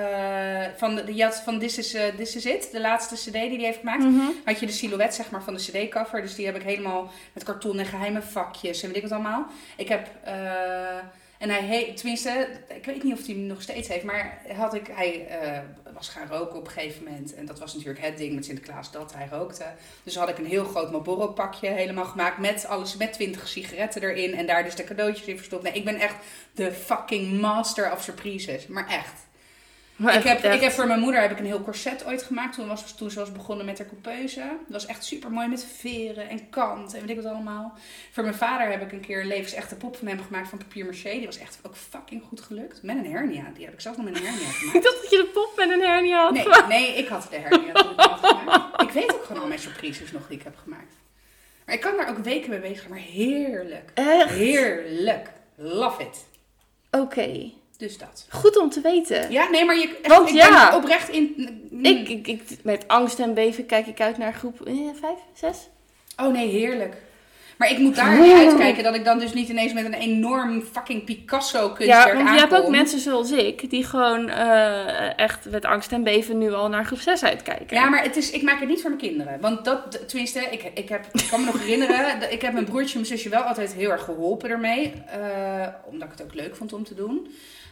van 0.78 0.96
de, 0.96 1.16
je 1.16 1.24
had 1.24 1.36
van 1.46 1.60
This 1.60 1.78
is, 1.78 1.94
eh, 1.94 2.04
This 2.18 2.36
is 2.36 2.46
It, 2.46 2.70
de 2.72 2.80
laatste 2.80 3.16
cd 3.16 3.32
die 3.32 3.42
hij 3.56 3.66
heeft 3.66 3.80
gemaakt. 3.80 4.04
Mhm. 4.04 4.22
Had 4.46 4.60
je 4.60 4.66
de 4.66 4.72
silhouet 4.72 5.14
zeg 5.14 5.32
maar 5.32 5.44
van 5.44 5.54
de 5.54 5.60
cd-cover. 5.60 6.22
Dus 6.22 6.36
die 6.36 6.46
heb 6.46 6.56
ik 6.56 6.62
helemaal 6.62 7.10
met 7.34 7.44
karton 7.44 7.80
en 7.80 7.86
geheime 7.86 8.22
vakjes 8.22 8.82
en 8.82 8.88
weet 8.88 8.98
ik 8.98 9.04
wat 9.04 9.12
allemaal. 9.12 9.46
Ik 9.78 9.88
heb... 9.90 10.08
eh, 10.24 10.98
En 11.38 11.50
hij 11.50 11.62
heeft, 11.62 11.98
tenminste, 11.98 12.48
ik 12.76 12.86
weet 12.86 13.04
niet 13.04 13.14
of 13.14 13.26
hij 13.26 13.36
hem 13.36 13.46
nog 13.46 13.62
steeds 13.62 13.88
heeft, 13.88 14.04
maar 14.04 14.42
had 14.56 14.74
ik, 14.74 14.88
hij 14.92 15.28
was 15.98 16.10
gaan 16.10 16.28
roken 16.28 16.58
op 16.58 16.66
een 16.66 16.72
gegeven 16.72 17.04
moment. 17.04 17.34
En 17.34 17.46
dat 17.46 17.60
was 17.60 17.74
natuurlijk 17.74 18.06
het 18.06 18.18
ding 18.18 18.36
met 18.36 18.46
Sinterklaas 18.46 18.92
dat 18.92 19.14
hij 19.14 19.28
rookte. 19.32 19.66
Dus 20.04 20.16
had 20.16 20.30
ik 20.30 20.38
een 20.38 20.46
heel 20.46 20.66
groot 20.66 20.92
Marlboro 20.92 21.28
pakje 21.28 21.68
helemaal 21.68 22.06
gemaakt 22.06 22.38
met 22.38 22.66
alles, 22.66 22.98
met 22.98 23.14
20 23.14 23.48
sigaretten 23.48 24.02
erin. 24.02 24.36
En 24.36 24.48
daar 24.48 24.64
dus 24.64 24.76
de 24.76 24.84
cadeautjes 24.84 25.28
in 25.28 25.38
verstopt. 25.38 25.64
Nee, 25.64 25.74
ik 25.74 25.86
ben 25.86 26.00
echt 26.00 26.16
de 26.54 26.72
fucking 26.72 27.42
master 27.42 27.92
of 27.92 28.04
surprises. 28.04 28.68
Maar 28.68 28.88
echt. 28.88 29.27
Ik 29.98 30.24
heb, 30.24 30.44
echt- 30.44 30.56
ik 30.56 30.62
heb 30.62 30.72
voor 30.72 30.88
mijn 30.88 31.00
moeder 31.00 31.22
heb 31.22 31.32
ik 31.32 31.40
een 31.40 31.46
heel 31.46 31.64
corset 31.64 32.06
ooit 32.06 32.24
gemaakt. 32.24 32.54
Toen, 32.56 32.68
was, 32.68 32.96
toen 32.96 33.12
ze 33.12 33.20
was 33.20 33.32
begonnen 33.32 33.66
met 33.66 33.78
haar 33.78 33.88
coupeuse. 33.88 34.40
Dat 34.40 34.58
was 34.82 34.86
echt 34.86 35.04
super 35.06 35.32
mooi 35.32 35.48
met 35.48 35.66
veren 35.78 36.30
en 36.30 36.50
kant 36.50 36.94
en 36.94 37.00
weet 37.02 37.10
ik 37.10 37.16
wat 37.24 37.34
allemaal. 37.34 37.74
Voor 38.12 38.24
mijn 38.24 38.36
vader 38.36 38.70
heb 38.72 38.82
ik 38.82 38.92
een 38.92 39.00
keer 39.00 39.22
een 39.22 39.28
levensechte 39.28 39.76
pop 39.76 39.98
van 39.98 40.08
hem 40.08 40.20
gemaakt 40.24 40.50
van 40.50 40.58
papier 40.58 40.86
maché. 40.86 41.10
Die 41.10 41.26
was 41.26 41.38
echt 41.38 41.60
ook 41.64 41.76
fucking 41.76 42.24
goed 42.28 42.42
gelukt. 42.42 42.84
Met 42.84 42.96
een 42.98 43.12
hernia. 43.12 43.52
Die 43.56 43.66
heb 43.66 43.74
ik 43.74 43.82
zelfs 43.82 43.98
nog 43.98 44.06
met 44.10 44.18
een 44.20 44.26
hernia 44.26 44.48
Ik 44.50 44.56
gemaakt. 44.56 44.84
dacht 44.84 45.02
dat 45.02 45.10
je 45.12 45.18
de 45.18 45.30
pop 45.34 45.54
met 45.56 45.70
een 45.70 45.82
hernia 45.82 46.22
had 46.24 46.32
Nee, 46.34 46.46
nee, 46.68 46.94
ik 46.96 47.08
had 47.08 47.28
de 47.30 47.38
hernia 47.38 47.74
toen 47.74 47.92
ik 47.92 48.00
had 48.00 48.20
gemaakt. 48.38 48.82
Ik 48.82 48.90
weet 48.90 49.14
ook 49.14 49.24
gewoon 49.24 49.42
al 49.42 49.48
mijn 49.48 49.60
surprises 49.60 50.12
nog 50.12 50.28
die 50.28 50.38
ik 50.38 50.44
heb 50.44 50.56
gemaakt. 50.64 50.94
Maar 51.66 51.76
ik 51.76 51.82
kan 51.82 51.98
daar 51.98 52.10
ook 52.10 52.18
weken 52.18 52.50
mee 52.50 52.60
bezig 52.60 52.78
zijn. 52.78 52.90
Maar 52.90 53.00
heerlijk. 53.00 53.92
Echt? 53.94 54.30
Heerlijk. 54.34 55.30
Love 55.56 56.02
it. 56.02 56.26
Oké. 56.92 57.52
Dus 57.78 57.98
dat. 57.98 58.26
Goed 58.30 58.58
om 58.58 58.70
te 58.70 58.82
weten. 58.82 59.32
Ja, 59.32 59.50
nee, 59.50 59.66
maar 59.66 59.76
je, 59.78 59.98
echt, 60.02 60.16
Want 60.16 60.30
ik 60.30 60.36
ja. 60.36 60.70
ben 60.70 60.78
oprecht 60.80 61.10
in... 61.10 61.36
Ik, 61.82 62.10
ik, 62.10 62.28
ik, 62.28 62.42
met 62.64 62.88
angst 62.88 63.20
en 63.20 63.34
beven 63.34 63.66
kijk 63.66 63.88
ik 63.88 64.02
uit 64.02 64.18
naar 64.18 64.34
groep 64.34 64.58
5, 65.00 65.12
6. 65.34 65.58
Oh 66.18 66.28
nee, 66.34 66.48
heerlijk. 66.48 66.96
Maar 67.58 67.72
ik 67.72 67.78
moet 67.78 67.96
daar 67.96 68.20
niet 68.22 68.34
uitkijken 68.34 68.84
dat 68.84 68.96
ik 68.96 69.06
dan 69.06 69.20
dus 69.20 69.34
niet 69.34 69.50
ineens 69.50 69.74
met 69.74 69.86
een 69.86 69.94
enorm 69.94 70.62
fucking 70.72 71.04
Picasso 71.04 71.70
kunstwerk 71.70 72.08
Ja, 72.08 72.14
want 72.16 72.30
je 72.30 72.36
hebt 72.40 72.52
ook 72.52 72.58
aankom. 72.58 72.72
mensen 72.72 73.00
zoals 73.00 73.32
ik 73.32 73.70
die 73.70 73.84
gewoon 73.86 74.30
eh, 74.30 75.20
echt 75.20 75.46
met 75.50 75.66
angst 75.66 75.92
en 75.92 76.04
beven 76.04 76.38
nu 76.38 76.54
al 76.54 76.70
naar 76.70 76.86
groep 76.86 77.00
6 77.00 77.24
uitkijken. 77.24 77.76
Ja, 77.78 77.90
maar 77.90 78.04
het 78.04 78.16
is, 78.16 78.32
ik 78.32 78.42
maak 78.42 78.60
het 78.60 78.70
niet 78.70 78.82
voor 78.82 78.90
mijn 78.90 79.02
kinderen. 79.02 79.40
Want 79.42 79.66
dat, 79.66 80.08
tenminste, 80.08 80.40
ik, 80.40 80.72
ik, 80.74 80.90
heb, 80.90 81.06
ik 81.12 81.28
kan 81.30 81.40
me 81.40 81.46
nog 81.46 81.60
herinneren, 81.60 82.20
dat- 82.20 82.32
ik 82.32 82.42
heb 82.42 82.54
mijn 82.54 82.66
broertje 82.66 82.94
en 82.94 83.00
mijn 83.00 83.18
zusje 83.18 83.30
wel 83.30 83.42
altijd 83.42 83.74
heel 83.74 83.90
erg 83.92 84.04
geholpen 84.04 84.50
ermee. 84.50 84.94
eh, 85.08 85.68
omdat 85.86 86.08
ik 86.08 86.18
het 86.18 86.24
ook 86.28 86.34
leuk 86.34 86.56
vond 86.56 86.74
om 86.74 86.84
te 86.84 86.96
doen. 86.96 87.28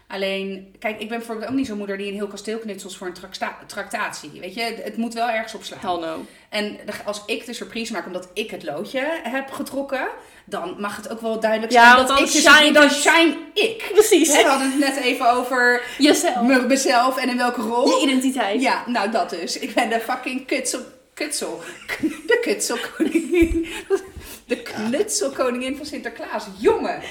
Alleen, 0.08 0.76
kijk, 0.80 1.00
ik 1.02 1.10
ben 1.10 1.18
bijvoorbeeld 1.18 1.50
ook 1.50 1.56
niet 1.56 1.68
zo'n 1.68 1.78
moeder 1.78 1.98
die 1.98 2.08
een 2.08 2.14
heel 2.14 2.28
kasteel 2.28 2.58
knutselt 2.58 2.96
voor 2.96 3.08
een 3.08 3.14
tracta- 3.14 3.58
tractatie. 3.68 4.32
Weet 4.40 4.54
je, 4.54 4.62
het 4.84 4.98
moet 4.98 5.14
wel 5.14 5.30
ergens 5.30 5.54
op 5.54 5.64
slaan. 5.64 5.80
Hell 6.00 6.08
no. 6.10 6.26
En 6.50 6.78
als 7.06 7.24
ik 7.26 7.46
de 7.46 7.54
surprise 7.54 7.92
maak 7.94 8.06
omdat 8.06 8.30
ik 8.34 8.52
het 8.52 8.64
loodje 8.64 9.20
heb 9.24 9.52
getrokken, 9.52 10.08
dan 10.46 10.76
mag 10.80 10.96
het 10.96 11.10
ook 11.10 11.22
wel 11.22 11.40
duidelijk 11.40 11.72
Ja, 11.72 11.84
zijn 11.84 11.96
want 11.96 12.08
dat 12.08 12.18
dan 12.18 12.26
ik 12.28 12.34
shine 12.34 12.72
dan 12.74 12.88
dus- 12.88 13.02
shine 13.02 13.38
ik. 13.54 13.90
Precies. 13.94 14.32
We 14.36 14.44
hadden 14.44 14.72
het 14.72 14.80
net 14.80 14.96
even 15.04 15.30
over 15.32 15.82
Jezelf. 15.98 16.42
me- 16.42 16.62
mezelf 16.68 17.18
en 17.18 17.30
in 17.30 17.38
welke 17.38 17.62
rol. 17.62 17.88
Je 18.00 18.04
identiteit. 18.06 18.62
Ja, 18.62 18.84
nou 18.88 19.12
dat 19.12 19.30
dus. 19.30 19.60
Ik 19.60 19.74
ben 19.74 19.90
de 19.90 20.00
fucking 20.00 20.46
kutsel. 20.48 20.80
Kutsel. 21.14 21.62
De 22.28 22.40
kutselkoningin. 22.42 23.68
De 24.46 24.62
knutselkoningin 24.62 25.78
van 25.78 25.86
Sinterklaas. 25.86 26.48
Jongen. 26.58 27.02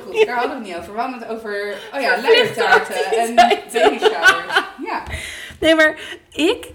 Goed, 0.00 0.26
daar 0.26 0.36
hadden 0.36 0.50
we 0.50 0.56
het 0.56 0.66
niet 0.66 0.76
over. 0.76 0.94
We 0.94 1.00
hadden 1.00 1.18
het 1.18 1.28
over, 1.28 1.76
oh 1.94 2.00
ja, 2.00 2.20
luiertaarten 2.20 3.04
en 3.18 3.34
baby 3.34 3.98
showers. 3.98 4.62
Ja. 4.84 5.02
Nee, 5.60 5.74
maar 5.74 6.18
ik 6.32 6.66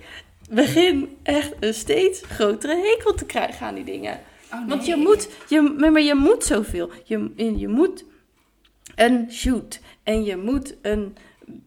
begin 0.49 1.18
echt 1.24 1.53
een 1.60 1.74
steeds 1.74 2.22
grotere 2.30 2.76
hekel 2.76 3.14
te 3.14 3.26
krijgen 3.26 3.66
aan 3.66 3.76
die 3.76 3.84
dingen. 3.84 4.20
Oh, 4.53 4.68
Want 4.68 4.86
je 4.86 4.95
moet, 4.95 5.30
je, 5.47 5.62
maar 5.62 6.01
je 6.01 6.16
moet 6.16 6.43
zoveel. 6.43 6.91
Je, 7.03 7.32
je 7.36 7.68
moet 7.68 8.05
een 8.95 9.28
shoot. 9.32 9.80
En 10.03 10.24
je 10.24 10.38
moet 10.38 10.76
een 10.82 11.18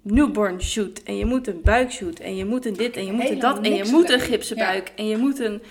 newborn 0.03 0.63
shoot. 0.63 1.03
En 1.03 1.17
je 1.17 1.25
moet 1.25 1.47
een 1.47 1.61
buikshoot. 1.63 2.19
En 2.19 2.37
je 2.37 2.45
moet 2.45 2.67
een 2.67 2.75
dit 2.75 2.97
en 2.97 3.07
je 3.07 3.13
moet 3.13 3.31
een 3.31 3.39
dat. 3.39 3.61
En 3.61 3.75
je 3.75 3.85
moet 3.85 4.11
een 4.11 4.21
gipsen 4.21 4.57
buik. 4.57 4.93
En 4.97 5.07
je 5.07 5.17
moet 5.17 5.39
een 5.39 5.63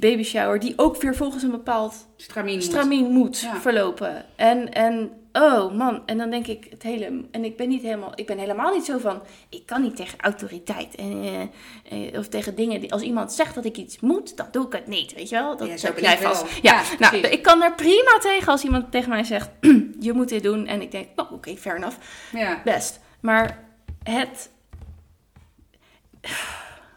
baby 0.00 0.22
shower. 0.22 0.58
Die 0.58 0.72
ook 0.76 1.02
weer 1.02 1.14
volgens 1.16 1.42
een 1.42 1.50
bepaald 1.50 1.94
Stramien 2.16 2.54
moet. 2.54 2.62
stramien 2.64 3.10
moet 3.10 3.40
Ja. 3.40 3.60
verlopen. 3.60 4.24
En, 4.36 4.72
en 4.72 5.10
oh 5.32 5.72
man, 5.74 6.02
en 6.06 6.18
dan 6.18 6.30
denk 6.30 6.46
ik 6.46 6.66
het 6.70 6.82
hele. 6.82 7.24
En 7.30 7.44
ik 7.44 7.56
ben 7.56 7.68
niet 7.68 7.82
helemaal. 7.82 8.12
Ik 8.14 8.26
ben 8.26 8.38
helemaal 8.38 8.74
niet 8.74 8.84
zo 8.84 8.98
van. 8.98 9.22
Ik 9.48 9.66
kan 9.66 9.82
niet 9.82 9.96
tegen 9.96 10.18
autoriteit. 10.20 10.94
En, 10.94 11.22
eh, 11.22 12.08
eh, 12.08 12.18
of 12.18 12.28
tegen 12.28 12.54
dingen. 12.54 12.80
Die, 12.80 12.92
als 12.92 13.02
iemand 13.02 13.32
zegt 13.32 13.54
dat 13.54 13.64
ik 13.64 13.76
iets 13.76 14.00
moet, 14.00 14.36
dan 14.36 14.46
doe 14.50 14.66
ik 14.66 14.72
het 14.72 14.86
niet. 14.86 15.14
Weet 15.14 15.28
je 15.28 15.34
wel? 15.36 15.56
Dat 15.56 15.68
Ja, 15.68 15.76
zo 15.76 15.92
ben 15.92 16.02
jij 16.02 16.18
vast. 16.18 16.44
Ja, 16.62 16.82
Ja, 16.98 17.10
nou, 17.10 17.16
ik 17.16 17.42
kan 17.42 17.62
er 17.62 17.74
prima 17.74 18.18
tegen 18.20 18.48
als 18.52 18.64
iemand 18.64 18.90
tegen 18.92 19.08
mij 19.08 19.24
zegt: 19.24 19.50
Je 20.00 20.12
moet 20.12 20.28
dit 20.28 20.42
doen. 20.42 20.66
En 20.66 20.82
ik 20.82 20.90
denk: 20.90 21.06
Oh, 21.16 21.32
oké, 21.32 21.56
fair 21.56 21.76
enough. 21.76 21.96
Ja. 22.32 22.60
Best. 22.64 23.00
Maar 23.20 23.64
het. 24.02 24.50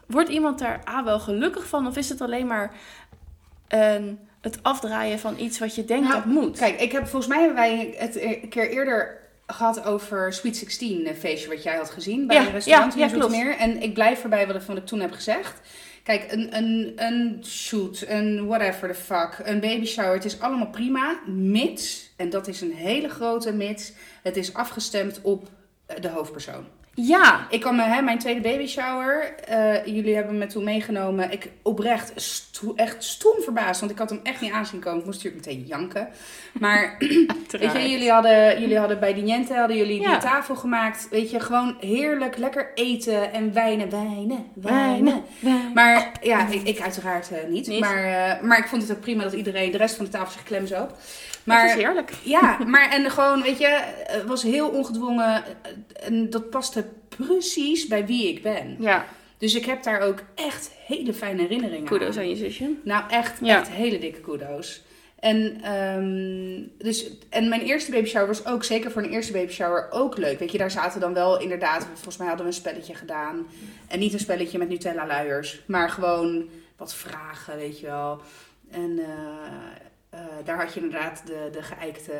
Wordt 0.06 0.28
iemand 0.28 0.58
daar 0.58 0.80
A 0.88 1.04
wel 1.04 1.20
gelukkig 1.20 1.66
van? 1.66 1.86
Of 1.86 1.96
is 1.96 2.08
het 2.08 2.20
alleen 2.20 2.46
maar 2.46 2.74
een, 3.68 4.18
het 4.40 4.58
afdraaien 4.62 5.18
van 5.18 5.38
iets 5.38 5.58
wat 5.58 5.74
je 5.74 5.84
denkt 5.84 6.08
Nou, 6.08 6.22
dat 6.22 6.32
moet? 6.32 6.58
Kijk, 6.58 6.80
ik 6.80 6.92
heb, 6.92 7.06
volgens 7.06 7.26
mij 7.26 7.38
hebben 7.38 7.56
wij 7.56 7.94
het 7.96 8.20
een 8.20 8.48
keer 8.48 8.70
eerder 8.70 9.22
gehad 9.46 9.84
over 9.84 10.32
Sweet 10.32 10.56
16 10.56 11.08
een 11.08 11.16
feestje 11.16 11.48
wat 11.48 11.62
jij 11.62 11.76
had 11.76 11.90
gezien 11.90 12.26
bij 12.26 12.36
Ja, 12.36 12.46
een 12.46 12.52
restaurant 12.52 12.92
ja, 12.92 12.98
ja, 12.98 13.04
in 13.04 13.10
Zoetermeer. 13.10 13.56
En 13.56 13.82
ik 13.82 13.94
blijf 13.94 14.22
erbij 14.22 14.46
wat 14.46 14.56
ik, 14.56 14.62
wat 14.62 14.76
ik 14.76 14.86
toen 14.86 15.00
heb 15.00 15.12
gezegd. 15.12 15.60
Kijk, 16.02 16.32
een, 16.32 16.56
een, 16.56 16.92
een 16.96 17.44
shoot, 17.44 18.04
een 18.08 18.46
whatever 18.46 18.88
the 18.88 18.94
fuck, 18.94 19.40
een 19.42 19.60
baby 19.60 19.86
shower, 19.86 20.14
het 20.14 20.24
is 20.24 20.40
allemaal 20.40 20.66
prima, 20.66 21.20
mits, 21.26 22.12
en 22.16 22.30
dat 22.30 22.48
is 22.48 22.60
een 22.60 22.72
hele 22.72 23.08
grote 23.08 23.52
mits, 23.52 23.92
het 24.22 24.36
is 24.36 24.54
afgestemd 24.54 25.20
op 25.22 25.48
de 26.00 26.08
hoofdpersoon. 26.08 26.66
Ja, 26.96 27.46
Ik 27.50 27.70
me, 27.70 27.82
hè, 27.82 28.02
mijn 28.02 28.18
tweede 28.18 28.40
baby 28.40 28.66
shower, 28.66 29.34
eh, 29.44 29.86
jullie 29.86 30.14
hebben 30.14 30.38
me 30.38 30.46
toen 30.46 30.64
meegenomen. 30.64 31.30
Ik 31.32 31.50
oprecht 31.62 32.12
sto- 32.14 32.72
echt 32.76 33.04
stom 33.04 33.34
verbaasd, 33.42 33.80
want 33.80 33.92
ik 33.92 33.98
had 33.98 34.10
hem 34.10 34.20
echt 34.22 34.40
niet 34.40 34.52
aanzien 34.52 34.80
komen. 34.80 34.98
Ik 34.98 35.04
moest 35.04 35.24
natuurlijk 35.24 35.46
meteen 35.46 35.64
janken. 35.66 36.08
Maar 36.52 36.96
weet 37.50 37.72
je, 37.72 37.90
jullie 37.90 38.10
hadden, 38.10 38.60
jullie 38.60 38.78
hadden 38.78 39.00
bij 39.00 39.14
Diniente 39.14 39.54
hadden 39.54 39.76
jullie 39.76 39.98
die 39.98 40.18
tafel 40.18 40.54
gemaakt. 40.56 41.08
Weet 41.10 41.30
je, 41.30 41.40
gewoon 41.40 41.76
heerlijk, 41.80 42.36
lekker 42.36 42.70
eten 42.74 43.32
en 43.32 43.52
wijnen, 43.52 43.90
wijnen, 43.90 44.46
wijnen. 44.54 45.22
Wijnen. 45.40 45.72
Maar 45.74 46.12
ja, 46.22 46.48
ik, 46.48 46.62
ik 46.62 46.80
uiteraard 46.80 47.30
eh, 47.30 47.38
niet. 47.48 47.66
Niet? 47.66 47.80
Maar, 47.80 48.04
eh, 48.04 48.42
maar 48.42 48.58
ik 48.58 48.66
vond 48.66 48.82
het 48.82 48.90
ook 48.92 49.00
prima 49.00 49.22
dat 49.22 49.32
iedereen, 49.32 49.70
de 49.70 49.78
rest 49.78 49.96
van 49.96 50.04
de 50.04 50.10
tafel 50.10 50.32
zich 50.32 50.42
klemzoop. 50.42 50.88
Maar, 50.90 51.33
Maar 51.44 51.66
dat 51.66 51.76
is 51.76 51.82
heerlijk. 51.82 52.12
ja, 52.22 52.58
maar 52.66 52.90
en 52.90 53.10
gewoon, 53.10 53.42
weet 53.42 53.58
je, 53.58 53.80
het 54.06 54.24
was 54.24 54.42
heel 54.42 54.68
ongedwongen. 54.68 55.42
En 56.02 56.30
dat 56.30 56.50
paste 56.50 56.84
precies 57.08 57.86
bij 57.86 58.06
wie 58.06 58.28
ik 58.28 58.42
ben. 58.42 58.76
Ja, 58.78 59.06
Dus 59.38 59.54
ik 59.54 59.64
heb 59.64 59.82
daar 59.82 60.00
ook 60.00 60.22
echt 60.34 60.70
hele 60.86 61.12
fijne 61.14 61.40
herinneringen 61.42 61.84
kudos 61.86 62.16
aan. 62.16 62.22
aan 62.22 62.28
je 62.28 62.36
zusje. 62.36 62.70
Nou, 62.84 63.04
echt, 63.10 63.38
Ja. 63.42 63.58
echt 63.58 63.68
hele 63.70 63.98
dikke 63.98 64.20
kudos. 64.20 64.82
En, 65.20 65.60
ehm, 65.62 66.84
dus, 66.84 67.10
en 67.30 67.48
mijn 67.48 67.60
eerste 67.60 67.90
baby 67.90 68.06
shower 68.08 68.26
was 68.26 68.46
ook, 68.46 68.64
zeker 68.64 68.90
voor 68.90 69.02
een 69.02 69.10
eerste 69.10 69.32
baby 69.32 69.52
shower, 69.52 69.86
ook 69.90 70.16
leuk. 70.18 70.38
Weet 70.38 70.52
je, 70.52 70.58
daar 70.58 70.70
zaten 70.70 71.00
dan 71.00 71.14
wel 71.14 71.40
inderdaad, 71.40 71.86
volgens 71.92 72.16
mij 72.16 72.26
hadden 72.26 72.46
we 72.46 72.52
een 72.52 72.58
spelletje 72.58 72.94
gedaan. 72.94 73.46
En 73.88 73.98
niet 73.98 74.12
een 74.12 74.18
spelletje 74.18 74.58
met 74.58 74.68
Nutella 74.68 75.06
luiers, 75.06 75.60
maar 75.66 75.90
gewoon 75.90 76.48
wat 76.76 76.94
vragen, 76.94 77.56
weet 77.56 77.80
je 77.80 77.86
wel. 77.86 78.20
En 78.70 78.98
eh, 78.98 79.06
eh, 80.14 80.20
daar 80.44 80.64
had 80.64 80.74
je 80.74 80.80
inderdaad 80.80 81.22
de, 81.26 81.48
de 81.52 81.62
geëikte, 81.62 82.12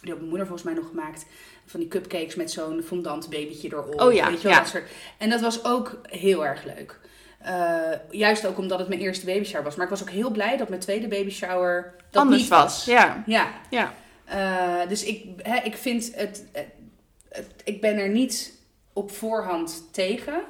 die 0.00 0.10
had 0.10 0.16
mijn 0.18 0.28
moeder 0.28 0.46
volgens 0.46 0.62
mij 0.68 0.74
nog 0.74 0.88
gemaakt, 0.88 1.26
van 1.66 1.80
die 1.80 1.88
cupcakes 1.88 2.34
met 2.34 2.50
zo'n 2.50 2.82
fondant 2.82 3.30
babytje 3.30 3.68
erop. 3.72 4.00
Oh 4.00 4.12
ja, 4.12 4.28
weet 4.28 4.36
je 4.42 4.48
wel, 4.48 4.52
ja. 4.56 4.58
dat 4.62 4.68
soort. 4.68 4.88
En 5.18 5.30
dat 5.30 5.40
was 5.40 5.64
ook 5.64 5.98
heel 6.08 6.46
erg 6.46 6.64
leuk. 6.64 6.98
Eh, 7.38 7.80
juist 8.10 8.46
ook 8.46 8.58
omdat 8.58 8.78
het 8.78 8.88
mijn 8.88 9.00
eerste 9.00 9.26
baby 9.26 9.44
shower 9.44 9.64
was. 9.64 9.74
Maar 9.74 9.84
ik 9.84 9.90
was 9.90 10.02
ook 10.02 10.10
heel 10.10 10.30
blij 10.30 10.56
dat 10.56 10.68
mijn 10.68 10.80
tweede 10.80 11.08
baby 11.08 11.30
shower 11.30 11.94
dat 12.10 12.22
Anders 12.22 12.40
niet 12.40 12.50
was. 12.50 12.84
Ja, 12.84 13.22
Ja. 13.26 13.48
ja. 13.70 13.92
Eh, 14.24 14.88
dus 14.88 15.04
ik, 15.04 15.24
hè, 15.42 15.56
ik 15.62 15.76
vind 15.76 16.14
het, 16.14 16.44
het, 16.52 16.68
het- 17.28 17.46
Ik 17.64 17.80
ben 17.80 17.96
er 17.98 18.08
niet 18.08 18.52
op 18.92 19.10
voorhand 19.10 19.88
tegen. 19.92 20.40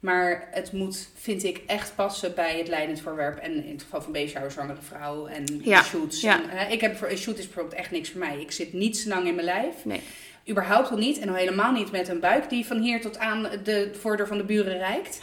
Maar 0.00 0.48
het 0.50 0.72
moet, 0.72 1.08
vind 1.14 1.44
ik, 1.44 1.60
echt 1.66 1.94
passen 1.94 2.34
bij 2.34 2.58
het 2.58 2.68
leidend 2.68 3.00
voorwerp. 3.00 3.38
En 3.38 3.64
in 3.64 3.72
het 3.72 3.82
geval 3.82 4.02
van 4.02 4.16
shower, 4.28 4.50
zwangere 4.50 4.82
vrouw 4.82 5.26
en 5.26 5.44
Ja, 5.62 5.82
shoots. 5.82 6.20
ja. 6.20 6.42
En, 6.42 6.48
hè, 6.48 6.72
ik 6.72 6.80
heb, 6.80 6.96
voor- 6.96 7.08
een 7.10 7.16
shoot 7.18 7.38
is 7.38 7.44
bijvoorbeeld 7.44 7.74
echt 7.74 7.90
niks 7.90 8.10
voor 8.10 8.20
mij. 8.20 8.40
Ik 8.40 8.50
zit 8.52 8.72
niet 8.72 8.98
zo 8.98 9.08
lang 9.08 9.26
in 9.26 9.34
mijn 9.34 9.46
lijf. 9.46 9.84
Nee. 9.84 10.00
Überhaupt 10.48 10.90
al 10.90 10.96
niet. 10.96 11.18
En 11.18 11.28
al 11.28 11.34
helemaal 11.34 11.72
niet 11.72 11.90
met 11.90 12.08
een 12.08 12.20
buik 12.20 12.48
die 12.48 12.66
van 12.66 12.80
hier 12.80 13.00
tot 13.00 13.18
aan 13.18 13.48
de 13.64 13.90
voordeur 14.00 14.26
van 14.26 14.36
de 14.38 14.44
buren 14.44 14.78
reikt. 14.78 15.18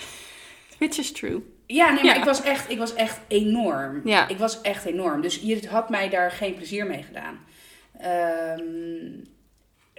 Which 0.78 0.98
is 0.98 1.12
true. 1.12 1.42
Ja, 1.66 1.86
nee, 1.92 2.04
maar 2.04 2.14
Ja. 2.14 2.20
Ik, 2.20 2.24
was 2.24 2.42
echt, 2.44 2.70
ik 2.72 2.78
was 2.78 2.94
echt 2.94 3.20
enorm. 3.28 4.02
Ja. 4.06 4.28
Ik 4.28 4.38
was 4.38 4.62
echt 4.62 4.86
enorm. 4.86 5.22
Dus 5.22 5.40
je 5.44 5.68
had 5.70 5.90
mij 5.90 6.10
daar 6.10 6.32
geen 6.32 6.56
plezier 6.56 6.86
mee 6.86 7.04
gedaan. 7.04 7.40
Ehm 8.00 8.62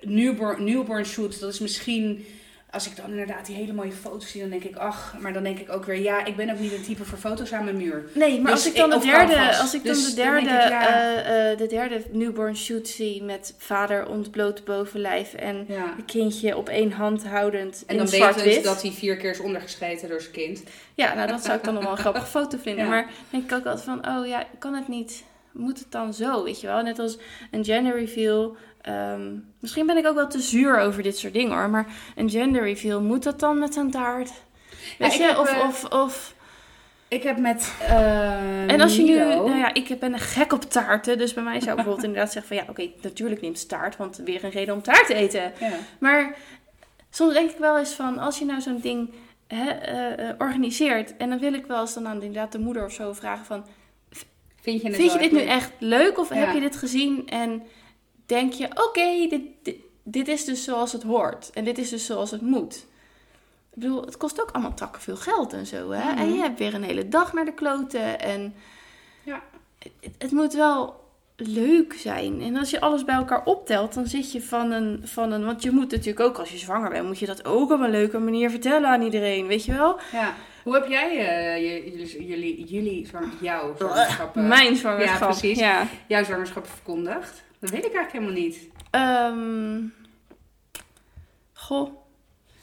newborn, 0.00 0.64
newborn 0.64 1.04
shoots, 1.04 1.38
dat 1.38 1.52
is 1.52 1.58
misschien 1.58 2.26
als 2.74 2.86
ik 2.88 2.96
dan 2.96 3.10
inderdaad 3.10 3.46
die 3.46 3.56
hele 3.56 3.72
mooie 3.72 3.92
foto's 3.92 4.30
zie, 4.30 4.40
dan 4.40 4.50
denk 4.50 4.64
ik, 4.64 4.76
ach, 4.76 5.14
maar 5.20 5.32
dan 5.32 5.42
denk 5.42 5.58
ik 5.58 5.72
ook 5.72 5.84
weer, 5.84 6.00
ja, 6.00 6.24
ik 6.24 6.36
ben 6.36 6.50
ook 6.50 6.58
niet 6.58 6.72
een 6.72 6.82
type 6.82 7.04
voor 7.04 7.18
foto's 7.18 7.52
aan 7.52 7.64
mijn 7.64 7.76
muur. 7.76 8.04
Nee, 8.14 8.40
maar 8.40 8.52
Dus 8.52 8.64
als 8.64 8.72
ik 8.72 8.76
dan 8.76 8.92
ik- 8.92 9.00
de 9.00 9.06
derde, 9.06 9.56
als 9.58 9.74
ik 9.74 9.84
dan 9.84 9.92
Dus 9.94 10.14
de 10.14 10.22
dan 10.22 10.24
derde, 10.24 10.46
ik, 10.64 10.68
ja. 10.68 10.88
eh, 10.88 11.50
eh, 11.52 11.58
de 11.58 11.66
derde 11.66 12.02
newborn 12.12 12.56
shoot 12.56 12.88
zie 12.88 13.22
met 13.22 13.54
vader 13.58 14.08
ontbloot 14.08 14.64
bovenlijf 14.64 15.34
en 15.34 15.64
Ja. 15.68 15.94
een 15.98 16.04
kindje 16.04 16.56
op 16.56 16.68
één 16.68 16.92
hand 16.92 17.26
houdend 17.26 17.82
En 17.86 17.92
in 17.92 17.96
dan 17.98 18.08
zwart-wit. 18.08 18.44
wetend 18.44 18.64
dat 18.64 18.82
hij 18.82 18.90
vier 18.90 19.16
keer 19.16 19.30
is 19.30 19.40
ondergescheten 19.40 20.08
door 20.08 20.20
zijn 20.20 20.32
kind. 20.32 20.62
Ja, 20.94 21.14
nou 21.14 21.28
dat 21.28 21.44
zou 21.44 21.56
ik 21.58 21.64
dan 21.64 21.74
nog 21.74 21.82
wel 21.82 21.92
een 21.92 21.98
grappige 22.06 22.26
foto 22.26 22.58
vinden. 22.62 22.84
Ja. 22.84 22.90
Maar 22.90 23.10
denk 23.30 23.44
ik 23.50 23.52
ook 23.56 23.66
altijd 23.66 23.84
van, 23.84 24.08
oh 24.08 24.26
ja, 24.26 24.46
kan 24.58 24.74
het 24.74 24.88
niet, 24.88 25.24
moet 25.52 25.78
het 25.78 25.90
dan 25.92 26.14
zo, 26.14 26.44
weet 26.44 26.60
je 26.60 26.66
wel? 26.66 26.82
Net 26.82 26.98
als 26.98 27.18
een 27.50 27.64
gender 27.64 27.94
reveal. 27.98 28.56
Ehm, 28.84 29.32
misschien 29.60 29.86
ben 29.86 29.96
ik 29.96 30.06
ook 30.06 30.14
wel 30.14 30.28
te 30.28 30.40
zuur 30.40 30.78
over 30.78 31.02
dit 31.02 31.18
soort 31.18 31.32
dingen 31.32 31.56
hoor, 31.56 31.70
maar 31.70 31.86
een 32.16 32.30
gender 32.30 32.62
reveal, 32.62 33.00
moet 33.02 33.22
dat 33.22 33.40
dan 33.40 33.58
met 33.58 33.76
een 33.76 33.90
taart? 33.90 34.30
Weet 34.98 35.12
ik 35.12 35.18
je, 35.18 35.38
of, 35.38 35.52
eh, 35.52 35.66
of, 35.68 35.84
of... 35.84 36.34
Ik 37.08 37.22
heb 37.22 37.38
met. 37.38 37.72
eh, 37.80 38.70
En 38.72 38.80
als 38.80 38.96
je 38.96 39.02
nu, 39.02 39.16
nou 39.18 39.56
ja, 39.58 39.74
ik 39.74 39.98
ben 40.00 40.12
een 40.12 40.18
gek 40.18 40.52
op 40.52 40.62
taarten, 40.62 41.18
dus 41.18 41.34
bij 41.34 41.42
mij 41.42 41.58
zou 41.60 41.70
ik 41.70 41.74
bijvoorbeeld 41.76 42.04
inderdaad 42.06 42.32
zeggen 42.32 42.56
van, 42.56 42.64
ja, 42.64 42.70
oké, 42.70 42.90
natuurlijk 43.02 43.40
neemt 43.40 43.58
ze 43.58 43.66
taart, 43.66 43.96
want 43.96 44.16
weer 44.24 44.44
een 44.44 44.50
reden 44.50 44.74
om 44.74 44.82
taart 44.82 45.06
te 45.06 45.14
eten. 45.14 45.52
Ja. 45.60 45.70
Maar 45.98 46.36
soms 47.10 47.32
denk 47.32 47.50
ik 47.50 47.58
wel 47.58 47.78
eens 47.78 47.92
van, 47.92 48.18
als 48.18 48.38
je 48.38 48.44
nou 48.44 48.60
zo'n 48.60 48.80
ding 48.80 49.10
hè, 49.46 49.68
eh, 49.70 50.28
organiseert, 50.38 51.16
en 51.16 51.28
dan 51.28 51.38
wil 51.38 51.52
ik 51.54 51.66
wel 51.66 51.80
eens 51.80 51.94
dan 51.94 52.06
aan 52.08 52.22
inderdaad 52.22 52.52
de 52.52 52.58
moeder 52.58 52.84
of 52.84 52.92
zo 52.92 53.12
vragen 53.12 53.44
van, 53.46 53.66
Vind 54.60 54.80
je, 54.82 54.86
het 54.86 54.96
vind 54.96 55.12
je 55.12 55.18
dit 55.18 55.32
nu 55.32 55.40
echt 55.40 55.70
leuk 55.78 56.18
of 56.18 56.28
Ja. 56.28 56.34
heb 56.36 56.54
je 56.54 56.60
dit 56.60 56.76
gezien 56.76 57.28
en 57.28 57.62
denk 58.26 58.52
je, 58.52 58.68
oké, 58.88 59.26
dit, 59.28 59.40
dit, 59.62 59.76
dit 60.02 60.28
is 60.28 60.44
dus 60.44 60.64
zoals 60.64 60.92
het 60.92 61.02
hoort 61.02 61.50
en 61.54 61.64
dit 61.64 61.78
is 61.78 61.88
dus 61.88 62.06
zoals 62.06 62.30
het 62.30 62.40
moet. 62.42 62.74
Ik 63.72 63.80
bedoel, 63.80 64.04
het 64.04 64.16
kost 64.16 64.40
ook 64.40 64.50
allemaal 64.50 64.74
takken 64.74 65.02
veel 65.02 65.16
geld 65.16 65.52
en 65.52 65.66
zo, 65.66 65.90
hè? 65.90 66.10
Mhm. 66.10 66.18
En 66.18 66.34
je 66.34 66.40
hebt 66.40 66.58
weer 66.58 66.74
een 66.74 66.82
hele 66.82 67.08
dag 67.08 67.32
naar 67.32 67.44
de 67.44 67.54
kloten 67.54 68.20
en 68.20 68.54
Ja. 69.22 69.42
het, 69.78 69.92
het 70.18 70.30
moet 70.32 70.52
wel 70.54 71.02
leuk 71.36 71.92
zijn. 71.92 72.40
En 72.42 72.56
als 72.56 72.70
je 72.70 72.80
alles 72.80 73.04
bij 73.04 73.14
elkaar 73.14 73.44
optelt, 73.44 73.94
dan 73.94 74.06
zit 74.06 74.32
je 74.32 74.42
van 74.42 74.70
een, 74.70 75.00
van 75.04 75.32
een... 75.32 75.44
Want 75.44 75.62
je 75.62 75.70
moet 75.70 75.90
natuurlijk 75.90 76.20
ook, 76.20 76.38
als 76.38 76.50
je 76.50 76.58
zwanger 76.58 76.90
bent, 76.90 77.06
moet 77.06 77.18
je 77.18 77.26
dat 77.26 77.44
ook 77.44 77.70
op 77.70 77.80
een 77.80 77.90
leuke 77.90 78.18
manier 78.18 78.50
vertellen 78.50 78.88
aan 78.88 79.02
iedereen, 79.02 79.46
weet 79.46 79.64
je 79.64 79.72
wel? 79.72 79.98
Ja. 80.12 80.34
Hoe 80.62 80.74
heb 80.74 80.86
jij 80.88 81.18
eh, 81.18 81.84
jullie, 81.92 82.26
jullie, 82.26 82.64
jullie 82.64 83.08
jouw 83.40 83.74
zwangerschap, 83.78 84.36
eh, 84.36 84.46
Mijn 84.46 84.76
zwangerschap. 84.76 85.20
ja, 85.20 85.26
precies. 85.26 85.58
Ja. 85.58 85.86
jouw 86.08 86.24
zwangerschap 86.24 86.66
verkondigd? 86.66 87.42
Dat 87.64 87.72
weet 87.72 87.84
ik 87.84 87.94
eigenlijk 87.94 88.12
helemaal 88.12 88.42
niet. 88.42 88.68
Ehm, 88.90 89.82
goh, 91.52 91.90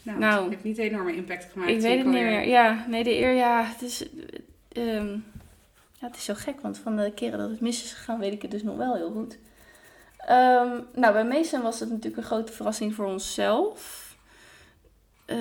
Nou, 0.04 0.20
Nou. 0.20 0.42
het 0.42 0.50
heeft 0.52 0.64
niet 0.64 0.78
een 0.78 0.84
enorme 0.84 1.16
impact 1.16 1.52
gemaakt. 1.52 1.72
ik 1.72 1.82
weet 1.82 1.98
het 1.98 2.06
niet 2.06 2.14
meer. 2.14 2.48
Ja, 2.48 2.86
nee, 2.88 3.04
de 3.04 3.18
eer, 3.18 3.34
ja, 3.34 3.64
het 3.64 3.82
is... 3.82 4.06
ehm, 4.72 5.10
ja, 6.00 6.08
het 6.08 6.16
is 6.16 6.26
zo 6.26 6.34
gek, 6.34 6.62
want 6.62 6.78
van 6.78 6.96
de 6.96 7.12
keren 7.14 7.40
dat 7.40 7.50
het 7.50 7.60
mis 7.60 7.84
is 7.84 7.94
gegaan, 7.94 8.20
weet 8.20 8.34
ik 8.34 8.42
het 8.42 8.52
dus 8.52 8.64
nog 8.64 8.78
wel 8.78 8.96
heel 8.96 9.12
goed. 9.12 9.38
Ehm, 10.18 10.82
nou, 10.94 11.14
bij 11.14 11.26
Mason 11.26 11.62
was 11.62 11.80
het 11.80 11.90
natuurlijk 11.90 12.18
een 12.18 12.24
grote 12.24 12.52
verrassing 12.54 12.94
voor 12.96 13.06
onszelf. 13.06 14.10
Eh, 15.26 15.38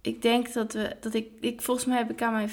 ik 0.00 0.22
denk 0.22 0.52
dat 0.52 0.72
we, 0.72 0.96
dat 1.00 1.14
ik, 1.14 1.28
ik, 1.40 1.62
volgens 1.62 1.86
mij 1.86 1.96
heb 1.98 2.10
ik 2.10 2.22
aan 2.22 2.32
mijn 2.32 2.50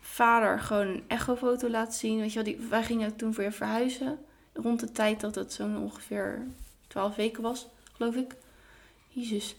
vader 0.00 0.60
gewoon 0.60 0.86
een 0.86 1.04
echofoto 1.08 1.68
laten 1.68 1.92
zien. 1.98 2.18
Weet 2.20 2.32
je 2.32 2.42
wel, 2.42 2.54
die, 2.54 2.66
wij 2.68 2.82
gingen 2.82 3.16
toen 3.16 3.32
weer 3.32 3.52
verhuizen. 3.52 4.18
Rond 4.54 4.80
de 4.80 4.92
tijd 4.92 5.20
dat 5.20 5.34
het 5.34 5.52
zo'n 5.52 5.78
ongeveer 5.78 6.46
12 6.86 7.16
weken 7.16 7.42
was, 7.42 7.66
geloof 7.92 8.14
ik. 8.14 8.34
Jezus. 9.08 9.56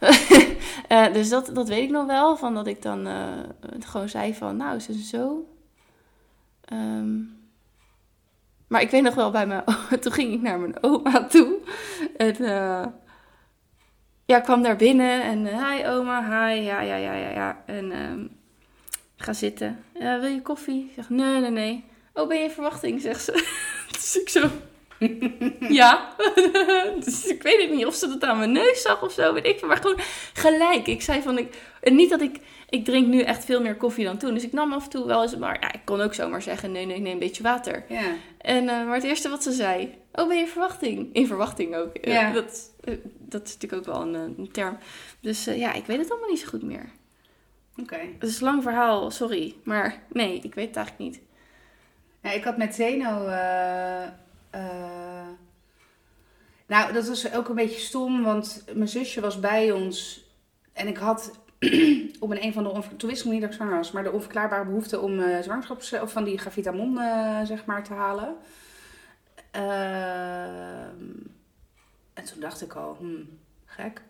Eh, 0.88 1.12
dus 1.12 1.28
dat, 1.28 1.50
dat 1.54 1.68
weet 1.68 1.82
ik 1.82 1.90
nog 1.90 2.06
wel. 2.06 2.36
Van 2.36 2.54
dat 2.54 2.66
ik 2.66 2.82
dan 2.82 3.06
eh, 3.06 3.38
gewoon 3.80 4.08
zei 4.08 4.34
van, 4.34 4.56
nou, 4.56 4.76
is 4.76 4.86
het 4.86 4.96
zo? 4.96 5.46
Ehm, 6.64 7.18
maar 8.66 8.80
ik 8.80 8.90
weet 8.90 9.02
nog 9.02 9.14
wel 9.14 9.30
bij 9.30 9.46
mijn... 9.46 9.64
toen 10.00 10.12
ging 10.12 10.32
ik 10.32 10.42
naar 10.42 10.58
mijn 10.58 10.82
oma 10.82 11.24
toe. 11.24 11.58
En 12.16 12.34
eh, 12.34 12.86
ja, 14.24 14.40
kwam 14.40 14.62
daar 14.62 14.76
binnen. 14.76 15.22
En 15.22 15.46
hi 15.46 15.86
oma, 15.86 16.22
hi, 16.22 16.60
ja, 16.60 16.80
ja, 16.80 16.96
ja, 16.96 17.14
ja, 17.14 17.30
ja. 17.30 17.62
En 17.66 17.92
ehm, 17.92 18.26
ga 19.16 19.32
zitten. 19.32 19.84
"Ja, 19.94 20.20
wil 20.20 20.30
je 20.30 20.42
koffie? 20.42 20.84
Ik 20.84 20.94
zeg, 20.94 21.08
nee, 21.08 21.40
nee, 21.40 21.50
nee. 21.50 21.84
Oh, 22.12 22.28
ben 22.28 22.36
je 22.36 22.44
in 22.44 22.50
verwachting, 22.50 23.00
zegt 23.00 23.24
ze. 23.24 23.32
dus 24.00 24.20
ik 24.20 24.28
zo... 24.28 24.48
ja. 25.68 26.14
dus 27.04 27.26
ik 27.26 27.42
weet 27.42 27.60
het 27.62 27.70
niet 27.70 27.86
of 27.86 27.94
ze 27.94 28.08
dat 28.08 28.22
aan 28.24 28.38
mijn 28.38 28.52
neus 28.52 28.82
zag 28.82 29.02
of 29.02 29.12
zo, 29.12 29.32
weet 29.32 29.46
ik. 29.46 29.60
Maar 29.66 29.76
gewoon 29.76 29.98
gelijk. 30.32 30.86
Ik 30.86 31.02
zei 31.02 31.22
van, 31.22 31.38
ik, 31.38 31.56
en 31.80 31.94
niet 31.94 32.10
dat 32.10 32.20
ik, 32.20 32.40
ik 32.68 32.84
drink 32.84 33.06
nu 33.06 33.20
echt 33.20 33.44
veel 33.44 33.60
meer 33.60 33.76
koffie 33.76 34.04
dan 34.04 34.18
toen. 34.18 34.34
Dus 34.34 34.44
ik 34.44 34.52
nam 34.52 34.72
af 34.72 34.84
en 34.84 34.90
toe 34.90 35.06
wel 35.06 35.22
eens, 35.22 35.36
maar 35.36 35.60
ja, 35.60 35.72
ik 35.72 35.80
kon 35.84 36.00
ook 36.00 36.14
zomaar 36.14 36.42
zeggen, 36.42 36.72
nee, 36.72 36.86
nee, 36.86 37.00
nee, 37.00 37.12
een 37.12 37.18
beetje 37.18 37.42
water. 37.42 37.84
Ja. 37.88 38.02
En, 38.38 38.68
eh, 38.68 38.84
maar 38.86 38.94
het 38.94 39.04
eerste 39.04 39.28
wat 39.28 39.42
ze 39.42 39.52
zei, 39.52 39.94
oh, 40.12 40.26
ben 40.26 40.36
je 40.36 40.42
in 40.42 40.48
verwachting? 40.48 41.08
In 41.14 41.26
verwachting 41.26 41.76
ook. 41.76 41.94
Eh, 41.94 42.12
Ja. 42.12 42.32
dat, 42.32 42.72
eh, 42.84 42.94
dat 43.18 43.46
is 43.46 43.52
natuurlijk 43.54 43.88
ook 43.88 43.94
wel 43.94 44.02
een, 44.02 44.14
een 44.14 44.48
term. 44.52 44.78
Dus 45.20 45.44
ja, 45.44 45.72
ik 45.72 45.86
weet 45.86 45.98
het 45.98 46.10
allemaal 46.10 46.28
niet 46.30 46.40
zo 46.40 46.46
goed 46.48 46.62
meer. 46.62 46.90
Oké. 47.80 47.98
Het 48.18 48.28
is 48.28 48.40
een 48.40 48.46
lang 48.46 48.62
verhaal, 48.62 49.10
sorry. 49.10 49.54
Maar 49.64 50.02
nee, 50.12 50.40
ik 50.42 50.54
weet 50.54 50.66
het 50.66 50.76
eigenlijk 50.76 51.10
niet. 51.10 51.20
Ja, 52.26 52.32
ik 52.32 52.44
had 52.44 52.56
met 52.56 52.74
Zeno. 52.74 53.26
eh, 53.26 54.02
eh, 54.50 55.28
nou, 56.66 56.92
dat 56.92 57.08
was 57.08 57.32
ook 57.32 57.48
een 57.48 57.54
beetje 57.54 57.80
stom, 57.80 58.22
want 58.22 58.64
mijn 58.74 58.88
zusje 58.88 59.20
was 59.20 59.40
bij 59.40 59.72
ons. 59.72 60.24
En 60.72 60.86
ik 60.88 60.96
had 60.96 61.30
op 62.20 62.30
een, 62.30 62.44
een 62.44 62.52
van 62.52 62.64
de. 62.64 62.82
Toen 62.96 63.10
wist 63.10 63.24
ik 63.24 63.30
niet 63.30 63.40
dat 63.40 63.50
ik 63.50 63.56
zwanger 63.56 63.76
was, 63.76 63.92
maar 63.92 64.02
de 64.02 64.12
onverklaarbare 64.12 64.64
behoefte 64.64 65.00
om 65.00 65.20
eh 65.20 65.42
zwangerschaps. 65.42 65.92
of 65.92 66.12
van 66.12 66.24
die 66.24 66.38
gravitamon, 66.38 66.96
zeg 67.46 67.64
maar, 67.64 67.84
te 67.84 67.92
halen. 67.92 68.36
Ehm, 69.50 71.04
en 72.14 72.24
toen 72.24 72.40
dacht 72.40 72.62
ik 72.62 72.72
al, 72.74 72.96
hmm, 72.98 73.38
gek. 73.64 74.02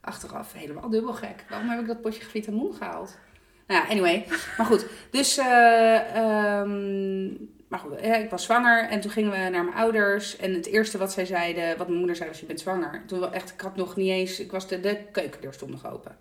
Achteraf 0.00 0.52
helemaal 0.52 0.88
dubbel 0.88 1.12
gek. 1.12 1.44
Waarom 1.48 1.68
heb 1.68 1.80
ik 1.80 1.86
dat 1.86 2.00
potje 2.00 2.20
gravitamon 2.20 2.74
gehaald? 2.74 3.18
Nou 3.66 3.82
ja, 3.82 3.90
anyway. 3.90 4.26
Maar 4.56 4.66
goed, 4.66 4.86
dus... 5.10 5.36
eh, 5.38 6.16
ehm, 6.16 7.28
maar 7.74 7.82
goed, 7.82 8.00
ja, 8.00 8.14
ik 8.14 8.30
was 8.30 8.44
zwanger 8.44 8.88
en 8.88 9.00
toen 9.00 9.10
gingen 9.10 9.30
we 9.30 9.36
naar 9.36 9.64
mijn 9.64 9.76
ouders. 9.76 10.36
En 10.36 10.54
het 10.54 10.66
eerste 10.66 10.98
wat 10.98 11.12
zij 11.12 11.26
zeiden, 11.26 11.78
wat 11.78 11.86
mijn 11.86 11.98
moeder 11.98 12.16
zei 12.16 12.28
was, 12.28 12.40
je 12.40 12.46
bent 12.46 12.60
zwanger. 12.60 13.02
Toen 13.06 13.32
echt, 13.32 13.50
ik 13.50 13.60
had 13.60 13.76
nog 13.76 13.96
niet 13.96 14.10
eens, 14.10 14.40
ik 14.40 14.50
was 14.50 14.68
de, 14.68 14.80
de 14.80 14.98
keukendeur 15.12 15.52
stond 15.52 15.70
nog 15.70 15.86
open. 15.92 16.16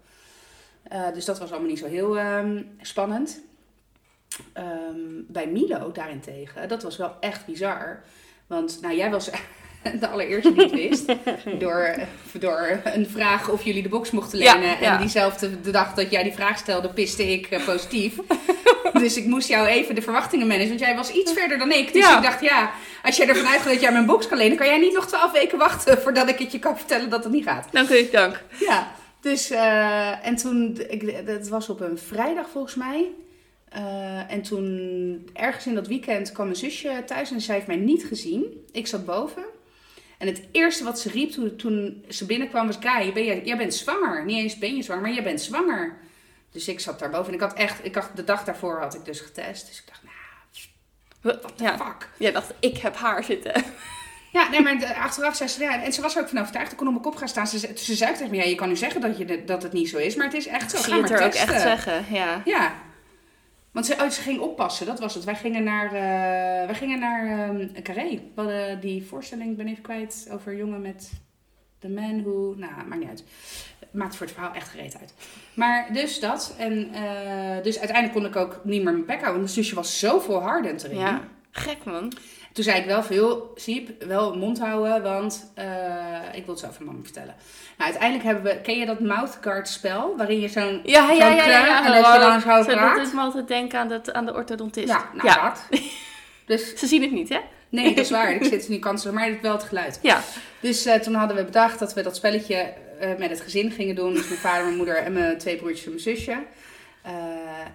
Eh, 0.83 1.13
dus 1.13 1.25
dat 1.25 1.39
was 1.39 1.51
allemaal 1.51 1.69
niet 1.69 1.79
zo 1.79 1.87
heel 1.87 2.17
ehm, 2.17 2.63
spannend. 2.81 3.41
Ehm, 4.53 5.21
bij 5.27 5.47
Milo 5.47 5.91
daarentegen, 5.91 6.67
dat 6.67 6.83
was 6.83 6.97
wel 6.97 7.15
echt 7.19 7.45
bizar. 7.45 8.03
Want 8.47 8.81
nou, 8.81 8.95
jij 8.95 9.11
was 9.11 9.29
de 9.99 10.07
allereerste 10.09 10.53
die 10.53 10.63
het 10.63 10.71
wist. 10.71 11.15
door, 11.63 11.95
door 12.39 12.79
een 12.83 13.07
vraag 13.09 13.49
of 13.49 13.63
jullie 13.63 13.83
de 13.83 13.89
box 13.89 14.11
mochten 14.11 14.37
lenen. 14.39 14.61
ja. 14.61 14.79
En 14.79 14.97
diezelfde 14.97 15.61
de 15.61 15.71
dag 15.71 15.93
dat 15.93 16.11
jij 16.11 16.23
die 16.23 16.33
vraag 16.33 16.57
stelde, 16.57 16.89
piste 16.89 17.31
ik 17.31 17.45
eh, 17.45 17.65
positief. 17.65 18.15
dus 18.93 19.17
ik 19.17 19.25
moest 19.25 19.47
jou 19.47 19.67
even 19.67 19.95
de 19.95 20.01
verwachtingen 20.01 20.47
managen. 20.47 20.67
Want 20.67 20.79
jij 20.79 20.95
was 20.95 21.11
iets 21.11 21.33
verder 21.33 21.57
dan 21.57 21.71
ik. 21.71 21.93
Dus 21.93 22.05
Ja. 22.05 22.17
ik 22.17 22.23
dacht, 22.23 22.41
ja, 22.41 22.71
als 23.03 23.17
jij 23.17 23.27
ervan 23.27 23.47
uitgaat 23.47 23.71
dat 23.71 23.81
jij 23.81 23.91
mijn 23.91 24.05
box 24.05 24.27
kan 24.27 24.37
lenen... 24.37 24.57
kan 24.57 24.67
jij 24.67 24.79
niet 24.79 24.93
nog 24.93 25.07
twaalf 25.07 25.31
weken 25.31 25.57
wachten 25.57 25.97
voordat 26.01 26.29
ik 26.29 26.39
het 26.39 26.51
je 26.51 26.59
kan 26.59 26.77
vertellen 26.77 27.09
dat 27.09 27.23
het 27.23 27.33
niet 27.33 27.43
gaat. 27.43 27.67
Dank 27.71 27.89
u, 27.89 28.09
dank. 28.11 28.43
Ja, 28.59 28.91
dus 29.21 29.49
eh, 29.49 30.27
en 30.27 30.35
toen, 30.35 30.79
ik, 30.89 31.25
dat 31.27 31.47
was 31.47 31.69
op 31.69 31.81
een 31.81 31.97
vrijdag 31.97 32.49
volgens 32.49 32.75
mij. 32.75 33.09
Eh, 33.69 34.31
en 34.31 34.41
toen, 34.41 35.29
ergens 35.33 35.65
in 35.65 35.75
dat 35.75 35.87
weekend, 35.87 36.31
kwam 36.31 36.45
mijn 36.45 36.57
zusje 36.57 37.03
thuis 37.05 37.31
en 37.31 37.41
zij 37.41 37.55
heeft 37.55 37.67
mij 37.67 37.75
niet 37.75 38.05
gezien. 38.05 38.65
Ik 38.71 38.87
zat 38.87 39.05
boven. 39.05 39.43
En 40.23 40.29
het 40.29 40.41
eerste 40.51 40.83
wat 40.83 40.99
ze 40.99 41.09
riep 41.09 41.31
toen, 41.31 41.55
toen 41.55 42.05
ze 42.09 42.25
binnenkwam 42.25 42.67
was: 42.67 42.79
Kai, 42.79 43.13
ben 43.13 43.25
jij, 43.25 43.41
jij 43.43 43.57
bent 43.57 43.73
zwanger. 43.73 44.25
Niet 44.25 44.37
eens 44.37 44.57
ben 44.57 44.75
je 44.75 44.81
zwanger, 44.83 45.01
maar 45.03 45.13
jij 45.13 45.23
bent 45.23 45.41
zwanger. 45.41 45.95
Dus 46.51 46.67
ik 46.67 46.79
zat 46.79 46.99
daarboven 46.99 47.27
en 47.27 47.33
ik 47.33 47.39
had 47.39 47.53
echt, 47.53 47.85
ik 47.85 47.93
dacht, 47.93 48.15
de 48.15 48.23
dag 48.23 48.43
daarvoor 48.43 48.79
had 48.79 48.93
ik 48.95 49.05
dus 49.05 49.19
getest. 49.19 49.67
Dus 49.67 49.77
ik 49.79 49.83
dacht, 49.87 50.01
nou, 51.21 51.37
Ja, 51.57 51.77
fuck. 51.77 52.09
jij 52.17 52.31
dacht, 52.31 52.53
ik 52.59 52.77
heb 52.77 52.95
haar 52.95 53.23
zitten. 53.23 53.63
Ja, 54.31 54.49
nee, 54.49 54.61
maar 54.61 54.93
achteraf 54.95 55.35
zei 55.35 55.49
ze, 55.49 55.61
ja, 55.63 55.83
en 55.83 55.93
ze 55.93 56.01
was 56.01 56.15
er 56.15 56.21
ook 56.21 56.29
van 56.29 56.39
overtuigd. 56.39 56.71
Ik 56.71 56.77
kon 56.77 56.87
op 56.87 56.93
mijn 56.93 57.05
kop 57.05 57.15
gaan 57.15 57.27
staan. 57.27 57.47
Ze, 57.47 57.59
ze, 57.59 57.71
ze 57.75 57.95
zei 57.95 58.13
tegen 58.13 58.29
me, 58.29 58.35
ja, 58.35 58.43
je 58.43 58.55
kan 58.55 58.67
nu 58.67 58.75
zeggen 58.75 59.01
dat, 59.01 59.17
je, 59.17 59.43
dat 59.45 59.63
het 59.63 59.73
niet 59.73 59.89
zo 59.89 59.97
is, 59.97 60.15
maar 60.15 60.25
het 60.25 60.35
is 60.35 60.47
echt 60.47 60.71
zo. 60.71 60.77
Ik 60.77 60.83
Ga 60.83 60.97
maar 60.97 61.11
er 61.11 61.23
ook 61.25 61.31
testen. 61.31 61.53
echt 61.53 61.61
zeggen, 61.61 62.05
ja. 62.09 62.41
Ja. 62.45 62.75
Want 63.73 63.85
ze, 63.85 63.93
oh, 63.93 64.09
ging 64.09 64.39
oppassen, 64.39 64.85
dat 64.85 64.99
was 64.99 65.13
het. 65.13 65.23
Wij 65.23 65.35
gingen 65.35 65.63
naar, 65.63 65.85
eh, 65.85 66.65
wij 66.65 66.75
gingen 66.75 66.99
naar 66.99 67.49
ehm 67.49 67.81
Carré. 67.81 68.09
We 68.09 68.41
hadden 68.41 68.79
die 68.79 69.05
voorstelling, 69.05 69.57
ben 69.57 69.67
even 69.67 69.83
kwijt, 69.83 70.27
over 70.31 70.55
jongen 70.55 70.81
met 70.81 71.11
The 71.79 71.89
Man 71.89 72.23
Who... 72.23 72.53
Nou, 72.57 72.71
maakt 72.87 72.99
niet 72.99 73.09
uit. 73.09 73.23
Maakt 73.91 74.15
voor 74.15 74.25
het 74.25 74.35
verhaal 74.35 74.53
echt 74.53 74.69
gereed 74.69 74.97
uit. 74.99 75.13
Maar 75.53 75.93
dus 75.93 76.19
dat. 76.19 76.55
En 76.57 76.93
eh, 76.93 77.63
dus 77.63 77.79
uiteindelijk 77.79 78.13
kon 78.13 78.25
ik 78.25 78.35
ook 78.35 78.61
niet 78.63 78.83
meer 78.83 78.93
mijn 78.93 79.05
bek 79.05 79.21
houden. 79.21 79.41
Want 79.41 79.43
mijn 79.43 79.63
zusje 79.63 79.75
was 79.75 79.99
zo 79.99 80.19
volhardend 80.19 80.83
erin. 80.83 80.97
Ja, 80.97 81.21
gek 81.51 81.83
man. 81.83 82.13
Toen 82.53 82.63
zei 82.63 82.79
ik 82.79 82.85
wel 82.85 83.03
veel, 83.03 83.51
Siep, 83.55 84.03
wel 84.03 84.35
mond 84.37 84.59
houden, 84.59 85.03
want 85.03 85.51
eh, 85.55 85.65
ik 86.33 86.45
wil 86.45 86.55
het 86.55 86.63
zo 86.63 86.69
van 86.71 86.85
mama 86.85 86.99
vertellen. 87.03 87.35
Nou, 87.77 87.91
uiteindelijk 87.91 88.23
hebben 88.23 88.43
we, 88.43 88.61
ken 88.61 88.79
je 88.79 88.85
dat 88.85 88.99
mouthguard 88.99 89.67
spel? 89.67 90.13
Waarin 90.17 90.39
je 90.39 90.47
zo'n 90.47 90.81
Ja, 90.83 91.11
ja, 91.11 91.27
ja, 91.27 91.45
ja. 91.45 91.85
en 91.85 92.01
dat 92.01 92.13
je 92.13 92.19
dan 92.19 92.41
zo 92.41 92.47
praat. 92.47 92.95
Dat 92.95 93.05
doet 93.05 93.13
me 93.13 93.21
altijd 93.21 93.47
denken 93.47 93.79
aan, 93.79 93.89
dat, 93.89 94.13
aan 94.13 94.25
de 94.25 94.33
orthodontist. 94.33 94.87
Ja, 94.87 95.09
nou 95.13 95.27
ja. 95.27 95.49
dat. 95.49 95.79
Dus 96.45 96.75
Ze 96.75 96.87
zien 96.87 97.01
het 97.01 97.11
niet, 97.11 97.29
hè? 97.29 97.39
nee, 97.69 97.95
dat 97.95 98.05
is 98.05 98.11
waar. 98.11 98.33
Ik 98.33 98.43
zit 98.43 98.69
nu 98.69 98.79
kansen, 98.79 99.13
maar 99.13 99.27
het 99.27 99.41
wel 99.41 99.53
het 99.53 99.63
geluid. 99.63 99.99
Ja. 100.01 100.21
Dus 100.59 100.85
eh, 100.85 100.95
toen 100.99 101.13
hadden 101.13 101.37
we 101.37 101.43
bedacht 101.43 101.79
dat 101.79 101.93
we 101.93 102.01
dat 102.01 102.15
spelletje 102.15 102.73
eh, 102.99 103.09
met 103.17 103.29
het 103.29 103.41
gezin 103.41 103.71
gingen 103.71 103.95
doen. 103.95 104.13
Dus 104.13 104.27
mijn 104.27 104.39
vader, 104.39 104.63
mijn 104.63 104.77
moeder 104.77 104.97
en 104.97 105.13
mijn 105.13 105.37
twee 105.37 105.55
broertjes 105.55 105.85
en 105.85 105.89
mijn 105.89 106.03
zusje. 106.03 106.37
Eh, 107.03 107.13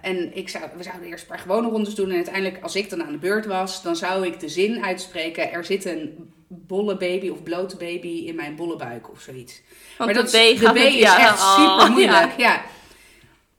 en 0.01 0.35
ik 0.37 0.49
zou, 0.49 0.63
we 0.77 0.83
zouden 0.83 1.07
eerst 1.07 1.23
een 1.23 1.29
paar 1.29 1.39
gewone 1.39 1.69
rondes 1.69 1.95
doen. 1.95 2.09
En 2.09 2.15
uiteindelijk, 2.15 2.63
als 2.63 2.75
ik 2.75 2.89
dan 2.89 3.03
aan 3.03 3.11
de 3.11 3.17
beurt 3.17 3.45
was, 3.45 3.81
dan 3.81 3.95
zou 3.95 4.25
ik 4.25 4.39
de 4.39 4.49
zin 4.49 4.83
uitspreken. 4.83 5.51
Er 5.51 5.65
zit 5.65 5.85
een 5.85 6.33
bolle 6.47 6.97
baby 6.97 7.29
of 7.29 7.43
blote 7.43 7.77
baby 7.77 8.23
in 8.25 8.35
mijn 8.35 8.55
bolle 8.55 8.75
buik 8.75 9.09
of 9.09 9.21
zoiets. 9.21 9.61
Want 9.97 10.13
maar 10.13 10.23
de 10.23 10.31
dat, 10.31 10.57
B 10.57 10.59
de 10.59 10.71
B 10.71 10.75
is 10.75 10.93
ja, 10.93 11.19
echt 11.19 11.39
oh, 11.39 11.79
super 11.79 11.91
moeilijk. 11.91 12.33
ja. 12.37 12.53
Ja. 12.53 12.61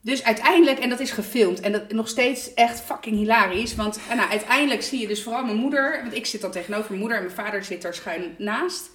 Dus 0.03 0.25
uiteindelijk, 0.25 0.79
en 0.79 0.89
dat 0.89 1.01
is 1.01 1.11
gefilmd, 1.11 1.61
en 1.61 1.73
dat 1.73 1.93
nog 1.93 2.09
steeds 2.09 2.55
echt 2.55 2.81
fucking 2.81 3.17
hilarisch. 3.17 3.75
Want 3.75 3.99
en 4.11 4.17
nou, 4.17 4.31
uiteindelijk 4.31 4.83
zie 4.83 5.01
je 5.01 5.07
dus 5.07 5.23
vooral 5.23 5.45
mijn 5.45 5.57
moeder, 5.57 6.01
want 6.03 6.15
ik 6.15 6.27
zit 6.27 6.41
dan 6.41 6.51
tegenover 6.51 6.87
mijn 6.89 7.01
moeder 7.01 7.19
en 7.19 7.25
mijn 7.25 7.37
vader 7.37 7.65
zit 7.65 7.85
er 7.85 7.95
schuin 7.95 8.35
naast. 8.39 8.91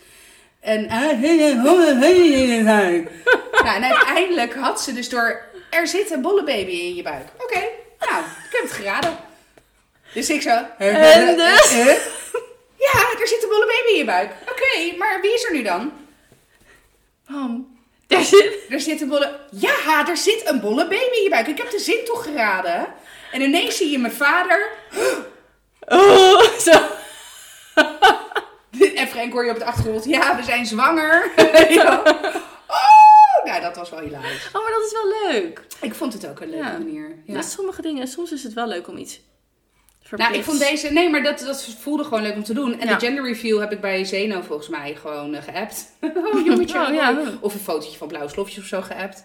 En, 0.60 0.92
nou, 3.64 3.76
en 3.76 3.84
uiteindelijk 3.84 4.56
had 4.56 4.82
ze 4.82 4.94
dus 4.94 5.10
door, 5.10 5.42
er 5.76 5.88
zit 5.88 6.12
een 6.12 6.22
bolle 6.22 6.44
baby 6.44 6.72
in 6.72 6.96
je 6.96 7.04
buik. 7.04 7.28
Oké, 7.38 7.60
nou, 8.00 8.24
ik 8.24 8.52
heb 8.52 8.62
het 8.62 8.72
geraden. 8.72 9.18
Dus 10.14 10.30
ik 10.30 10.42
zo. 10.42 10.66
En 10.78 11.36
dus? 11.36 11.72
Ja, 12.78 13.00
er 13.20 13.28
zit 13.28 13.44
een 13.44 13.50
bolle 13.50 13.66
baby 13.66 13.92
in 13.92 13.98
je 13.98 14.06
buik. 14.06 14.32
Oké, 14.50 14.98
maar 14.98 15.22
wie 15.22 15.34
is 15.34 15.44
er 15.44 15.54
nu 15.54 15.64
dan? 15.64 15.94
Mam, 17.28 17.78
daar 18.08 18.24
zit... 18.24 18.54
Er 18.70 18.80
zit 18.80 19.02
een 19.02 19.08
bolle... 19.10 19.40
Ja, 19.52 20.08
er 20.08 20.18
zit 20.18 20.50
een 20.50 20.60
bolle 20.60 20.88
baby 20.88 21.16
in 21.16 21.24
je 21.24 21.30
buik. 21.30 21.48
Ik 21.48 21.58
heb 21.58 21.72
de 21.72 21.80
zin 21.80 22.06
toch 22.06 22.24
geraden? 22.24 22.88
En 23.32 23.42
ineens 23.42 23.78
zie 23.78 23.92
je 23.92 23.98
mijn 23.98 24.14
vader... 24.14 24.70
Oh, 25.88 26.42
zo. 26.42 26.72
En 28.96 29.08
Frank 29.08 29.34
hoor 29.34 29.46
je 29.46 29.52
op 29.52 29.58
de 29.60 29.66
achtergrond. 29.66 30.06
Ja, 30.06 30.36
we 30.36 30.44
zijn 30.44 30.66
zwanger. 30.66 31.32
Ja. 31.70 32.02
Dat 33.68 33.76
was 33.76 33.89
wel 33.89 33.99
hilarisch. 33.99 34.47
Oh, 34.53 34.61
maar 34.63 34.72
dat 34.72 34.86
is 34.86 34.91
wel 34.91 35.32
leuk. 35.32 35.61
Ik 35.82 35.93
vond 35.95 36.13
het 36.13 36.28
ook 36.28 36.39
een 36.39 36.49
leuke 36.49 36.66
Ja. 36.66 36.78
manier. 36.78 37.16
Ja. 37.26 37.41
Sommige 37.41 37.82
dingen, 37.82 38.07
soms 38.07 38.32
is 38.32 38.43
het 38.43 38.53
wel 38.53 38.68
leuk 38.68 38.88
om 38.88 38.97
iets 38.97 39.20
Nou, 40.09 40.34
ik 40.34 40.43
vond 40.43 40.59
deze... 40.59 40.91
Nee, 40.93 41.09
maar 41.09 41.24
dat, 41.24 41.39
dat 41.39 41.63
voelde 41.80 42.03
gewoon 42.03 42.22
leuk 42.22 42.36
om 42.36 42.43
te 42.43 42.53
doen. 42.53 42.80
En 42.80 42.88
Ja. 42.88 42.93
de 42.97 43.05
gender 43.05 43.24
review 43.24 43.59
heb 43.59 43.72
ik 43.72 43.82
bij 43.82 44.03
Zeno 44.05 44.41
volgens 44.41 44.68
mij 44.68 44.95
gewoon 44.95 45.34
eh, 45.36 45.43
geappt. 45.43 45.91
oh, 46.34 46.45
jongetje. 46.45 46.80
Oh, 46.88 46.93
ja. 46.93 47.22
Of 47.41 47.53
een 47.53 47.59
fotootje 47.59 47.97
van 47.97 48.07
blauwe 48.07 48.30
slofjes 48.30 48.57
of 48.57 48.66
zo 48.66 48.82
geappt. 48.82 49.24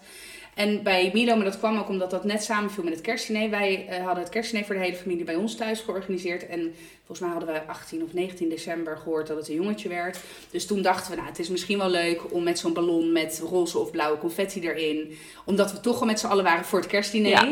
En 0.54 0.82
bij 0.82 1.10
Milo, 1.12 1.36
maar 1.36 1.44
dat 1.44 1.58
kwam 1.58 1.78
ook 1.78 1.88
omdat 1.88 2.10
dat 2.10 2.24
net 2.24 2.42
samenviel 2.42 2.84
met 2.84 2.92
het 2.92 3.02
kerstdiner. 3.02 3.50
Wij 3.50 3.86
eh, 3.88 4.04
hadden 4.04 4.22
het 4.22 4.32
kerstdiner 4.32 4.66
voor 4.66 4.74
de 4.74 4.80
hele 4.80 4.96
familie 4.96 5.24
bij 5.24 5.34
ons 5.34 5.56
thuis 5.56 5.80
georganiseerd. 5.80 6.46
En 6.46 6.74
volgens 6.96 7.20
mij 7.20 7.28
hadden 7.28 7.54
we 7.54 7.66
18 7.66 8.02
of 8.02 8.12
19 8.12 8.48
december 8.48 8.96
gehoord 8.96 9.26
dat 9.26 9.36
het 9.36 9.48
een 9.48 9.54
jongetje 9.54 9.88
werd. 9.88 10.18
Dus 10.50 10.66
toen 10.66 10.82
dachten 10.82 11.10
we, 11.10 11.16
nou, 11.16 11.28
het 11.28 11.38
is 11.38 11.48
misschien 11.48 11.78
wel 11.78 11.90
leuk 11.90 12.32
om 12.32 12.42
met 12.42 12.58
zo'n 12.58 12.72
ballon 12.72 13.12
met 13.12 13.42
roze 13.48 13.78
of 13.78 13.90
blauwe 13.90 14.18
confetti 14.18 14.60
erin. 14.60 15.16
Omdat 15.44 15.72
we 15.72 15.80
toch 15.80 16.00
al 16.00 16.06
met 16.06 16.20
z'n 16.20 16.26
allen 16.26 16.44
waren 16.44 16.64
voor 16.64 16.78
het 16.78 16.88
kerstdiner. 16.88 17.48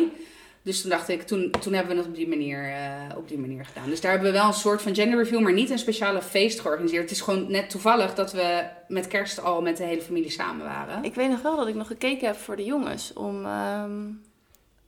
Dus 0.63 0.81
toen 0.81 0.91
dacht 0.91 1.09
ik, 1.09 1.23
toen, 1.23 1.51
toen 1.61 1.73
hebben 1.73 1.93
we 1.93 1.99
het 2.01 2.09
op 2.11 2.15
die, 2.17 2.29
manier, 2.29 2.65
eh, 2.73 3.17
op 3.17 3.29
die 3.29 3.39
manier 3.39 3.65
gedaan. 3.65 3.89
Dus 3.89 4.01
daar 4.01 4.11
hebben 4.13 4.33
we 4.33 4.39
wel 4.39 4.47
een 4.47 4.53
soort 4.53 4.83
van 4.83 4.95
gender 4.95 5.19
review, 5.19 5.41
maar 5.41 5.53
niet 5.53 5.71
een 5.71 5.79
speciale 5.79 6.23
feest 6.23 6.61
georganiseerd. 6.61 7.03
Het 7.03 7.11
is 7.11 7.21
gewoon 7.21 7.51
net 7.51 7.71
toevallig 7.71 8.15
dat 8.15 8.33
we 8.33 8.65
met 8.89 9.07
kerst 9.07 9.43
al 9.43 9.63
met 9.63 9.77
de 9.77 9.85
hele 9.85 10.03
familie 10.03 10.31
samen 10.31 10.67
waren. 10.67 10.99
Ik, 10.99 11.05
Ik 11.05 11.15
weet 11.15 11.31
nog 11.31 11.43
wel 11.43 11.57
dat 11.57 11.69
ik 11.69 11.75
nog 11.75 11.87
gekeken 11.87 12.27
heb 12.27 12.37
voor 12.37 12.57
de 12.57 12.65
jongens. 12.65 13.13
Om, 13.13 13.45
ehm, 13.45 14.01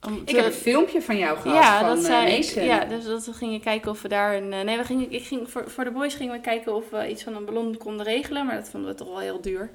om 0.06 0.24
te- 0.24 0.36
heb 0.36 0.44
een 0.44 0.52
filmpje 0.52 1.02
van 1.02 1.16
jou 1.18 1.38
gehad 1.38 1.56
ja, 1.62 1.78
van 1.80 1.88
dat 1.88 1.98
eh, 1.98 2.04
zei 2.04 2.26
ik. 2.30 2.36
Mason. 2.38 2.64
Ja, 2.64 2.84
dus 2.84 3.04
dat 3.04 3.26
we 3.26 3.32
gingen 3.32 3.60
kijken 3.60 3.90
of 3.90 4.02
we 4.02 4.08
daar 4.08 4.36
een. 4.36 4.52
eh, 4.52 4.60
nee, 4.60 4.76
we 4.76 4.84
gingen, 4.84 5.12
ik 5.12 5.24
ging, 5.24 5.50
voor, 5.50 5.70
voor 5.70 5.84
de 5.84 5.90
boys 5.90 6.14
gingen 6.14 6.32
we 6.34 6.40
kijken 6.40 6.74
of 6.74 6.90
we 6.90 7.08
iets 7.10 7.22
van 7.22 7.36
een 7.36 7.44
ballon 7.44 7.76
konden 7.76 8.06
regelen. 8.06 8.46
Maar 8.46 8.54
dat 8.56 8.68
vonden 8.68 8.90
we 8.90 8.96
toch 8.96 9.08
wel 9.08 9.18
heel 9.18 9.40
duur. 9.40 9.70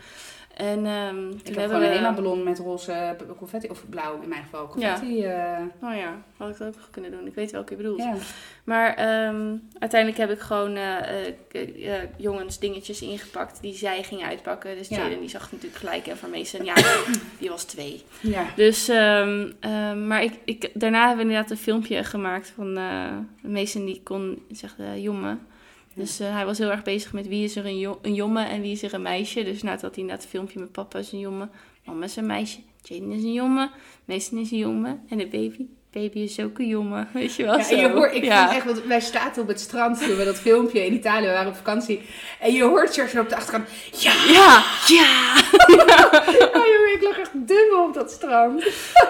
En 0.56 0.86
ehm 0.86 1.30
Ik 1.44 1.56
heb 1.56 1.66
gewoon 1.70 1.82
een 1.84 1.92
HEMA-ballon 1.92 2.44
met 2.44 2.60
roze 2.60 2.92
eh, 2.92 3.38
confetti, 3.38 3.68
of 3.70 3.84
blauw 3.90 4.22
in 4.22 4.30
mijn 4.30 4.44
geval, 4.44 4.68
confetti. 4.68 5.18
Ja. 5.18 5.68
Oh 5.82 5.96
ja, 5.96 6.22
had 6.38 6.50
ik 6.50 6.58
dat 6.58 6.68
ook 6.68 6.76
nog 6.76 6.90
kunnen 6.92 7.12
doen. 7.12 7.28
Ik 7.28 7.36
weet 7.36 7.52
welke 7.52 7.72
je 7.72 7.78
bedoelt. 7.78 8.04
ja. 8.04 8.16
Maar 8.64 8.94
ehm, 8.94 9.56
uiteindelijk 9.80 10.22
heb 10.22 10.32
ik 10.32 10.40
gewoon 10.40 10.76
eh, 10.76 11.28
eh, 11.28 11.94
eh, 11.94 12.10
jongens 12.18 12.60
dingetjes 12.60 13.02
ingepakt 13.02 13.62
die 13.62 13.74
zij 13.74 14.04
gingen 14.04 14.28
uitpakken. 14.28 14.76
Dus 14.78 14.88
Ja. 14.88 14.98
Jaden 14.98 15.20
die 15.20 15.30
zag 15.30 15.52
natuurlijk 15.52 15.80
gelijk. 15.80 16.08
En 16.08 16.18
voor 16.18 16.30
Mason, 16.30 16.66
ja, 16.66 16.76
die 17.40 17.50
was 17.50 17.64
twee. 17.64 18.04
ja. 18.22 18.46
Dus, 18.56 18.88
ehm, 18.88 20.08
maar 20.08 20.24
ik, 20.24 20.34
ik, 20.46 20.70
daarna 20.74 21.00
hebben 21.08 21.26
we 21.26 21.32
inderdaad 21.32 21.52
een 21.52 21.64
filmpje 21.64 22.04
gemaakt 22.04 22.54
van 22.56 22.78
eh 22.78 23.12
Mason 23.42 23.86
die 23.86 24.02
kon 24.04 24.44
zeggen 24.52 25.02
jongen. 25.02 25.48
Dus 25.96 26.20
eh, 26.20 26.34
hij 26.34 26.46
was 26.46 26.58
heel 26.58 26.72
erg 26.72 26.84
bezig 26.84 27.14
met 27.14 27.28
wie 27.28 27.44
is 27.44 27.56
er 27.56 27.66
een, 27.66 27.80
jo- 27.80 28.00
een 28.02 28.14
jongen 28.14 28.50
en 28.50 28.62
wie 28.62 28.72
is 28.72 28.84
er 28.84 28.94
een 28.94 29.02
meisje. 29.02 29.44
Dus 29.44 29.62
had 29.62 29.82
hij 29.82 29.90
inderdaad 29.96 30.24
een 30.24 30.30
filmpje 30.30 30.60
met 30.60 30.72
papa 30.72 31.00
is 31.00 31.12
een 31.12 31.20
jongen, 31.20 31.50
mama 31.86 32.06
is 32.06 32.16
een 32.16 32.26
meisje, 32.26 32.60
Jaden 32.84 33.12
is 33.12 33.24
een 33.24 33.34
jongen, 33.34 33.70
Mason 34.06 34.38
is 34.38 34.52
een 34.52 34.58
jongen 34.58 35.02
en 35.10 35.18
de 35.18 35.28
baby. 35.28 35.66
Baby 35.92 36.20
is 36.20 36.40
ook 36.40 36.60
een 36.60 36.68
jongen, 36.68 37.08
weet 37.14 37.36
je 37.36 37.44
wel. 37.44 37.58
Ja, 37.60 37.70
je 37.70 37.90
hoort, 37.90 38.14
ik 38.16 38.24
Ja. 38.24 38.56
echt, 38.56 38.66
want 38.66 38.84
wij 38.84 39.00
zaten 39.02 39.42
op 39.42 39.48
het 39.48 39.60
strand 39.60 40.00
toen 40.08 40.16
we 40.16 40.26
dat 40.26 40.36
filmpje 40.40 40.86
in 40.86 40.94
Italië 40.94 41.26
we 41.26 41.32
waren 41.32 41.48
op 41.50 41.56
vakantie. 41.56 42.02
En 42.40 42.54
je 42.54 42.64
hoort 42.64 42.94
George 42.94 43.20
op 43.20 43.30
de 43.30 43.36
achterkant, 43.36 43.70
ja, 43.92 44.14
Ja, 44.14 44.64
ja. 44.88 45.36
ja 46.54 46.64
jongen, 46.74 46.94
ik 46.96 47.00
lag 47.02 47.18
echt 47.20 47.32
dubbel 47.34 47.84
op 47.88 47.94
dat 47.94 48.12
strand. 48.12 48.64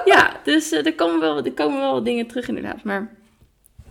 ja, 0.05 0.39
dus 0.43 0.71
eh, 0.71 0.85
er, 0.85 0.93
komen 0.95 1.19
wel, 1.19 1.43
er 1.45 1.51
komen 1.53 1.79
wel 1.79 1.91
wat 1.93 2.05
dingen 2.05 2.27
terug 2.27 2.47
inderdaad. 2.47 2.83
Maar 2.83 3.15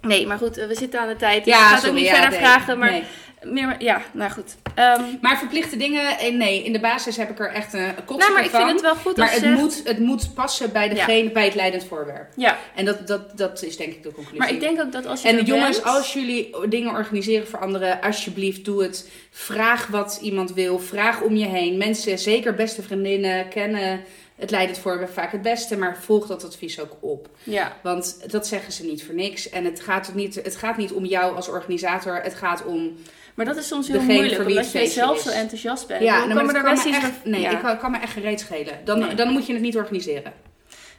nee, 0.05 0.27
maar 0.27 0.39
goed, 0.39 0.59
eh, 0.59 0.67
we 0.67 0.75
zitten 0.75 1.01
aan 1.01 1.09
de 1.09 1.17
tijd. 1.17 1.45
Dus 1.45 1.55
ik 1.55 1.61
ga 1.61 1.75
het 1.75 1.89
ook 1.89 1.95
niet 1.95 2.05
ja, 2.05 2.13
verder 2.13 2.31
nee, 2.31 2.39
vragen. 2.39 2.79
Maar, 2.79 2.91
nee. 2.91 3.05
meer, 3.43 3.75
ja, 3.79 4.03
nou 4.13 4.31
goed. 4.31 4.55
Ehm, 4.75 5.03
Maar 5.21 5.39
verplichte 5.39 5.77
dingen, 5.77 6.19
eh, 6.19 6.35
nee, 6.35 6.65
in 6.65 6.73
de 6.73 6.81
basis 6.81 7.17
heb 7.17 7.31
ik 7.31 7.39
er 7.39 7.51
echt 7.51 7.73
een 7.73 7.95
kotsen 7.95 8.17
nou, 8.19 8.33
maar 8.33 8.45
ik 8.45 8.51
van. 8.51 8.61
vind 8.61 8.73
het 8.73 8.81
wel 8.81 8.95
goed 8.95 9.17
maar 9.17 9.31
het 9.31 9.41
zegt- 9.41 9.59
moet, 9.59 9.81
het 9.85 9.99
moet 9.99 10.35
passen 10.35 10.73
bij, 10.73 10.89
degene, 10.89 11.31
bij 11.31 11.45
het 11.45 11.55
leidend 11.55 11.85
voorwerp. 11.85 12.27
Ja, 12.37 12.59
En 12.75 12.85
dat, 12.85 13.07
dat, 13.07 13.37
dat 13.39 13.63
is 13.63 13.77
denk 13.77 13.93
ik 13.93 14.03
de 14.03 14.13
conclusie. 14.13 14.39
maar 14.39 14.51
ik 14.51 14.61
denk 14.61 14.81
ook 14.81 14.93
dat 14.93 15.07
als 15.07 15.23
je 15.23 15.29
en 15.29 15.45
jongens, 15.45 15.81
bent- 15.83 15.95
als 15.97 16.13
jullie 16.13 16.55
dingen 16.69 16.91
organiseren 16.93 17.47
voor 17.49 17.59
anderen, 17.59 18.01
alsjeblieft 18.01 18.65
doe 18.65 18.83
het. 18.83 19.09
Vraag 19.31 19.87
wat 19.87 20.19
iemand 20.23 20.53
wil. 20.53 20.79
Vraag 20.79 21.21
om 21.21 21.37
je 21.37 21.47
heen. 21.47 21.77
Mensen, 21.77 22.19
zeker 22.19 22.55
beste 22.55 22.83
vriendinnen, 22.83 23.49
kennen 23.49 24.01
het 24.35 24.51
leidend 24.51 24.79
voorwerp 24.79 25.13
vaak 25.13 25.33
het 25.33 25.43
beste. 25.43 25.77
Maar 25.77 25.97
volg 25.97 26.27
dat 26.27 26.45
advies 26.45 26.81
ook 26.81 26.97
op. 27.01 27.29
Ja, 27.43 27.77
Want 27.83 28.31
dat 28.33 28.47
zeggen 28.47 28.73
ze 28.73 28.85
niet 28.85 29.05
voor 29.05 29.15
niks. 29.15 29.49
En 29.51 29.65
het 29.65 29.81
gaat, 29.81 30.15
niet, 30.15 30.35
het 30.35 30.57
gaat 30.57 30.77
niet 30.77 30.93
om 30.93 31.05
jou 31.05 31.37
als 31.37 31.49
organisator. 31.49 32.17
Het 32.23 32.35
gaat 32.35 32.65
om... 32.65 32.95
maar 33.35 33.47
dat 33.47 33.57
is 33.57 33.67
soms 33.67 33.89
heel 33.89 34.01
moeilijk, 34.03 34.47
omdat 34.47 34.73
jij 34.73 34.87
zelf 34.87 35.17
is. 35.17 35.23
zo 35.23 35.31
enthousiast 35.31 35.87
bent. 35.87 36.03
Ja, 36.03 36.19
nou, 36.25 36.35
kan 36.35 36.47
me 36.47 37.13
nee, 37.25 37.41
ja. 37.41 37.51
ik 37.51 37.59
kan, 37.59 37.79
kan 37.79 37.91
me 37.91 37.99
echt 37.99 38.13
gereed 38.13 38.41
schelen. 38.41 38.81
Dan, 38.85 38.99
Nee. 38.99 39.15
dan 39.15 39.29
moet 39.33 39.47
je 39.47 39.53
het 39.53 39.63
niet 39.63 39.77
organiseren. 39.77 40.33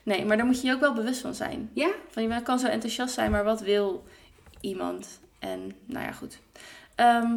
Nee, 0.04 0.26
maar 0.26 0.38
daar 0.38 0.46
moet 0.46 0.62
je 0.62 0.68
je 0.68 0.74
ook 0.74 0.80
wel 0.80 0.94
bewust 0.94 1.22
van 1.22 1.34
zijn. 1.34 1.70
Ja? 1.74 1.90
Van 2.12 2.24
je 2.24 2.42
kan 2.42 2.60
zo 2.60 2.68
enthousiast 2.68 3.14
zijn, 3.14 3.32
maar 3.32 3.44
wat 3.44 3.62
wil 3.62 4.04
iemand? 4.62 5.20
En 5.40 5.76
nou 5.86 6.06
ja, 6.06 6.12
goed. 6.12 6.38
Ehm, 6.96 7.32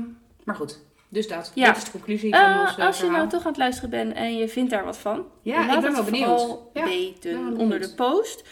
Maar 0.45 0.55
goed, 0.57 0.79
dus 1.09 1.29
dat. 1.29 1.53
Ja. 1.55 1.77
Is 1.77 1.85
de 1.85 1.91
conclusie 1.91 2.31
van 2.31 2.41
eh, 2.45 2.61
ons 2.61 2.77
eh, 2.77 2.87
als 2.87 3.01
je 3.01 3.11
nou 3.11 3.29
toch 3.29 3.41
aan 3.43 3.49
het 3.49 3.57
luisteren 3.57 3.91
bent 3.91 4.13
en 4.15 4.37
je 4.37 4.49
vindt 4.49 4.71
daar 4.71 4.85
wat 4.85 4.99
van, 4.99 5.25
Ja, 5.43 5.67
laat 5.67 5.75
ik 5.75 5.81
ben 5.81 5.85
het 5.85 5.93
wel 5.95 6.05
benieuwd. 6.05 6.25
vooral 6.27 6.71
Ja, 6.75 6.85
weten 6.85 7.21
ben 7.23 7.33
wel 7.33 7.43
benieuwd. 7.43 7.61
onder 7.61 7.81
de 7.81 7.95
post. 7.95 8.43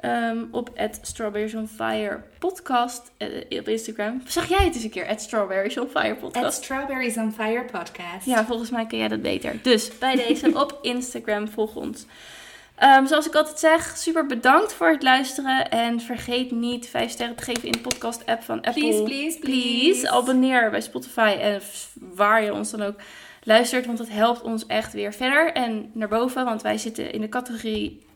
Ehm, 0.00 0.44
op 0.50 0.70
at 0.76 0.98
Strawberries 1.02 1.54
on 1.54 1.68
Fire 1.68 2.22
podcast 2.38 3.12
eh, 3.16 3.58
op 3.58 3.68
Instagram. 3.68 4.22
Zeg 4.26 4.48
jij 4.48 4.64
het 4.64 4.74
eens 4.74 4.84
een 4.84 4.90
keer, 4.90 5.06
at 5.06 5.20
Strawberries 5.20 5.78
on 5.78 5.88
Fire 5.88 6.14
podcast. 6.14 6.44
At 6.44 6.54
Strawberries 6.54 7.16
on 7.16 7.32
Fire 7.32 7.64
podcast. 7.64 8.26
Ja, 8.26 8.44
volgens 8.44 8.70
mij 8.70 8.86
kun 8.86 8.98
jij 8.98 9.08
dat 9.08 9.22
beter. 9.22 9.62
Dus 9.62 9.98
bij 9.98 10.16
deze 10.16 10.54
op 10.62 10.78
Instagram 10.82 11.48
volg 11.48 11.76
ons. 11.76 12.06
Ehm, 12.74 13.06
zoals 13.06 13.26
ik 13.26 13.34
altijd 13.34 13.58
zeg, 13.58 13.96
super 13.96 14.26
bedankt 14.26 14.72
voor 14.72 14.88
het 14.88 15.02
luisteren. 15.02 15.70
En 15.70 16.00
vergeet 16.00 16.50
niet 16.50 16.88
5 16.88 17.10
sterren 17.10 17.36
te 17.36 17.42
geven 17.42 17.64
in 17.64 17.72
de 17.72 17.78
podcast 17.78 18.26
app 18.26 18.42
van 18.42 18.56
Apple. 18.56 18.72
Please, 18.72 19.02
please, 19.02 19.38
please. 19.38 20.10
Abonneer 20.10 20.70
bij 20.70 20.80
Spotify 20.80 21.36
en 21.40 21.60
waar 22.14 22.44
je 22.44 22.52
ons 22.52 22.70
dan 22.70 22.82
ook 22.82 22.96
luistert. 23.42 23.86
Want 23.86 23.98
dat 23.98 24.08
helpt 24.08 24.42
ons 24.42 24.66
echt 24.66 24.92
weer 24.92 25.12
verder 25.12 25.52
en 25.52 25.90
naar 25.92 26.08
boven. 26.08 26.44
Want 26.44 26.62
wij 26.62 26.78
zitten 26.78 27.12
in 27.12 27.20
de 27.20 27.28
categorie 27.28 28.06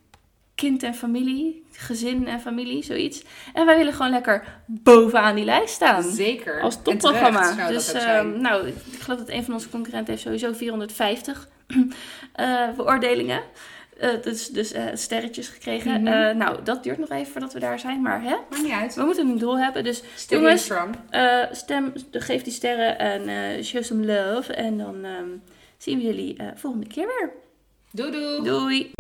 kind 0.55 0.83
en 0.83 0.95
familie. 0.95 1.67
Gezin 1.73 2.27
en 2.27 2.41
familie, 2.41 2.85
zoiets. 2.85 3.25
En 3.55 3.67
wij 3.67 3.77
willen 3.77 3.93
gewoon 3.93 4.11
lekker 4.11 4.63
bovenaan 4.67 5.35
die 5.35 5.45
lijst 5.45 5.75
staan. 5.75 6.03
Zeker. 6.03 6.61
Als 6.61 6.83
topprogramma. 6.83 7.69
Dus 7.69 7.93
ehm, 7.93 8.41
nou, 8.41 8.69
ik 8.69 9.01
geloof 9.01 9.19
dat 9.19 9.29
een 9.29 9.45
van 9.45 9.55
onze 9.55 9.69
concurrenten 9.69 10.13
heeft 10.13 10.25
sowieso 10.25 10.53
450 10.53 11.49
eh, 12.33 12.71
beoordelingen. 12.77 13.43
Eh, 13.99 14.23
dus 14.23 14.49
dus 14.49 14.73
eh, 14.73 14.85
sterretjes 14.95 15.49
gekregen. 15.49 16.03
Mhm. 16.03 16.13
Eh, 16.13 16.35
nou, 16.35 16.63
dat 16.63 16.83
duurt 16.83 16.99
nog 16.99 17.11
even 17.11 17.33
voordat 17.33 17.53
we 17.53 17.61
daar 17.61 17.79
zijn. 17.79 18.03
Maar 18.03 18.23
hè, 18.23 18.35
Maakt 18.51 18.63
niet 18.63 18.73
uit. 18.73 18.95
we 18.95 19.05
moeten 19.05 19.29
een 19.29 19.39
doel 19.39 19.59
hebben. 19.59 19.85
Dus 19.85 20.03
Steady 20.15 20.43
jongens, 20.43 20.71
stem, 21.59 21.93
geef 22.11 22.43
die 22.43 22.53
sterren 22.53 22.99
en 22.99 23.65
show 23.65 23.83
some 23.83 24.05
love. 24.07 24.53
En 24.53 24.79
dan 24.79 25.05
ehm, 25.05 25.29
zien 25.77 25.99
we 25.99 26.05
jullie 26.05 26.37
volgende 26.55 26.87
keer 26.87 27.07
weer. 27.07 27.31
Doei 27.93 28.11
doei. 28.11 28.43
Doei! 28.43 28.91